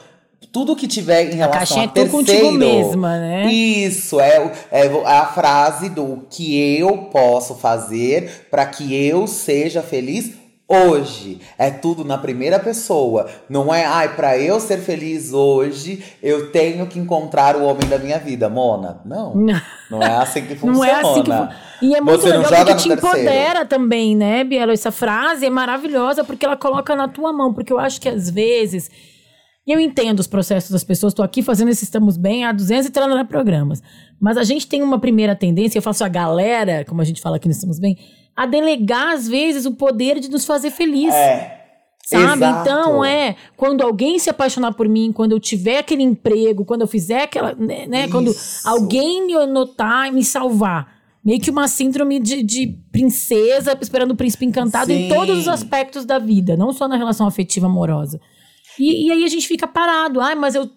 tudo 0.53 0.77
que 0.77 0.87
tiver 0.87 1.33
em 1.33 1.35
relação 1.35 1.79
a, 1.79 1.81
a 1.81 1.85
é 1.85 1.89
terceiro, 1.89 2.11
contigo 2.17 2.53
mesma, 2.53 3.19
né? 3.19 3.53
Isso 3.53 4.21
é, 4.21 4.53
é, 4.71 4.87
é 4.87 5.05
a 5.05 5.27
frase 5.27 5.89
do 5.89 6.25
que 6.31 6.79
eu 6.79 7.09
posso 7.11 7.57
fazer 7.57 8.47
para 8.53 8.65
que 8.65 8.95
eu 8.95 9.27
seja 9.27 9.83
feliz 9.83 10.45
hoje. 10.69 11.41
É 11.59 11.71
tudo 11.71 12.05
na 12.05 12.19
primeira 12.19 12.59
pessoa. 12.59 13.29
Não 13.49 13.75
é, 13.75 13.85
ai, 13.85 14.15
para 14.15 14.39
eu 14.39 14.61
ser 14.61 14.79
feliz 14.79 15.33
hoje, 15.33 16.03
eu 16.23 16.51
tenho 16.51 16.87
que 16.87 16.99
encontrar 16.99 17.57
o 17.57 17.65
homem 17.65 17.89
da 17.89 17.99
minha 17.99 18.19
vida, 18.19 18.49
Mona. 18.49 19.01
Não. 19.05 19.35
Não, 19.91 20.01
não 20.01 20.03
é 20.03 20.17
assim 20.17 20.47
que 20.47 20.57
funciona. 20.57 20.79
Não 20.79 20.85
é 20.85 21.01
assim 21.01 21.23
que 21.23 21.31
E 21.85 21.95
é 21.95 22.01
muito 22.01 22.23
Você 22.23 22.29
legal 22.29 22.45
porque 22.45 22.75
te 22.75 22.89
terceiro. 22.89 22.95
empodera 22.95 23.67
também, 23.67 24.17
né, 24.17 24.43
Bielo? 24.43 24.73
Essa 24.73 24.91
frase 24.91 25.45
é 25.45 25.51
maravilhosa 25.51 26.25
porque 26.25 26.47
ela 26.47 26.57
coloca 26.57 26.97
na 26.97 27.09
tua 27.09 27.33
mão, 27.33 27.53
porque 27.53 27.73
eu 27.73 27.79
acho 27.79 28.01
que 28.01 28.09
às 28.09 28.31
vezes 28.31 28.91
e 29.67 29.73
eu 29.73 29.81
entendo 29.81 30.21
os 30.21 30.27
processos 30.27 30.71
das 30.71 30.85
pessoas, 30.85 31.13
estou 31.13 31.25
aqui 31.25 31.43
fazendo 31.43 31.71
esse 31.71 31.85
Estamos 31.85 32.19
Bem 32.19 32.45
há 32.45 32.53
200 32.53 32.87
e 32.87 33.25
programas. 33.25 33.83
Mas 34.21 34.37
a 34.37 34.45
gente 34.45 34.67
tem 34.67 34.83
uma 34.83 34.99
primeira 34.99 35.35
tendência, 35.35 35.79
eu 35.79 35.83
faço 35.83 36.05
a 36.05 36.09
galera, 36.09 36.85
como 36.85 37.01
a 37.01 37.05
gente 37.05 37.21
fala 37.21 37.37
aqui 37.37 37.49
no 37.49 37.53
Estamos 37.53 37.79
Bem, 37.79 37.97
a 38.37 38.45
delegar, 38.45 39.15
às 39.15 39.27
vezes, 39.27 39.65
o 39.65 39.73
poder 39.73 40.21
de 40.21 40.31
nos 40.31 40.45
fazer 40.45 40.71
feliz. 40.71 41.15
É. 41.15 41.63
Sabe? 42.05 42.45
Exato. 42.45 42.61
Então 42.61 43.03
é 43.03 43.35
quando 43.57 43.81
alguém 43.81 44.19
se 44.19 44.29
apaixonar 44.29 44.75
por 44.75 44.87
mim, 44.87 45.11
quando 45.11 45.33
eu 45.33 45.41
tiver 45.41 45.79
aquele 45.79 46.03
emprego, 46.03 46.63
quando 46.67 46.83
eu 46.83 46.87
fizer 46.87 47.23
aquela. 47.23 47.55
Né, 47.55 47.87
né 47.87 48.09
quando 48.09 48.35
alguém 48.67 49.27
me 49.27 49.47
notar 49.47 50.09
e 50.09 50.11
me 50.11 50.23
salvar. 50.23 50.94
Meio 51.25 51.41
que 51.41 51.51
uma 51.51 51.67
síndrome 51.67 52.21
de, 52.21 52.43
de 52.43 52.79
princesa 52.93 53.77
esperando 53.81 54.11
o 54.11 54.17
príncipe 54.17 54.45
encantado 54.45 54.87
Sim. 54.87 55.07
em 55.07 55.09
todos 55.09 55.39
os 55.39 55.49
aspectos 55.49 56.05
da 56.05 56.19
vida, 56.19 56.57
não 56.57 56.73
só 56.73 56.87
na 56.87 56.97
relação 56.97 57.27
afetiva 57.27 57.67
amorosa. 57.67 58.21
E, 58.79 59.07
e 59.07 59.11
aí 59.11 59.25
a 59.25 59.29
gente 59.29 59.49
fica 59.49 59.67
parado. 59.67 60.21
Ai, 60.21 60.35
mas 60.35 60.55
eu 60.55 60.71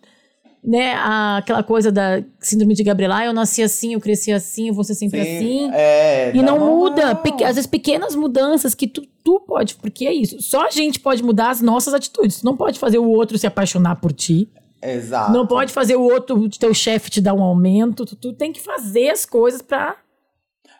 né, 0.64 0.94
a, 0.96 1.38
aquela 1.38 1.64
coisa 1.64 1.92
da 1.92 2.22
síndrome 2.40 2.74
de 2.74 2.84
Gabriela, 2.84 3.20
ah, 3.20 3.26
eu 3.26 3.34
nasci 3.34 3.64
assim, 3.64 3.94
eu 3.94 4.02
cresci 4.02 4.32
assim, 4.32 4.68
eu 4.68 4.74
vou 4.74 4.84
ser 4.84 4.96
sempre 4.96 5.24
Sim, 5.24 5.38
assim. 5.38 5.72
É, 5.74 6.32
e 6.36 6.42
não, 6.42 6.60
não 6.60 6.78
muda. 6.78 7.16
Peque, 7.16 7.44
às 7.44 7.56
vezes 7.56 7.68
pequenas 7.68 8.16
mudanças 8.16 8.76
que 8.76 8.88
tu, 8.88 9.02
tu 9.24 9.40
pode, 9.48 9.76
porque 9.76 10.06
é 10.06 10.14
isso. 10.14 10.42
Só 10.42 10.68
a 10.68 10.70
gente 10.70 11.00
pode 11.00 11.24
mudar 11.24 11.52
as 11.52 11.62
nossas 11.62 11.94
atitudes. 11.94 12.42
Tu 12.42 12.46
não 12.46 12.58
pode 12.58 12.80
fazer 12.80 12.98
o 12.98 13.08
outro 13.08 13.38
se 13.38 13.48
apaixonar 13.48 13.96
por 13.96 14.12
ti. 14.12 14.50
Exato. 14.82 15.32
Não 15.32 15.48
pode 15.48 15.72
fazer 15.72 15.96
o 15.96 16.02
outro, 16.02 16.50
teu 16.50 16.74
chefe 16.74 17.10
te 17.10 17.22
dar 17.22 17.34
um 17.34 17.42
aumento. 17.42 18.06
Tu, 18.06 18.16
tu 18.16 18.34
tem 18.34 18.52
que 18.52 18.60
fazer 18.60 19.10
as 19.10 19.26
coisas 19.26 19.62
para 19.62 19.96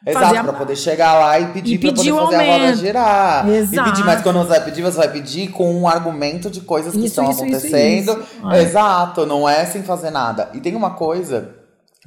Exato, 0.06 0.44
pra 0.44 0.54
poder 0.54 0.76
chegar 0.76 1.16
lá 1.16 1.40
e 1.40 1.48
pedir, 1.48 1.74
e 1.74 1.78
pra 1.80 1.90
poder 1.90 2.12
fazer 2.12 2.36
aumento. 2.36 2.50
a 2.50 2.58
roda 2.58 2.76
girar. 2.76 3.50
Exato. 3.50 3.90
E 3.90 3.92
pedir, 3.92 4.06
mas 4.06 4.22
quando 4.22 4.40
você 4.40 4.50
vai 4.50 4.64
pedir, 4.64 4.82
você 4.82 4.98
vai 4.98 5.12
pedir 5.12 5.48
com 5.50 5.74
um 5.74 5.88
argumento 5.88 6.50
de 6.50 6.62
coisas 6.62 6.94
que 6.94 7.00
isso, 7.00 7.08
estão 7.08 7.30
isso, 7.30 7.42
acontecendo. 7.42 8.12
Isso, 8.12 8.56
Exato, 8.56 9.26
não 9.26 9.50
é 9.50 9.66
sem 9.66 9.84
fazer 9.84 10.12
nada. 10.12 10.50
E 10.54 10.60
tem 10.60 10.76
uma 10.76 10.92
coisa 10.92 11.57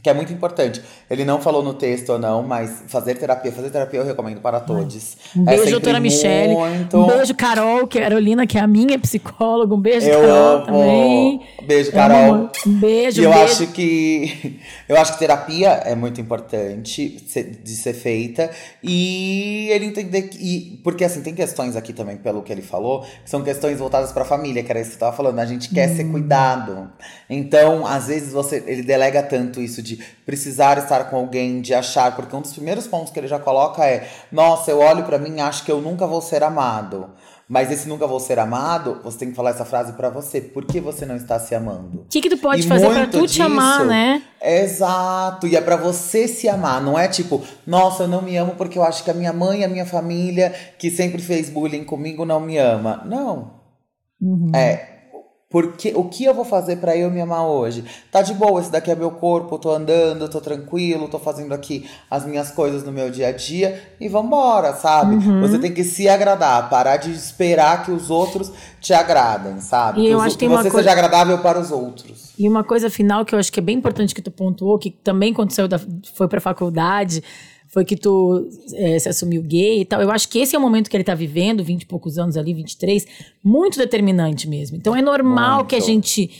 que 0.02 0.08
é 0.08 0.14
muito 0.14 0.32
importante. 0.32 0.82
Ele 1.08 1.24
não 1.24 1.40
falou 1.40 1.62
no 1.62 1.74
texto 1.74 2.10
ou 2.10 2.18
não, 2.18 2.42
mas 2.42 2.84
fazer 2.88 3.14
terapia, 3.16 3.52
fazer 3.52 3.70
terapia 3.70 4.00
eu 4.00 4.06
recomendo 4.06 4.40
para 4.40 4.60
todos. 4.60 5.16
Um 5.36 5.44
beijo, 5.44 5.64
é 5.64 5.70
doutora 5.70 6.00
Michelle. 6.00 6.54
Muito... 6.54 6.96
Um 6.96 7.06
beijo, 7.06 7.34
Carol, 7.34 7.86
que 7.86 7.98
é 7.98 8.02
Carolina, 8.02 8.46
que 8.46 8.58
é 8.58 8.60
a 8.60 8.66
minha 8.66 8.98
psicóloga. 8.98 9.74
Um 9.74 9.80
beijo, 9.80 10.06
eu 10.06 10.20
Carol, 10.20 10.56
amo. 10.56 10.66
também. 10.66 11.40
Beijo, 11.66 11.92
Carol. 11.92 12.50
Um 12.66 12.80
beijo, 12.80 13.20
e 13.20 13.24
eu 13.24 13.30
beijo. 13.30 13.44
acho 13.44 13.66
que 13.68 14.60
eu 14.88 14.96
acho 14.96 15.12
que 15.12 15.18
terapia 15.18 15.68
é 15.84 15.94
muito 15.94 16.20
importante 16.20 17.16
de 17.62 17.70
ser 17.70 17.92
feita 17.92 18.50
e 18.82 19.68
ele 19.70 19.86
entender 19.86 20.22
que 20.22 20.80
porque 20.82 21.04
assim 21.04 21.22
tem 21.22 21.34
questões 21.34 21.76
aqui 21.76 21.92
também 21.92 22.16
pelo 22.16 22.42
que 22.42 22.52
ele 22.52 22.62
falou, 22.62 23.02
que 23.02 23.30
são 23.30 23.42
questões 23.42 23.78
voltadas 23.78 24.12
para 24.12 24.22
a 24.22 24.26
família, 24.26 24.62
que 24.62 24.70
era 24.70 24.80
isso 24.80 24.90
que 24.90 24.96
eu 24.96 25.00
tava 25.00 25.16
falando, 25.16 25.38
a 25.38 25.46
gente 25.46 25.68
quer 25.68 25.90
hum. 25.90 25.96
ser 25.96 26.04
cuidado. 26.04 26.90
Então, 27.28 27.86
às 27.86 28.06
vezes 28.06 28.32
você 28.32 28.62
ele 28.66 28.82
delega 28.82 29.22
tanto 29.22 29.60
isso 29.60 29.82
de 29.82 29.89
de 29.96 30.04
precisar 30.24 30.78
estar 30.78 31.10
com 31.10 31.16
alguém, 31.16 31.60
de 31.60 31.74
achar, 31.74 32.14
porque 32.14 32.34
um 32.34 32.40
dos 32.40 32.52
primeiros 32.52 32.86
pontos 32.86 33.12
que 33.12 33.18
ele 33.18 33.28
já 33.28 33.38
coloca 33.38 33.84
é: 33.84 34.08
nossa, 34.30 34.70
eu 34.70 34.78
olho 34.78 35.04
para 35.04 35.18
mim 35.18 35.36
e 35.36 35.40
acho 35.40 35.64
que 35.64 35.72
eu 35.72 35.80
nunca 35.80 36.06
vou 36.06 36.20
ser 36.20 36.42
amado. 36.42 37.10
Mas 37.48 37.68
esse 37.72 37.88
nunca 37.88 38.06
vou 38.06 38.20
ser 38.20 38.38
amado, 38.38 39.00
você 39.02 39.18
tem 39.18 39.30
que 39.30 39.34
falar 39.34 39.50
essa 39.50 39.64
frase 39.64 39.94
para 39.94 40.08
você. 40.08 40.40
Por 40.40 40.64
que 40.64 40.80
você 40.80 41.04
não 41.04 41.16
está 41.16 41.36
se 41.40 41.52
amando? 41.52 42.02
O 42.02 42.04
que, 42.08 42.20
que 42.20 42.30
tu 42.30 42.38
pode 42.38 42.62
e 42.62 42.64
fazer 42.64 42.88
para 42.88 43.08
tu 43.08 43.22
disso, 43.22 43.34
te 43.34 43.42
amar, 43.42 43.84
né? 43.84 44.22
Exato. 44.40 45.48
E 45.48 45.56
é 45.56 45.60
para 45.60 45.74
você 45.74 46.28
se 46.28 46.48
amar. 46.48 46.80
Não 46.80 46.96
é 46.96 47.08
tipo, 47.08 47.42
nossa, 47.66 48.04
eu 48.04 48.08
não 48.08 48.22
me 48.22 48.36
amo 48.36 48.54
porque 48.54 48.78
eu 48.78 48.84
acho 48.84 49.02
que 49.02 49.10
a 49.10 49.14
minha 49.14 49.32
mãe, 49.32 49.64
a 49.64 49.68
minha 49.68 49.84
família, 49.84 50.54
que 50.78 50.92
sempre 50.92 51.20
fez 51.20 51.50
bullying 51.50 51.82
comigo, 51.82 52.24
não 52.24 52.38
me 52.38 52.56
ama. 52.56 53.02
Não. 53.04 53.58
Uhum. 54.20 54.52
É, 54.54 54.89
porque 55.50 55.92
o 55.96 56.04
que 56.04 56.24
eu 56.24 56.32
vou 56.32 56.44
fazer 56.44 56.76
para 56.76 56.96
eu 56.96 57.10
me 57.10 57.20
amar 57.20 57.44
hoje? 57.44 57.84
Tá 58.08 58.22
de 58.22 58.32
boa, 58.32 58.60
esse 58.60 58.70
daqui 58.70 58.88
é 58.88 58.94
meu 58.94 59.10
corpo, 59.10 59.58
tô 59.58 59.72
andando, 59.72 60.28
tô 60.28 60.40
tranquilo, 60.40 61.08
tô 61.08 61.18
fazendo 61.18 61.52
aqui 61.52 61.90
as 62.08 62.24
minhas 62.24 62.52
coisas 62.52 62.84
no 62.84 62.92
meu 62.92 63.10
dia 63.10 63.26
a 63.26 63.32
dia 63.32 63.82
e 64.00 64.08
vambora, 64.08 64.74
sabe? 64.74 65.16
Uhum. 65.16 65.40
Você 65.40 65.58
tem 65.58 65.74
que 65.74 65.82
se 65.82 66.08
agradar, 66.08 66.70
parar 66.70 66.98
de 66.98 67.10
esperar 67.10 67.84
que 67.84 67.90
os 67.90 68.10
outros 68.10 68.52
te 68.80 68.94
agradem, 68.94 69.60
sabe? 69.60 70.02
E 70.02 70.04
que, 70.04 70.10
eu 70.10 70.18
os, 70.18 70.24
acho 70.24 70.38
que, 70.38 70.46
você 70.46 70.70
coisa... 70.70 70.88
seja 70.88 70.92
agradável 70.92 71.38
para 71.38 71.58
os 71.58 71.72
outros. 71.72 72.30
E 72.38 72.48
uma 72.48 72.62
coisa 72.62 72.88
final 72.88 73.24
que 73.24 73.34
eu 73.34 73.38
acho 73.40 73.52
que 73.52 73.58
é 73.58 73.62
bem 73.62 73.76
importante 73.76 74.14
que 74.14 74.22
tu 74.22 74.30
pontuou, 74.30 74.78
que 74.78 74.92
também 74.92 75.32
aconteceu, 75.32 75.66
da, 75.66 75.80
foi 76.14 76.28
pra 76.28 76.40
faculdade, 76.40 77.24
foi 77.70 77.84
que 77.84 77.96
tu 77.96 78.48
é, 78.74 78.98
se 78.98 79.08
assumiu 79.08 79.42
gay 79.42 79.80
e 79.80 79.84
tal. 79.84 80.02
Eu 80.02 80.10
acho 80.10 80.28
que 80.28 80.40
esse 80.40 80.56
é 80.56 80.58
o 80.58 80.62
momento 80.62 80.90
que 80.90 80.96
ele 80.96 81.04
tá 81.04 81.14
vivendo, 81.14 81.62
20 81.62 81.82
e 81.82 81.86
poucos 81.86 82.18
anos 82.18 82.36
ali, 82.36 82.52
23, 82.52 83.06
muito 83.42 83.78
determinante 83.78 84.48
mesmo. 84.48 84.76
Então 84.76 84.94
é 84.94 85.00
normal 85.00 85.58
muito. 85.58 85.68
que 85.68 85.76
a 85.76 85.80
gente, 85.80 86.30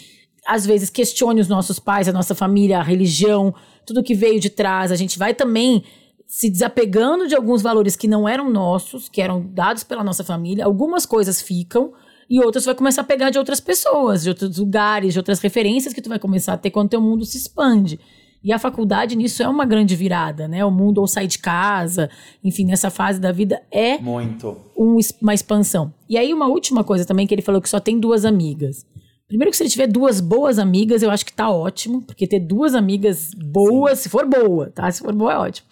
às 0.47 0.67
vezes, 0.67 0.91
questione 0.91 1.41
os 1.41 1.49
nossos 1.49 1.79
pais, 1.79 2.09
a 2.09 2.13
nossa 2.13 2.35
família, 2.35 2.79
a 2.79 2.83
religião, 2.83 3.55
tudo 3.87 4.03
que 4.03 4.15
veio 4.15 4.41
de 4.41 4.51
trás. 4.51 4.91
A 4.91 4.97
gente 4.97 5.19
vai 5.19 5.33
também 5.33 5.85
se 6.27 6.51
desapegando 6.51 7.29
de 7.29 7.37
alguns 7.37 7.63
valores 7.63 7.95
que 7.95 8.09
não 8.09 8.29
eram 8.29 8.51
nossos, 8.51 9.09
que 9.09 9.23
eram 9.23 9.45
dados 9.53 9.85
pela 9.85 10.03
nossa 10.03 10.25
família. 10.25 10.65
Algumas 10.65 11.07
coisas 11.07 11.41
ficam 11.41 11.93
e 12.29 12.41
outras 12.41 12.65
vai 12.65 12.75
começar 12.75 13.03
a 13.03 13.05
pegar 13.05 13.31
de 13.31 13.39
outras 13.39 13.61
pessoas, 13.61 14.25
de 14.25 14.31
outros 14.31 14.59
lugares, 14.59 15.13
de 15.13 15.19
outras 15.19 15.39
referências 15.41 15.95
que 15.95 16.03
tu 16.03 16.09
vai 16.09 16.19
começar 16.19 16.55
a 16.55 16.57
ter 16.57 16.71
quando 16.71 16.91
teu 16.91 17.01
mundo 17.01 17.25
se 17.25 17.37
expande. 17.37 18.01
E 18.43 18.53
a 18.53 18.59
faculdade 18.59 19.17
nisso 19.17 19.43
é 19.43 19.49
uma 19.49 19.67
grande 19.67 19.95
virada, 19.95 20.49
né? 20.49 20.65
O 20.65 20.71
mundo 20.71 20.99
ou 20.99 21.07
sai 21.07 21.27
de 21.27 21.39
casa, 21.39 22.09
enfim, 22.43 22.65
nessa 22.65 22.91
fase 22.91 23.21
da 23.21 23.33
vida 23.33 23.61
é 23.71 23.99
muito 23.99 24.57
um, 24.77 24.97
uma 25.21 25.35
expansão. 25.35 25.93
E 26.09 26.17
aí 26.17 26.33
uma 26.33 26.47
última 26.47 26.83
coisa 26.83 27.05
também 27.05 27.27
que 27.27 27.35
ele 27.35 27.43
falou 27.43 27.61
que 27.61 27.69
só 27.69 27.79
tem 27.79 28.01
duas 28.01 28.25
amigas. 28.25 28.87
Primeiro 29.29 29.51
que 29.51 29.57
se 29.57 29.63
ele 29.63 29.71
tiver 29.71 29.87
duas 29.87 30.21
boas 30.21 30.59
amigas, 30.59 31.03
eu 31.03 31.11
acho 31.11 31.25
que 31.25 31.33
tá 31.33 31.51
ótimo, 31.51 32.03
porque 32.03 32.27
ter 32.27 32.41
duas 32.41 32.75
amigas 32.75 33.31
boas, 33.37 33.99
Sim. 33.99 34.03
se 34.05 34.09
for 34.09 34.27
boa, 34.27 34.71
tá? 34.71 34.91
Se 34.91 35.01
for 35.01 35.15
boa 35.15 35.33
é 35.33 35.37
ótimo. 35.37 35.69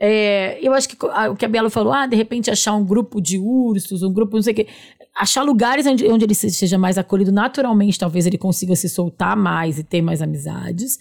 É, 0.00 0.58
eu 0.62 0.72
acho 0.72 0.88
que 0.88 0.96
o 1.04 1.34
que 1.34 1.44
a 1.44 1.48
Bela 1.48 1.68
falou, 1.68 1.92
ah, 1.92 2.06
de 2.06 2.14
repente 2.14 2.50
achar 2.50 2.74
um 2.74 2.84
grupo 2.84 3.20
de 3.20 3.38
ursos, 3.38 4.02
um 4.02 4.12
grupo 4.12 4.36
não 4.36 4.42
sei 4.42 4.52
o 4.52 4.56
quê. 4.56 4.68
Achar 5.14 5.42
lugares 5.42 5.84
onde, 5.84 6.06
onde 6.06 6.24
ele 6.24 6.34
seja 6.34 6.78
mais 6.78 6.96
acolhido 6.96 7.32
naturalmente, 7.32 7.98
talvez 7.98 8.24
ele 8.24 8.38
consiga 8.38 8.76
se 8.76 8.88
soltar 8.88 9.36
mais 9.36 9.78
e 9.78 9.82
ter 9.82 10.00
mais 10.00 10.22
amizades. 10.22 10.98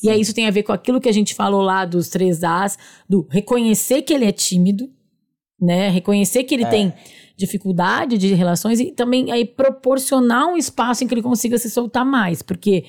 Sim. 0.00 0.06
E 0.06 0.10
aí 0.10 0.20
isso 0.20 0.34
tem 0.34 0.46
a 0.46 0.50
ver 0.50 0.62
com 0.62 0.72
aquilo 0.72 1.00
que 1.00 1.08
a 1.08 1.12
gente 1.12 1.34
falou 1.34 1.60
lá 1.60 1.84
dos 1.84 2.08
três 2.08 2.42
As, 2.42 2.78
do 3.08 3.26
reconhecer 3.30 4.02
que 4.02 4.14
ele 4.14 4.24
é 4.24 4.32
tímido, 4.32 4.90
né? 5.60 5.90
Reconhecer 5.90 6.44
que 6.44 6.54
ele 6.54 6.64
é. 6.64 6.70
tem 6.70 6.92
dificuldade 7.36 8.16
de 8.16 8.32
relações 8.34 8.80
e 8.80 8.92
também 8.92 9.30
aí 9.30 9.44
proporcionar 9.44 10.46
um 10.46 10.56
espaço 10.56 11.04
em 11.04 11.06
que 11.06 11.14
ele 11.14 11.22
consiga 11.22 11.58
se 11.58 11.70
soltar 11.70 12.04
mais, 12.04 12.42
porque 12.42 12.84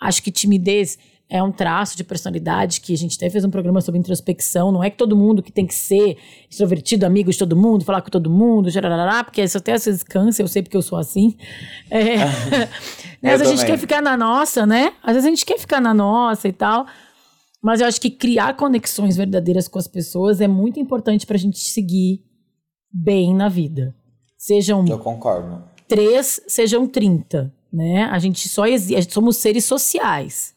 acho 0.00 0.22
que 0.22 0.30
timidez 0.30 0.98
é 1.32 1.42
um 1.42 1.50
traço 1.50 1.96
de 1.96 2.04
personalidade 2.04 2.78
que 2.82 2.92
a 2.92 2.96
gente 2.96 3.16
até 3.16 3.30
fez 3.30 3.42
um 3.42 3.48
programa 3.48 3.80
sobre 3.80 3.98
introspecção. 3.98 4.70
Não 4.70 4.84
é 4.84 4.90
que 4.90 4.98
todo 4.98 5.16
mundo 5.16 5.42
que 5.42 5.50
tem 5.50 5.66
que 5.66 5.74
ser 5.74 6.18
extrovertido, 6.50 7.06
amigo 7.06 7.32
de 7.32 7.38
todo 7.38 7.56
mundo, 7.56 7.86
falar 7.86 8.02
com 8.02 8.10
todo 8.10 8.28
mundo, 8.28 8.68
jarará, 8.68 9.24
porque 9.24 9.42
isso 9.42 9.56
até 9.56 9.72
às 9.72 9.82
vezes 9.86 10.02
cansa, 10.02 10.42
eu 10.42 10.46
sei 10.46 10.62
porque 10.62 10.76
eu 10.76 10.82
sou 10.82 10.98
assim. 10.98 11.34
É, 11.90 12.16
né, 13.22 13.32
às 13.32 13.40
vezes 13.40 13.46
a 13.46 13.56
gente 13.56 13.64
quer 13.64 13.78
ficar 13.78 14.02
na 14.02 14.14
nossa, 14.14 14.66
né? 14.66 14.92
Às 15.02 15.14
vezes 15.14 15.26
a 15.26 15.30
gente 15.30 15.46
quer 15.46 15.58
ficar 15.58 15.80
na 15.80 15.94
nossa 15.94 16.46
e 16.46 16.52
tal. 16.52 16.84
Mas 17.62 17.80
eu 17.80 17.86
acho 17.86 17.98
que 17.98 18.10
criar 18.10 18.54
conexões 18.54 19.16
verdadeiras 19.16 19.66
com 19.66 19.78
as 19.78 19.88
pessoas 19.88 20.38
é 20.38 20.46
muito 20.46 20.78
importante 20.78 21.26
para 21.26 21.36
a 21.36 21.40
gente 21.40 21.60
seguir 21.60 22.22
bem 22.92 23.34
na 23.34 23.48
vida. 23.48 23.94
Sejam. 24.36 24.84
Eu 24.86 24.98
concordo. 24.98 25.64
Três, 25.88 26.42
sejam 26.46 26.86
trinta, 26.86 27.50
né? 27.72 28.04
A 28.04 28.18
gente 28.18 28.50
só 28.50 28.66
existe. 28.66 29.14
Somos 29.14 29.38
seres 29.38 29.64
sociais. 29.64 30.52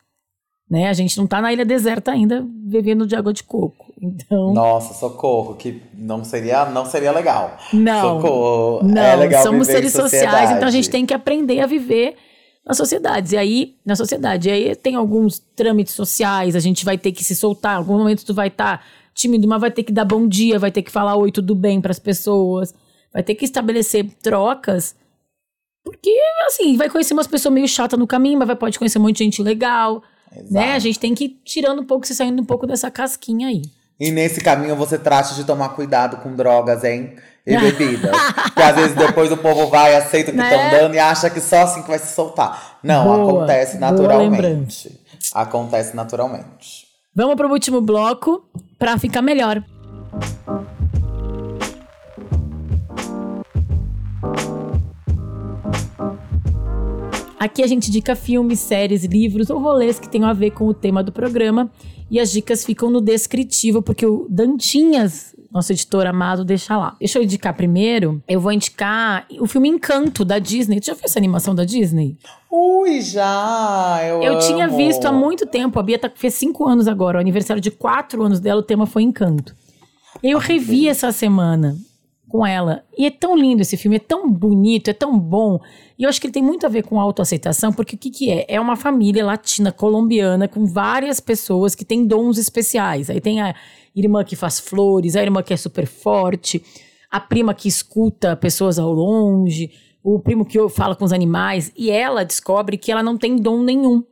Né? 0.70 0.89
A 0.89 0.93
gente 0.93 1.16
não 1.18 1.26
está 1.26 1.41
na 1.41 1.53
ilha 1.53 1.63
deserta 1.63 2.11
ainda, 2.11 2.43
bebendo 2.47 3.05
de 3.05 3.16
água 3.16 3.32
de 3.32 3.43
coco. 3.43 3.93
Então. 4.01 4.53
Nossa, 4.53 4.93
socorro, 4.93 5.55
que 5.55 5.82
não 5.93 6.24
seria, 6.24 6.66
não 6.66 6.86
seria 6.86 7.11
legal. 7.11 7.57
Não. 7.72 8.22
Socorro. 8.22 8.84
Não, 8.84 9.01
é 9.01 9.16
legal 9.16 9.43
somos 9.43 9.68
seres 9.68 9.93
sociais, 9.93 10.51
então 10.51 10.68
a 10.68 10.72
gente 10.72 10.89
tem 10.89 11.05
que 11.05 11.13
aprender 11.13 11.59
a 11.59 11.68
viver 11.68 12.16
nas 12.66 12.78
sociedades. 12.78 13.32
E 13.32 13.38
aí, 13.38 13.76
na 13.86 13.95
sociedade, 13.95 14.49
e 14.49 14.51
aí 14.51 14.76
tem 14.76 14.95
alguns 14.95 15.39
trâmites 15.55 15.93
sociais, 15.93 16.55
a 16.55 16.59
gente 16.59 16.84
vai 16.84 16.97
ter 16.97 17.11
que 17.11 17.24
se 17.24 17.36
soltar. 17.36 17.76
Em 17.76 17.78
algum 17.78 17.97
momento 17.97 18.26
tu 18.26 18.34
vai 18.34 18.47
estar 18.47 18.80
tá 18.80 18.84
tímido, 19.13 19.47
mas 19.47 19.61
vai 19.61 19.72
ter 19.72 19.84
que 19.84 19.93
dar 19.93 20.03
bom 20.03 20.28
dia, 20.28 20.57
vai 20.57 20.72
ter 20.72 20.82
que 20.82 20.91
falar 20.91 21.16
oi, 21.16 21.32
tudo 21.32 21.55
bem 21.55 21.80
para 21.80 21.91
as 21.91 21.99
pessoas, 21.99 22.74
vai 23.13 23.22
ter 23.22 23.36
que 23.36 23.45
estabelecer 23.45 24.05
trocas. 24.22 24.95
Porque, 25.84 26.11
assim, 26.47 26.76
vai 26.76 26.89
conhecer 26.89 27.13
umas 27.13 27.28
pessoas 27.28 27.53
meio 27.53 27.68
chatas 27.68 27.97
no 27.97 28.07
caminho, 28.07 28.39
mas 28.39 28.47
vai, 28.47 28.55
pode 28.55 28.80
conhecer 28.80 28.97
um 28.97 29.03
monte 29.03 29.18
de 29.18 29.24
gente 29.24 29.43
legal. 29.43 30.01
Né? 30.49 30.73
A 30.73 30.80
gente 30.80 30.99
tem 30.99 31.13
que 31.13 31.26
ir 31.26 31.41
tirando 31.43 31.82
um 31.82 31.86
pouco, 31.86 32.05
se 32.05 32.15
saindo 32.15 32.41
um 32.41 32.45
pouco 32.45 32.67
dessa 32.67 32.91
casquinha 32.91 33.47
aí. 33.47 33.61
E 33.99 34.11
nesse 34.11 34.41
caminho 34.41 34.76
você 34.76 34.97
trate 34.97 35.36
de 35.36 35.43
tomar 35.43 35.69
cuidado 35.69 36.17
com 36.17 36.36
drogas, 36.36 36.84
hein? 36.84 37.15
E 37.45 37.55
bebidas. 37.57 38.11
que 38.53 38.61
às 38.61 38.76
vezes 38.76 38.95
depois 38.95 39.32
o 39.32 39.38
povo 39.38 39.67
vai, 39.67 39.95
aceita 39.95 40.32
o 40.32 40.34
que 40.34 40.41
estão 40.41 40.57
né? 40.57 40.71
dando 40.71 40.95
e 40.95 40.99
acha 40.99 41.30
que 41.30 41.39
só 41.39 41.61
assim 41.61 41.82
que 41.82 41.88
vai 41.88 41.99
se 41.99 42.13
soltar. 42.13 42.80
Não, 42.84 43.05
boa, 43.05 43.23
acontece 43.23 43.78
naturalmente. 43.78 44.99
Acontece 45.34 45.95
naturalmente. 45.95 46.86
Vamos 47.15 47.36
para 47.36 47.47
o 47.47 47.51
último 47.51 47.80
bloco 47.80 48.43
para 48.78 48.97
ficar 48.97 49.21
melhor. 49.21 49.63
Aqui 57.39 57.61
a 57.61 57.67
gente 57.67 57.89
indica 57.89 58.15
filmes, 58.15 58.59
séries, 58.59 59.03
livros 59.03 59.49
ou 59.49 59.59
rolês 59.59 59.99
que 59.99 60.09
tenham 60.09 60.27
a 60.27 60.33
ver 60.33 60.51
com 60.51 60.65
o 60.65 60.73
tema 60.73 61.03
do 61.03 61.11
programa. 61.11 61.69
E 62.09 62.19
as 62.19 62.31
dicas 62.31 62.63
ficam 62.63 62.89
no 62.89 63.01
descritivo, 63.01 63.81
porque 63.81 64.05
o 64.05 64.27
Dantinhas, 64.29 65.36
nosso 65.51 65.71
editor 65.71 66.05
amado, 66.05 66.45
deixa 66.45 66.77
lá. 66.77 66.95
Deixa 66.99 67.17
eu 67.17 67.23
indicar 67.23 67.55
primeiro. 67.55 68.21
Eu 68.27 68.39
vou 68.39 68.51
indicar 68.51 69.25
o 69.39 69.47
filme 69.47 69.67
Encanto, 69.67 70.23
da 70.23 70.38
Disney. 70.38 70.79
Tu 70.79 70.86
já 70.86 70.93
viu 70.93 71.03
essa 71.05 71.17
animação 71.17 71.55
da 71.55 71.65
Disney? 71.65 72.15
Ui, 72.49 73.01
já! 73.01 73.99
Eu, 74.03 74.21
eu 74.21 74.33
amo. 74.33 74.41
tinha 74.41 74.67
visto 74.67 75.05
há 75.05 75.11
muito 75.11 75.47
tempo. 75.47 75.79
A 75.79 75.83
Bia 75.83 75.97
tá, 75.97 76.11
fez 76.13 76.36
cinco 76.36 76.67
anos 76.67 76.88
agora. 76.88 77.17
O 77.17 77.21
aniversário 77.21 77.61
de 77.61 77.71
quatro 77.71 78.23
anos 78.23 78.39
dela, 78.39 78.61
o 78.61 78.63
tema 78.63 78.86
foi 78.86 79.01
Encanto. 79.01 79.55
Eu 80.21 80.38
revi 80.38 80.88
essa 80.88 81.11
semana 81.11 81.75
com 82.28 82.45
ela. 82.45 82.84
E 82.97 83.05
é 83.05 83.11
tão 83.11 83.38
lindo 83.38 83.61
esse 83.61 83.78
filme, 83.78 83.97
é 83.97 83.99
tão 83.99 84.32
bonito, 84.32 84.89
é 84.89 84.93
tão 84.93 85.17
bom. 85.17 85.59
E 85.97 86.03
eu 86.03 86.09
acho 86.09 86.19
que 86.19 86.28
ele 86.28 86.34
tem 86.34 86.43
muito 86.43 86.65
a 86.65 86.69
ver 86.69 86.84
com 86.84 86.99
autoaceitação, 86.99 87.71
porque 87.71 87.95
o 87.95 87.99
que, 87.99 88.09
que 88.09 88.32
é? 88.32 88.45
É 88.47 88.59
uma 88.59 88.76
família 88.76 89.26
latina 89.26 89.71
colombiana 89.71 90.47
com 90.47 90.65
várias 90.65 91.19
pessoas 91.19 91.76
que 91.76 91.86
têm 91.86 92.05
dons 92.05 92.38
especiais. 92.38 93.09
Aí 93.09 93.21
tem 93.21 93.41
a 93.41 93.55
irmã 93.95 94.23
que 94.23 94.36
faz 94.36 94.59
flores, 94.59 95.15
a 95.15 95.21
irmã 95.21 95.41
que 95.41 95.53
é 95.53 95.57
super 95.57 95.86
forte, 95.86 96.63
a 97.09 97.19
prima 97.19 97.53
que 97.53 97.67
escuta 97.67 98.36
pessoas 98.36 98.78
ao 98.78 98.91
longe, 98.91 99.71
o 100.03 100.19
primo 100.19 100.45
que 100.45 100.57
fala 100.69 100.95
com 100.95 101.05
os 101.05 101.13
animais, 101.13 101.71
e 101.76 101.89
ela 101.89 102.26
descobre 102.26 102.78
que 102.78 102.91
ela 102.91 103.01
não 103.01 103.17
tem 103.17 103.38
dom 103.38 103.63
nenhum. 103.63 104.03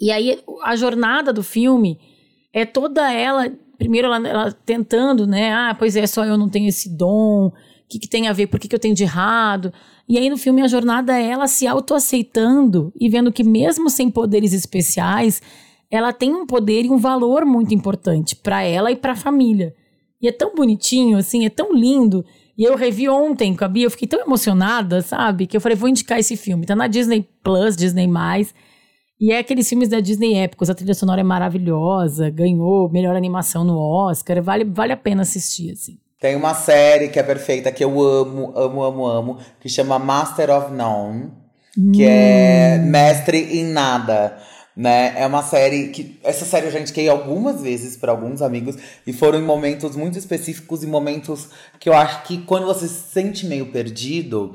E 0.00 0.10
aí 0.10 0.42
a 0.64 0.74
jornada 0.74 1.32
do 1.32 1.42
filme 1.42 2.00
é 2.52 2.64
toda 2.64 3.12
ela, 3.12 3.52
primeiro 3.82 4.06
ela, 4.06 4.28
ela 4.28 4.52
tentando, 4.52 5.26
né? 5.26 5.52
Ah, 5.52 5.74
pois 5.76 5.96
é, 5.96 6.06
só 6.06 6.24
eu 6.24 6.38
não 6.38 6.48
tenho 6.48 6.68
esse 6.68 6.88
dom. 6.88 7.48
O 7.48 7.52
que, 7.88 7.98
que 7.98 8.08
tem 8.08 8.28
a 8.28 8.32
ver? 8.32 8.46
Por 8.46 8.60
que, 8.60 8.68
que 8.68 8.74
eu 8.76 8.78
tenho 8.78 8.94
de 8.94 9.02
errado? 9.02 9.72
E 10.08 10.16
aí 10.16 10.30
no 10.30 10.36
filme 10.36 10.62
a 10.62 10.68
jornada 10.68 11.18
é 11.18 11.26
ela 11.26 11.48
se 11.48 11.66
autoaceitando 11.66 12.92
e 12.98 13.08
vendo 13.08 13.32
que 13.32 13.42
mesmo 13.42 13.90
sem 13.90 14.08
poderes 14.08 14.52
especiais, 14.52 15.42
ela 15.90 16.12
tem 16.12 16.32
um 16.32 16.46
poder 16.46 16.84
e 16.84 16.90
um 16.90 16.96
valor 16.96 17.44
muito 17.44 17.74
importante 17.74 18.36
para 18.36 18.62
ela 18.62 18.92
e 18.92 18.96
para 18.96 19.12
a 19.12 19.16
família. 19.16 19.74
E 20.20 20.28
é 20.28 20.32
tão 20.32 20.54
bonitinho, 20.54 21.18
assim, 21.18 21.44
é 21.44 21.50
tão 21.50 21.74
lindo. 21.74 22.24
E 22.56 22.62
eu 22.62 22.76
revi 22.76 23.08
ontem 23.08 23.56
com 23.56 23.64
a 23.64 23.68
Bia, 23.68 23.86
eu 23.86 23.90
fiquei 23.90 24.06
tão 24.06 24.20
emocionada, 24.20 25.02
sabe? 25.02 25.48
Que 25.48 25.56
eu 25.56 25.60
falei, 25.60 25.76
vou 25.76 25.88
indicar 25.88 26.20
esse 26.20 26.36
filme. 26.36 26.64
Tá 26.64 26.76
na 26.76 26.86
Disney 26.86 27.28
Plus, 27.42 27.74
Disney+. 27.76 28.08
E 29.22 29.30
é 29.30 29.38
aqueles 29.38 29.68
filmes 29.68 29.88
da 29.88 30.00
Disney 30.00 30.34
épicos. 30.34 30.68
A 30.68 30.74
trilha 30.74 30.94
sonora 30.94 31.20
é 31.20 31.22
maravilhosa, 31.22 32.28
ganhou 32.28 32.90
melhor 32.90 33.14
animação 33.14 33.62
no 33.62 33.78
Oscar. 33.78 34.42
Vale, 34.42 34.64
vale 34.64 34.92
a 34.92 34.96
pena 34.96 35.22
assistir, 35.22 35.70
assim. 35.70 35.96
Tem 36.18 36.34
uma 36.34 36.54
série 36.54 37.06
que 37.06 37.20
é 37.20 37.22
perfeita, 37.22 37.70
que 37.70 37.84
eu 37.84 38.02
amo, 38.02 38.52
amo, 38.56 38.82
amo, 38.82 39.06
amo, 39.06 39.38
que 39.60 39.68
chama 39.68 39.96
Master 39.96 40.50
of 40.50 40.72
None, 40.72 41.30
que 41.94 42.02
é 42.02 42.78
hum. 42.80 42.82
é 42.82 42.84
mestre 42.84 43.60
em 43.60 43.64
nada. 43.66 44.38
né? 44.76 45.14
É 45.16 45.24
uma 45.24 45.44
série 45.44 45.90
que. 45.90 46.18
Essa 46.24 46.44
série 46.44 46.66
eu 46.66 46.72
já 46.72 46.80
indiquei 46.80 47.08
algumas 47.08 47.62
vezes 47.62 47.96
para 47.96 48.10
alguns 48.10 48.42
amigos 48.42 48.74
e 49.06 49.12
foram 49.12 49.38
em 49.38 49.44
momentos 49.44 49.94
muito 49.94 50.18
específicos 50.18 50.82
e 50.82 50.86
momentos 50.88 51.48
que 51.78 51.88
eu 51.88 51.94
acho 51.94 52.24
que 52.24 52.38
quando 52.38 52.66
você 52.66 52.88
se 52.88 53.12
sente 53.12 53.46
meio 53.46 53.70
perdido. 53.70 54.52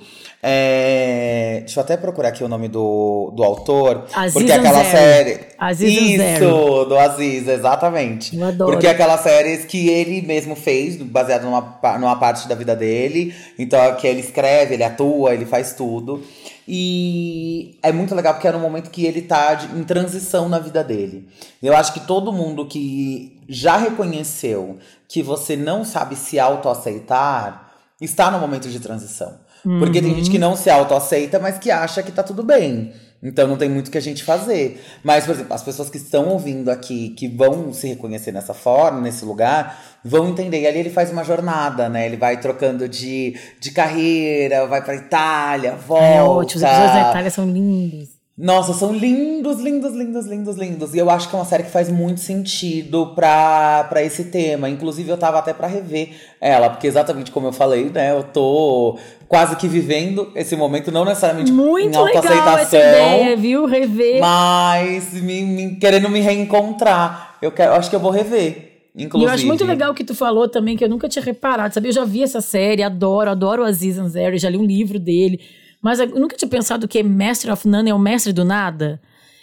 É... 0.49 1.59
Deixa 1.59 1.79
eu 1.79 1.83
até 1.83 1.97
procurar 1.97 2.29
aqui 2.29 2.41
o 2.43 2.47
nome 2.47 2.69
do, 2.69 3.31
do 3.35 3.43
autor. 3.43 4.05
Aziz 4.13 4.33
porque 4.33 4.51
aquela 4.51 4.79
Ansari. 4.79 4.97
série. 4.97 5.39
Aziz 5.57 6.01
Isso, 6.01 6.85
do 6.85 6.97
Aziz, 6.97 7.47
exatamente. 7.47 8.37
Eu 8.37 8.45
adoro. 8.45 8.71
Porque 8.71 8.87
aquelas 8.87 9.19
séries 9.21 9.65
que 9.65 9.89
ele 9.89 10.21
mesmo 10.21 10.55
fez, 10.55 10.95
baseado 11.01 11.43
numa, 11.43 11.79
numa 11.99 12.15
parte 12.15 12.47
da 12.47 12.55
vida 12.55 12.75
dele. 12.75 13.35
Então, 13.59 13.79
é 13.81 13.91
que 13.93 14.07
ele 14.07 14.21
escreve, 14.21 14.75
ele 14.75 14.83
atua, 14.83 15.33
ele 15.33 15.45
faz 15.45 15.73
tudo. 15.73 16.23
E 16.67 17.77
é 17.83 17.91
muito 17.91 18.15
legal 18.15 18.33
porque 18.33 18.47
é 18.47 18.51
no 18.51 18.59
momento 18.59 18.89
que 18.89 19.05
ele 19.05 19.21
tá 19.21 19.53
de- 19.53 19.77
em 19.77 19.83
transição 19.83 20.47
na 20.47 20.59
vida 20.59 20.83
dele. 20.83 21.27
Eu 21.61 21.75
acho 21.75 21.93
que 21.93 22.01
todo 22.01 22.31
mundo 22.31 22.65
que 22.65 23.41
já 23.49 23.77
reconheceu 23.77 24.77
que 25.07 25.21
você 25.23 25.55
não 25.55 25.83
sabe 25.85 26.15
se 26.15 26.39
autoaceitar 26.39 27.71
está 28.01 28.29
no 28.29 28.39
momento 28.39 28.69
de 28.69 28.79
transição. 28.79 29.33
Porque 29.63 30.01
tem 30.01 30.15
gente 30.15 30.29
que 30.29 30.39
não 30.39 30.55
se 30.55 30.69
autoaceita, 30.69 31.39
mas 31.39 31.57
que 31.57 31.69
acha 31.71 32.03
que 32.03 32.11
tá 32.11 32.23
tudo 32.23 32.43
bem. 32.43 32.93
Então 33.21 33.47
não 33.47 33.57
tem 33.57 33.67
muito 33.67 33.87
o 33.87 33.91
que 33.91 33.97
a 33.97 34.01
gente 34.01 34.23
fazer. 34.23 34.83
Mas, 35.03 35.25
por 35.25 35.33
exemplo, 35.33 35.53
as 35.53 35.63
pessoas 35.63 35.89
que 35.89 35.97
estão 35.97 36.29
ouvindo 36.29 36.69
aqui, 36.69 37.09
que 37.09 37.27
vão 37.27 37.73
se 37.73 37.87
reconhecer 37.87 38.31
nessa 38.31 38.53
forma, 38.53 39.01
nesse 39.01 39.25
lugar, 39.25 39.81
vão 40.03 40.29
entender. 40.29 40.61
E 40.61 40.67
ali 40.67 40.79
ele 40.79 40.89
faz 40.89 41.11
uma 41.11 41.23
jornada, 41.23 41.89
né? 41.89 42.05
Ele 42.05 42.17
vai 42.17 42.39
trocando 42.39 42.87
de, 42.87 43.35
de 43.59 43.71
carreira, 43.71 44.67
vai 44.67 44.83
pra 44.83 44.95
Itália, 44.95 45.75
volta. 45.75 46.05
É 46.05 46.21
ótimo, 46.21 46.57
os 46.57 46.63
episódios 46.63 46.93
da 46.93 47.09
Itália 47.09 47.31
são 47.31 47.45
lindos. 47.49 48.16
Nossa, 48.37 48.71
são 48.71 48.93
lindos, 48.93 49.59
lindos, 49.59 49.93
lindos, 49.95 50.25
lindos, 50.27 50.55
lindos. 50.57 50.93
E 50.93 50.99
eu 50.99 51.09
acho 51.09 51.27
que 51.27 51.35
é 51.35 51.39
uma 51.39 51.45
série 51.45 51.63
que 51.63 51.71
faz 51.71 51.89
muito 51.89 52.19
sentido 52.19 53.13
pra, 53.15 53.85
pra 53.89 54.03
esse 54.03 54.25
tema. 54.25 54.69
Inclusive, 54.69 55.09
eu 55.09 55.17
tava 55.17 55.39
até 55.39 55.53
pra 55.53 55.65
rever 55.65 56.09
ela, 56.39 56.69
porque 56.69 56.85
exatamente 56.85 57.31
como 57.31 57.47
eu 57.47 57.51
falei, 57.51 57.85
né? 57.89 58.11
Eu 58.11 58.21
tô 58.21 58.99
quase 59.27 59.55
que 59.55 59.67
vivendo 59.67 60.31
esse 60.35 60.55
momento, 60.55 60.91
não 60.91 61.03
necessariamente 61.03 61.49
em 61.51 61.53
Muito 61.55 61.99
legal 61.99 62.23
essa 62.23 62.33
autoaceitação, 62.35 62.79
ideia, 62.79 63.35
viu? 63.35 63.65
Rever. 63.65 64.19
mas 64.21 65.13
me, 65.13 65.41
me- 65.41 65.75
querendo 65.77 66.07
me 66.07 66.19
reencontrar. 66.19 67.37
Eu, 67.41 67.51
quero, 67.51 67.71
eu 67.71 67.75
acho 67.77 67.89
que 67.89 67.95
eu 67.95 67.99
vou 67.99 68.11
rever. 68.11 68.89
E 68.95 69.03
Inclusive. 69.03 69.31
eu 69.31 69.33
acho 69.33 69.45
muito 69.47 69.65
legal 69.65 69.91
o 69.91 69.95
que 69.95 70.03
tu 70.03 70.13
falou 70.13 70.47
também, 70.47 70.77
que 70.77 70.83
eu 70.83 70.89
nunca 70.89 71.09
tinha 71.09 71.25
reparado, 71.25 71.73
sabe? 71.73 71.87
Eu 71.89 71.93
já 71.93 72.05
vi 72.05 72.21
essa 72.21 72.41
série, 72.41 72.83
adoro, 72.83 73.31
adoro 73.31 73.63
o 73.63 73.65
Aziz 73.65 73.97
Ansari, 73.97 74.37
já 74.37 74.49
li 74.49 74.57
um 74.57 74.65
livro 74.65 74.99
dele. 74.99 75.39
Mas 75.81 75.99
eu 75.99 76.07
nunca 76.07 76.35
tinha 76.35 76.49
pensado 76.49 76.87
que 76.87 77.01
Master 77.03 77.51
of 77.53 77.67
None 77.67 77.89
é 77.89 77.93
o 77.93 77.99
mestre 77.99 78.33
do 78.33 78.43
nada. 78.43 78.99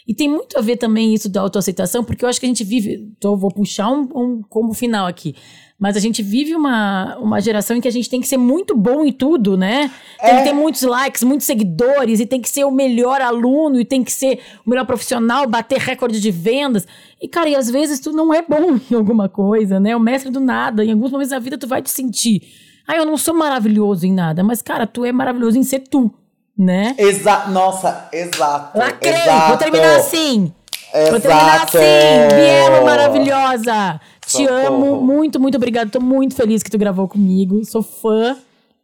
E 0.06 0.12
tem 0.14 0.28
muito 0.28 0.58
a 0.58 0.60
ver 0.60 0.76
também 0.76 1.14
isso 1.14 1.30
da 1.30 1.40
autoaceitação, 1.40 2.04
porque 2.04 2.24
eu 2.24 2.28
acho 2.28 2.38
que 2.38 2.44
a 2.44 2.48
gente 2.48 2.62
vive. 2.62 3.10
Então, 3.16 3.36
vou 3.38 3.50
puxar 3.50 3.90
um, 3.90 4.02
um 4.14 4.42
combo 4.42 4.74
final 4.74 5.06
aqui. 5.06 5.34
Mas 5.78 5.96
a 5.96 6.00
gente 6.00 6.22
vive 6.22 6.54
uma, 6.54 7.16
uma 7.18 7.40
geração 7.40 7.76
em 7.76 7.80
que 7.80 7.88
a 7.88 7.90
gente 7.90 8.10
tem 8.10 8.20
que 8.20 8.28
ser 8.28 8.36
muito 8.36 8.76
bom 8.76 9.02
em 9.04 9.10
tudo, 9.12 9.56
né? 9.56 9.90
Tem 10.20 10.30
É. 10.30 10.38
que 10.38 10.44
ter 10.44 10.52
muitos 10.52 10.82
likes, 10.82 11.22
muitos 11.22 11.46
seguidores, 11.46 12.20
e 12.20 12.26
tem 12.26 12.40
que 12.40 12.50
ser 12.50 12.64
o 12.64 12.70
melhor 12.70 13.20
aluno, 13.22 13.80
e 13.80 13.84
tem 13.84 14.04
que 14.04 14.12
ser 14.12 14.40
o 14.66 14.68
melhor 14.70 14.84
profissional, 14.84 15.48
bater 15.48 15.78
recorde 15.78 16.20
de 16.20 16.30
vendas. 16.30 16.86
E, 17.20 17.26
cara, 17.26 17.48
e 17.48 17.56
às 17.56 17.70
vezes 17.70 17.98
tu 17.98 18.12
não 18.12 18.32
é 18.32 18.42
bom 18.42 18.78
em 18.90 18.94
alguma 18.94 19.26
coisa, 19.28 19.80
né? 19.80 19.96
O 19.96 20.00
mestre 20.00 20.30
do 20.30 20.38
nada. 20.40 20.84
Em 20.84 20.92
alguns 20.92 21.10
momentos 21.10 21.30
da 21.30 21.38
vida 21.38 21.56
tu 21.56 21.66
vai 21.66 21.80
te 21.80 21.90
sentir. 21.90 22.42
Ah, 22.86 22.94
eu 22.96 23.06
não 23.06 23.16
sou 23.16 23.32
maravilhoso 23.34 24.04
em 24.06 24.12
nada, 24.12 24.44
mas, 24.44 24.60
cara, 24.60 24.86
tu 24.86 25.02
é 25.06 25.12
maravilhoso 25.12 25.58
em 25.58 25.62
ser 25.62 25.80
tu, 25.80 26.12
né? 26.56 26.94
Exa 26.98 27.46
Nossa, 27.48 28.08
exato. 28.12 28.78
Lacrei, 28.78 29.12
exato. 29.12 29.48
vou 29.48 29.56
terminar 29.56 29.96
assim. 29.96 30.52
Vou 30.92 31.02
Exato. 31.16 31.20
terminar 31.22 31.62
assim. 31.64 32.36
Bielo 32.36 32.84
maravilhosa. 32.84 34.00
Te 34.24 34.46
Socorro. 34.46 34.66
amo. 34.66 35.00
Muito, 35.02 35.40
muito 35.40 35.56
obrigada. 35.56 35.90
Tô 35.90 36.00
muito 36.00 36.36
feliz 36.36 36.62
que 36.62 36.70
tu 36.70 36.78
gravou 36.78 37.08
comigo. 37.08 37.64
Sou 37.64 37.82
fã. 37.82 38.36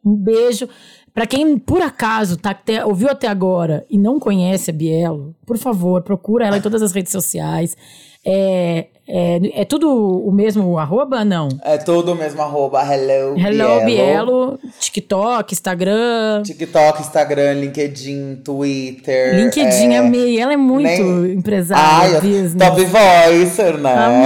Um 0.04 0.16
beijo. 0.16 0.68
Pra 1.14 1.26
quem, 1.26 1.56
por 1.58 1.80
acaso, 1.82 2.36
tá 2.36 2.50
até, 2.50 2.84
ouviu 2.84 3.08
até 3.10 3.28
agora 3.28 3.84
e 3.90 3.98
não 3.98 4.18
conhece 4.18 4.70
a 4.70 4.72
Bielo, 4.72 5.34
por 5.44 5.58
favor, 5.58 6.02
procura 6.02 6.46
ela 6.46 6.56
em 6.58 6.60
todas 6.60 6.82
as 6.82 6.92
redes 6.92 7.10
sociais. 7.12 7.76
É, 8.24 8.86
é, 9.12 9.62
é 9.62 9.64
tudo 9.64 9.88
o 9.90 10.30
mesmo 10.32 10.78
arroba? 10.78 11.24
Não. 11.24 11.48
É 11.64 11.76
tudo 11.76 12.14
mesmo 12.14 12.40
arroba 12.42 12.80
hello, 12.82 13.36
Hello, 13.38 13.84
Bielo. 13.84 14.58
TikTok, 14.78 15.52
Instagram. 15.52 16.42
TikTok, 16.44 17.00
Instagram, 17.02 17.54
LinkedIn, 17.54 18.36
Twitter. 18.44 19.34
LinkedIn, 19.36 19.92
é... 19.94 19.98
amei. 19.98 20.38
Ela 20.40 20.52
é 20.52 20.56
muito 20.56 21.02
nem- 21.02 21.32
empresária. 21.34 22.16
Ai, 22.16 22.20
business. 22.20 22.54
Top 22.68 22.84
Voicer, 22.84 23.78
né? 23.78 23.92
Amo, 23.94 24.24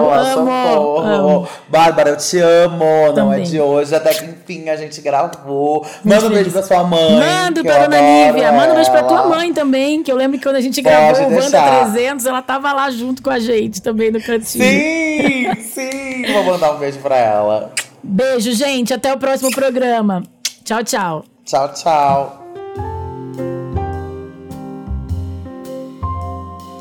amo, 0.00 0.10
amo, 0.10 0.34
socorro. 0.34 0.98
amo. 1.00 1.48
Bárbara, 1.68 2.10
eu 2.10 2.16
te 2.16 2.38
amo. 2.38 2.84
Não 2.84 3.32
é 3.32 3.36
Também. 3.36 3.42
de 3.44 3.60
hoje, 3.60 3.94
até 3.94 4.12
que 4.14 4.24
enfim 4.24 4.68
a 4.68 4.76
gente 4.76 5.00
gravou. 5.00 5.84
Manda 6.04 6.26
um 6.26 6.30
beijo 6.30 6.50
pra 6.50 6.62
sua 6.62 6.84
mãe. 6.84 7.12
Manda 7.18 7.62
pra 7.62 7.86
dona 7.86 8.00
Nívia. 8.00 8.52
Manda 8.52 8.72
um 8.72 8.76
beijo 8.76 8.90
pra 8.90 9.02
tua 9.02 9.26
mãe 9.28 9.52
também, 9.52 10.02
que 10.02 10.10
eu 10.12 10.16
lembro 10.16 10.38
que 10.38 10.44
quando 10.44 10.56
a 10.56 10.60
gente 10.60 10.82
Pode 10.82 10.94
gravou 10.94 11.26
o 11.26 11.30
Banda 11.30 11.40
deixar. 11.50 11.92
300, 11.92 12.26
ela 12.26 12.42
tava 12.42 12.72
lá 12.72 12.90
junto 12.90 13.22
com 13.22 13.30
a 13.30 13.38
gente 13.38 13.80
também 13.82 14.03
no 14.10 14.20
cantinho. 14.20 14.64
Sim, 14.64 15.54
sim. 15.60 16.32
Vou 16.32 16.44
mandar 16.44 16.72
um 16.74 16.78
beijo 16.78 16.98
pra 16.98 17.16
ela. 17.16 17.72
Beijo, 18.02 18.52
gente. 18.52 18.92
Até 18.92 19.12
o 19.12 19.18
próximo 19.18 19.50
programa. 19.50 20.22
Tchau, 20.64 20.82
tchau. 20.84 21.24
Tchau, 21.44 21.72
tchau. 21.74 22.44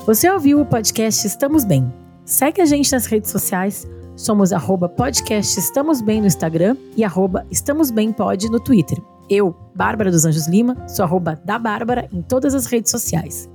Você 0.06 0.30
ouviu 0.30 0.60
o 0.60 0.66
podcast 0.66 1.26
Estamos 1.26 1.64
Bem? 1.64 1.92
Segue 2.26 2.62
a 2.62 2.66
gente 2.66 2.92
nas 2.92 3.06
redes 3.06 3.32
sociais. 3.32 3.88
Somos 4.16 4.52
arroba 4.52 4.90
podcast 4.90 5.58
Estamos 5.58 6.02
Bem 6.02 6.20
no 6.22 6.28
Instagram 6.28 6.76
e 6.96 7.04
arroba 7.04 7.46
Estamos 7.50 7.90
Bem 7.90 8.12
Pod 8.12 8.50
no 8.50 8.60
Twitter. 8.60 9.02
Eu, 9.30 9.56
Bárbara 9.74 10.12
dos 10.12 10.26
Anjos 10.26 10.48
Lima, 10.48 10.76
sou 10.88 11.06
arroba 11.06 11.42
da 11.46 11.58
Bárbara 11.58 12.10
em 12.12 12.22
todas 12.22 12.54
as 12.54 12.66
redes 12.66 12.92
sociais. 12.92 13.50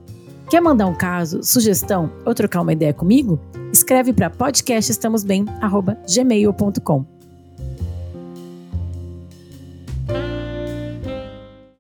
Quer 0.51 0.61
mandar 0.62 0.86
um 0.86 0.94
caso, 0.94 1.42
sugestão 1.42 2.11
ou 2.24 2.34
trocar 2.34 2.62
uma 2.62 2.72
ideia 2.72 2.94
comigo? 2.94 3.38
Escreve 3.70 4.14
para 4.14 4.30
podcastestamosbem@gmail.com. 4.30 7.18